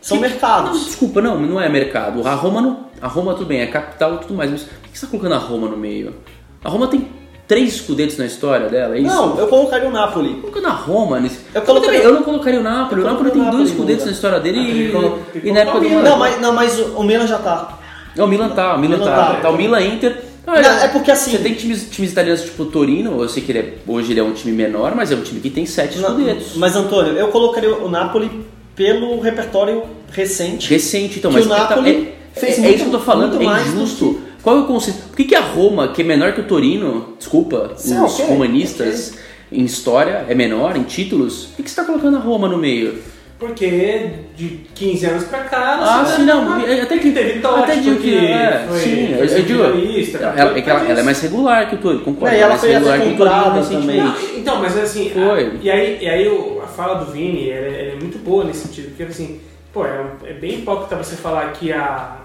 São 0.00 0.16
Não, 0.18 0.22
mercados. 0.22 0.84
desculpa, 0.84 1.22
não, 1.22 1.40
não 1.40 1.60
é 1.60 1.68
mercado. 1.68 2.26
A 2.26 2.34
Roma 2.34 2.60
não. 2.60 2.84
A 3.00 3.08
Roma 3.08 3.34
tudo 3.34 3.46
bem, 3.46 3.60
é 3.60 3.66
capital 3.66 4.16
e 4.16 4.18
tudo 4.18 4.34
mais, 4.34 4.50
mas 4.50 4.62
por 4.64 4.90
que 4.90 4.98
você 4.98 5.06
tá 5.06 5.10
colocando 5.10 5.34
a 5.34 5.38
Roma 5.38 5.68
no 5.68 5.76
meio? 5.76 6.14
A 6.62 6.68
Roma 6.68 6.86
tem 6.88 7.08
três 7.46 7.74
escudetos 7.74 8.16
na 8.16 8.26
história 8.26 8.68
dela, 8.68 8.96
é 8.96 9.00
isso? 9.00 9.14
Não, 9.14 9.38
eu 9.38 9.46
colocaria 9.48 9.88
o 9.88 9.92
Napoli. 9.92 10.34
colocando 10.40 10.66
a 10.66 10.70
Roma 10.70 11.20
nesse. 11.20 11.38
Eu 11.54 11.62
colocaria- 11.62 12.00
eu 12.02 12.14
não 12.14 12.22
colocaria 12.22 12.60
o 12.60 12.62
Napoli. 12.62 13.00
O 13.02 13.04
Napoli 13.04 13.30
tem 13.30 13.40
dois 13.42 13.52
Napoli, 13.52 13.70
escudetos 13.70 13.96
Lula. 14.04 14.06
na 14.06 14.12
história 14.12 14.40
dele 14.40 14.58
e, 14.58 15.48
e 15.48 15.52
na 15.52 15.60
época 15.60 15.80
do 15.80 15.88
Milan. 15.88 16.02
Não, 16.02 16.18
mas, 16.18 16.40
não, 16.40 16.52
mas 16.52 16.78
o, 16.78 17.02
Milan 17.02 17.26
já 17.26 17.38
tá. 17.38 17.78
Não, 18.16 18.24
o 18.24 18.28
Milan 18.28 18.48
tá, 18.50 18.74
o 18.74 18.78
Milan, 18.78 18.96
Milan 18.98 19.10
tá. 19.10 19.16
tá. 19.34 19.34
Tá 19.40 19.50
o 19.50 19.56
Milan 19.56 19.80
Inter. 19.82 20.16
Não, 20.46 20.54
é 20.54 20.88
porque 20.88 21.10
assim- 21.10 21.30
Você 21.32 21.38
tem 21.38 21.54
times, 21.54 21.88
times 21.90 22.12
italianos 22.12 22.42
tipo 22.42 22.66
Torino, 22.66 23.20
eu 23.22 23.28
sei 23.28 23.42
que 23.42 23.50
ele 23.52 23.58
é- 23.60 23.74
hoje 23.86 24.12
ele 24.12 24.20
é 24.20 24.22
um 24.22 24.32
time 24.32 24.52
menor, 24.54 24.94
mas 24.94 25.10
é 25.10 25.14
um 25.16 25.22
time 25.22 25.40
que 25.40 25.48
tem 25.50 25.64
sete 25.66 25.98
escudetos. 25.98 26.52
Mas 26.56 26.76
Antônio, 26.76 27.14
eu 27.14 27.28
colocaria 27.28 27.74
o 27.74 27.88
Napoli 27.88 28.30
pelo 28.76 29.20
repertório 29.20 29.82
recente. 30.12 30.68
Recente, 30.68 31.18
então, 31.18 31.30
mas 31.32 31.46
o 31.46 31.48
ele 31.48 31.54
tá- 31.56 31.68
Napoli- 31.70 32.14
é- 32.36 32.40
fez 32.40 32.58
é, 32.58 32.60
muito, 32.60 32.72
é 32.72 32.76
isso 32.76 32.84
que 32.90 32.94
eu 32.94 32.98
tô 32.98 33.04
falando, 33.04 33.40
é 33.40 33.44
injusto. 33.62 34.20
Qual 34.44 34.56
é 34.58 34.60
o 34.60 34.64
conceito? 34.66 35.08
Por 35.08 35.16
que, 35.16 35.24
que 35.24 35.34
a 35.34 35.40
Roma, 35.40 35.88
que 35.88 36.02
é 36.02 36.04
menor 36.04 36.32
que 36.34 36.42
o 36.42 36.44
Torino, 36.44 37.14
desculpa, 37.18 37.72
Sim, 37.76 37.98
os 38.04 38.12
ok, 38.20 38.26
romanistas, 38.26 39.14
em 39.50 39.64
história, 39.64 40.26
é 40.28 40.34
menor, 40.34 40.76
em 40.76 40.82
títulos, 40.82 41.46
por 41.46 41.56
que, 41.56 41.62
que 41.64 41.70
você 41.70 41.76
tá 41.76 41.84
colocando 41.84 42.18
a 42.18 42.20
Roma 42.20 42.46
no 42.46 42.58
meio? 42.58 42.98
Porque 43.38 44.10
de 44.36 44.60
15 44.74 45.06
anos 45.06 45.24
pra 45.24 45.40
cá, 45.40 45.78
Ah, 45.80 46.04
você 46.04 46.16
sim, 46.16 46.26
tá- 46.26 46.34
não, 46.34 46.60
é- 46.66 46.80
até 46.82 46.98
que- 46.98 47.10
teve 47.10 47.40
Totti, 47.40 47.58
até 47.62 47.76
digo 47.76 47.96
porque 47.96 48.10
que 48.10 48.16
é, 48.26 48.64
foi, 48.68 48.78
sim, 48.78 49.10
eu- 49.12 49.28
foi 49.28 49.38
eu 49.38 49.42
digo- 49.42 49.62
Ela, 49.62 50.58
é 50.58 50.62
que 50.62 50.70
ela, 50.70 50.88
ela 50.90 51.00
é 51.00 51.02
mais 51.02 51.20
regular 51.20 51.68
que 51.68 51.74
o 51.74 51.78
Torino, 51.78 52.02
concordo. 52.04 52.34
É, 52.34 52.38
e 52.38 52.42
ela 52.42 52.52
ela 52.52 52.54
é 52.54 52.58
foi 52.58 52.68
regular 52.70 52.94
que 53.00 53.00
o 53.00 53.16
Torino 53.16 53.18
comprada 53.18 53.54
recentemente. 53.60 53.98
também. 53.98 54.32
Não, 54.32 54.38
então, 54.38 54.60
mas 54.60 54.76
assim, 54.78 55.10
Foi. 55.10 55.22
a- 55.46 55.50
e 55.62 55.70
aí, 55.70 55.98
e 56.02 56.08
aí 56.08 56.28
o- 56.28 56.60
a 56.62 56.66
fala 56.66 56.94
do 57.04 57.10
Vini 57.12 57.50
ela, 57.50 57.66
é- 57.66 57.80
ela 57.88 57.92
é 57.92 57.96
muito 57.96 58.18
boa 58.18 58.44
nesse 58.44 58.66
sentido, 58.66 58.88
porque 58.90 59.02
assim, 59.04 59.40
pô, 59.72 59.84
é, 59.84 60.04
é 60.26 60.32
bem 60.34 60.54
hipócrita 60.60 60.96
você 60.96 61.16
falar 61.16 61.52
que 61.52 61.72
a, 61.72 62.18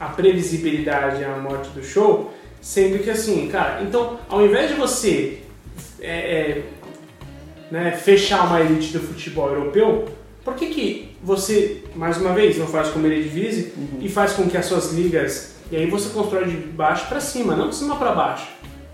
a, 0.00 0.06
previsibilidade 0.06 1.22
a 1.22 1.36
morte 1.36 1.68
do 1.70 1.84
show, 1.84 2.32
sendo 2.60 2.98
que 3.02 3.10
assim, 3.10 3.48
cara, 3.48 3.82
então, 3.82 4.18
ao 4.28 4.44
invés 4.44 4.70
de 4.70 4.76
você 4.76 5.42
é, 6.00 6.08
é, 6.10 6.62
né, 7.70 7.92
fechar 7.92 8.46
uma 8.46 8.60
elite 8.60 8.92
do 8.94 9.00
futebol 9.00 9.50
europeu, 9.50 10.06
por 10.42 10.54
que, 10.54 10.66
que 10.66 11.16
você, 11.22 11.84
mais 11.94 12.16
uma 12.16 12.32
vez, 12.32 12.56
não 12.56 12.66
faz 12.66 12.88
como 12.88 13.06
Eredivisie 13.06 13.72
e 14.00 14.08
faz 14.08 14.32
com 14.32 14.48
que 14.48 14.56
as 14.56 14.64
suas 14.64 14.92
ligas, 14.92 15.54
e 15.70 15.76
aí 15.76 15.86
você 15.86 16.08
constrói 16.08 16.46
de 16.46 16.56
baixo 16.56 17.06
pra 17.06 17.20
cima, 17.20 17.54
não 17.54 17.68
de 17.68 17.76
cima 17.76 17.96
pra 17.96 18.12
baixo, 18.12 18.48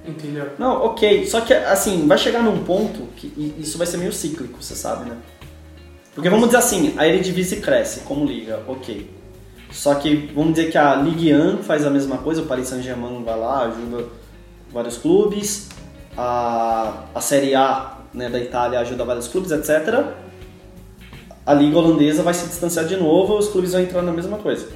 entendeu? 0.07 0.49
Não, 0.59 0.85
ok. 0.85 1.25
Só 1.27 1.41
que, 1.41 1.55
assim, 1.55 2.07
vai 2.07 2.19
chegar 2.19 2.43
num 2.43 2.65
ponto 2.65 3.07
que 3.17 3.55
isso 3.59 3.79
vai 3.79 3.87
ser 3.87 3.97
meio 3.97 4.13
cíclico, 4.13 4.61
você 4.61 4.75
sabe, 4.75 5.09
né? 5.09 5.17
Porque 6.15 6.29
vamos 6.29 6.47
dizer 6.47 6.59
assim, 6.59 6.95
a 6.97 7.07
Eredivisie 7.07 7.61
cresce 7.61 8.01
como 8.01 8.25
liga, 8.25 8.61
ok. 8.67 9.16
Só 9.77 9.95
que 9.97 10.33
vamos 10.35 10.55
dizer 10.55 10.71
que 10.71 10.79
a 10.79 10.95
Ligue 10.95 11.35
1 11.35 11.63
faz 11.63 11.85
a 11.85 11.91
mesma 11.91 12.17
coisa, 12.17 12.41
o 12.41 12.47
Paris 12.47 12.69
Saint-Germain 12.69 13.23
vai 13.23 13.39
lá, 13.39 13.67
ajuda 13.67 14.07
vários 14.73 14.97
clubes, 14.97 15.69
a, 16.17 17.05
a 17.15 17.21
Série 17.21 17.55
A 17.55 17.99
né, 18.13 18.31
da 18.31 18.39
Itália 18.39 18.81
ajuda 18.81 19.05
vários 19.05 19.29
clubes, 19.29 19.51
etc. 19.53 20.03
A 21.45 21.53
Liga 21.53 21.77
Holandesa 21.77 22.23
vai 22.23 22.33
se 22.33 22.47
distanciar 22.47 22.87
de 22.87 22.97
novo, 22.97 23.37
os 23.37 23.49
clubes 23.49 23.73
vão 23.73 23.83
entrar 23.83 24.01
na 24.01 24.13
mesma 24.13 24.39
coisa. 24.39 24.67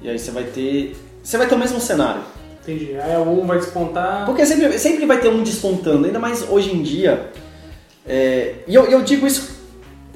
E 0.00 0.08
aí 0.08 0.18
você 0.18 0.30
vai 0.30 0.44
ter. 0.44 0.96
Você 1.22 1.36
vai 1.36 1.46
ter 1.46 1.54
o 1.54 1.58
mesmo 1.58 1.78
cenário. 1.78 2.22
Entendi. 2.62 2.96
Aí 2.98 3.14
um 3.18 3.46
vai 3.46 3.58
despontar. 3.58 4.24
Porque 4.24 4.46
sempre, 4.46 4.78
sempre 4.78 5.04
vai 5.04 5.20
ter 5.20 5.28
um 5.28 5.42
despontando, 5.42 6.06
ainda 6.06 6.18
mais 6.18 6.48
hoje 6.48 6.74
em 6.74 6.82
dia. 6.82 7.30
É, 8.06 8.54
e 8.66 8.74
eu, 8.74 8.86
eu 8.86 9.02
digo 9.02 9.26
isso 9.26 9.55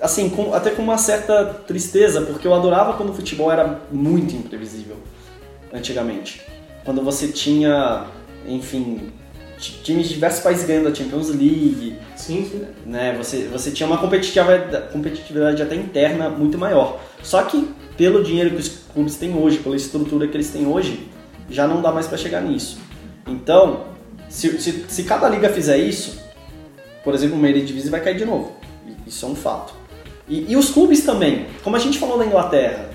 assim, 0.01 0.29
com- 0.31 0.55
até 0.55 0.71
com 0.71 0.83
uma 0.83 0.99
certa 0.99 1.45
tristeza, 1.67 2.23
porque 2.23 2.47
eu 2.47 2.55
adorava 2.55 2.95
quando 2.95 3.11
o 3.11 3.15
futebol 3.15 3.51
era 3.53 3.81
muito 3.93 4.35
imprevisível, 4.35 4.97
antigamente. 5.73 6.43
Quando 6.85 7.03
você 7.03 7.29
tinha, 7.29 8.05
enfim, 8.47 9.11
ti- 9.59 9.81
times 9.85 10.09
de 10.09 10.15
diversos 10.15 10.43
países 10.43 10.67
ganhando 10.67 10.89
a 10.89 10.95
Champions 10.95 11.29
League, 11.29 11.97
Sim, 12.17 12.45
sim. 12.51 12.67
né? 12.87 13.15
Você, 13.19 13.49
você 13.53 13.71
tinha 13.71 13.87
uma 13.87 13.99
competitividade, 13.99 14.93
competitividade 14.93 15.63
até 15.63 15.75
interna 15.75 16.29
muito 16.31 16.57
maior. 16.59 16.99
Só 17.23 17.43
que 17.43 17.69
pelo 17.97 18.23
dinheiro 18.25 18.51
que 18.51 18.57
os 18.61 18.69
clubes 18.93 19.17
têm 19.17 19.35
hoje, 19.37 19.59
pela 19.59 19.77
estrutura 19.77 20.27
que 20.27 20.37
eles 20.37 20.49
têm 20.51 20.67
hoje, 20.67 21.09
já 21.51 21.67
não 21.67 21.83
dá 21.83 21.93
mais 21.93 22.07
para 22.07 22.17
chegar 22.17 22.41
nisso. 22.41 22.79
Então, 23.27 23.85
se, 24.29 24.59
se, 24.61 24.85
se 24.89 25.03
cada 25.05 25.29
liga 25.29 25.49
fizer 25.51 25.77
isso, 25.77 26.19
por 27.05 27.15
exemplo, 27.15 27.37
uma 27.37 27.49
Eredivisie 27.49 27.91
vai 27.91 28.01
cair 28.01 28.17
de 28.17 28.25
novo. 28.25 28.53
Isso 29.07 29.27
é 29.27 29.29
um 29.29 29.35
fato. 29.35 29.75
E, 30.31 30.47
e 30.53 30.57
os 30.57 30.71
clubes 30.71 31.05
também, 31.05 31.47
como 31.65 31.75
a 31.77 31.79
gente 31.79 31.99
falou 31.99 32.17
na 32.17 32.25
Inglaterra, 32.25 32.89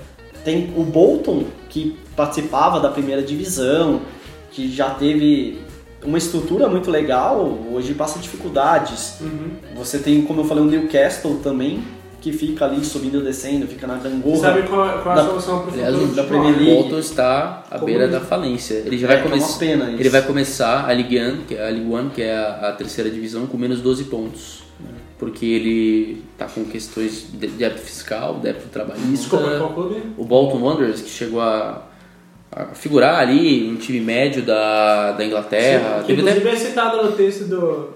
tem 0.44 0.72
o 0.76 0.82
Bolton 0.82 1.44
que 1.68 1.96
participava 2.16 2.80
da 2.80 2.88
primeira 2.88 3.22
divisão, 3.22 4.00
que 4.50 4.72
já 4.74 4.90
teve 4.90 5.58
uma 6.02 6.16
estrutura 6.18 6.66
muito 6.68 6.90
legal, 6.90 7.58
hoje 7.70 7.92
passa 7.94 8.18
dificuldades. 8.18 9.16
Uhum. 9.20 9.50
Você 9.76 9.98
tem, 9.98 10.22
como 10.22 10.40
eu 10.40 10.44
falei, 10.44 10.64
o 10.64 10.66
Newcastle 10.66 11.40
também, 11.42 11.82
que 12.22 12.32
fica 12.32 12.64
ali 12.64 12.82
subindo 12.84 13.18
e 13.20 13.22
descendo, 13.22 13.66
fica 13.66 13.86
na 13.86 13.96
gangorra. 13.96 14.38
Sabe 14.38 14.62
qual, 14.62 15.02
qual 15.02 15.16
é 15.16 15.18
a 15.18 15.22
Da- 15.22 15.28
solução 15.28 15.60
pro 15.62 15.72
futuro 15.72 16.04
o 16.04 16.14
da? 16.14 16.24
Premier 16.24 16.54
O 16.54 16.58
League. 16.58 16.74
Bolton 16.74 16.98
está 16.98 17.64
à 17.70 17.74
Como 17.74 17.84
beira 17.86 18.04
isso? 18.04 18.12
da 18.12 18.20
falência. 18.20 18.74
Ele 18.86 18.96
já 18.96 19.06
É, 19.06 19.08
vai 19.08 19.16
é 19.16 19.20
uma 19.20 19.30
começar. 19.30 19.58
pena 19.58 19.90
isso. 19.90 20.00
Ele 20.00 20.08
vai 20.08 20.22
começar 20.22 20.88
a 20.88 20.92
Ligue 20.94 21.20
1, 21.20 21.36
que 21.46 21.54
é 21.54 21.66
a 21.66 21.70
Ligue 21.70 21.86
1, 21.92 22.08
que 22.10 22.22
é 22.22 22.34
a, 22.36 22.68
a 22.68 22.72
terceira 22.72 23.10
divisão, 23.10 23.46
com 23.46 23.58
menos 23.58 23.80
12 23.82 24.04
pontos. 24.04 24.62
Porque 25.18 25.46
ele 25.46 26.22
tá 26.36 26.44
com 26.46 26.64
questões 26.64 27.26
de 27.32 27.46
débito 27.46 27.80
fiscal, 27.80 28.34
débito 28.34 28.68
trabalhista. 28.68 29.08
Desculpa, 29.10 29.56
qual 29.58 29.72
clube? 29.72 30.02
O 30.18 30.24
Bolton 30.24 30.58
Wanderers, 30.60 31.00
que 31.00 31.08
chegou 31.08 31.40
a, 31.40 31.86
a 32.52 32.66
figurar 32.74 33.20
ali, 33.20 33.66
um 33.66 33.76
time 33.76 34.00
médio 34.00 34.42
da, 34.42 35.12
da 35.12 35.24
Inglaterra. 35.24 36.00
que 36.02 36.08
Teve 36.08 36.20
até- 36.22 36.30
inclusive 36.38 36.48
é 36.54 36.68
citado 36.68 37.02
no 37.02 37.12
texto 37.12 37.44
do, 37.44 37.88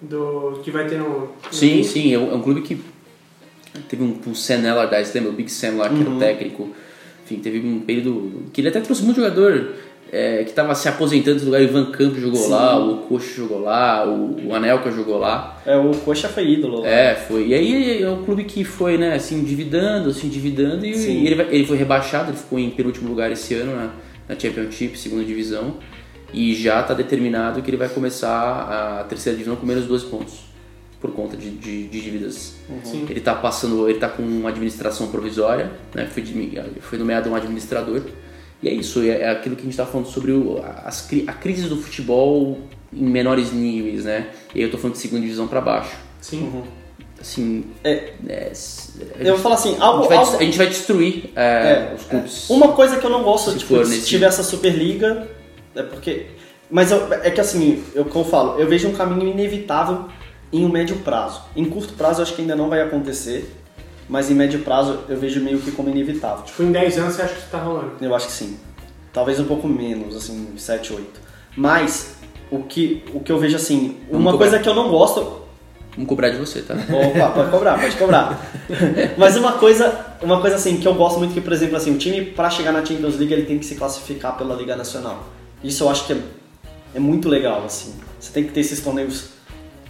do 0.00 0.60
que 0.62 0.70
vai 0.70 0.86
ter 0.86 0.98
no... 0.98 1.08
no 1.08 1.28
Sim, 1.50 1.74
link. 1.78 1.84
sim, 1.86 2.14
é 2.14 2.18
um, 2.18 2.30
é 2.30 2.34
um 2.34 2.40
clube 2.40 2.60
que 2.62 2.80
teve 3.88 4.04
um, 4.04 4.16
um 4.28 4.34
Sam 4.34 4.70
Allardyce, 4.70 5.12
lembra? 5.16 5.30
O 5.32 5.34
Big 5.34 5.50
Sam 5.50 5.72
lá, 5.76 5.88
que 5.88 6.00
era 6.00 6.10
o 6.10 6.18
técnico. 6.20 6.68
Enfim, 7.24 7.40
teve 7.40 7.66
um 7.66 7.80
período 7.80 8.44
que 8.52 8.60
ele 8.60 8.68
até 8.68 8.80
trouxe 8.80 9.02
muito 9.02 9.16
jogador 9.16 9.72
é, 10.12 10.42
que 10.44 10.50
estava 10.50 10.74
se 10.74 10.88
aposentando 10.88 11.34
nesse 11.34 11.46
lugar. 11.46 11.60
O 11.60 11.64
Ivan 11.64 11.90
Campos 11.92 12.20
jogou 12.20 12.40
Sim. 12.40 12.50
lá, 12.50 12.78
o 12.78 12.96
Coxa 13.02 13.34
jogou 13.34 13.60
lá, 13.60 14.06
o, 14.08 14.48
o 14.48 14.54
Anelka 14.54 14.90
jogou 14.90 15.18
lá. 15.18 15.60
É, 15.64 15.76
o 15.76 15.90
Coxa 15.92 16.28
foi 16.28 16.48
ídolo. 16.48 16.80
lá. 16.80 16.88
É, 16.88 17.14
foi. 17.14 17.48
E 17.48 17.54
aí 17.54 18.02
é 18.02 18.10
um 18.10 18.24
clube 18.24 18.44
que 18.44 18.64
foi, 18.64 18.98
né, 18.98 19.14
assim, 19.14 19.38
endividando, 19.40 20.12
se 20.12 20.26
endividando 20.26 20.84
e, 20.84 20.90
e 20.92 21.26
ele, 21.26 21.42
ele 21.50 21.66
foi 21.66 21.76
rebaixado, 21.76 22.30
ele 22.30 22.36
ficou 22.38 22.58
em 22.58 22.70
penúltimo 22.70 23.08
lugar 23.08 23.30
esse 23.30 23.54
ano 23.54 23.74
na, 23.76 23.90
na 24.28 24.38
Championship, 24.38 24.98
segunda 24.98 25.24
divisão. 25.24 25.74
E 26.32 26.54
já 26.54 26.80
está 26.80 26.94
determinado 26.94 27.60
que 27.60 27.68
ele 27.70 27.76
vai 27.76 27.88
começar 27.88 29.00
a 29.00 29.04
terceira 29.04 29.36
divisão 29.36 29.56
com 29.56 29.66
menos 29.66 29.84
12 29.86 30.06
pontos. 30.06 30.48
Por 31.00 31.12
conta 31.12 31.34
de, 31.36 31.48
de, 31.50 31.88
de 31.88 32.00
dívidas. 32.00 32.56
Sim. 32.84 33.06
Ele 33.08 33.20
tá 33.20 33.34
passando, 33.34 33.88
ele 33.88 33.98
tá 33.98 34.06
com 34.08 34.22
uma 34.22 34.50
administração 34.50 35.06
provisória, 35.08 35.70
né? 35.94 36.06
Foi, 36.06 36.22
de- 36.22 36.60
foi 36.80 36.98
nomeado 36.98 37.30
um 37.30 37.34
administrador. 37.34 38.02
E 38.62 38.68
é 38.68 38.72
isso, 38.72 39.00
é 39.02 39.08
é 39.22 39.30
aquilo 39.30 39.56
que 39.56 39.62
a 39.62 39.64
gente 39.64 39.76
tá 39.76 39.86
falando 39.86 40.06
sobre 40.06 40.32
o, 40.32 40.62
as, 40.84 41.08
a 41.26 41.32
crise 41.32 41.68
do 41.68 41.76
futebol 41.76 42.58
em 42.92 43.04
menores 43.08 43.52
níveis, 43.52 44.04
né? 44.04 44.28
E 44.54 44.58
aí 44.58 44.64
eu 44.64 44.70
tô 44.70 44.76
falando 44.78 44.94
de 44.96 45.00
segunda 45.00 45.22
divisão 45.22 45.46
para 45.48 45.60
baixo. 45.60 45.96
Sim. 46.20 46.62
Assim, 47.20 47.64
É, 47.84 48.12
é, 48.28 48.48
s- 48.50 48.92
a, 49.18 49.22
eu 49.22 49.34
vou 49.34 49.42
falar 49.42 49.54
assim, 49.56 49.76
algo, 49.78 50.02
gente 50.02 50.08
vai, 50.08 50.18
algo- 50.18 50.36
a 50.36 50.42
gente 50.42 50.58
vai 50.58 50.66
destruir 50.68 51.30
é, 51.36 51.42
É, 51.42 51.94
os 51.94 52.04
clubes. 52.04 52.50
Uma 52.50 52.68
coisa 52.72 52.96
que 52.98 53.04
eu 53.04 53.10
não 53.10 53.22
gosto, 53.22 53.50
Se 53.52 53.58
tipo, 53.58 53.84
se 53.84 53.90
nesse- 53.90 54.06
tiver 54.06 54.26
essa 54.26 54.42
Superliga, 54.42 55.28
é 55.74 55.82
porque. 55.82 56.26
Mas 56.70 56.90
eu- 56.90 57.12
é 57.12 57.30
que 57.30 57.40
assim, 57.40 57.82
eu, 57.94 58.04
como 58.06 58.24
eu 58.24 58.28
falo, 58.30 58.58
eu 58.60 58.66
vejo 58.68 58.88
um 58.88 58.92
caminho 58.92 59.30
inevitável 59.30 60.06
em 60.52 60.64
um 60.64 60.68
médio 60.68 60.96
prazo. 60.96 61.42
Em 61.54 61.64
curto 61.66 61.92
prazo 61.94 62.20
eu 62.20 62.22
acho 62.24 62.34
que 62.34 62.40
ainda 62.40 62.56
não 62.56 62.68
vai 62.70 62.80
acontecer, 62.80 63.50
mas 64.10 64.28
em 64.28 64.34
médio 64.34 64.60
prazo 64.60 65.04
eu 65.08 65.16
vejo 65.16 65.40
meio 65.40 65.60
que 65.60 65.70
como 65.70 65.88
inevitável. 65.88 66.44
Tipo, 66.44 66.64
em 66.64 66.72
10 66.72 66.98
anos 66.98 67.14
você 67.14 67.22
acha 67.22 67.34
que 67.34 67.40
isso 67.40 67.48
tá 67.48 67.58
rolando? 67.58 67.92
Eu 68.00 68.12
acho 68.14 68.26
que 68.26 68.32
sim. 68.32 68.58
Talvez 69.12 69.38
um 69.38 69.44
pouco 69.44 69.68
menos, 69.68 70.16
assim, 70.16 70.48
7, 70.56 70.92
8. 70.92 71.20
Mas 71.56 72.16
o 72.50 72.64
que, 72.64 73.04
o 73.14 73.20
que 73.20 73.30
eu 73.30 73.38
vejo 73.38 73.54
assim, 73.54 73.98
Vamos 74.10 74.20
uma 74.20 74.32
cobrar. 74.32 74.48
coisa 74.48 74.62
que 74.62 74.68
eu 74.68 74.74
não 74.74 74.90
gosto, 74.90 75.40
Vamos 75.92 76.08
cobrar 76.08 76.30
de 76.30 76.38
você, 76.38 76.62
tá? 76.62 76.74
Opa, 76.74 77.30
pode 77.30 77.50
cobrar, 77.50 77.80
pode 77.80 77.96
cobrar. 77.96 78.50
Mas 79.18 79.36
uma 79.36 79.54
coisa, 79.54 80.06
uma 80.22 80.40
coisa 80.40 80.56
assim 80.56 80.76
que 80.76 80.86
eu 80.86 80.94
gosto 80.94 81.18
muito 81.18 81.34
que, 81.34 81.40
por 81.40 81.52
exemplo, 81.52 81.76
assim, 81.76 81.92
o 81.92 81.98
time 81.98 82.24
para 82.24 82.48
chegar 82.48 82.72
na 82.72 82.84
Champions 82.84 83.16
League 83.16 83.32
ele 83.32 83.42
tem 83.44 83.58
que 83.58 83.66
se 83.66 83.74
classificar 83.74 84.36
pela 84.36 84.54
Liga 84.54 84.76
Nacional. 84.76 85.24
Isso 85.62 85.82
eu 85.82 85.90
acho 85.90 86.06
que 86.06 86.12
é, 86.12 86.18
é 86.94 87.00
muito 87.00 87.28
legal, 87.28 87.64
assim. 87.64 87.94
Você 88.20 88.32
tem 88.32 88.44
que 88.44 88.52
ter 88.52 88.60
esses 88.60 88.80
torneios 88.80 89.30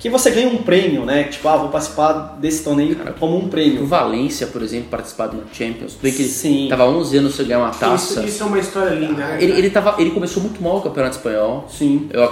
que 0.00 0.08
você 0.08 0.30
ganha 0.30 0.48
um 0.48 0.56
prêmio, 0.62 1.04
né? 1.04 1.24
Tipo, 1.24 1.46
ah, 1.48 1.56
vou 1.58 1.68
participar 1.68 2.36
desse 2.40 2.64
torneio 2.64 2.96
como 3.18 3.36
um 3.36 3.44
O 3.44 3.48
prêmio. 3.48 3.86
Valência, 3.86 4.46
por 4.46 4.62
exemplo, 4.62 4.88
participar 4.90 5.28
uma 5.28 5.44
Champions. 5.52 5.92
Tudo 5.94 6.10
que 6.10 6.22
ele 6.22 6.28
Sim. 6.28 6.66
tava 6.70 6.86
11 6.86 7.18
anos 7.18 7.34
sem 7.34 7.46
ganhar 7.46 7.58
uma 7.60 7.70
taça. 7.70 8.20
Isso, 8.20 8.28
isso 8.28 8.42
é 8.42 8.46
uma 8.46 8.58
história 8.58 8.94
linda, 8.94 9.12
né? 9.12 9.36
Ele, 9.38 9.48
cara? 9.48 9.58
ele, 9.58 9.70
tava, 9.70 9.94
ele 10.00 10.10
começou 10.10 10.42
muito 10.42 10.62
mal 10.62 10.78
o 10.78 10.80
Campeonato 10.80 11.16
Espanhol. 11.16 11.66
Sim. 11.68 12.08
Eu, 12.12 12.22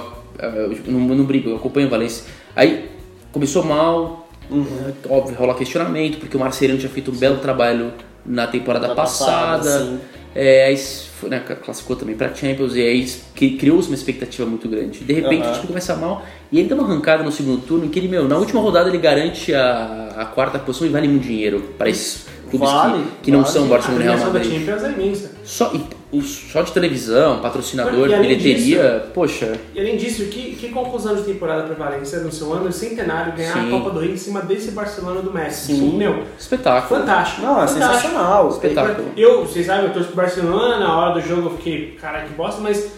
eu 0.40 0.68
não, 0.86 1.08
eu 1.10 1.14
não 1.16 1.24
brigo, 1.24 1.50
eu 1.50 1.56
acompanho 1.56 1.86
o 1.88 1.90
Valência. 1.90 2.24
Aí 2.56 2.88
começou 3.30 3.62
mal, 3.62 4.26
Uhum. 4.50 4.66
é, 4.88 5.12
óbvio, 5.12 5.36
rola 5.36 5.54
questionamento, 5.54 6.18
porque 6.18 6.34
o 6.34 6.40
Marcelino 6.40 6.78
tinha 6.78 6.90
feito 6.90 7.10
um 7.10 7.14
belo 7.14 7.36
trabalho 7.36 7.92
na 8.24 8.46
temporada 8.46 8.88
Na 8.88 8.94
passada. 8.94 9.58
passada, 9.58 9.84
sim. 9.84 10.00
é, 10.34 10.64
aí 10.64 10.76
foi, 11.18 11.28
né, 11.30 11.40
classificou 11.40 11.96
também 11.96 12.16
pra 12.16 12.34
Champions 12.34 12.74
e 12.74 12.80
aí 12.80 13.06
cri- 13.34 13.56
criou-se 13.56 13.88
uma 13.88 13.94
expectativa 13.94 14.48
muito 14.48 14.68
grande. 14.68 15.00
De 15.00 15.12
repente 15.12 15.42
Aham. 15.42 15.50
o 15.50 15.54
time 15.54 15.66
começa 15.68 15.96
mal 15.96 16.24
e 16.50 16.58
ele 16.58 16.68
dá 16.68 16.74
uma 16.74 16.84
arrancada 16.84 17.22
no 17.22 17.30
segundo 17.32 17.60
turno 17.62 17.84
em 17.84 17.88
que 17.88 17.98
ele, 17.98 18.08
meu, 18.08 18.26
na 18.28 18.36
última 18.38 18.60
rodada 18.60 18.88
ele 18.88 18.98
garante 18.98 19.52
a, 19.54 20.14
a 20.16 20.24
quarta 20.26 20.58
posição 20.58 20.86
e 20.86 20.90
vale 20.90 21.08
muito 21.08 21.24
dinheiro 21.24 21.60
para 21.76 21.88
esses 21.90 22.26
clubes 22.50 22.70
Vale, 22.70 23.02
que, 23.18 23.24
que 23.24 23.30
não 23.30 23.40
vale. 23.42 23.52
são 23.52 23.64
A 23.64 23.68
Barcelona 23.68 24.04
e 24.04 24.06
Real 24.08 24.32
Madrid. 24.32 24.52
Champions 24.66 25.24
é. 25.24 25.28
Só, 25.44 25.72
e 25.74 25.80
só 26.22 26.62
de 26.62 26.72
televisão, 26.72 27.40
patrocinador, 27.40 28.08
bilheteria, 28.08 29.06
poxa, 29.12 29.58
E 29.74 29.80
além 29.80 29.96
disso, 29.96 30.24
que, 30.26 30.56
que 30.56 30.68
conclusão 30.70 31.14
de 31.14 31.22
temporada 31.22 31.62
para 31.64 31.74
Valência 31.74 32.20
no 32.20 32.32
seu 32.32 32.52
ano 32.52 32.72
centenário 32.72 33.34
ganhar 33.34 33.52
Sim. 33.52 33.68
a 33.68 33.70
Copa 33.70 33.90
do 33.90 34.00
Rei 34.00 34.12
em 34.12 34.16
cima 34.16 34.40
desse 34.40 34.70
Barcelona 34.70 35.20
do 35.20 35.32
Messi? 35.32 35.74
Sim. 35.74 35.98
Meu, 35.98 36.24
espetáculo. 36.38 37.00
fantástico. 37.00 37.42
Não, 37.42 37.62
é 37.62 37.66
fantástico. 37.66 37.94
sensacional. 37.94 38.48
Espetáculo. 38.48 39.08
Eu, 39.16 39.44
vocês 39.44 39.66
sabem, 39.66 39.86
eu 39.86 39.92
torço 39.92 40.08
pro 40.08 40.16
Barcelona, 40.16 40.80
na 40.80 40.96
hora 40.96 41.14
do 41.14 41.20
jogo 41.20 41.48
eu 41.48 41.56
fiquei, 41.56 41.96
cara, 42.00 42.22
que 42.22 42.32
bosta, 42.32 42.60
mas, 42.60 42.90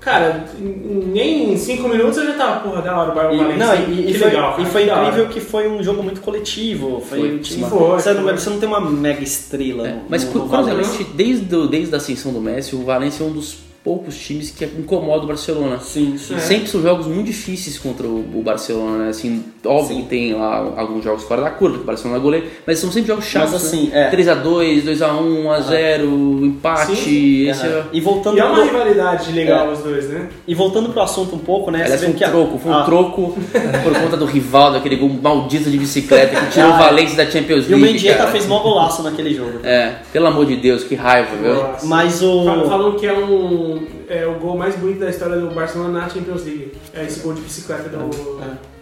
cara, 0.00 0.44
em- 0.60 1.10
nem 1.12 1.52
em 1.52 1.56
5 1.56 1.88
minutos 1.88 2.16
eu 2.18 2.26
já 2.26 2.32
tava, 2.34 2.60
porra, 2.60 2.82
da 2.82 2.96
hora 2.98 3.10
o 3.30 3.34
E, 3.34 3.38
Valência. 3.38 3.66
não, 3.66 3.74
e, 3.74 4.10
e 4.10 4.14
foi, 4.14 4.28
legal, 4.28 4.50
cara, 4.52 4.62
e 4.62 4.66
foi 4.66 4.82
incrível 4.84 5.28
que 5.28 5.40
foi 5.40 5.68
um 5.68 5.82
jogo 5.82 6.02
muito 6.02 6.20
coletivo. 6.20 7.00
Foi, 7.08 7.18
Foi, 7.18 7.44
sim. 7.44 7.60
Foi, 7.68 7.78
você, 8.00 8.12
não, 8.14 8.22
foi. 8.22 8.32
você 8.36 8.50
não 8.50 8.58
tem 8.58 8.68
uma 8.68 8.80
mega 8.80 9.22
estrela. 9.22 9.88
É, 9.88 9.92
no- 9.94 10.02
Mas 10.08 10.24
no, 10.24 10.32
no 10.44 10.48
curiosamente, 10.48 11.04
desde, 11.14 11.68
desde 11.68 11.94
a 11.94 11.98
ascensão 11.98 12.32
do 12.32 12.40
Messi, 12.40 12.74
o 12.76 12.84
Valência 12.84 13.22
é 13.22 13.26
um 13.26 13.32
dos 13.32 13.67
poucos 13.88 14.18
times 14.18 14.50
que 14.50 14.66
incomoda 14.66 15.24
o 15.24 15.26
Barcelona. 15.26 15.78
Sim, 15.80 16.18
sim. 16.18 16.34
É. 16.34 16.38
Sempre 16.38 16.68
são 16.68 16.82
jogos 16.82 17.06
muito 17.06 17.24
difíceis 17.24 17.78
contra 17.78 18.06
o, 18.06 18.18
o 18.34 18.42
Barcelona, 18.42 19.04
né? 19.04 19.08
Assim, 19.08 19.42
óbvio 19.64 19.96
Sim. 19.96 20.02
que 20.02 20.08
tem 20.10 20.34
lá 20.34 20.74
alguns 20.76 21.02
jogos 21.02 21.22
fora 21.24 21.40
da 21.40 21.50
curva, 21.50 21.78
que 21.78 21.84
o 21.84 21.86
Barcelona 21.86 22.20
é 22.20 22.22
goleiro, 22.22 22.46
mas 22.66 22.78
são 22.78 22.92
sempre 22.92 23.08
jogos 23.08 23.24
chatos. 23.24 23.52
Mas 23.52 23.64
assim, 23.64 23.88
né? 23.88 24.08
é. 24.08 24.10
3x2, 24.14 24.82
2x1, 24.84 25.46
1x0, 25.46 26.44
empate. 26.44 26.96
Sim, 26.96 27.48
esse 27.48 27.66
é... 27.66 27.84
E 27.92 28.00
voltando, 28.02 28.36
E 28.36 28.40
é 28.40 28.44
uma 28.44 28.62
rivalidade 28.62 29.32
legal 29.32 29.68
É. 29.68 29.72
os 29.72 29.78
dois, 29.78 30.06
né? 30.10 30.28
e 30.46 30.54
voltando 30.54 30.90
pro 30.90 31.00
assunto 31.00 31.34
um 31.34 31.38
pouco, 31.38 31.70
né? 31.70 31.82
Aliás, 31.84 32.00
foi 32.00 32.10
um 32.10 32.12
que 32.12 32.24
a- 32.24 32.28
troco, 32.30 32.58
foi 32.58 32.70
um 32.70 32.74
a- 32.74 32.84
troco 32.84 33.34
por 33.84 33.92
conta 34.02 34.16
do 34.18 34.26
rival, 34.26 34.72
daquele 34.72 34.96
gol 34.96 35.08
maldito 35.08 35.70
de 35.70 35.78
bicicleta 35.78 36.38
que 36.40 36.52
tirou 36.52 36.68
o 36.70 36.74
Ah, 36.74 36.78
Valência 36.78 37.16
da 37.16 37.30
Champions 37.30 37.64
E 37.64 37.68
o 37.68 37.76
League. 37.78 37.92
Mendieta 37.94 38.26
fez 38.26 38.46
mó 38.46 38.58
golaço 38.60 39.02
naquele 39.02 39.32
jogo. 39.34 39.60
É, 39.64 39.94
pelo 40.12 40.26
amor 40.26 40.44
de 40.46 40.56
Deus, 40.56 40.84
que 40.84 40.94
raiva, 40.94 41.30
viu? 41.36 41.88
Mas 41.88 42.22
o- 42.22 42.44
Fal- 42.44 42.68
Falam 42.68 42.92
que 42.96 43.06
é, 43.06 43.12
um, 43.14 43.77
é 44.08 44.26
o 44.26 44.34
gol 44.34 44.56
mais 44.56 44.76
bonito 44.76 45.00
da 45.00 45.10
história 45.10 45.36
do 45.36 45.50
Barcelona 45.50 46.00
na 46.00 46.08
Champions 46.08 46.44
League. 46.44 46.72
É 46.94 47.04
esse 47.04 47.20
gol 47.20 47.34
de 47.34 47.40
bicicleta 47.40 47.88
do, 47.88 48.08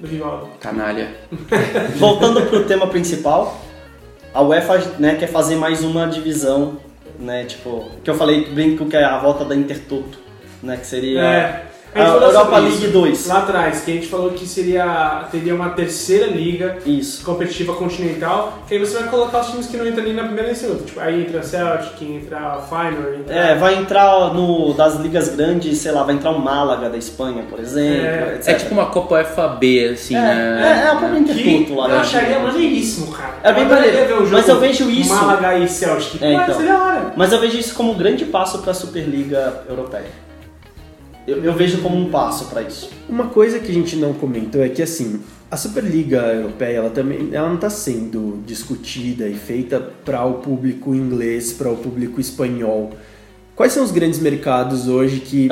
do 0.01 0.07
Rivaldo. 0.07 0.49
Canalha. 0.61 1.14
Voltando 1.97 2.42
pro 2.42 2.64
tema 2.64 2.86
principal, 2.86 3.61
a 4.32 4.42
UEFA 4.42 4.78
né, 4.99 5.16
quer 5.16 5.28
fazer 5.28 5.57
mais 5.57 5.82
uma 5.82 6.07
divisão, 6.07 6.78
né? 7.18 7.44
Tipo, 7.44 7.90
que 8.05 8.11
eu 8.11 8.14
falei, 8.14 8.47
brinco 8.47 8.86
que 8.86 8.97
é 8.97 9.05
a 9.05 9.18
volta 9.18 9.44
da 9.44 9.55
Intertoto, 9.55 10.18
né? 10.62 10.76
Que 10.76 10.86
seria 10.86 11.20
É. 11.20 11.66
a, 11.95 11.99
gente 12.01 12.11
falou 12.11 12.28
Europa 12.28 12.59
League 12.59 12.76
isso 12.84 12.93
2. 12.93 13.26
Lá 13.28 13.39
atrás, 13.39 13.80
que 13.80 13.91
a 13.91 13.95
gente 13.95 14.07
falou 14.09 14.30
que 14.30 14.47
seria, 14.47 15.24
teria 15.30 15.55
uma 15.55 15.70
terceira 15.70 16.26
liga 16.26 16.76
Isso. 16.84 17.24
competitiva 17.24 17.74
continental, 17.74 18.59
que 18.68 18.74
aí 18.74 18.80
você 18.80 18.99
vai 18.99 19.09
colocar 19.09 19.41
os 19.41 19.47
times 19.49 19.66
que 19.66 19.76
não 19.76 19.87
entram 19.87 20.05
nem 20.05 20.12
na 20.12 20.24
primeira 20.24 20.51
e 20.51 20.55
segunda. 20.55 20.82
Tipo, 20.84 21.01
aí 21.01 21.22
entra 21.22 21.43
Celtic, 21.43 22.03
entra 22.03 22.59
Feyenoord, 22.68 23.20
entra... 23.20 23.34
É, 23.34 23.55
vai 23.55 23.76
entrar 23.76 24.34
no 24.34 24.74
das 24.74 24.97
ligas 24.97 25.28
grandes, 25.34 25.78
sei 25.78 25.93
lá, 25.93 26.03
vai 26.03 26.14
entrar 26.14 26.30
o 26.32 26.39
Málaga 26.39 26.91
da 26.91 26.99
Espanha, 26.99 27.45
por 27.49 27.59
exemplo, 27.61 28.07
É. 28.07 28.34
etc. 28.37 28.49
É 28.49 28.55
tipo 28.55 28.74
uma 28.74 28.87
Copa 28.87 29.24
FAB, 29.24 29.64
assim, 29.93 30.14
É, 30.14 30.20
né? 30.20 30.82
é, 30.82 30.87
é 30.87 30.91
a 30.91 30.97
própria 30.97 31.22
Que 31.22 31.32
Intertoto 31.51 31.74
lá. 31.80 31.84
eu 31.87 31.95
né? 31.95 32.01
acharia 32.01 32.39
maneiríssimo, 32.39 33.12
cara. 33.12 33.34
É 33.43 33.53
bem 33.53 33.62
Eu 33.64 33.68
maneiro, 33.70 33.97
ver 34.09 34.14
um 34.14 34.18
jogo 34.18 34.32
mas 34.32 34.49
eu 34.49 34.61
vejo 34.61 34.91
isso- 34.91 35.14
Málaga 35.14 35.59
e 35.59 35.68
Celtic. 35.68 36.22
É, 36.22 36.32
então. 36.34 36.57
hora. 36.82 37.12
Mas 37.16 37.32
eu 37.32 37.41
vejo 37.41 37.57
isso 37.59 37.74
como 37.74 37.93
um 37.93 37.97
grande 37.97 38.24
passo 38.26 38.59
para 38.59 38.72
a 38.72 38.74
Superliga 38.74 39.62
Europeia. 39.68 40.26
Eu, 41.27 41.43
eu 41.43 41.53
vejo 41.55 41.83
como 41.83 41.97
um 41.97 42.09
passo 42.09 42.47
para 42.47 42.62
isso. 42.62 42.91
Uma 43.09 43.27
coisa 43.27 43.59
que 43.59 43.70
a 43.70 43.74
gente 43.74 43.97
não 43.97 44.12
comentou 44.12 44.62
é 44.62 44.68
que 44.68 44.81
assim, 44.81 45.20
a 45.51 45.57
Superliga 45.57 46.18
Europeia 46.18 46.79
ela 46.79 46.91
também 46.91 47.31
ela 47.33 47.49
não 47.49 47.57
está 47.57 47.70
sendo 47.70 48.43
discutida 48.47 49.27
e 49.29 49.35
feita 49.35 49.81
para 50.05 50.24
o 50.24 50.35
público 50.35 50.95
inglês, 50.95 51.53
para 51.53 51.70
o 51.70 51.77
público 51.77 52.20
espanhol. 52.20 52.91
Quais 53.57 53.72
são 53.72 53.83
os 53.83 53.91
grandes 53.91 54.18
mercados 54.18 54.87
hoje 54.87 55.18
que 55.18 55.51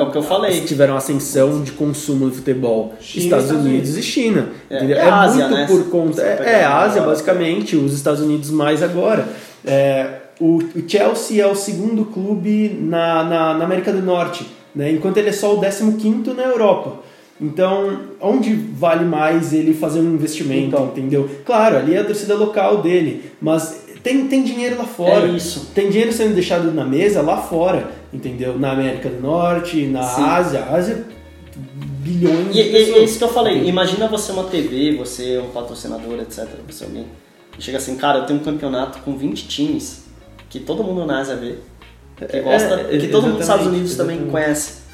É 0.57 0.61
que 0.61 0.67
tiveram 0.67 0.95
ascensão 0.95 1.63
de 1.63 1.71
consumo 1.71 2.29
do 2.29 2.35
futebol? 2.35 2.93
China, 3.01 3.23
Estados 3.23 3.49
Unidos 3.49 3.97
e 3.97 4.03
China. 4.03 4.49
É, 4.69 4.77
é 4.77 4.91
É, 4.91 5.09
Ásia, 5.09 5.47
muito 5.47 5.59
né? 5.59 5.67
por 5.67 5.89
conta. 5.89 6.21
É, 6.21 6.59
é 6.59 6.63
a 6.63 6.77
Ásia, 6.77 7.01
basicamente, 7.01 7.75
os 7.75 7.93
Estados 7.93 8.21
Unidos 8.21 8.51
mais 8.51 8.83
agora. 8.83 9.27
É, 9.65 10.19
o, 10.39 10.57
o 10.57 10.83
Chelsea 10.87 11.43
é 11.43 11.47
o 11.47 11.55
segundo 11.55 12.05
clube 12.05 12.77
na, 12.79 13.23
na, 13.23 13.53
na 13.55 13.65
América 13.65 13.91
do 13.91 14.03
Norte, 14.03 14.45
né? 14.75 14.91
enquanto 14.91 15.17
ele 15.17 15.29
é 15.29 15.33
só 15.33 15.55
o 15.55 15.61
15 15.61 16.33
na 16.35 16.43
Europa. 16.43 16.99
Então, 17.39 17.99
onde 18.21 18.53
vale 18.55 19.03
mais 19.05 19.51
ele 19.53 19.73
fazer 19.73 19.99
um 19.99 20.13
investimento, 20.13 20.67
Então. 20.67 20.85
entendeu? 20.87 21.29
Claro, 21.45 21.77
ali 21.77 21.93
é 21.93 21.99
a 21.99 22.03
torcida 22.05 22.33
local 22.35 22.81
dele, 22.81 23.29
mas 23.41 23.83
tem, 24.01 24.27
tem 24.27 24.43
dinheiro 24.43 24.77
lá 24.77 24.85
fora. 24.85 25.27
É 25.27 25.31
isso. 25.31 25.71
Tem 25.75 25.89
dinheiro 25.89 26.13
sendo 26.13 26.33
deixado 26.33 26.71
na 26.71 26.85
mesa 26.85 27.21
lá 27.21 27.37
fora, 27.37 27.89
entendeu? 28.13 28.57
Na 28.57 28.71
América 28.71 29.09
do 29.09 29.19
Norte, 29.21 29.85
na 29.85 30.03
Sim. 30.03 30.23
Ásia. 30.23 30.63
Ásia, 30.65 31.05
bilhões 32.01 32.49
E, 32.49 32.53
de 32.53 32.59
e- 32.61 32.71
pessoas. 32.71 32.97
é 32.97 33.03
isso 33.03 33.17
que 33.17 33.23
eu 33.23 33.29
falei. 33.29 33.67
Imagina 33.67 34.07
você 34.07 34.31
uma 34.31 34.45
TV, 34.45 34.95
você 34.95 35.37
um 35.39 35.49
patrocinador, 35.49 36.19
etc. 36.19 36.47
Você 36.69 36.83
alguém. 36.85 37.05
E 37.57 37.61
chega 37.61 37.77
assim, 37.77 37.95
cara, 37.95 38.19
eu 38.19 38.25
tenho 38.25 38.39
um 38.39 38.43
campeonato 38.43 38.99
com 38.99 39.17
20 39.17 39.47
times 39.47 40.05
que 40.49 40.59
todo 40.59 40.83
mundo 40.83 41.05
na 41.05 41.19
Ásia 41.19 41.35
vê, 41.35 41.55
que 42.17 42.39
gosta, 42.41 42.87
É, 42.91 42.97
que 42.97 43.07
todo 43.07 43.23
mundo 43.23 43.33
nos 43.33 43.41
Estados 43.41 43.61
exatamente, 43.65 43.67
Unidos 43.69 43.95
também 43.95 44.15
exatamente. 44.17 44.31
conhece. 44.45 44.85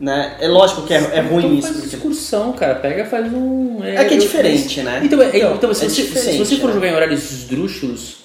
Né? 0.00 0.36
É 0.40 0.48
lógico 0.48 0.82
que 0.82 0.92
é, 0.92 0.96
é 1.14 1.20
ruim 1.20 1.44
então 1.46 1.54
isso. 1.54 1.72
faz 1.80 1.92
excursão, 1.92 2.52
cara. 2.52 2.74
Pega, 2.74 3.04
faz 3.04 3.32
um. 3.32 3.78
É 3.82 4.04
que 4.04 4.14
é 4.14 4.16
eu- 4.16 4.20
diferente, 4.20 4.82
né? 4.82 5.00
Então, 5.04 5.22
é- 5.22 5.28
Então, 5.36 5.54
então, 5.54 5.72
se, 5.74 5.84
é 5.84 5.88
você, 5.88 6.02
diferente, 6.02 6.32
se 6.32 6.38
você 6.38 6.56
for 6.56 6.66
né? 6.68 6.72
jogar 6.74 6.88
em 6.88 6.94
horários 6.94 7.30
esdrúxulos, 7.30 8.16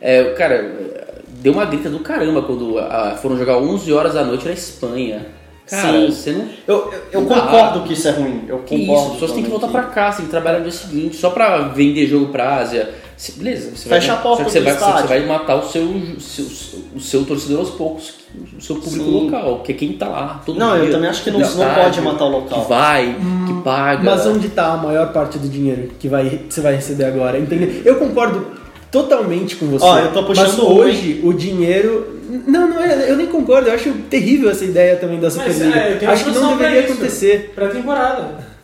é, 0.00 0.24
cara, 0.34 0.72
deu 1.40 1.54
uma 1.54 1.64
grita 1.64 1.88
do 1.88 2.00
caramba 2.00 2.42
quando 2.42 2.78
ah, 2.78 3.18
foram 3.20 3.36
jogar 3.38 3.56
11 3.58 3.90
horas 3.92 4.14
da 4.14 4.24
noite 4.24 4.44
na 4.46 4.52
Espanha. 4.52 5.26
Cara, 5.68 5.92
Sim. 6.00 6.06
você 6.12 6.30
não. 6.32 6.48
Eu, 6.68 6.92
eu, 6.92 7.20
eu 7.22 7.22
concordo 7.26 7.82
que 7.84 7.94
isso 7.94 8.06
é 8.06 8.10
ruim. 8.12 8.44
Eu 8.46 8.58
Que 8.58 8.78
concordo. 8.78 8.92
isso, 9.00 9.06
as 9.06 9.12
pessoas 9.14 9.32
têm 9.32 9.42
que 9.42 9.50
também 9.50 9.60
voltar 9.68 9.68
pra 9.68 9.90
casa, 9.92 10.18
tem 10.18 10.26
que 10.26 10.30
trabalhar 10.30 10.58
no 10.58 10.64
dia 10.64 10.72
seguinte, 10.72 11.16
só 11.16 11.30
pra 11.30 11.58
vender 11.68 12.06
jogo 12.06 12.26
pra 12.30 12.56
Ásia. 12.58 12.90
Se- 13.16 13.32
Beleza, 13.32 13.70
você 13.74 13.88
Fecha 13.88 14.08
vai, 14.12 14.16
a 14.16 14.20
porta 14.22 14.44
você 14.44 14.60
do 14.60 14.64
vai, 14.64 14.74
você 14.74 15.06
vai 15.06 15.26
matar 15.26 15.56
o 15.56 15.62
seu, 15.66 15.88
seu, 16.20 16.44
o 16.94 17.00
seu 17.00 17.24
torcedor 17.24 17.60
aos 17.60 17.70
poucos, 17.70 18.12
o 18.58 18.60
seu 18.60 18.76
público 18.76 19.04
Sim. 19.06 19.24
local, 19.24 19.60
que 19.64 19.72
é 19.72 19.74
quem 19.74 19.94
tá 19.94 20.06
lá. 20.08 20.42
Todo 20.44 20.58
Não, 20.58 20.76
eu 20.76 20.82
dia, 20.84 20.92
também 20.92 21.08
acho 21.08 21.24
que 21.24 21.30
não- 21.30 21.40
não 21.40 21.46
estádio, 21.48 21.82
pode 21.82 22.00
matar 22.02 22.24
o 22.26 22.28
local. 22.28 22.62
Que 22.62 22.68
vai, 22.68 23.16
que 23.46 23.52
paga. 23.64 24.02
Mas 24.04 24.26
onde 24.26 24.48
está 24.48 24.74
a 24.74 24.76
maior 24.76 25.12
parte 25.12 25.38
do 25.38 25.48
dinheiro 25.48 25.90
que 25.98 26.08
vai, 26.08 26.28
que 26.28 26.52
você 26.52 26.60
vai 26.60 26.74
receber 26.76 27.04
agora? 27.06 27.38
Entendeu? 27.38 27.82
Eu 27.86 27.96
concordo 27.96 28.46
totalmente 28.92 29.56
com 29.56 29.66
você. 29.66 29.84
Ó, 29.84 29.98
eu 29.98 30.12
tô 30.12 30.22
puxando 30.24 30.48
mas 30.48 30.58
hoje 30.58 31.20
o 31.24 31.32
dinheiro. 31.32 32.14
Não, 32.46 32.68
não 32.68 32.80
é, 32.82 33.10
eu 33.10 33.16
nem 33.16 33.26
concordo. 33.28 33.68
Eu 33.68 33.74
acho 33.74 33.90
terrível 34.10 34.50
essa 34.50 34.64
ideia 34.64 34.96
também 34.96 35.18
da 35.20 35.30
Superliga. 35.30 35.74
é, 35.78 35.98
eu 36.02 36.10
acho 36.10 36.24
que 36.24 36.30
não 36.32 36.56
deveria 36.56 36.80
isso. 36.82 36.92
acontecer. 36.92 37.52
Pra 37.54 37.68
temporada. 37.68 38.55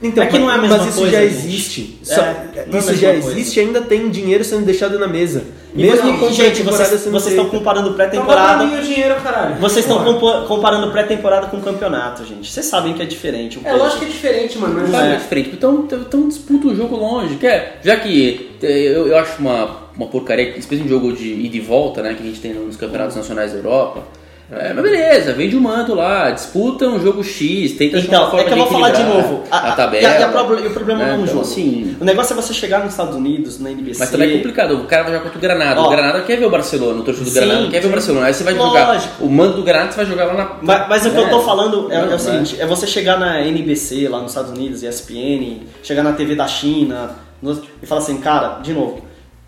Então, 0.00 0.22
É 0.22 0.26
que 0.28 0.38
não 0.38 0.48
é 0.48 0.54
a 0.54 0.58
mas 0.58 0.70
mesma 0.70 0.86
isso 0.88 0.98
coisa, 0.98 1.12
já 1.12 1.20
gente. 1.22 1.32
existe. 1.34 1.98
É, 2.08 2.14
Só- 2.14 2.22
é 2.22 2.78
isso 2.78 2.94
já 2.94 3.10
coisa. 3.12 3.30
existe 3.32 3.56
e 3.58 3.60
ainda 3.62 3.80
tem 3.80 4.08
dinheiro 4.08 4.44
sendo 4.44 4.64
deixado 4.64 4.96
na 4.98 5.08
mesa. 5.08 5.42
E 5.74 5.82
Mesmo 5.82 6.18
com 6.18 6.30
gente, 6.32 6.62
vocês, 6.62 6.88
vocês 7.04 7.26
estão 7.34 7.48
comparando 7.48 7.92
pré-temporada. 7.94 8.64
dinheiro, 8.80 9.16
caralho. 9.20 9.56
Vocês 9.56 9.84
estão 9.84 10.02
comparando 10.46 10.90
pré-temporada 10.92 11.48
com 11.48 11.60
campeonato, 11.60 12.24
gente. 12.24 12.50
Vocês 12.50 12.64
sabem 12.66 12.94
que 12.94 13.02
é 13.02 13.04
diferente. 13.04 13.58
um 13.58 13.62
É 13.62 13.70
pouco. 13.70 13.78
lógico 13.84 13.98
que 14.00 14.06
é 14.06 14.08
diferente, 14.08 14.56
mano. 14.58 14.80
Mas 14.88 14.94
É. 14.94 15.12
é 15.14 15.16
diferente. 15.16 15.50
Então, 15.52 15.86
então 15.90 16.28
disputa 16.28 16.68
o 16.68 16.74
jogo 16.76 16.96
longe. 16.96 17.34
Quer, 17.36 17.80
já 17.84 17.96
que 17.96 18.50
eh, 18.62 18.66
eu, 18.96 19.08
eu 19.08 19.18
acho 19.18 19.40
uma, 19.40 19.88
uma 19.96 20.06
porcaria, 20.06 20.56
especialmente 20.56 20.86
um 20.94 20.96
jogo 21.00 21.12
de 21.12 21.28
ida 21.28 21.56
e 21.56 21.60
volta, 21.60 22.02
né, 22.02 22.14
que 22.14 22.22
a 22.22 22.26
gente 22.26 22.40
tem 22.40 22.54
nos 22.54 22.76
campeonatos 22.76 23.16
nacionais 23.16 23.52
da 23.52 23.58
Europa. 23.58 24.02
É, 24.50 24.72
mas 24.72 24.82
beleza, 24.82 25.34
vende 25.34 25.54
o 25.56 25.60
manto 25.60 25.94
lá, 25.94 26.30
disputa 26.30 26.86
um 26.88 26.98
jogo 26.98 27.22
X, 27.22 27.72
tenta 27.72 27.98
achar 27.98 28.08
uma 28.08 28.28
Então, 28.28 28.38
é 28.38 28.44
que 28.44 28.50
eu 28.52 28.56
vou 28.56 28.66
de 28.66 28.72
falar 28.72 28.90
de 28.90 29.02
novo. 29.02 29.44
A, 29.50 29.72
tabela. 29.72 30.02
E, 30.02 30.06
a- 30.06 30.20
e 30.20 30.22
a 30.22 30.28
proble- 30.28 30.62
e 30.62 30.66
o 30.68 30.70
problema 30.72 31.00
né, 31.00 31.06
não 31.08 31.12
é 31.12 31.18
um 31.18 31.22
então, 31.24 31.34
jogo. 31.34 31.44
assim, 31.46 31.96
O 32.00 32.04
negócio 32.04 32.32
é 32.32 32.36
você 32.36 32.54
chegar 32.54 32.78
nos 32.82 32.92
Estados 32.92 33.14
Unidos, 33.14 33.60
na 33.60 33.70
NBC. 33.70 34.00
mas 34.00 34.10
também 34.10 34.30
é 34.30 34.36
complicado. 34.38 34.72
O 34.80 34.84
cara 34.84 35.02
vai 35.02 35.12
jogar 35.12 35.24
contra 35.24 35.38
o 35.38 35.42
Granada. 35.42 35.80
Ó. 35.82 35.86
o 35.86 35.90
Granada 35.90 36.22
quer 36.22 36.38
ver 36.38 36.46
o 36.46 36.50
Barcelona, 36.50 36.98
o 37.00 37.04
torcedor 37.04 37.28
do 37.30 37.34
Granada 37.34 37.68
quer 37.68 37.80
ver 37.80 37.88
o 37.88 37.90
Barcelona. 37.90 38.26
Aí 38.26 38.32
você 38.32 38.44
vai 38.44 38.54
Lógico. 38.54 38.78
jogar 38.78 39.10
o 39.20 39.28
mando 39.28 39.56
do 39.56 39.62
Granada, 39.62 39.90
você 39.92 39.96
vai 39.98 40.06
jogar 40.06 40.24
lá 40.24 40.34
na. 40.34 40.50
Mas, 40.62 40.88
mas 40.88 41.06
o 41.06 41.10
que 41.10 41.16
eu 41.18 41.26
É. 41.26 41.30
tô 41.30 41.40
falando 41.40 41.92
é, 41.92 41.96
é 41.96 42.06
Não, 42.06 42.16
o 42.16 42.18
seguinte, 42.18 42.56
é 42.58 42.64
você 42.66 42.86
chegar 42.86 43.18
na 43.20 43.42
NBC 43.42 44.08
lá 44.08 44.18
nos 44.22 44.30
Estados 44.30 44.50
Unidos, 44.52 44.82
ESPN, 44.82 45.64
chegar 45.82 46.02
na 46.02 46.14
TV 46.14 46.34
da 46.34 46.48
China 46.48 47.10
no- 47.42 47.60
e 47.82 47.86
falar 47.86 48.00
assim, 48.00 48.16
cara, 48.16 48.60
de 48.62 48.72
novo, 48.72 49.04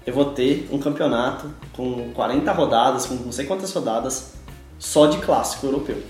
eu 0.07 0.13
vou 0.13 0.27
ter 0.27 0.69
um 0.71 0.79
campeonato 0.79 1.47
com 1.73 2.11
40 2.13 2.53
rodadas, 2.53 3.07
com 3.07 3.15
não 3.15 3.33
sei 3.33 3.47
quantas 3.47 3.73
rodadas, 3.73 4.35
só 4.81 5.07
de 5.07 5.19
clássico 5.19 5.67
europeu. 5.67 6.03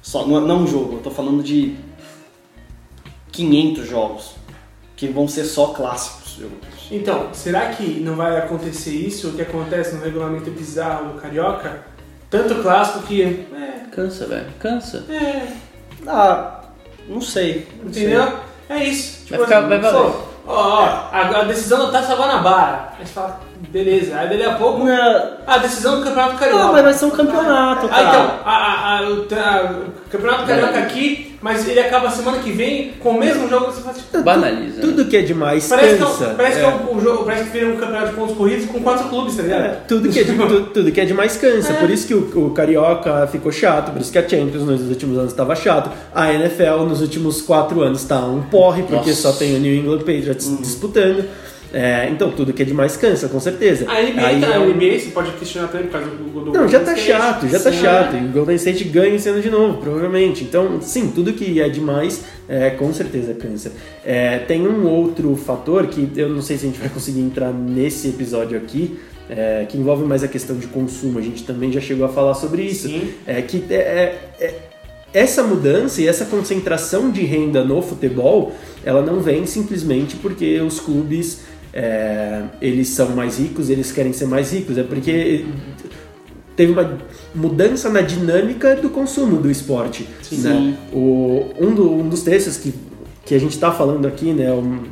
Só, 0.00 0.24
não, 0.26 0.40
não 0.40 0.62
um 0.62 0.66
jogo, 0.66 0.94
eu 0.94 1.02
tô 1.02 1.10
falando 1.10 1.42
de 1.42 1.76
500 3.32 3.86
jogos, 3.88 4.30
que 4.96 5.08
vão 5.08 5.28
ser 5.28 5.44
só 5.44 5.68
clássicos 5.68 6.40
europeus. 6.40 6.74
Então, 6.90 7.28
será 7.34 7.70
que 7.70 8.00
não 8.00 8.14
vai 8.16 8.38
acontecer 8.38 8.92
isso, 8.94 9.28
o 9.28 9.32
que 9.32 9.42
acontece 9.42 9.94
no 9.96 10.02
regulamento 10.02 10.50
bizarro 10.50 11.12
do 11.12 11.20
Carioca? 11.20 11.84
Tanto 12.30 12.62
clássico 12.62 13.00
que. 13.06 13.22
É, 13.22 13.86
Cansa, 13.92 14.26
velho. 14.26 14.46
Cansa. 14.58 15.04
é, 15.10 15.52
Ah, 16.06 16.62
não 17.08 17.20
sei. 17.20 17.68
não 17.82 17.92
sei. 17.92 18.04
entendeu? 18.04 18.38
É 18.68 18.84
isso. 18.84 19.26
Vai 19.28 19.40
ficar- 19.40 19.60
vai 19.62 19.78
valer. 19.80 19.96
ó, 19.96 20.22
ó, 20.46 20.84
a, 21.12 21.40
a 21.40 21.44
decisão 21.44 21.86
da 21.86 21.92
Taça 22.00 22.14
Guanabara. 22.16 22.92
Aí 22.98 23.06
você 23.06 23.12
fala, 23.12 23.40
beleza. 23.72 24.16
Aí 24.18 24.28
dali 24.28 24.42
a 24.44 24.52
pouco, 24.54 24.84
Não, 24.84 25.30
a 25.46 25.58
decisão 25.58 25.98
do 25.98 26.04
Campeonato 26.04 26.36
Carioca. 26.38 26.62
não, 26.64 26.72
mas 26.72 26.82
vai 26.84 26.92
ser 26.94 27.04
um 27.06 27.10
campeonato, 27.10 27.86
Ah, 27.86 27.88
cara. 27.88 28.08
então, 28.08 28.30
a, 28.44 28.56
a, 28.56 28.98
a, 28.98 29.10
o, 29.10 29.16
tra- 29.22 29.74
o 30.06 30.10
Campeonato 30.10 30.46
Carioca 30.46 30.78
aqui, 30.78 31.36
mas 31.42 31.68
ele 31.68 31.78
acaba 31.80 32.10
semana 32.10 32.38
que 32.38 32.50
vem 32.50 32.92
com 33.00 33.10
o 33.10 33.18
mesmo 33.20 33.48
jogo. 33.48 33.66
Você 33.66 33.80
fala, 33.82 33.94
tipo, 33.94 34.22
Banaliza. 34.22 34.80
Tudo 34.80 35.04
que 35.04 35.16
é 35.16 35.22
demais 35.22 35.68
parece 35.68 35.96
que, 35.96 36.02
é 36.02 36.06
cansa. 36.06 36.28
um- 36.28 36.34
parece 36.34 36.58
É. 36.58 36.60
que 36.60 36.66
é 36.66 36.68
um, 36.92 36.96
um 36.96 37.00
jogo, 37.00 37.24
parece 37.24 37.44
que 37.44 37.50
vira 37.50 37.66
um 37.68 37.76
campeonato 37.76 38.08
de 38.08 38.14
pontos 38.14 38.36
corridos 38.36 38.66
com 38.66 38.80
quatro 38.80 39.08
clubes, 39.08 39.36
tá 39.36 39.42
ligado? 39.42 39.64
É, 39.64 39.68
tudo, 39.86 40.08
que 40.08 40.18
é 40.20 40.24
de, 40.24 40.32
tu- 40.36 40.60
tudo 40.72 40.90
que 40.92 41.00
é 41.00 41.04
demais 41.04 41.36
cansa. 41.36 41.72
É. 41.72 41.76
Por 41.76 41.90
isso 41.90 42.06
que 42.06 42.14
o, 42.14 42.46
o 42.46 42.50
Carioca 42.50 43.26
ficou 43.30 43.52
chato, 43.52 43.92
por 43.92 44.00
isso 44.00 44.10
que 44.10 44.18
a 44.18 44.22
Champions 44.28 44.62
nos 44.64 44.80
últimos 44.88 45.18
anos 45.18 45.30
estava 45.32 45.54
chato. 45.54 45.90
A 46.14 46.32
NFL 46.32 46.84
nos 46.88 47.00
últimos 47.00 47.42
quatro 47.42 47.82
anos 47.82 48.00
está 48.02 48.18
um 48.20 48.42
porre, 48.42 48.82
porque 48.82 49.10
Nossa. 49.10 49.14
só 49.14 49.32
tem 49.32 49.54
o 49.54 49.58
New 49.58 49.74
England 49.74 49.98
Patriots 49.98 50.58
disputando. 50.60 51.24
É, 51.78 52.08
então 52.10 52.30
tudo 52.30 52.54
que 52.54 52.62
é 52.62 52.64
demais 52.64 52.96
cansa, 52.96 53.28
com 53.28 53.38
certeza. 53.38 53.84
A 53.90 54.00
NBA, 54.02 54.26
Aí 54.26 54.40
tá, 54.40 54.46
a 54.54 54.58
NBA 54.60 54.98
você 54.98 55.10
pode 55.10 55.30
questionar 55.32 55.68
também 55.68 55.88
por 55.88 55.92
causa 55.92 56.08
do, 56.08 56.44
do 56.46 56.52
Não, 56.52 56.66
já 56.66 56.80
tá 56.80 56.92
State. 56.94 57.06
chato, 57.06 57.48
já 57.48 57.60
tá 57.60 57.70
Sim, 57.70 57.80
chato. 57.82 58.12
né? 58.14 58.22
E 58.24 58.28
o 58.30 58.32
Golden 58.32 58.56
State 58.56 58.84
ganha 58.84 59.14
esse 59.14 59.28
ano 59.28 59.42
de 59.42 59.50
novo, 59.50 59.76
provavelmente. 59.78 60.42
Então, 60.42 60.80
sim, 60.80 61.12
tudo 61.14 61.34
que 61.34 61.60
é 61.60 61.68
demais, 61.68 62.24
é, 62.48 62.70
com 62.70 62.90
certeza 62.94 63.34
cansa. 63.34 63.72
É, 64.02 64.38
tem 64.38 64.66
um 64.66 64.86
outro 64.86 65.36
fator 65.36 65.86
que 65.88 66.08
eu 66.16 66.30
não 66.30 66.40
sei 66.40 66.56
se 66.56 66.64
a 66.64 66.68
gente 66.70 66.80
vai 66.80 66.88
conseguir 66.88 67.20
entrar 67.20 67.52
nesse 67.52 68.08
episódio 68.08 68.56
aqui, 68.56 68.98
é, 69.28 69.66
que 69.68 69.76
envolve 69.76 70.04
mais 70.04 70.24
a 70.24 70.28
questão 70.28 70.56
de 70.56 70.68
consumo. 70.68 71.18
A 71.18 71.22
gente 71.22 71.42
também 71.44 71.70
já 71.70 71.80
chegou 71.80 72.06
a 72.06 72.08
falar 72.08 72.32
sobre 72.34 72.62
isso. 72.62 72.88
Sim. 72.88 73.10
É 73.26 73.42
que 73.42 73.62
é, 73.68 73.74
é- 73.74 74.18
é- 74.40 74.54
essa 75.12 75.42
mudança 75.42 76.00
e 76.02 76.06
essa 76.08 76.24
concentração 76.26 77.10
de 77.10 77.22
renda 77.22 77.64
no 77.64 77.80
futebol, 77.80 78.52
ela 78.84 79.00
não 79.02 79.20
vem 79.20 79.46
simplesmente 79.46 80.16
porque 80.16 80.60
os 80.60 80.78
clubes 80.78 81.40
é, 81.78 82.42
eles 82.62 82.88
são 82.88 83.10
mais 83.10 83.38
ricos, 83.38 83.68
eles 83.68 83.92
querem 83.92 84.12
ser 84.14 84.24
mais 84.26 84.50
ricos, 84.52 84.78
é 84.78 84.82
porque 84.82 85.44
teve 86.56 86.72
uma 86.72 86.96
mudança 87.34 87.90
na 87.90 88.00
dinâmica 88.00 88.74
do 88.76 88.88
consumo 88.88 89.36
do 89.36 89.50
esporte. 89.50 90.08
Né? 90.48 90.74
O, 90.90 91.44
um, 91.60 91.74
do- 91.74 91.92
um 91.92 92.08
dos 92.08 92.22
textos 92.22 92.56
que, 92.56 92.72
que 93.26 93.34
a 93.34 93.38
gente 93.38 93.52
está 93.52 93.70
falando 93.70 94.06
aqui, 94.08 94.32
né, 94.32 94.50
um- 94.52 94.84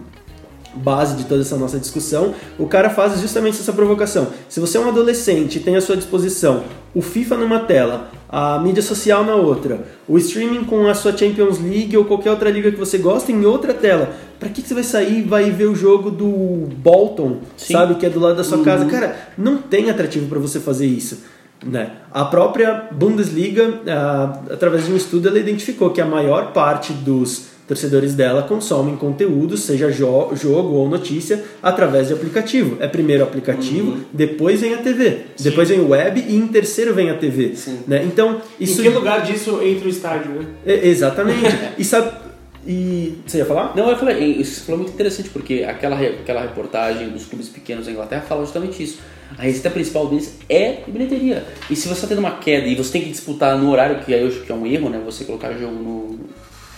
base 0.77 1.17
de 1.17 1.25
toda 1.25 1.43
essa 1.43 1.57
nossa 1.57 1.79
discussão, 1.79 2.35
o 2.59 2.67
cara 2.67 2.91
faz 2.91 3.21
justamente 3.21 3.61
essa 3.61 3.73
provocação. 3.73 4.29
Se 4.49 4.61
você 4.61 4.77
é 4.79 4.81
um 4.81 4.89
adolescente 4.89 5.57
e 5.57 5.61
tem 5.61 5.77
à 5.77 5.81
sua 5.81 5.97
disposição 5.97 6.65
o 6.95 7.03
FIFA 7.03 7.37
numa 7.39 7.61
tela, 7.61 8.11
a 8.29 8.59
mídia 8.59 8.83
social 8.83 9.25
na 9.25 9.35
outra, 9.35 9.85
o 10.09 10.17
streaming 10.17 10.65
com 10.65 10.89
a 10.89 10.95
sua 10.95 11.17
Champions 11.17 11.61
League 11.61 11.97
ou 11.97 12.05
qualquer 12.05 12.31
outra 12.31 12.51
liga 12.51 12.71
que 12.71 12.79
você 12.79 12.99
gosta 12.99 13.33
em 13.33 13.45
outra 13.45 13.75
tela, 13.75 14.15
pra 14.39 14.49
que, 14.49 14.63
que 14.63 14.69
você 14.69 14.75
vai 14.75 14.85
sair 14.85 15.19
e 15.19 15.23
vai 15.23 15.51
ver 15.51 15.67
o 15.67 15.75
jogo 15.75 16.11
do 16.11 16.69
Bolton, 16.77 17.39
Sim. 17.57 17.73
sabe, 17.73 17.97
que 17.97 18.07
é 18.07 18.11
do 18.11 18.21
lado 18.21 18.37
da 18.37 18.45
sua 18.45 18.63
casa? 18.63 18.87
Cara, 18.87 19.17
não 19.37 19.57
tem 19.57 19.91
atrativo 19.91 20.29
para 20.29 20.39
você 20.39 20.61
fazer 20.61 20.87
isso. 20.87 21.23
Né? 21.65 21.93
A 22.13 22.25
própria 22.25 22.89
Bundesliga, 22.93 23.81
ah, 23.89 24.41
através 24.51 24.87
de 24.87 24.93
um 24.93 24.97
estudo, 24.97 25.29
ela 25.29 25.39
identificou 25.39 25.91
que 25.91 26.01
a 26.01 26.07
maior 26.07 26.53
parte 26.53 26.93
dos 26.93 27.54
torcedores 27.67 28.15
dela 28.15 28.43
consomem 28.43 28.95
conteúdo, 28.97 29.57
seja 29.57 29.91
jo- 29.91 30.31
jogo 30.35 30.75
ou 30.75 30.89
notícia, 30.89 31.43
através 31.63 32.09
de 32.09 32.15
aplicativo. 32.15 32.77
É 32.81 32.87
primeiro 32.89 33.25
o 33.25 33.27
aplicativo, 33.27 33.99
depois 34.13 34.61
vem 34.61 34.75
a 34.75 34.79
TV, 34.79 35.23
depois 35.41 35.69
vem 35.69 35.81
o 35.81 35.89
web 35.89 36.25
e 36.29 36.35
em 36.37 36.47
terceiro 36.49 36.93
vem 36.95 37.11
a 37.11 37.15
TV. 37.17 37.55
Né? 37.87 38.05
Então, 38.05 38.41
isso. 38.61 38.81
Em 38.81 38.85
que 38.85 38.91
lugar 38.91 39.23
disso 39.23 39.61
entra 39.63 39.87
o 39.87 39.91
estádio, 39.91 40.31
né? 40.33 40.47
É, 40.67 40.87
exatamente. 40.89 41.41
e 41.79 41.85
sabe. 41.85 42.25
E. 42.67 43.19
Você 43.27 43.39
ia 43.39 43.45
falar? 43.45 43.75
Não, 43.77 43.91
eu 43.91 43.97
falei, 43.99 44.25
isso 44.37 44.65
falou 44.65 44.81
muito 44.81 44.95
interessante, 44.95 45.29
porque 45.29 45.65
aquela, 45.69 45.99
aquela 46.01 46.41
reportagem 46.41 47.11
dos 47.11 47.27
clubes 47.27 47.49
pequenos 47.49 47.85
da 47.87 47.93
Inglaterra 47.93 48.23
fala 48.23 48.41
justamente 48.43 48.83
isso. 48.83 48.99
A 49.37 49.43
receita 49.43 49.69
principal 49.71 50.07
deles 50.09 50.39
é 50.49 50.79
bilheteria. 50.87 51.45
E 51.69 51.75
se 51.77 51.89
você 51.89 51.95
está 51.95 52.07
tendo 52.07 52.19
uma 52.21 52.33
queda 52.39 52.67
e 52.67 52.75
você 52.75 52.93
tem 52.93 53.03
que 53.03 53.11
disputar 53.11 53.59
no 53.59 53.71
horário, 53.71 54.03
que 54.05 54.13
eu 54.13 54.29
acho 54.29 54.41
que 54.43 54.53
é 54.53 54.55
um 54.55 54.67
erro, 54.67 54.89
né? 54.89 55.01
Você 55.05 55.25
colocar 55.25 55.53
jogo 55.55 55.75
no. 55.75 56.19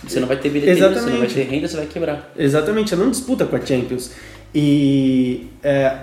Você 0.07 0.19
não 0.19 0.27
vai 0.27 0.37
ter 0.37 0.49
bilheteria, 0.49 0.75
você 0.75 0.81
não 0.85 0.93
vai 0.93 1.03
Exatamente. 1.27 1.33
ter 1.35 1.43
renda, 1.43 1.67
você 1.67 1.77
vai 1.77 1.85
quebrar. 1.85 2.31
Exatamente, 2.37 2.93
ela 2.93 3.03
não 3.03 3.11
disputa 3.11 3.45
com 3.45 3.55
a 3.55 3.61
Champions. 3.65 4.11
E 4.53 5.47
é, 5.63 5.93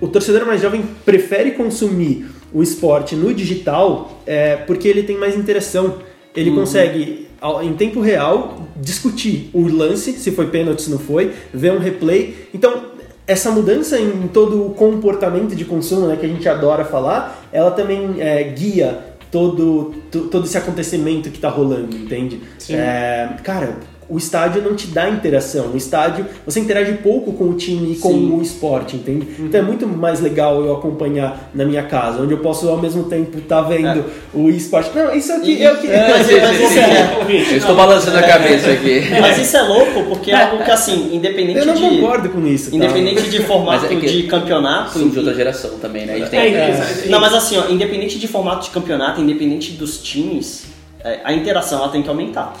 o 0.00 0.08
torcedor 0.08 0.46
mais 0.46 0.60
jovem 0.62 0.82
prefere 1.04 1.52
consumir 1.52 2.26
o 2.52 2.62
esporte 2.62 3.14
no 3.14 3.32
digital 3.34 4.22
é, 4.26 4.56
porque 4.56 4.88
ele 4.88 5.02
tem 5.02 5.16
mais 5.16 5.36
interação. 5.36 5.98
Ele 6.34 6.50
consegue, 6.52 7.28
ao- 7.40 7.62
em 7.62 7.74
tempo 7.74 8.00
real, 8.00 8.68
discutir 8.76 9.50
o 9.52 9.66
lance, 9.66 10.12
se 10.12 10.30
foi 10.30 10.46
pênalti, 10.46 10.82
se 10.82 10.90
não 10.90 10.98
foi, 10.98 11.32
ver 11.52 11.72
um 11.72 11.78
replay. 11.78 12.34
Então, 12.54 12.84
essa 13.26 13.50
mudança 13.50 13.98
em 13.98 14.28
todo 14.28 14.64
o 14.66 14.70
comportamento 14.70 15.54
de 15.54 15.64
consumo 15.64 16.06
né, 16.06 16.16
que 16.18 16.26
a 16.26 16.28
gente 16.28 16.48
adora 16.48 16.84
falar, 16.84 17.48
ela 17.52 17.70
também 17.72 18.16
é, 18.20 18.42
guia 18.44 18.98
todo, 19.30 19.94
to- 20.10 20.28
todo 20.28 20.44
esse 20.46 20.58
acontecimento 20.58 21.30
que 21.30 21.38
tá 21.38 21.48
rolando, 21.48 21.96
entende? 21.96 22.40
É, 22.76 23.28
cara, 23.42 23.76
o 24.10 24.18
estádio 24.18 24.60
não 24.62 24.74
te 24.74 24.88
dá 24.88 25.08
interação. 25.08 25.66
O 25.72 25.76
estádio, 25.76 26.26
você 26.44 26.58
interage 26.60 26.92
pouco 26.94 27.32
com 27.32 27.44
o 27.44 27.54
time 27.54 27.92
e 27.92 27.96
com 27.96 28.12
o 28.12 28.42
esporte, 28.42 28.96
entende? 28.96 29.26
Então 29.38 29.60
é 29.60 29.62
muito 29.62 29.86
mais 29.86 30.20
legal 30.20 30.62
eu 30.64 30.74
acompanhar 30.74 31.50
na 31.54 31.64
minha 31.64 31.84
casa, 31.84 32.20
onde 32.20 32.32
eu 32.32 32.38
posso 32.38 32.68
ao 32.68 32.76
mesmo 32.76 33.04
tempo 33.04 33.38
estar 33.38 33.62
vendo 33.62 34.04
o 34.34 34.50
esporte. 34.50 34.90
Não, 34.94 35.14
isso 35.14 35.32
aqui 35.32 35.62
é 35.62 35.72
o 35.72 35.76
que. 35.78 35.86
Mas, 35.86 36.26
sim, 36.26 36.40
mas 36.40 36.56
sim, 36.56 36.64
isso 36.64 36.72
sim. 36.74 36.80
é- 36.80 37.52
Eu 37.52 37.56
estou 37.58 37.76
balançando 37.76 38.18
a 38.18 38.22
cabeça 38.22 38.70
aqui. 38.70 39.00
mas 39.20 39.38
isso 39.38 39.56
é 39.56 39.62
louco, 39.62 40.02
porque 40.08 40.32
é 40.32 40.42
algo 40.42 40.64
que, 40.64 40.70
assim, 40.70 41.14
independente 41.14 41.60
Eu 41.60 41.66
não 41.66 41.74
de. 41.74 41.80
concordo 41.82 42.28
com 42.30 42.44
isso. 42.46 42.70
tá? 42.70 42.76
Independente 42.76 43.30
de 43.30 43.42
formato 43.44 43.86
é 43.86 43.88
que- 43.88 44.06
de 44.06 44.22
campeonato. 44.24 44.92
Somos 44.98 45.12
de 45.12 45.18
outra 45.18 45.34
geração 45.34 45.78
também, 45.80 46.04
né? 46.06 46.14
A 46.14 46.18
gente 46.18 46.30
tem, 46.30 46.40
É, 46.40 47.04
é, 47.04 47.06
Não, 47.08 47.20
mas 47.20 47.32
assim, 47.32 47.56
ó, 47.58 47.68
independente 47.70 48.18
de 48.18 48.26
formato 48.26 48.64
de 48.64 48.70
campeonato, 48.70 49.20
independente 49.20 49.72
dos 49.72 49.98
times, 49.98 50.64
é, 51.04 51.20
a 51.22 51.32
interação 51.32 51.78
ela 51.78 51.88
tem 51.88 52.02
que 52.02 52.08
aumentar. 52.08 52.54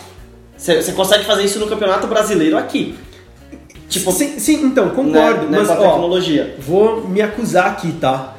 Você 0.60 0.82
você 0.82 0.92
consegue 0.92 1.24
fazer 1.24 1.44
isso 1.44 1.58
no 1.58 1.66
campeonato 1.66 2.06
brasileiro 2.06 2.56
aqui. 2.58 2.94
Tipo, 3.88 4.12
Sim, 4.12 4.38
sim, 4.38 4.62
então, 4.66 4.86
né, 4.86 4.92
concordo. 4.94 5.46
né, 5.48 5.58
mas, 5.58 5.68
com 5.68 5.72
a 5.74 5.80
ó, 5.80 5.90
tecnologia. 5.92 6.54
Vou 6.60 7.08
me 7.08 7.20
acusar 7.22 7.66
aqui, 7.66 7.92
tá? 7.92 8.36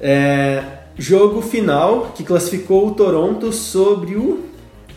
É, 0.00 0.62
jogo 0.96 1.42
final 1.42 2.12
que 2.14 2.22
classificou 2.22 2.86
o 2.86 2.92
Toronto 2.92 3.52
sobre 3.52 4.14
o. 4.14 4.44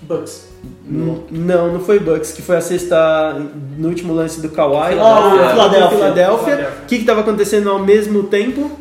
Bucks. 0.04 0.48
Não, 0.86 1.74
não 1.74 1.80
foi 1.82 1.99
Bucks, 1.99 2.32
que 2.32 2.41
foi 2.41 2.58
a 2.58 2.62
sexta 2.62 3.36
no 3.78 3.90
último 3.90 4.14
lance 4.14 4.40
do 4.40 4.49
Kawhi. 4.49 4.94
O 4.94 4.98
Philadelphia. 4.98 5.49
Philadelphia. 5.49 5.98
Philadelphia. 5.98 6.74
O 6.84 6.86
que 6.86 6.95
estava 6.95 7.22
acontecendo 7.22 7.70
ao 7.70 7.80
mesmo 7.80 8.24
tempo? 8.24 8.72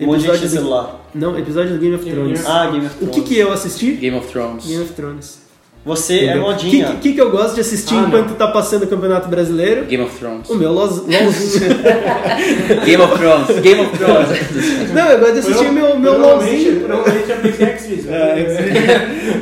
Um 0.00 0.06
monte 0.06 0.28
de 0.38 0.48
celular. 0.48 1.08
Não, 1.14 1.38
episódio 1.38 1.72
do 1.74 1.78
Game 1.78 1.94
of 1.94 2.04
Thrones. 2.08 2.44
Ah, 2.46 2.66
Game 2.66 2.84
of 2.86 2.94
O 2.96 2.98
Thrones. 2.98 3.14
que, 3.14 3.22
que 3.22 3.38
eu 3.38 3.52
assisti? 3.52 3.92
Game 3.92 4.16
of 4.16 4.26
Thrones. 4.28 4.66
Game 4.66 4.82
of 4.82 4.92
Thrones. 4.92 5.47
Você 5.84 6.14
é 6.18 6.24
Entendeu? 6.24 6.42
O 6.42 6.46
modinha. 6.46 6.86
que, 6.88 6.96
que, 6.96 7.12
que 7.14 7.20
eu 7.20 7.30
gosto 7.30 7.54
de 7.54 7.60
assistir 7.62 7.94
Ah, 7.94 8.00
não. 8.02 8.08
enquanto 8.08 8.34
tá 8.36 8.48
passando 8.48 8.82
o 8.82 8.86
Campeonato 8.86 9.28
Brasileiro? 9.28 9.86
Game 9.86 10.02
of 10.04 10.18
Thrones. 10.18 10.50
O 10.50 10.54
meu 10.54 10.70
LOLzinho. 10.70 11.06
Game 12.84 13.02
of 13.02 13.18
Thrones. 13.18 13.60
Game 13.60 13.80
of 13.80 13.96
Thrones. 13.96 14.90
Não, 14.92 15.06
eu 15.08 15.18
gosto 15.18 15.32
de 15.34 15.38
assistir 15.38 15.72
meu, 15.72 15.98
meu 15.98 16.14
Provavelmente- 16.14 16.64
LOLzinho. 16.64 16.80
Provavelmente 16.86 17.30
eu 17.30 17.36
pensei 17.38 17.66
X-Vis. 17.66 18.04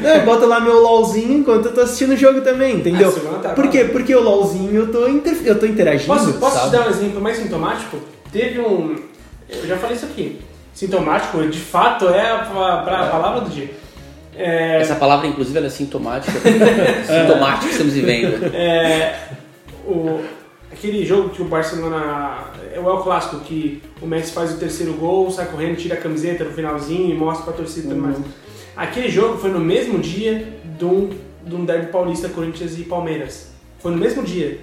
Não, 0.02 0.10
eu 0.14 0.24
boto 0.24 0.46
lá 0.46 0.60
meu 0.60 0.80
LOLzinho 0.80 1.38
enquanto 1.38 1.66
eu 1.66 1.72
tô 1.74 1.80
assistindo 1.80 2.12
o 2.12 2.16
jogo 2.16 2.40
também, 2.42 2.76
entendeu? 2.76 3.12
Ah, 3.44 3.48
Por 3.50 3.68
quê? 3.68 3.84
Porque 3.84 4.14
o 4.14 4.22
LOLzinho 4.22 4.72
eu 4.74 4.86
tô, 4.92 5.08
inter... 5.08 5.36
eu 5.44 5.58
tô 5.58 5.66
interagindo. 5.66 6.06
Posso, 6.06 6.32
posso 6.34 6.56
te 6.56 6.60
sabe? 6.70 6.76
dar 6.76 6.86
um 6.86 6.90
exemplo 6.90 7.20
mais 7.20 7.38
sintomático? 7.38 7.98
Teve 8.32 8.60
um. 8.60 8.94
Eu 9.48 9.66
já 9.66 9.76
falei 9.76 9.96
isso 9.96 10.06
aqui. 10.06 10.38
Sintomático, 10.74 11.42
de 11.46 11.58
fato, 11.58 12.08
é 12.08 12.20
a, 12.20 12.34
a- 12.36 12.82
a 13.06 13.06
palavra 13.06 13.40
do 13.40 13.50
dia. 13.50 13.70
É, 14.36 14.80
Essa 14.80 14.96
palavra, 14.96 15.26
inclusive, 15.26 15.56
ela 15.56 15.66
é 15.66 15.70
sintomática. 15.70 16.32
sintomática 16.40 17.66
que 17.66 17.72
estamos 17.72 17.94
vivendo. 17.94 18.54
é, 18.54 19.18
o, 19.86 20.20
aquele 20.70 21.04
jogo 21.04 21.30
que 21.30 21.42
o 21.42 21.46
Barcelona. 21.46 22.52
É 22.74 22.78
o 22.78 22.90
El 22.90 22.98
Clássico, 22.98 23.40
que 23.40 23.82
o 24.02 24.06
Messi 24.06 24.32
faz 24.32 24.52
o 24.52 24.58
terceiro 24.58 24.92
gol, 24.92 25.30
sai 25.30 25.46
correndo, 25.46 25.76
tira 25.76 25.94
a 25.94 25.98
camiseta 25.98 26.44
no 26.44 26.50
finalzinho 26.50 27.10
e 27.10 27.14
mostra 27.14 27.46
pra 27.46 27.54
torcida 27.54 27.88
tudo 27.88 28.02
mais. 28.02 28.18
Aquele 28.76 29.08
jogo 29.08 29.38
foi 29.38 29.48
no 29.50 29.58
mesmo 29.58 29.98
dia 29.98 30.46
de 30.62 30.84
um, 30.84 31.08
de 31.42 31.54
um 31.54 31.64
derby 31.64 31.86
paulista, 31.86 32.28
Corinthians 32.28 32.78
e 32.78 32.82
Palmeiras. 32.82 33.52
Foi 33.78 33.92
no 33.92 33.96
mesmo 33.96 34.22
dia. 34.22 34.60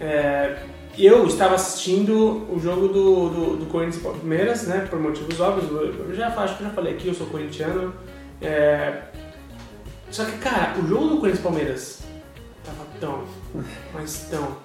É, 0.00 0.56
eu 0.98 1.24
estava 1.26 1.54
assistindo 1.54 2.44
o 2.52 2.58
jogo 2.60 2.88
do, 2.88 3.28
do, 3.28 3.56
do 3.58 3.66
Corinthians 3.66 3.98
e 3.98 4.00
Palmeiras, 4.00 4.66
né? 4.66 4.86
Por 4.90 4.98
motivos 4.98 5.38
óbvios. 5.38 5.70
Eu 5.70 6.12
já 6.14 6.26
acho 6.26 6.56
que 6.56 6.64
eu 6.64 6.68
já 6.68 6.74
falei 6.74 6.94
aqui, 6.94 7.06
eu 7.06 7.14
sou 7.14 7.28
corintiano. 7.28 7.94
É, 8.42 8.92
só 10.10 10.24
que, 10.24 10.32
cara, 10.38 10.74
o 10.82 10.86
jogo 10.86 11.08
do 11.08 11.16
Corinthians 11.18 11.38
e 11.38 11.42
Palmeiras 11.42 11.98
tava 12.64 12.86
tão, 13.00 13.24
mas 13.94 14.26
tão, 14.30 14.56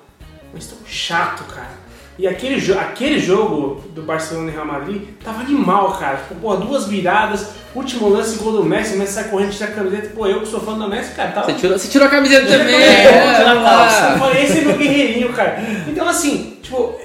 mas 0.53 0.67
tão 0.67 0.77
chato, 0.85 1.43
cara. 1.45 1.87
E 2.19 2.27
aquele, 2.27 2.59
jo 2.59 2.77
aquele 2.77 3.19
jogo 3.19 3.83
do 3.93 4.01
Barcelona 4.01 4.49
e 4.49 4.53
Real 4.53 4.65
Madrid 4.65 5.03
tava 5.23 5.41
animal, 5.41 5.93
cara. 5.99 6.17
Tipo, 6.17 6.35
pô, 6.35 6.55
duas 6.55 6.87
viradas, 6.87 7.51
último 7.75 8.09
lance, 8.09 8.37
gol 8.37 8.53
do 8.53 8.63
Messi, 8.63 8.95
o 8.95 8.97
Messi 8.97 9.13
sai 9.13 9.25
correndo, 9.25 9.51
tira 9.51 9.69
a 9.69 9.73
camiseta. 9.73 10.09
Pô, 10.15 10.25
eu 10.25 10.41
que 10.41 10.47
sou 10.47 10.59
fã 10.59 10.73
do 10.77 10.89
Messi, 10.89 11.13
cara, 11.13 11.31
tava... 11.31 11.45
Você 11.45 11.53
tirou, 11.53 11.77
você 11.77 11.87
tirou 11.87 12.07
a 12.07 12.11
camiseta 12.11 12.47
também. 12.47 12.73
É, 12.73 13.03
É, 13.41 13.53
lá. 13.53 14.17
falei, 14.17 14.43
esse 14.43 14.59
é 14.59 14.61
meu 14.63 14.77
guerreirinho, 14.77 15.31
cara. 15.31 15.59
Então, 15.87 16.09
assim, 16.09 16.57
tipo, 16.63 16.99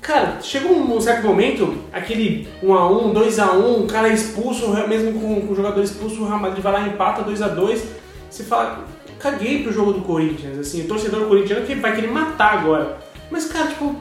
cara, 0.00 0.38
chegou 0.42 0.72
um 0.72 1.00
certo 1.00 1.26
momento, 1.26 1.76
aquele 1.92 2.48
1x1, 2.62 3.12
2x1, 3.12 3.84
o 3.84 3.86
cara 3.86 4.08
é 4.08 4.14
expulso, 4.14 4.68
mesmo 4.88 5.20
com, 5.20 5.46
com 5.46 5.52
o 5.52 5.56
jogador 5.56 5.82
expulso, 5.82 6.22
o 6.22 6.26
Real 6.26 6.38
Madrid 6.38 6.62
vai 6.62 6.72
lá 6.72 6.80
e 6.86 6.90
empata 6.90 7.22
2x2. 7.22 7.80
Você 8.28 8.44
fala, 8.44 8.84
caguei 9.18 9.62
pro 9.62 9.72
jogo 9.72 9.92
do 9.92 10.00
Corinthians, 10.00 10.58
assim, 10.58 10.84
o 10.84 10.88
torcedor 10.88 11.26
corintiano 11.26 11.66
que 11.66 11.74
vai 11.74 11.94
querer 11.94 12.10
matar 12.10 12.58
agora. 12.58 12.98
Mas, 13.30 13.46
cara, 13.46 13.68
tipo, 13.68 13.96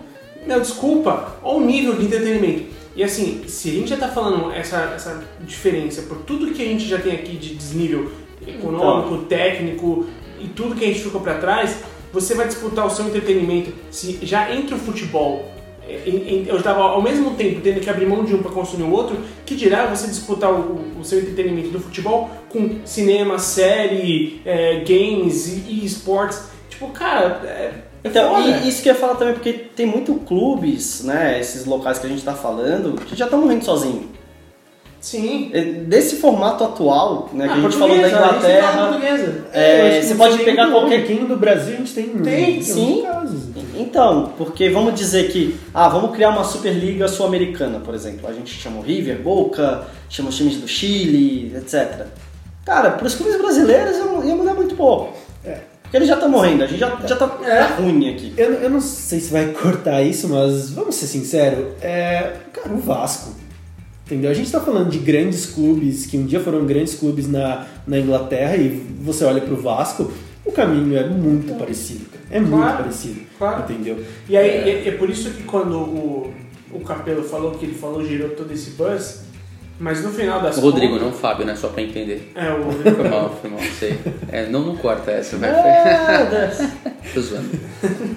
meu, 0.46 0.60
desculpa, 0.60 1.36
olha 1.44 1.58
o 1.58 1.66
nível 1.66 1.96
de 1.96 2.06
entretenimento. 2.06 2.80
E 2.96 3.04
assim, 3.04 3.44
se 3.48 3.70
a 3.70 3.74
gente 3.74 3.90
já 3.90 3.98
tá 3.98 4.08
falando 4.08 4.52
essa, 4.52 4.94
essa 4.96 5.24
diferença 5.42 6.02
por 6.02 6.18
tudo 6.18 6.52
que 6.52 6.62
a 6.62 6.66
gente 6.66 6.86
já 6.88 6.98
tem 6.98 7.14
aqui 7.14 7.38
de 7.38 7.56
desnível 7.56 8.12
econômico, 8.46 9.26
técnico 9.26 10.08
e 10.40 10.48
tudo 10.48 10.76
que 10.76 10.84
a 10.84 10.88
gente 10.88 11.02
ficou 11.02 11.22
pra 11.22 11.36
trás, 11.36 11.78
você 12.12 12.34
vai 12.34 12.48
disputar 12.48 12.86
o 12.86 12.90
seu 12.90 13.06
entretenimento 13.06 13.72
se 13.92 14.20
já 14.24 14.54
entre 14.54 14.76
o 14.76 14.78
futebol. 14.78 15.50
É, 15.90 16.46
Eu 16.48 16.58
estava 16.58 16.82
ao 16.82 17.02
mesmo 17.02 17.32
tempo 17.32 17.62
tendo 17.62 17.80
que 17.80 17.90
abrir 17.90 18.06
mão 18.06 18.24
de 18.24 18.34
um 18.36 18.42
para 18.42 18.52
consumir 18.52 18.84
o 18.84 18.92
outro, 18.92 19.18
que 19.46 19.56
dirá 19.56 19.86
você 19.88 20.08
disputar 20.08 20.52
o, 20.52 20.80
o 21.00 21.04
seu 21.04 21.20
entretenimento 21.20 21.70
do 21.70 21.80
futebol 21.80 22.30
com 22.50 22.80
cinema, 22.86 23.40
série, 23.40 24.42
é, 24.46 24.84
games 24.88 25.48
e, 25.48 25.64
e 25.70 25.86
esportes. 25.86 26.44
Tipo, 26.70 26.88
cara, 26.90 27.42
é, 27.46 27.50
é 28.04 28.08
Então, 28.08 28.42
e 28.42 28.68
isso 28.70 28.82
que 28.82 28.90
eu 28.90 28.94
ia 28.94 29.00
falar 29.00 29.16
também, 29.16 29.34
porque 29.34 29.52
tem 29.54 29.86
muito 29.86 30.14
clubes, 30.16 31.04
né, 31.04 31.40
esses 31.40 31.66
locais 31.66 32.00
que 32.00 32.06
a 32.06 32.10
gente 32.10 32.24
tá 32.24 32.34
falando, 32.34 32.94
que 33.02 33.16
já 33.16 33.26
estão 33.26 33.42
morrendo 33.42 33.66
sozinho. 33.66 34.10
Sim. 35.02 35.50
É, 35.54 35.62
Desse 35.62 36.18
formato 36.18 36.62
atual, 36.64 37.30
né, 37.32 37.48
que 37.48 37.54
Ah, 37.54 37.56
a 37.56 37.62
gente 37.62 37.78
falou 37.78 37.96
da 37.98 38.10
portuguesa, 38.10 38.20
a 38.20 38.34
gente 38.34 38.42
fala 38.42 38.58
Inglaterra, 38.58 38.88
portuguesa. 38.88 39.46
é, 39.54 40.00
que 40.00 40.06
você 40.06 40.16
pode 40.16 40.38
pegar 40.40 40.70
qualquer 40.72 41.06
pouquinho 41.06 41.26
do 41.26 41.38
Brasil, 41.38 41.76
a 41.76 41.78
gente 41.78 41.94
tem. 41.94 42.06
Tem, 42.10 42.62
sim. 42.62 43.06
Então, 43.80 44.34
porque 44.38 44.70
vamos 44.70 44.94
dizer 44.94 45.32
que, 45.32 45.58
ah, 45.74 45.88
vamos 45.88 46.12
criar 46.12 46.30
uma 46.30 46.44
Superliga 46.44 47.08
Sul-Americana, 47.08 47.80
por 47.80 47.96
exemplo. 47.96 48.28
A 48.28 48.34
gente 48.34 48.54
chama 48.54 48.80
o 48.80 48.82
River, 48.82 49.22
Boca, 49.22 49.88
chama 50.10 50.30
os 50.30 50.36
times 50.36 50.58
do 50.58 50.68
Chile, 50.68 51.56
etc. 51.56 52.08
Cara, 52.66 52.92
para 52.92 53.08
os 53.08 53.16
clubes 53.16 53.38
brasileiros 53.38 53.98
ia, 54.26 54.36
mudar 54.36 54.54
muito 54.54 54.76
pouco. 54.76 55.18
Porque 55.90 55.98
eles 55.98 56.08
já 56.08 56.14
estão 56.14 56.30
morrendo, 56.30 56.64
a 56.64 56.68
gente 56.68 56.80
já, 56.80 56.96
já 57.04 57.16
tá, 57.16 57.28
tá 57.28 57.66
ruim 57.80 58.14
aqui. 58.14 58.32
Eu, 58.38 58.54
eu 58.54 58.70
não 58.70 58.80
sei 58.80 59.20
se 59.20 59.32
vai 59.32 59.48
cortar 59.60 60.04
isso, 60.04 60.30
mas 60.30 60.70
vamos 60.70 60.94
ser 60.94 61.08
sinceros. 61.08 61.66
É, 61.82 62.34
cara, 62.54 62.72
o 62.72 62.78
Vasco. 62.78 63.32
Entendeu? 64.06 64.30
A 64.30 64.34
gente 64.36 64.52
tá 64.52 64.60
falando 64.60 64.92
de 64.92 65.00
grandes 65.00 65.48
clubes 65.48 66.06
que 66.06 66.16
um 66.16 66.28
dia 66.28 66.40
foram 66.40 66.64
grandes 66.64 66.94
clubes 66.94 67.28
na, 67.28 67.66
na 67.88 67.98
Inglaterra 67.98 68.56
e 68.56 68.70
você 69.02 69.26
olha 69.26 69.42
pro 69.42 69.60
Vasco, 69.60 70.12
o 70.50 70.52
caminho 70.52 70.98
é 70.98 71.08
muito 71.08 71.54
parecido. 71.58 72.06
cara. 72.10 72.24
É 72.32 72.40
muito 72.40 72.56
Claro, 72.58 72.78
parecido. 72.78 73.22
claro. 73.38 73.64
Entendeu? 73.64 74.04
E 74.28 74.36
aí, 74.38 74.50
é, 74.70 74.88
é 74.88 74.92
por 74.92 75.10
isso 75.10 75.30
que 75.32 75.44
quando 75.44 75.78
o, 75.78 76.34
o 76.72 76.80
Capelo 76.82 77.24
falou 77.24 77.52
que 77.52 77.66
ele 77.66 77.76
falou, 77.76 78.06
gerou 78.06 78.30
todo 78.30 78.52
esse 78.52 78.72
buzz, 78.72 79.22
mas 79.80 80.04
no 80.04 80.12
final 80.12 80.42
das 80.42 80.58
O 80.58 80.62
Rodrigo, 80.62 80.94
contas... 80.94 81.08
não 81.08 81.14
o 81.14 81.18
Fábio, 81.18 81.46
né? 81.46 81.56
Só 81.56 81.70
pra 81.70 81.82
entender. 81.82 82.32
É, 82.36 82.52
o 82.52 82.64
Foi 82.64 82.74
Rodrigo. 82.92 83.10
mal, 83.10 83.38
foi 83.42 83.50
mal, 83.50 83.60
sei. 83.80 83.98
É, 84.30 84.46
não, 84.48 84.62
não 84.66 84.76
corta 84.76 85.10
essa, 85.12 85.38
vai. 85.38 85.52
Tô 87.14 87.22
zoando. 87.22 87.50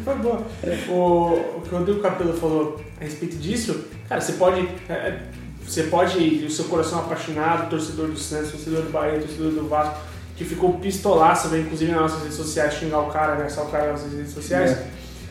Foi 0.04 0.14
boa. 0.16 0.42
O, 0.88 1.58
o 1.58 1.62
que 1.62 1.74
o 1.74 1.78
Rodrigo 1.78 2.00
Capelo 2.00 2.32
falou 2.34 2.80
a 3.00 3.04
respeito 3.04 3.36
disso, 3.36 3.84
cara, 4.08 4.20
você 4.20 4.32
pode. 4.32 4.68
é, 4.88 5.18
você 5.64 5.84
pode, 5.84 6.18
o 6.44 6.50
seu 6.50 6.64
coração 6.64 6.98
apaixonado, 6.98 7.70
torcedor 7.70 8.08
do 8.08 8.18
Santos, 8.18 8.50
torcedor 8.50 8.82
do 8.82 8.90
Bahia, 8.90 9.20
torcedor 9.20 9.52
do 9.52 9.68
Vasco, 9.68 9.96
que 10.42 10.48
ficou 10.48 10.74
pistolaço, 10.74 11.48
né, 11.48 11.60
inclusive 11.60 11.92
nas 11.92 12.02
nossas 12.02 12.22
redes 12.22 12.36
sociais, 12.36 12.74
xingar 12.74 13.00
o 13.00 13.10
cara, 13.10 13.36
né? 13.36 13.48
Só 13.48 13.62
o 13.62 13.70
cara 13.70 13.92
nas 13.92 14.02
nossas 14.02 14.16
redes 14.16 14.32
sociais. 14.32 14.76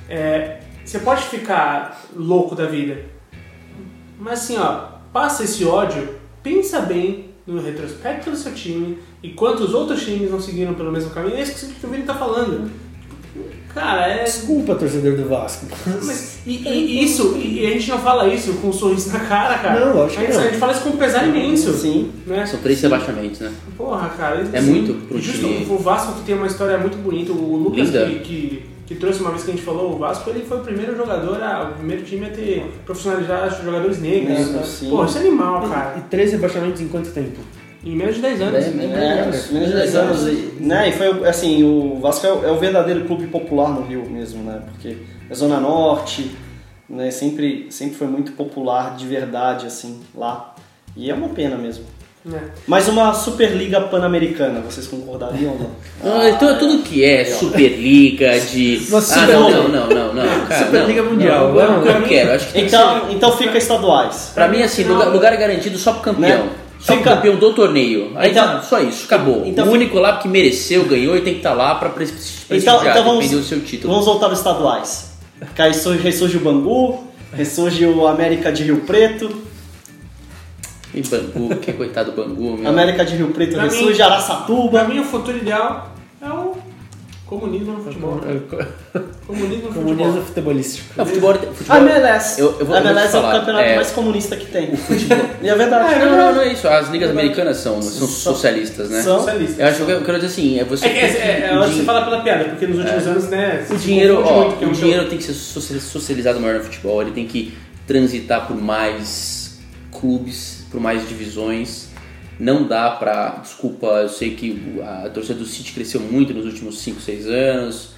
É, 0.09 0.59
você 0.83 0.99
pode 0.99 1.23
ficar 1.23 2.01
louco 2.15 2.55
da 2.55 2.65
vida. 2.65 3.03
Mas 4.19 4.43
assim, 4.43 4.57
ó, 4.57 4.87
passa 5.11 5.43
esse 5.43 5.65
ódio, 5.65 6.15
pensa 6.41 6.81
bem 6.81 7.31
no 7.45 7.61
retrospecto 7.61 8.29
do 8.31 8.37
seu 8.37 8.53
time 8.53 8.99
e 9.21 9.31
quantos 9.31 9.73
outros 9.73 10.03
times 10.03 10.31
não 10.31 10.39
seguiram 10.39 10.73
pelo 10.73 10.91
mesmo 10.91 11.11
caminho. 11.11 11.35
É 11.35 11.41
isso 11.41 11.67
que 11.67 11.85
o 11.85 11.89
Vini 11.89 12.03
tá 12.03 12.15
falando. 12.15 12.71
Cara, 13.73 14.07
é. 14.07 14.23
Desculpa, 14.25 14.75
torcedor 14.75 15.15
do 15.15 15.29
Vasco. 15.29 15.65
Mas, 16.03 16.39
e, 16.45 16.57
e 16.67 17.03
isso, 17.05 17.37
e 17.37 17.65
a 17.65 17.69
gente 17.69 17.89
não 17.89 17.99
fala 17.99 18.27
isso 18.27 18.53
com 18.55 18.67
um 18.67 18.73
sorriso 18.73 19.11
na 19.13 19.19
cara, 19.21 19.57
cara. 19.59 19.79
Não, 19.85 19.95
lógico 19.95 20.21
a 20.21 20.25
que 20.25 20.31
gente, 20.31 20.37
não. 20.37 20.45
a 20.45 20.49
gente 20.49 20.59
fala 20.59 20.71
isso 20.73 20.81
com 20.81 20.89
um 20.89 20.97
pesar 20.97 21.27
imenso. 21.27 21.73
Sim. 21.73 22.11
Né? 22.27 22.45
São 22.45 22.59
três 22.59 22.81
rebaixamentos, 22.81 23.39
né? 23.39 23.51
Porra, 23.77 24.09
cara. 24.09 24.45
É 24.51 24.61
muito 24.61 25.07
pro 25.07 25.17
e 25.17 25.21
justo 25.21 25.39
time. 25.41 25.67
o 25.69 25.77
Vasco 25.77 26.13
que 26.15 26.23
tem 26.25 26.35
uma 26.35 26.47
história 26.47 26.77
muito 26.77 26.97
bonita. 26.97 27.31
O 27.31 27.55
Lucas 27.55 27.89
que, 27.89 28.19
que, 28.19 28.63
que 28.87 28.95
trouxe 28.95 29.21
uma 29.21 29.31
vez 29.31 29.43
que 29.43 29.51
a 29.51 29.53
gente 29.53 29.63
falou, 29.65 29.93
o 29.93 29.97
Vasco 29.97 30.29
ele 30.29 30.43
foi 30.43 30.57
o 30.57 30.61
primeiro 30.61 30.95
jogador, 30.97 31.41
a- 31.41 31.69
o 31.71 31.77
primeiro 31.77 32.03
time 32.03 32.25
a 32.25 32.29
ter 32.29 32.69
profissionalizado 32.85 33.63
jogadores 33.63 34.01
negros. 34.01 34.49
Né? 34.49 34.63
sim. 34.65 34.89
Pô, 34.89 35.05
isso 35.05 35.17
é 35.17 35.21
animal, 35.21 35.61
cara. 35.69 35.95
E 35.97 36.01
três 36.09 36.31
rebaixamentos 36.33 36.81
em 36.81 36.87
quanto 36.89 37.09
tempo? 37.11 37.39
Em 37.83 37.95
menos 37.95 38.15
de 38.15 38.21
10 38.21 38.41
anos. 38.41 38.65
É, 38.65 38.69
menos 38.69 38.95
É, 38.95 39.53
menos 39.53 39.69
de 39.69 39.73
10 39.75 39.95
anos. 39.95 40.27
E, 40.27 40.53
né, 40.59 40.89
e 40.89 40.91
foi 40.91 41.27
assim, 41.27 41.63
o 41.63 41.99
Vasco 41.99 42.25
é 42.27 42.31
o, 42.31 42.45
é 42.45 42.51
o 42.51 42.57
verdadeiro 42.59 43.05
clube 43.05 43.27
popular 43.27 43.69
no 43.69 43.81
Rio 43.81 44.07
mesmo, 44.09 44.43
né? 44.43 44.61
Porque 44.71 44.97
é 45.29 45.33
Zona 45.33 45.59
Norte, 45.59 46.31
né? 46.87 47.09
Sempre, 47.09 47.67
sempre 47.71 47.95
foi 47.95 48.07
muito 48.07 48.33
popular 48.33 48.95
de 48.95 49.07
verdade, 49.07 49.65
assim, 49.65 49.99
lá. 50.15 50.53
E 50.95 51.09
é 51.09 51.13
uma 51.13 51.29
pena 51.29 51.55
mesmo. 51.55 51.85
né? 52.23 52.39
Mas 52.67 52.87
uma 52.87 53.13
Superliga 53.15 53.81
Pan-Americana, 53.81 54.59
vocês 54.59 54.85
concordariam 54.85 55.53
ou 55.53 55.59
não? 55.59 55.71
Ah, 56.03 56.29
então, 56.29 56.57
tudo 56.59 56.83
que 56.83 57.03
é 57.03 57.25
Superliga 57.25 58.39
de. 58.39 58.85
Uma 58.89 58.99
Ah, 58.99 59.27
não, 59.27 59.49
não, 59.49 59.67
não, 59.69 59.87
não, 59.89 60.13
não. 60.13 60.45
Cara, 60.47 60.65
Superliga 60.65 61.01
não, 61.01 61.11
Mundial, 61.11 61.53
Não, 61.53 61.59
eu 61.59 61.71
não, 61.71 61.85
eu 61.85 61.93
não 61.99 62.07
quero. 62.07 62.31
Acho 62.33 62.47
que 62.47 62.53
tem 62.53 62.63
que 62.65 62.69
ser- 62.69 62.77
Então, 62.77 63.11
então 63.11 63.37
fica 63.37 63.57
estaduais. 63.57 64.31
Pra 64.35 64.47
mim, 64.47 64.61
assim, 64.61 64.83
lugar, 64.83 65.07
lugar 65.09 65.33
é 65.33 65.37
garantido 65.37 65.77
só 65.79 65.93
pro 65.93 66.01
campeão. 66.01 66.45
Né? 66.45 66.49
Fica- 66.81 66.95
pro 67.01 67.03
campeão 67.15 67.35
do 67.35 67.53
torneio. 67.53 68.11
Aí 68.15 68.31
Então- 68.31 68.45
tá, 68.45 68.61
só 68.61 68.79
isso, 68.79 69.05
acabou. 69.05 69.43
Então 69.45 69.65
o 69.65 69.67
fica- 69.67 69.77
único 69.79 69.99
lá 69.99 70.17
que 70.17 70.27
mereceu, 70.27 70.85
ganhou 70.85 71.15
e 71.15 71.21
tem 71.21 71.33
que 71.33 71.39
estar 71.39 71.53
lá 71.53 71.75
pra 71.75 71.89
pres- 71.89 72.11
prestigiar, 72.47 72.75
Então, 72.77 72.89
então 72.91 73.03
vamos, 73.03 73.31
o 73.31 73.43
seu 73.43 73.59
título. 73.61 73.91
vamos 73.93 74.05
voltar 74.05 74.27
aos 74.27 74.37
estaduais. 74.39 75.11
Ressurge 76.03 76.37
o 76.37 76.39
Bangu, 76.39 77.03
ressurge 77.33 77.85
o 77.85 78.05
América 78.07 78.51
de 78.51 78.63
Rio 78.63 78.77
Preto, 78.81 79.29
E 80.93 81.01
Bangu, 81.03 81.55
que 81.57 81.71
coitado 81.71 82.11
do 82.11 82.17
Bangu, 82.17 82.57
meu. 82.57 82.69
América 82.69 83.05
de 83.05 83.15
Rio 83.15 83.29
Preto 83.29 83.53
Pra 83.53 83.63
ressurge, 83.63 83.93
mim- 83.97 84.01
Araçatuba. 84.01 84.79
Pra 84.79 84.83
mim, 84.89 84.99
o 84.99 85.03
futuro 85.05 85.37
ideal 85.37 85.89
o 85.95 86.00
comunismo 87.39 87.73
no 87.77 87.83
futebol. 87.83 88.19
Comunismo 89.25 89.67
no 89.69 89.73
Comunismo 89.73 90.03
futebol. 90.05 90.23
futebolístico. 90.25 90.93
Não, 90.97 91.05
futebol, 91.05 91.33
futebol 91.33 91.75
A 91.75 91.79
MLS. 91.79 92.41
Eu- 92.41 92.55
eu 92.59 92.65
vou- 92.65 92.75
a 92.75 92.79
MLS 92.81 93.15
é 93.15 93.19
o 93.19 93.21
campeonato 93.23 93.63
é- 93.63 93.75
mais 93.75 93.91
comunista 93.91 94.35
que 94.35 94.45
tem. 94.47 94.71
E 95.41 95.47
é 95.49 95.55
verdade. 95.55 95.99
Não, 95.99 96.11
não, 96.11 96.35
não 96.35 96.41
é 96.41 96.51
isso. 96.51 96.67
As 96.67 96.89
ligas 96.89 97.09
americanas 97.09 97.57
são, 97.57 97.81
são 97.81 98.05
socialistas, 98.07 98.89
né? 98.89 99.01
São. 99.01 99.19
Socialista. 99.19 99.61
Eu 99.61 99.67
acho 99.69 99.85
que 99.85 99.91
eu 99.91 100.01
quero 100.01 100.19
dizer 100.19 100.27
assim, 100.27 100.59
é 100.59 100.63
você. 100.65 100.85
É, 100.85 100.89
é, 100.89 101.05
é, 101.05 101.49
é, 101.51 101.57
o 101.57 101.63
você 101.63 101.73
din- 101.75 101.85
fala 101.85 102.03
pela 102.03 102.21
piada, 102.21 102.43
porque 102.45 102.67
nos 102.67 102.77
últimos 102.79 103.07
anos, 103.07 103.29
né? 103.29 103.65
O 103.69 103.73
se 103.77 103.85
dinheiro, 103.85 104.21
ó, 104.25 104.41
muito, 104.43 104.57
que 104.57 104.65
é 104.65 104.67
o 104.67 104.71
dinheiro 104.71 105.07
tem 105.07 105.17
que 105.17 105.23
ser 105.23 105.33
socia- 105.33 105.79
socializado 105.79 106.39
maior 106.39 106.57
no 106.57 106.63
futebol, 106.65 107.01
ele 107.01 107.11
tem 107.11 107.25
que 107.25 107.53
transitar 107.87 108.45
por 108.45 108.55
mais 108.61 109.57
clubes, 109.89 110.65
por 110.69 110.79
mais 110.81 111.07
divisões. 111.07 111.89
Não 112.41 112.63
dá 112.63 112.89
pra. 112.89 113.39
Desculpa, 113.39 113.85
eu 113.85 114.09
sei 114.09 114.31
que 114.31 114.81
a 114.83 115.07
torcida 115.09 115.37
do 115.37 115.45
City 115.45 115.73
cresceu 115.73 116.01
muito 116.01 116.33
nos 116.33 116.43
últimos 116.43 116.79
5, 116.79 116.99
6 116.99 117.27
anos. 117.27 117.89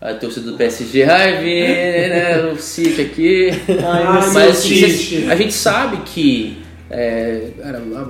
A 0.00 0.12
torcida 0.14 0.50
do 0.50 0.56
PSG, 0.56 1.04
ai, 1.04 1.40
vem, 1.40 2.08
né, 2.08 2.46
o 2.52 2.56
City 2.58 3.00
aqui. 3.00 3.50
Ai, 3.68 4.32
Mas 4.32 4.56
City. 4.56 5.30
a 5.30 5.36
gente 5.36 5.52
sabe 5.54 5.98
que 5.98 6.60
é, 6.90 7.50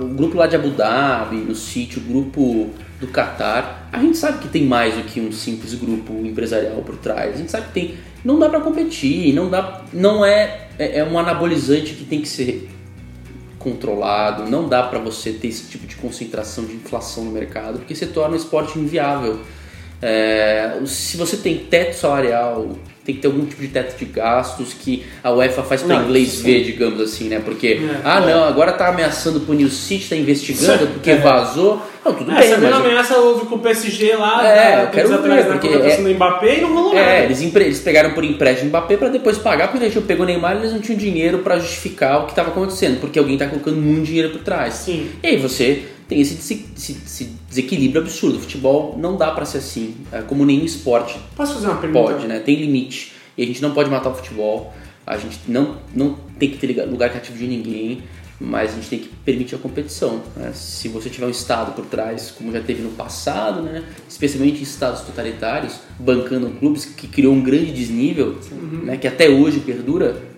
o 0.01 0.07
grupo 0.07 0.35
lá 0.35 0.47
de 0.47 0.55
Abu 0.55 0.71
Dhabi, 0.71 1.35
no 1.35 1.53
sítio, 1.53 2.01
o 2.01 2.05
grupo 2.11 2.71
do 2.99 3.07
Qatar, 3.09 3.87
a 3.91 3.99
gente 3.99 4.17
sabe 4.17 4.39
que 4.39 4.47
tem 4.47 4.63
mais 4.63 4.95
do 4.95 5.03
que 5.03 5.21
um 5.21 5.31
simples 5.31 5.75
grupo 5.75 6.11
empresarial 6.25 6.81
por 6.81 6.97
trás. 6.97 7.35
A 7.35 7.37
gente 7.37 7.51
sabe 7.51 7.67
que 7.67 7.73
tem. 7.73 7.93
Não 8.25 8.39
dá 8.39 8.49
pra 8.49 8.61
competir, 8.61 9.31
não 9.35 9.47
dá. 9.47 9.83
Não 9.93 10.25
é. 10.25 10.69
É 10.79 10.97
é 10.97 11.03
um 11.03 11.19
anabolizante 11.19 11.93
que 11.93 12.03
tem 12.03 12.19
que 12.19 12.27
ser 12.27 12.72
controlado, 13.63 14.49
não 14.49 14.67
dá 14.67 14.83
pra 14.83 14.99
você 14.99 15.31
ter 15.31 15.47
esse 15.47 15.69
tipo 15.69 15.87
de 15.87 15.95
concentração 15.95 16.65
de 16.65 16.73
inflação 16.73 17.23
no 17.23 17.31
mercado, 17.31 17.79
porque 17.79 17.95
você 17.95 18.05
torna 18.05 18.35
o 18.35 18.37
esporte 18.37 18.77
inviável. 18.77 19.39
É, 20.01 20.81
se 20.85 21.15
você 21.15 21.37
tem 21.37 21.59
teto 21.59 21.95
salarial, 21.95 22.75
tem 23.05 23.15
que 23.15 23.21
ter 23.21 23.27
algum 23.27 23.45
tipo 23.45 23.61
de 23.61 23.67
teto 23.67 23.97
de 23.97 24.05
gastos 24.05 24.73
que 24.73 25.03
a 25.23 25.31
UEFA 25.31 25.61
faz 25.63 25.81
para 25.83 25.95
inglês 26.03 26.33
isso 26.35 26.43
ver, 26.43 26.63
digamos 26.63 27.01
assim, 27.01 27.27
né? 27.27 27.41
Porque, 27.43 27.79
É. 27.83 28.01
ah 28.03 28.21
não, 28.21 28.43
agora 28.45 28.71
tá 28.71 28.87
ameaçando 28.87 29.41
punir 29.41 29.65
o 29.65 29.69
City, 29.69 30.07
tá 30.09 30.15
investigando 30.15 30.87
porque 30.87 31.13
vazou. 31.15 31.81
Não, 32.05 32.13
tudo 32.13 32.31
É, 32.31 32.35
bem, 32.35 32.43
essa 32.51 32.57
mesma 32.57 32.79
mas... 32.79 32.85
ameaça 32.85 33.17
houve 33.17 33.45
com 33.45 33.55
o 33.55 33.59
PSG 33.59 34.15
lá, 34.15 34.45
É, 34.45 34.55
né, 34.77 34.83
eu 34.83 34.87
quero 34.89 35.21
ver, 35.21 35.45
porque 35.47 35.67
é- 35.67 35.97
do 35.97 36.09
Mbappé 36.09 36.57
e 36.57 36.61
não 36.61 36.73
rolou 36.73 36.93
nada. 36.93 37.05
É, 37.09 37.23
eles, 37.25 37.41
empre- 37.41 37.63
eles 37.65 37.79
pegaram 37.79 38.11
por 38.11 38.23
empréstimo 38.25 38.65
o 38.67 38.69
Mbappé 38.69 38.97
para 38.97 39.07
depois 39.09 39.37
pagar, 39.37 39.69
porque 39.69 39.85
eles 39.85 40.03
pegou 40.05 40.23
o 40.23 40.27
Neymar 40.27 40.55
e 40.55 40.59
eles 40.59 40.71
não 40.73 40.79
tinham 40.79 40.97
dinheiro 40.97 41.39
para 41.39 41.59
justificar 41.59 42.19
o 42.21 42.25
que 42.25 42.31
estava 42.31 42.49
acontecendo, 42.49 42.99
porque 42.99 43.17
alguém 43.19 43.37
tá 43.37 43.47
colocando 43.47 43.77
muito 43.77 44.05
dinheiro 44.05 44.29
por 44.31 44.41
trás. 44.41 44.73
Sim. 44.75 45.09
E 45.23 45.27
aí 45.27 45.37
você 45.37 45.83
tem 46.09 46.19
esse, 46.19 46.33
esse- 46.35 46.65
esse 47.05 47.29
desequilíbrio 47.53 48.01
absurdo. 48.01 48.37
O 48.37 48.41
futebol 48.41 48.97
não 48.97 49.15
dá 49.15 49.31
para 49.31 49.45
ser 49.45 49.59
assim, 49.59 49.95
é 50.11 50.21
como 50.21 50.45
nenhum 50.45 50.65
esporte 50.65 51.19
Posso 51.35 51.55
fazer 51.55 51.67
uma 51.67 51.77
pergunta? 51.77 52.13
pode, 52.13 52.27
né? 52.27 52.39
Tem 52.39 52.55
limite. 52.55 53.13
E 53.37 53.43
a 53.43 53.45
gente 53.45 53.61
não 53.61 53.73
pode 53.73 53.89
matar 53.89 54.09
o 54.09 54.15
futebol, 54.15 54.73
a 55.05 55.17
gente 55.17 55.39
não, 55.47 55.77
não 55.93 56.17
tem 56.37 56.49
que 56.49 56.57
ter 56.57 56.85
lugar 56.85 57.11
cativo 57.11 57.37
de 57.37 57.47
ninguém, 57.47 58.03
mas 58.39 58.71
a 58.71 58.75
gente 58.75 58.89
tem 58.89 58.99
que 58.99 59.09
permitir 59.23 59.55
a 59.55 59.57
competição. 59.57 60.21
né? 60.35 60.51
Se 60.53 60.87
você 60.87 61.09
tiver 61.09 61.25
um 61.25 61.29
Estado 61.29 61.73
por 61.73 61.85
trás, 61.85 62.31
como 62.31 62.51
já 62.51 62.61
teve 62.61 62.81
no 62.81 62.91
passado, 62.91 63.61
né? 63.61 63.83
especialmente 64.07 64.59
em 64.59 64.63
estados 64.63 65.01
totalitários, 65.01 65.79
bancando 65.99 66.49
clubes, 66.51 66.85
que 66.85 67.07
criou 67.07 67.33
um 67.33 67.41
grande 67.41 67.71
desnível, 67.71 68.37
né? 68.83 68.97
que 68.97 69.07
até 69.07 69.29
hoje 69.29 69.59
perdura, 69.59 70.32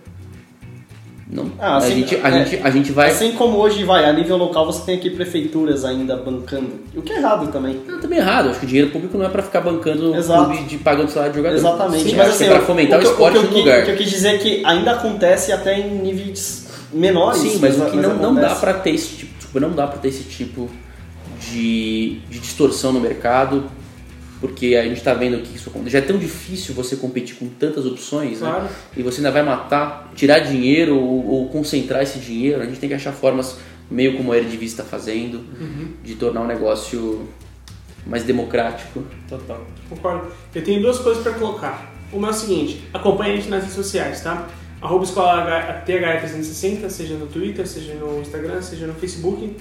não, 1.35 1.51
Ah, 1.59 1.73
a, 1.73 1.77
assim, 1.77 1.95
gente, 1.95 2.15
a, 2.15 2.29
é. 2.29 2.31
gente, 2.45 2.63
a 2.63 2.69
gente 2.71 2.91
vai... 2.91 3.09
Assim 3.11 3.33
como 3.33 3.57
hoje 3.57 3.83
vai, 3.83 4.05
a 4.05 4.13
nível 4.13 4.37
local 4.37 4.65
você 4.65 4.83
tem 4.85 4.95
aqui 4.97 5.09
prefeituras 5.09 5.83
ainda 5.85 6.15
bancando. 6.15 6.69
O 6.95 7.01
que 7.01 7.11
é 7.11 7.17
errado 7.17 7.51
também. 7.51 7.79
Não, 7.87 7.99
também 7.99 8.19
errado. 8.19 8.49
Acho 8.49 8.59
que 8.59 8.65
o 8.65 8.67
dinheiro 8.69 8.89
público 8.91 9.17
não 9.17 9.25
é 9.25 9.29
pra 9.29 9.43
ficar 9.43 9.61
bancando 9.61 10.11
o 10.11 10.15
Exato. 10.15 10.45
clube 10.45 10.63
de 10.63 10.77
pagando 10.77 11.09
salário 11.09 11.33
de 11.33 11.39
jogador. 11.39 11.57
Exatamente. 11.57 12.03
Sim, 12.09 12.15
Mas 12.15 12.27
acho 12.27 12.35
assim, 12.35 12.45
é 12.45 12.49
pra 12.49 12.61
fomentar 12.61 12.97
o, 12.97 13.01
que 13.01 13.07
eu- 13.07 13.11
esporte 13.11 13.39
que 13.39 13.45
no 13.45 13.57
lugar. 13.57 13.81
O 13.81 13.85
que 13.85 13.91
eu 13.91 13.95
quis 13.97 14.09
dizer 14.09 14.29
é 14.29 14.37
que 14.37 14.65
ainda 14.65 14.91
acontece 14.91 15.51
até 15.51 15.79
em 15.79 15.89
níveis 15.99 16.67
menores. 16.93 17.41
Sim, 17.41 17.57
mas 17.61 17.77
o 17.79 17.85
que 17.85 17.97
não, 17.97 18.15
não 18.15 18.35
dá 18.35 18.55
pra 18.55 18.73
ter 18.75 18.91
esse 18.91 19.15
tipo, 19.17 19.33
desculpa, 19.37 19.59
não 19.67 19.75
dá 19.75 19.85
para 19.87 19.97
ter 19.99 20.07
esse 20.07 20.23
tipo 20.23 20.69
de, 21.39 22.19
de 22.29 22.39
distorção 22.39 22.93
no 22.93 22.99
mercado, 22.99 23.65
porque 24.47 24.75
a 24.75 24.83
gente 24.83 25.01
tá 25.01 25.13
vendo 25.13 25.41
que 25.41 25.55
isso. 25.55 25.71
Já 25.87 25.99
é 25.99 26.01
tão 26.01 26.17
difícil 26.17 26.75
você 26.75 26.95
competir 26.95 27.35
com 27.35 27.47
tantas 27.47 27.85
opções, 27.85 28.41
né? 28.41 28.49
Claro. 28.49 28.67
E 28.95 29.01
você 29.01 29.17
ainda 29.17 29.31
vai 29.31 29.43
matar, 29.43 30.11
tirar 30.15 30.39
dinheiro 30.39 30.95
ou, 30.97 31.25
ou 31.27 31.49
concentrar 31.49 32.03
esse 32.03 32.19
dinheiro. 32.19 32.61
A 32.61 32.65
gente 32.65 32.79
tem 32.79 32.87
que 32.89 32.95
achar 32.95 33.11
formas, 33.11 33.57
meio 33.89 34.15
como 34.17 34.31
a 34.31 34.37
Eredivisie 34.37 34.67
está 34.67 34.83
fazendo, 34.83 35.43
de 36.03 36.15
tornar 36.15 36.41
o 36.41 36.47
negócio 36.47 37.27
mais 38.05 38.23
democrático. 38.23 39.03
Total. 39.27 39.65
Concordo. 39.89 40.27
Eu 40.53 40.63
tenho 40.63 40.81
duas 40.81 40.99
coisas 40.99 41.23
para 41.23 41.33
colocar. 41.33 41.93
Uma 42.13 42.27
é 42.27 42.31
o 42.31 42.33
seguinte, 42.33 42.83
acompanhe 42.93 43.33
a 43.33 43.35
gente 43.37 43.49
nas 43.49 43.61
redes 43.61 43.75
sociais, 43.75 44.21
tá? 44.21 44.47
Arroba 44.81 45.03
Escola 45.03 45.41
H- 45.41 45.83
TH360, 45.87 46.89
seja 46.89 47.15
no 47.15 47.25
Twitter, 47.27 47.67
seja 47.67 47.95
no 47.95 48.21
Instagram, 48.21 48.61
seja 48.61 48.85
no 48.85 48.93
Facebook. 48.93 49.55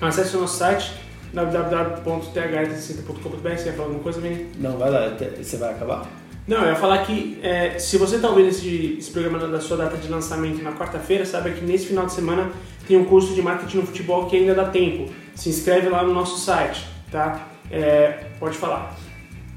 Acesse 0.00 0.36
o 0.36 0.40
nosso 0.40 0.58
site 0.58 0.92
www.th360.com.br. 1.32 3.56
Você 3.56 3.66
ia 3.66 3.72
falar 3.72 3.84
alguma 3.84 4.02
coisa, 4.02 4.20
Vini? 4.20 4.48
Não, 4.58 4.76
vai 4.76 4.90
lá, 4.90 5.16
você 5.40 5.56
vai 5.56 5.70
acabar? 5.70 6.06
Não, 6.46 6.62
eu 6.62 6.68
ia 6.68 6.74
falar 6.74 6.98
que 7.04 7.38
é, 7.42 7.78
se 7.78 7.96
você 7.96 8.16
está 8.16 8.28
ouvindo 8.28 8.48
esse, 8.48 8.96
esse 8.98 9.10
programa 9.10 9.38
da 9.46 9.60
sua 9.60 9.76
data 9.76 9.96
de 9.96 10.08
lançamento 10.08 10.62
na 10.62 10.72
quarta-feira, 10.72 11.24
saiba 11.24 11.50
que 11.50 11.64
nesse 11.64 11.86
final 11.86 12.06
de 12.06 12.12
semana 12.12 12.50
tem 12.86 12.96
um 12.96 13.04
curso 13.04 13.34
de 13.34 13.40
marketing 13.40 13.78
no 13.78 13.86
futebol 13.86 14.26
que 14.26 14.36
ainda 14.36 14.54
dá 14.54 14.64
tempo. 14.64 15.12
Se 15.34 15.48
inscreve 15.48 15.88
lá 15.88 16.02
no 16.02 16.12
nosso 16.12 16.38
site, 16.38 16.84
tá? 17.10 17.46
É, 17.70 18.24
pode 18.40 18.58
falar. 18.58 18.96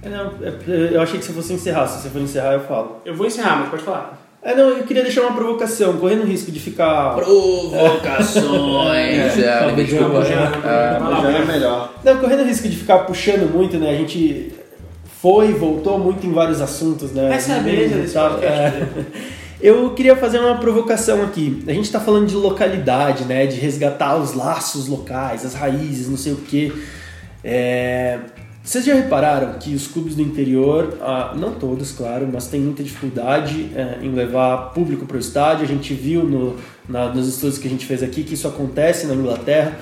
É, 0.03 0.09
não, 0.09 0.31
é, 0.41 0.95
eu 0.95 1.01
achei 1.01 1.19
que 1.19 1.25
você 1.25 1.33
fosse 1.33 1.53
encerrar. 1.53 1.87
Se 1.87 2.03
você 2.03 2.09
for 2.09 2.21
encerrar, 2.21 2.53
eu 2.53 2.61
falo. 2.61 3.01
Eu 3.03 3.15
vou 3.15 3.25
encerrar, 3.25 3.57
mas 3.57 3.69
pode 3.69 3.83
falar. 3.83 4.24
É, 4.45 4.53
não, 4.55 4.69
eu 4.69 4.83
queria 4.83 5.01
deixar 5.01 5.21
uma 5.21 5.33
provocação, 5.35 5.97
correndo 5.97 6.21
o 6.21 6.25
risco 6.27 6.51
de 6.51 6.59
ficar. 6.59 7.15
Provocações! 7.15 9.39
é, 9.39 9.65
lembrei, 9.65 9.85
desculpa. 9.85 10.23
já, 10.23 10.51
Ah, 10.63 10.99
lá, 11.01 11.21
Já 11.21 11.29
é 11.29 11.41
vai. 11.41 11.45
melhor. 11.45 11.91
Não, 12.03 12.17
correndo 12.17 12.43
o 12.43 12.45
risco 12.45 12.69
de 12.69 12.75
ficar 12.77 12.99
puxando 12.99 13.51
muito, 13.51 13.77
né? 13.77 13.89
A 13.89 13.95
gente 13.95 14.53
foi 15.21 15.49
e 15.49 15.53
voltou 15.53 15.97
muito 15.97 16.27
em 16.27 16.31
vários 16.31 16.61
assuntos, 16.61 17.11
né? 17.11 17.33
Essa 17.33 17.53
é 17.53 17.57
a 17.57 17.61
beleza 17.61 17.95
desse 17.95 18.13
Tá, 18.13 18.29
podcast. 18.29 18.77
é. 18.81 18.87
Eu 19.59 19.89
queria 19.91 20.15
fazer 20.15 20.37
uma 20.37 20.57
provocação 20.59 21.23
aqui. 21.23 21.63
A 21.67 21.73
gente 21.73 21.85
está 21.85 21.99
falando 21.99 22.27
de 22.27 22.35
localidade, 22.35 23.25
né? 23.25 23.47
De 23.47 23.59
resgatar 23.59 24.15
os 24.17 24.35
laços 24.35 24.87
locais, 24.87 25.43
as 25.43 25.55
raízes, 25.55 26.07
não 26.07 26.17
sei 26.17 26.33
o 26.33 26.37
quê. 26.37 26.71
É, 27.43 28.19
Vocês 28.65 28.83
já 28.83 28.95
repararam 28.95 29.53
que 29.59 29.75
os 29.75 29.85
clubes 29.85 30.15
do 30.15 30.23
interior, 30.23 30.97
ah, 30.99 31.35
não 31.37 31.51
todos, 31.53 31.91
claro, 31.91 32.27
mas 32.33 32.47
tem 32.47 32.59
muita 32.59 32.81
dificuldade 32.83 33.69
é, 33.75 33.99
em 34.01 34.11
levar 34.11 34.73
público 34.73 35.05
para 35.05 35.17
o 35.17 35.19
estádio. 35.19 35.63
A 35.63 35.67
gente 35.67 35.93
viu 35.93 36.23
no, 36.23 36.55
na- 36.89 37.09
nos 37.13 37.27
estudos 37.27 37.59
que 37.59 37.67
a 37.67 37.69
gente 37.69 37.85
fez 37.85 38.01
aqui 38.01 38.23
que 38.23 38.33
isso 38.33 38.47
acontece 38.47 39.05
na 39.05 39.13
Inglaterra. 39.13 39.73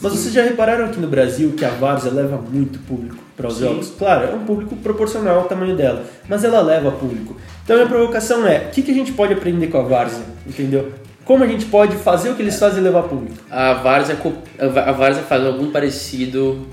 Mas 0.00 0.14
vocês 0.14 0.34
já 0.34 0.42
repararam 0.42 0.86
aqui 0.86 0.98
no 0.98 1.06
Brasil 1.06 1.52
que 1.56 1.64
a 1.64 1.68
Várzea 1.70 2.10
leva 2.10 2.36
muito 2.36 2.80
público 2.80 3.16
para 3.36 3.46
os 3.46 3.54
Sim. 3.54 3.60
jogos? 3.66 3.92
Claro, 3.96 4.32
é 4.32 4.34
um 4.34 4.44
público 4.44 4.74
proporcional 4.74 5.38
ao 5.38 5.44
tamanho 5.44 5.76
dela, 5.76 6.04
mas 6.28 6.42
ela 6.42 6.60
leva 6.60 6.90
público. 6.90 7.36
Então 7.62 7.76
a 7.76 7.78
minha 7.78 7.88
provocação 7.88 8.44
é, 8.44 8.66
o 8.66 8.70
que, 8.70 8.82
que 8.82 8.90
a 8.90 8.94
gente 8.94 9.12
pode 9.12 9.32
aprender 9.34 9.68
com 9.68 9.78
a 9.78 9.82
Várzea? 9.82 10.24
Entendeu? 10.44 10.90
Como 11.24 11.44
a 11.44 11.46
gente 11.46 11.66
pode 11.66 11.94
fazer 11.98 12.30
o 12.30 12.34
que 12.34 12.42
eles 12.42 12.58
fazem 12.58 12.80
e 12.80 12.82
levar 12.82 13.04
público? 13.04 13.36
A 13.48 13.74
Várzea, 13.74 14.16
a 14.58 14.90
Várzea 14.92 15.22
faz 15.22 15.46
algum 15.46 15.70
parecido 15.70 16.66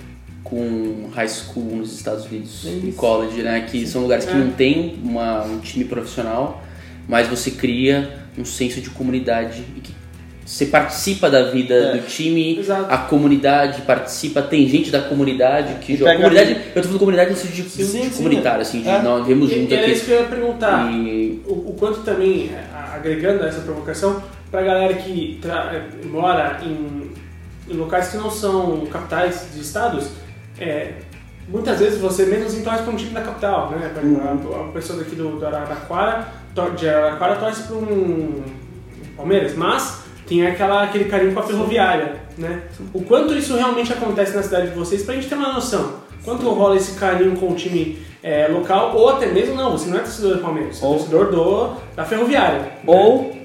com 0.49 1.09
high 1.13 1.27
school 1.30 1.76
nos 1.77 1.93
Estados 1.93 2.26
Unidos 2.26 2.65
É 2.65 2.69
e 2.69 2.89
isso. 2.89 2.97
college, 2.97 3.41
né? 3.43 3.61
Que 3.69 3.85
são 3.85 4.01
lugares 4.01 4.26
que 4.26 4.31
É. 4.31 4.35
não 4.35 4.51
tem 4.51 4.97
uma, 5.03 5.43
um 5.43 5.59
time 5.59 5.85
profissional, 5.85 6.63
mas 7.07 7.27
você 7.27 7.51
cria 7.51 8.19
um 8.38 8.45
senso 8.45 8.81
de 8.81 8.89
comunidade 8.89 9.63
e 9.77 9.80
que 9.81 9.93
você 10.45 10.65
participa 10.65 11.30
da 11.30 11.43
vida 11.51 11.76
É. 11.76 11.97
do 11.97 12.07
time, 12.07 12.57
Exato. 12.57 12.91
a 12.91 12.97
comunidade 12.97 13.84
participa, 13.84 14.41
tem 14.41 14.67
gente 14.67 14.89
da 14.89 14.99
comunidade 15.01 15.76
que 15.76 15.93
E 15.93 15.97
joga. 15.97 16.15
Comunidade, 16.15 16.51
eu 16.76 16.81
tô 16.81 16.88
falando 16.88 16.99
comunidade 16.99 17.30
no 17.30 17.35
sentido 17.35 17.65
de, 17.65 17.85
Sim, 17.85 17.99
de 18.01 18.05
sim, 18.09 18.17
comunitário, 18.17 18.61
assim, 18.61 18.81
de 18.81 18.89
É. 18.89 18.99
nós 19.03 19.27
vemos 19.27 19.51
junto 19.51 19.71
era 19.71 19.84
aqui. 19.84 19.91
isso 19.91 20.05
que 20.05 20.11
eu 20.11 20.21
ia 20.21 20.26
perguntar. 20.27 20.91
E 20.91 21.41
O, 21.45 21.53
o 21.69 21.76
quanto 21.77 21.99
também, 22.01 22.49
é, 22.51 22.63
agregando 22.95 23.43
essa 23.43 23.61
provocação, 23.61 24.23
pra 24.49 24.63
galera 24.63 24.95
que 24.95 25.39
é, 25.45 26.07
mora 26.07 26.59
em, 26.65 27.11
em 27.71 27.77
locais 27.77 28.07
que 28.07 28.17
não 28.17 28.31
são 28.31 28.88
capitais 28.91 29.49
de 29.53 29.61
estados, 29.61 30.07
é, 30.60 30.94
muitas 31.48 31.80
vezes 31.80 31.99
você 31.99 32.26
mesmo 32.26 32.45
assim 32.45 32.64
torce 32.64 32.84
para 32.84 32.94
um 32.94 32.95
time 32.95 33.11
da 33.11 33.22
capital, 33.22 33.72
né? 33.72 33.90
Por 33.94 34.03
exemplo, 34.03 34.56
a, 34.56 34.65
a 34.65 34.72
pessoa 34.72 34.99
daqui 34.99 35.15
do, 35.15 35.40
do 35.40 35.45
Araraquara, 35.45 36.27
de 36.77 36.90
Araraquara 36.90 37.36
torce 37.38 37.64
para 37.64 37.76
um 37.76 38.44
Palmeiras, 39.15 39.56
mas 39.56 40.03
tem 40.27 40.45
aquela, 40.45 40.84
aquele 40.84 41.06
carinho 41.06 41.34
com 41.34 41.40
a 41.40 41.44
ferroviária, 41.44 42.15
né? 42.38 42.61
O 42.94 43.02
quanto 43.03 43.34
isso 43.34 43.56
realmente 43.56 43.91
acontece 43.91 44.36
na 44.36 44.44
cidade 44.44 44.69
de 44.69 44.76
vocês, 44.76 45.03
pra 45.03 45.15
gente 45.15 45.27
ter 45.27 45.36
uma 45.36 45.53
noção. 45.53 45.95
Quanto 46.23 46.48
rola 46.49 46.76
esse 46.76 46.98
carinho 46.99 47.36
com 47.38 47.48
o 47.52 47.56
time 47.56 47.98
é, 48.22 48.48
local, 48.48 48.95
ou 48.95 49.10
até 49.10 49.26
mesmo, 49.27 49.56
não, 49.56 49.72
você 49.72 49.90
não 49.90 49.98
é 49.98 50.02
torcedor 50.02 50.36
do 50.36 50.41
Palmeiras, 50.41 50.77
você 50.77 50.86
é 50.86 50.88
Ou- 50.88 50.95
torcedor 50.95 51.31
do, 51.31 51.76
da 51.95 52.06
ferroviária. 52.06 52.73
Ou, 52.86 53.36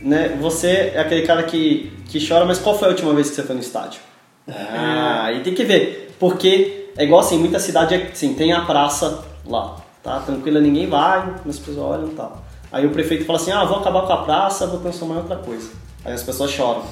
né, 0.00 0.36
você 0.40 0.92
é 0.94 1.00
aquele 1.00 1.22
cara 1.22 1.42
que, 1.42 1.92
que 2.06 2.26
chora, 2.26 2.44
mas 2.44 2.58
qual 2.58 2.78
foi 2.78 2.88
a 2.88 2.90
última 2.92 3.12
vez 3.14 3.28
que 3.30 3.36
você 3.36 3.42
foi 3.42 3.54
no 3.54 3.60
estádio? 3.60 4.00
Ah, 4.48 5.24
aí 5.26 5.40
tem 5.40 5.54
que 5.54 5.64
ver. 5.64 6.09
Porque 6.20 6.92
é 6.96 7.04
igual 7.04 7.20
assim, 7.20 7.38
muita 7.38 7.58
cidade 7.58 7.94
é 7.94 8.10
assim, 8.12 8.34
tem 8.34 8.52
a 8.52 8.60
praça 8.66 9.24
lá, 9.46 9.78
tá? 10.02 10.20
Tranquila, 10.20 10.60
ninguém 10.60 10.86
vai, 10.86 11.26
mas 11.44 11.56
as 11.56 11.58
pessoas 11.58 11.78
olham 11.78 12.08
e 12.08 12.14
tal. 12.14 12.44
Aí 12.70 12.86
o 12.86 12.90
prefeito 12.90 13.24
fala 13.24 13.38
assim, 13.38 13.50
ah, 13.50 13.64
vou 13.64 13.78
acabar 13.78 14.02
com 14.02 14.12
a 14.12 14.18
praça, 14.18 14.66
vou 14.66 14.78
transformar 14.78 15.16
em 15.16 15.18
outra 15.18 15.36
coisa. 15.36 15.70
Aí 16.04 16.12
as 16.12 16.22
pessoas 16.22 16.50
choram. 16.50 16.84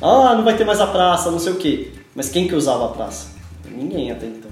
Ah, 0.00 0.34
não 0.36 0.44
vai 0.44 0.54
ter 0.56 0.64
mais 0.64 0.80
a 0.80 0.86
praça, 0.86 1.30
não 1.30 1.38
sei 1.38 1.52
o 1.52 1.56
quê. 1.56 1.92
Mas 2.14 2.28
quem 2.28 2.46
que 2.46 2.54
usava 2.54 2.84
a 2.84 2.88
praça? 2.88 3.28
Ninguém 3.64 4.10
até 4.10 4.26
então. 4.26 4.50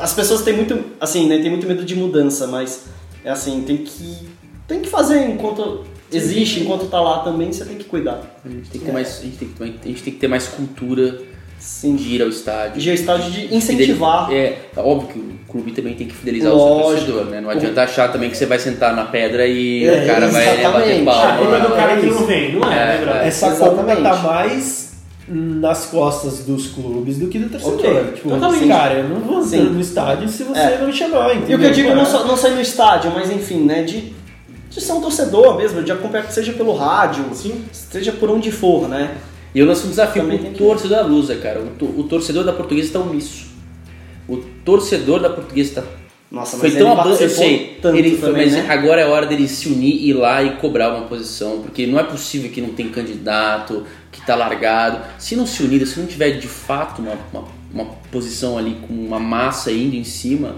As 0.00 0.12
pessoas 0.12 0.42
têm 0.42 0.54
muito, 0.54 0.84
assim, 1.00 1.26
né, 1.26 1.38
tem 1.38 1.50
muito 1.50 1.66
medo 1.66 1.84
de 1.84 1.94
mudança, 1.94 2.46
mas 2.48 2.86
é 3.24 3.30
assim, 3.30 3.62
tem 3.62 3.78
que 3.78 4.28
tem 4.66 4.80
que 4.80 4.88
fazer 4.88 5.28
enquanto 5.28 5.84
existe, 6.12 6.60
enquanto 6.60 6.86
tá 6.86 7.00
lá 7.00 7.20
também, 7.20 7.52
você 7.52 7.64
tem 7.64 7.76
que 7.76 7.84
cuidar. 7.84 8.20
a 8.44 8.48
gente 8.48 8.70
tem 8.70 8.80
que 8.80 8.86
ter 8.86 8.92
mais, 8.92 9.18
a 9.18 9.22
gente 9.22 9.36
tem 9.36 9.48
que, 9.48 9.62
a 9.62 9.66
gente 9.66 10.02
tem 10.02 10.12
que 10.12 10.20
ter 10.20 10.28
mais 10.28 10.46
cultura 10.46 11.29
Sim. 11.60 11.94
de 11.94 12.14
ir 12.16 12.22
ao 12.22 12.28
estádio. 12.28 12.80
De 12.80 12.92
estádio 12.92 13.30
de 13.30 13.54
incentivar. 13.54 14.32
É, 14.32 14.58
é 14.76 14.80
óbvio 14.80 15.08
que 15.08 15.18
o 15.18 15.52
clube 15.52 15.72
também 15.72 15.94
tem 15.94 16.06
que 16.08 16.14
fidelizar 16.14 16.52
o 16.52 16.56
Lógico. 16.56 16.88
seu 16.88 16.96
torcedor, 17.14 17.24
né? 17.26 17.40
Não 17.40 17.50
adianta 17.50 17.82
achar 17.82 18.10
também 18.10 18.30
que 18.30 18.36
você 18.36 18.46
vai 18.46 18.58
sentar 18.58 18.94
na 18.94 19.04
pedra 19.04 19.46
e 19.46 19.84
É, 19.86 20.02
o 20.02 20.06
cara 20.06 20.26
vai 20.28 20.44
bater 20.46 20.60
exatamente. 20.60 21.04
Palma. 21.04 21.36
culpa 21.38 21.60
do 21.60 21.74
cara 21.76 21.96
que 22.00 22.06
não 22.06 22.26
vem, 22.26 22.52
não 22.56 22.72
é, 22.72 22.74
É, 22.74 22.86
né, 22.86 22.98
brother? 23.04 23.22
é. 23.22 23.28
Essa 23.28 23.46
Exatamente. 23.48 23.86
conta 23.96 24.02
tá 24.02 24.16
mais 24.16 24.90
nas 25.28 25.86
costas 25.86 26.38
dos 26.44 26.66
clubes 26.68 27.18
do 27.18 27.28
que 27.28 27.38
do 27.38 27.48
torcedor. 27.50 27.78
Ok, 27.78 28.12
Tipo, 28.14 28.30
totalmente. 28.30 28.66
cara, 28.68 28.94
eu 28.94 29.08
não 29.08 29.20
vou 29.20 29.42
Sim. 29.42 29.60
no 29.70 29.80
estádio 29.80 30.28
se 30.28 30.42
você 30.42 30.58
É. 30.60 30.78
não 30.80 30.86
me 30.88 30.92
chamar, 30.92 31.36
entendeu? 31.36 31.50
E 31.50 31.54
o 31.54 31.58
que 31.58 31.66
eu 31.66 31.70
digo 31.72 31.94
não, 31.94 32.02
É. 32.02 32.06
só, 32.06 32.24
não 32.24 32.36
sair 32.36 32.54
no 32.54 32.60
estádio, 32.60 33.12
mas 33.14 33.30
enfim, 33.30 33.60
né? 33.60 33.82
De, 33.84 34.12
de 34.70 34.80
ser 34.80 34.92
um 34.92 35.00
torcedor 35.00 35.56
mesmo, 35.56 35.82
de 35.84 35.92
acompanhar, 35.92 36.28
seja 36.32 36.52
pelo 36.52 36.74
rádio, 36.74 37.24
Sim. 37.32 37.64
seja 37.72 38.10
por 38.12 38.28
onde 38.30 38.50
for, 38.50 38.88
né? 38.88 39.12
E 39.54 39.58
eu 39.58 39.66
lanço 39.66 39.86
um 39.86 39.90
desafio 39.90 40.28
tem 40.28 40.38
que- 40.38 40.58
torcedor 40.58 40.98
da 40.98 41.04
Lusa, 41.06 41.36
cara. 41.36 41.60
O, 41.60 41.66
to- 41.70 41.94
o 42.00 42.04
torcedor 42.04 42.44
da 42.44 42.52
portuguesa 42.52 42.86
está 42.88 43.00
omisso. 43.00 43.50
O 44.28 44.36
torcedor 44.64 45.20
da 45.20 45.30
portuguesa 45.30 45.68
está 45.80 45.82
Nossa, 46.30 46.56
Foi 46.58 46.68
mas 46.68 46.78
tão 46.78 46.92
ele 46.92 47.00
aban- 47.00 47.10
eu 47.10 47.28
sei, 47.28 47.78
tanto 47.82 47.96
ele 47.96 48.16
foi, 48.16 48.28
também, 48.30 48.44
mas 48.46 48.54
né? 48.54 48.66
agora 48.68 49.00
é 49.00 49.04
hora 49.06 49.26
dele 49.26 49.48
se 49.48 49.68
unir, 49.68 50.06
ir 50.08 50.12
lá 50.12 50.40
e 50.44 50.54
cobrar 50.58 50.94
uma 50.94 51.06
posição, 51.08 51.60
porque 51.60 51.88
não 51.88 51.98
é 51.98 52.04
possível 52.04 52.48
que 52.52 52.60
não 52.60 52.68
tem 52.70 52.88
candidato, 52.88 53.84
que 54.12 54.24
tá 54.24 54.36
largado. 54.36 55.00
Se 55.18 55.34
não 55.34 55.44
se 55.44 55.60
unir, 55.64 55.84
se 55.88 55.98
não 55.98 56.06
tiver 56.06 56.30
de 56.38 56.46
fato 56.46 57.02
uma, 57.02 57.14
uma, 57.32 57.44
uma 57.74 57.84
posição 58.12 58.56
ali 58.56 58.78
com 58.86 58.94
uma 58.94 59.18
massa 59.18 59.72
indo 59.72 59.96
em 59.96 60.04
cima, 60.04 60.54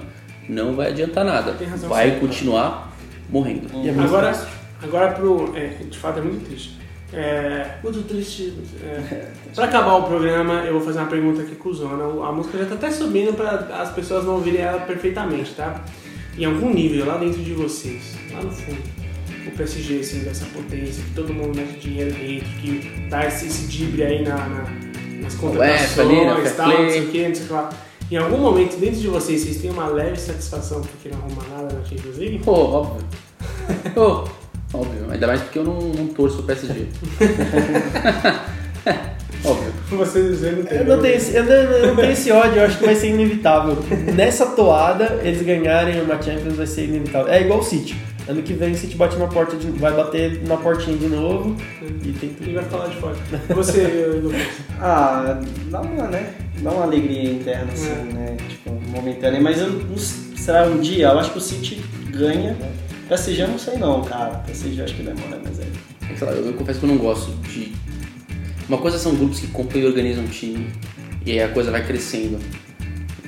não 0.47 0.75
vai 0.77 0.89
adiantar 0.89 1.25
nada. 1.25 1.53
Tem 1.53 1.67
razão, 1.67 1.89
Vai 1.89 2.11
sim. 2.11 2.19
continuar 2.21 2.95
morrendo. 3.31 3.69
E 3.83 3.89
é 3.89 3.93
Agora, 3.93 4.47
agora 4.83 5.13
pro. 5.13 5.57
É, 5.57 5.69
de 5.89 5.97
fato 5.97 6.19
é 6.19 6.23
muito 6.23 6.45
triste. 6.45 6.77
É, 7.13 7.75
muito 7.83 8.03
triste. 8.09 8.55
É, 8.83 9.29
pra 9.55 9.67
acabar 9.67 9.97
o 9.97 10.05
programa, 10.05 10.65
eu 10.65 10.73
vou 10.73 10.83
fazer 10.83 10.99
uma 11.01 11.09
pergunta 11.09 11.43
aqui 11.43 11.55
cuzona. 11.55 12.05
A 12.27 12.33
música 12.33 12.59
já 12.59 12.67
tá 12.67 12.75
até 12.75 12.91
subindo 12.91 13.35
pra 13.35 13.51
as 13.81 13.93
pessoas 13.93 14.25
não 14.25 14.35
ouvirem 14.35 14.61
ela 14.61 14.81
perfeitamente, 14.81 15.55
tá? 15.55 15.85
Em 16.39 16.45
algum 16.45 16.73
nível, 16.73 17.07
lá 17.07 17.19
dentro 17.19 17.43
de 17.43 17.53
vocês, 17.53 18.15
lá 18.33 18.41
no 18.41 18.51
fundo. 18.51 18.81
o 19.47 19.51
PSG, 19.51 20.01
assim, 20.01 20.21
dessa 20.21 20.47
potência, 20.47 21.05
que 21.05 21.11
todo 21.15 21.35
mundo 21.35 21.55
mete 21.55 21.79
dinheiro 21.79 22.13
dentro, 22.13 22.49
que 22.61 23.07
dá 23.11 23.27
esse, 23.27 23.47
esse 23.47 23.67
drible 23.67 24.03
aí 24.03 24.23
na, 24.23 24.37
na, 24.37 24.65
nas 25.21 25.35
contratações, 25.35 25.99
ali, 25.99 26.25
na 26.25 26.51
tal, 26.51 26.69
não 26.69 26.91
sei 26.91 27.05
o 27.05 27.09
que, 27.09 27.29
não 27.29 27.35
sei 27.35 27.45
o 27.45 27.47
que 27.47 27.53
lá. 27.53 27.71
Em 28.11 28.17
algum 28.17 28.39
momento 28.39 28.79
dentro 28.79 29.01
de 29.01 29.09
vocês, 29.09 29.43
vocês 29.43 29.59
têm 29.59 29.71
uma 29.71 29.87
leve 29.87 30.19
satisfação 30.19 30.81
porque 30.81 31.09
não 31.11 31.19
arruma 31.19 31.43
nada 31.51 31.75
na 31.75 31.85
Champions 31.85 32.17
League? 32.17 32.39
Pô, 32.41 32.53
óbvio. 32.53 33.07
Pô, 33.95 34.25
óbvio. 34.73 35.07
Ainda 35.11 35.27
mais 35.27 35.41
porque 35.43 35.59
eu 35.59 35.65
não, 35.65 35.79
não 35.81 36.07
torço 36.09 36.41
o 36.41 36.43
PSG. 36.45 36.87
óbvio. 39.45 39.73
Vocês 39.91 40.41
não 40.41 40.63
tem. 40.65 40.79
Eu 40.79 40.85
não, 40.87 41.03
tenho 41.03 41.15
esse, 41.15 41.35
eu, 41.37 41.45
não, 41.45 41.53
eu 41.53 41.87
não 41.89 41.97
tenho 41.97 42.13
esse 42.13 42.33
ódio, 42.33 42.59
eu 42.59 42.65
acho 42.65 42.79
que 42.79 42.85
vai 42.87 42.95
ser 42.95 43.09
inevitável. 43.09 43.77
Nessa 44.15 44.47
toada, 44.47 45.21
eles 45.23 45.43
ganharem 45.43 46.01
uma 46.03 46.21
Champions 46.21 46.57
vai 46.57 46.67
ser 46.67 46.85
inevitável. 46.85 47.33
É 47.33 47.43
igual 47.43 47.61
o 47.61 47.63
City. 47.63 47.97
Ano 48.29 48.41
que 48.41 48.53
vem 48.55 48.71
o 48.73 48.77
City 48.77 48.97
bate 48.97 49.17
na 49.17 49.27
porta 49.27 49.57
de, 49.57 49.69
vai 49.73 49.93
bater 49.93 50.43
na 50.47 50.57
portinha 50.57 50.97
de 50.97 51.09
novo 51.09 51.57
e 52.05 52.13
tem 52.13 52.31
E 52.31 52.35
tudo. 52.35 52.55
vai 52.55 52.65
falar 52.65 52.87
de 52.87 52.97
fora. 52.97 53.17
Você, 53.51 54.21
Lucas. 54.23 54.41
Ah, 54.85 55.41
dá 55.71 55.81
uma, 55.81 56.09
né? 56.09 56.33
Dá 56.59 56.71
uma 56.71 56.83
alegria 56.85 57.31
interna, 57.35 57.73
assim, 57.73 57.89
É. 57.91 58.15
né? 58.15 58.37
Tipo, 58.49 58.71
momentânea. 58.89 59.41
Mas 59.41 59.61
eu 59.61 59.69
não 59.71 59.97
será 59.97 60.65
um 60.67 60.81
dia? 60.81 61.07
Eu 61.09 61.19
acho 61.21 61.31
que 61.33 61.39
o 61.39 61.41
City 61.41 61.81
ganha. 62.11 62.57
PSG 63.13 63.43
eu 63.43 63.49
não 63.49 63.59
sei 63.59 63.77
não, 63.77 64.03
cara. 64.03 64.37
PSG 64.39 64.81
eu 64.81 64.85
acho 64.87 64.95
que 64.95 65.03
demora, 65.03 65.39
mas 65.45 65.59
é. 65.59 65.65
É 65.65 66.13
que, 66.13 66.19
sei 66.19 66.27
lá, 66.27 66.33
eu, 66.33 66.47
eu 66.47 66.55
confesso 66.55 66.81
que 66.81 66.87
eu 66.87 66.89
não 66.89 66.97
gosto 66.97 67.31
de. 67.43 67.75
Uma 68.67 68.79
coisa 68.79 68.99
são 68.99 69.15
grupos 69.15 69.39
que 69.39 69.49
compram 69.49 69.81
e 69.81 69.87
organizam 69.87 70.25
um 70.25 70.29
time. 70.29 70.71
E 71.27 71.33
aí 71.33 71.43
a 71.43 71.49
coisa 71.49 71.71
vai 71.71 71.87
crescendo. 71.87 72.39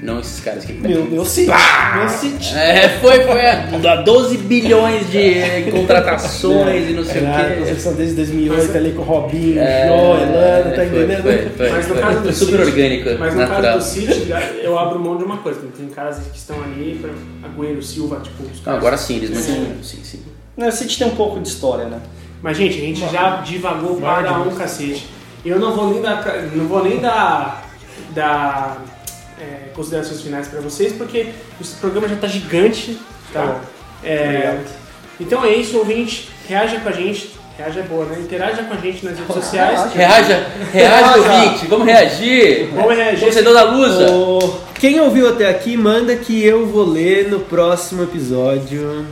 Não 0.04 0.20
esses 0.20 0.38
caras 0.40 0.66
que 0.66 0.74
Meu, 0.74 1.06
meu 1.06 1.24
City! 1.24 1.50
Meu 1.96 2.08
City! 2.10 2.54
É, 2.54 2.90
foi, 3.00 3.20
foi. 3.22 3.38
é, 3.40 4.02
12 4.04 4.36
bilhões 4.36 5.10
de 5.10 5.70
contratações 5.72 6.90
e 6.90 6.92
não 6.92 7.02
sei 7.02 7.24
a 7.26 7.30
o 7.30 7.34
quê. 7.48 7.54
construção 7.60 7.94
desde 7.94 8.16
2008 8.16 8.58
Mas- 8.66 8.76
ali 8.76 8.92
com 8.92 9.00
o 9.00 9.04
Robinho, 9.04 9.58
É, 9.58 9.88
Jó, 9.88 10.16
Elano, 10.18 10.76
tá 10.76 10.84
entendendo? 10.84 11.22
Foi, 11.22 11.38
foi, 11.56 11.70
Mas 11.70 11.88
no 11.88 11.94
foi. 11.94 12.02
caso 12.02 12.20
do 12.20 12.32
super 12.34 12.50
City- 12.58 12.70
orgânico, 12.70 13.10
Mas 13.18 13.32
no 13.34 13.40
natural. 13.40 13.62
caso 13.62 13.78
do 13.78 13.84
City, 14.06 14.32
eu 14.62 14.78
abro 14.78 14.98
mão 15.00 15.16
de 15.16 15.24
uma 15.24 15.38
coisa. 15.38 15.60
Tem 15.76 15.86
caras 15.88 16.18
que 16.18 16.36
estão 16.36 16.62
ali, 16.62 16.98
pra 17.00 17.10
Agüero, 17.48 17.82
Silva, 17.82 18.20
tipo, 18.20 18.42
os 18.42 18.60
caras. 18.60 18.78
agora 18.80 18.96
sim, 18.98 19.16
eles 19.16 19.30
Sim. 19.38 19.52
mantiveram. 19.52 19.82
Sim, 19.82 19.98
sim. 20.04 20.22
Não, 20.56 20.68
o 20.68 20.72
City 20.72 20.98
tem 20.98 21.06
um 21.06 21.16
pouco 21.16 21.40
de 21.40 21.48
história, 21.48 21.86
né? 21.86 21.98
Mas, 22.42 22.58
gente, 22.58 22.76
a 22.76 22.80
gente 22.80 23.00
já 23.10 23.36
divagou 23.36 23.96
para 23.96 24.38
um 24.40 24.54
cacete. 24.54 25.06
Eu 25.46 25.58
não 25.58 25.74
vou 25.74 25.90
nem 25.90 26.02
dar, 26.02 26.22
não 26.54 26.66
vou 26.66 26.84
nem 26.84 26.98
dar, 27.00 27.68
dar 28.14 28.82
é, 29.38 29.68
considerações 29.74 30.20
finais 30.20 30.48
para 30.48 30.60
vocês, 30.60 30.92
porque 30.92 31.28
esse 31.60 31.74
programa 31.76 32.08
já 32.08 32.16
tá 32.16 32.26
gigante. 32.26 32.98
Tá? 33.32 33.46
bom. 33.46 33.60
É, 34.02 34.58
então 35.20 35.44
é 35.44 35.54
isso, 35.54 35.78
ouvinte. 35.78 36.30
Reaja 36.48 36.80
com 36.80 36.88
a 36.88 36.92
gente. 36.92 37.34
Reaja 37.56 37.80
é 37.80 37.82
boa, 37.84 38.04
né? 38.06 38.18
Interaja 38.20 38.64
com 38.64 38.74
a 38.74 38.76
gente 38.76 39.04
nas 39.04 39.16
redes 39.16 39.34
sociais. 39.34 39.92
Reaja, 39.94 40.46
reaja, 40.72 41.16
ouvinte. 41.16 41.66
Vamos 41.66 41.86
reagir. 41.86 42.68
Vamos 42.74 42.96
reagir. 42.96 43.20
Torcedor 43.20 43.54
da 43.54 43.62
Lusa. 43.62 44.06
Quem 44.74 45.00
ouviu 45.00 45.28
até 45.28 45.48
aqui, 45.48 45.76
manda 45.76 46.16
que 46.16 46.44
eu 46.44 46.66
vou 46.66 46.84
ler 46.84 47.28
no 47.28 47.40
próximo 47.40 48.02
episódio 48.02 49.06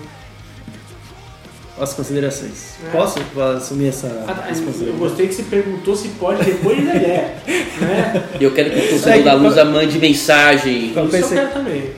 as 1.80 1.94
considerações. 1.94 2.74
É. 2.86 2.90
Posso 2.90 3.18
assumir 3.56 3.88
essa 3.88 4.06
Ah, 4.28 4.34
tá. 4.34 4.48
Eu 4.80 4.94
gostei 4.94 5.28
que 5.28 5.34
você 5.34 5.42
perguntou 5.44 5.96
se 5.96 6.08
pode 6.08 6.44
depois 6.44 6.84
da 6.84 6.94
ideia. 6.94 7.34
Né? 7.80 8.24
Eu 8.40 8.52
quero 8.52 8.70
que 8.70 8.78
o 8.78 8.88
torcedor 8.90 9.22
da 9.22 9.34
Lusa 9.34 9.64
mande 9.64 9.98
mensagem. 9.98 10.90
Isso 10.90 10.98
eu 10.98 11.28
quero 11.28 11.50
também. 11.52 11.90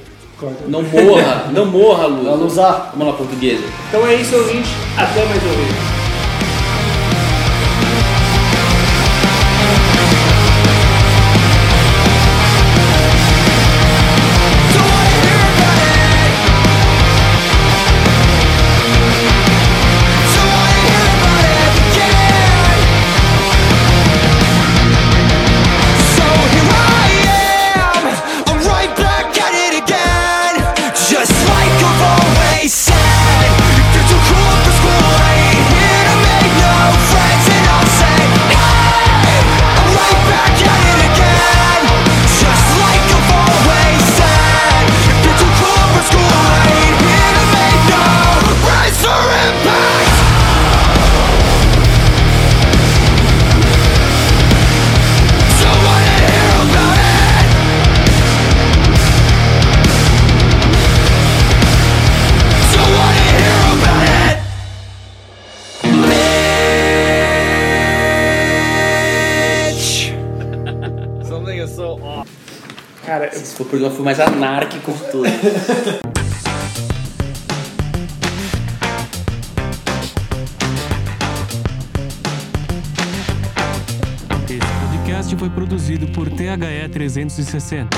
Não 0.69 0.83
morra, 0.83 1.51
não 1.53 1.67
morra, 1.67 2.07
Lusa. 2.07 2.91
Vamos 2.93 3.07
lá, 3.07 3.13
portuguesa. 3.15 3.63
Então 3.89 4.07
é 4.07 4.15
isso, 4.15 4.37
ouvinte. 4.37 4.69
Até 4.97 5.25
mais 5.25 5.43
uma 5.43 5.53
vez. 5.53 5.94
Foi 73.55 73.81
o 73.81 73.91
foi 73.91 74.05
mais 74.05 74.19
anárquico 74.19 74.91
de 74.93 75.13
todos. 75.13 75.31
Esse 84.51 84.59
podcast 84.89 85.37
foi 85.37 85.51
produzido 85.51 86.09
por 86.09 86.29
THE 86.29 86.89
360. 86.93 87.97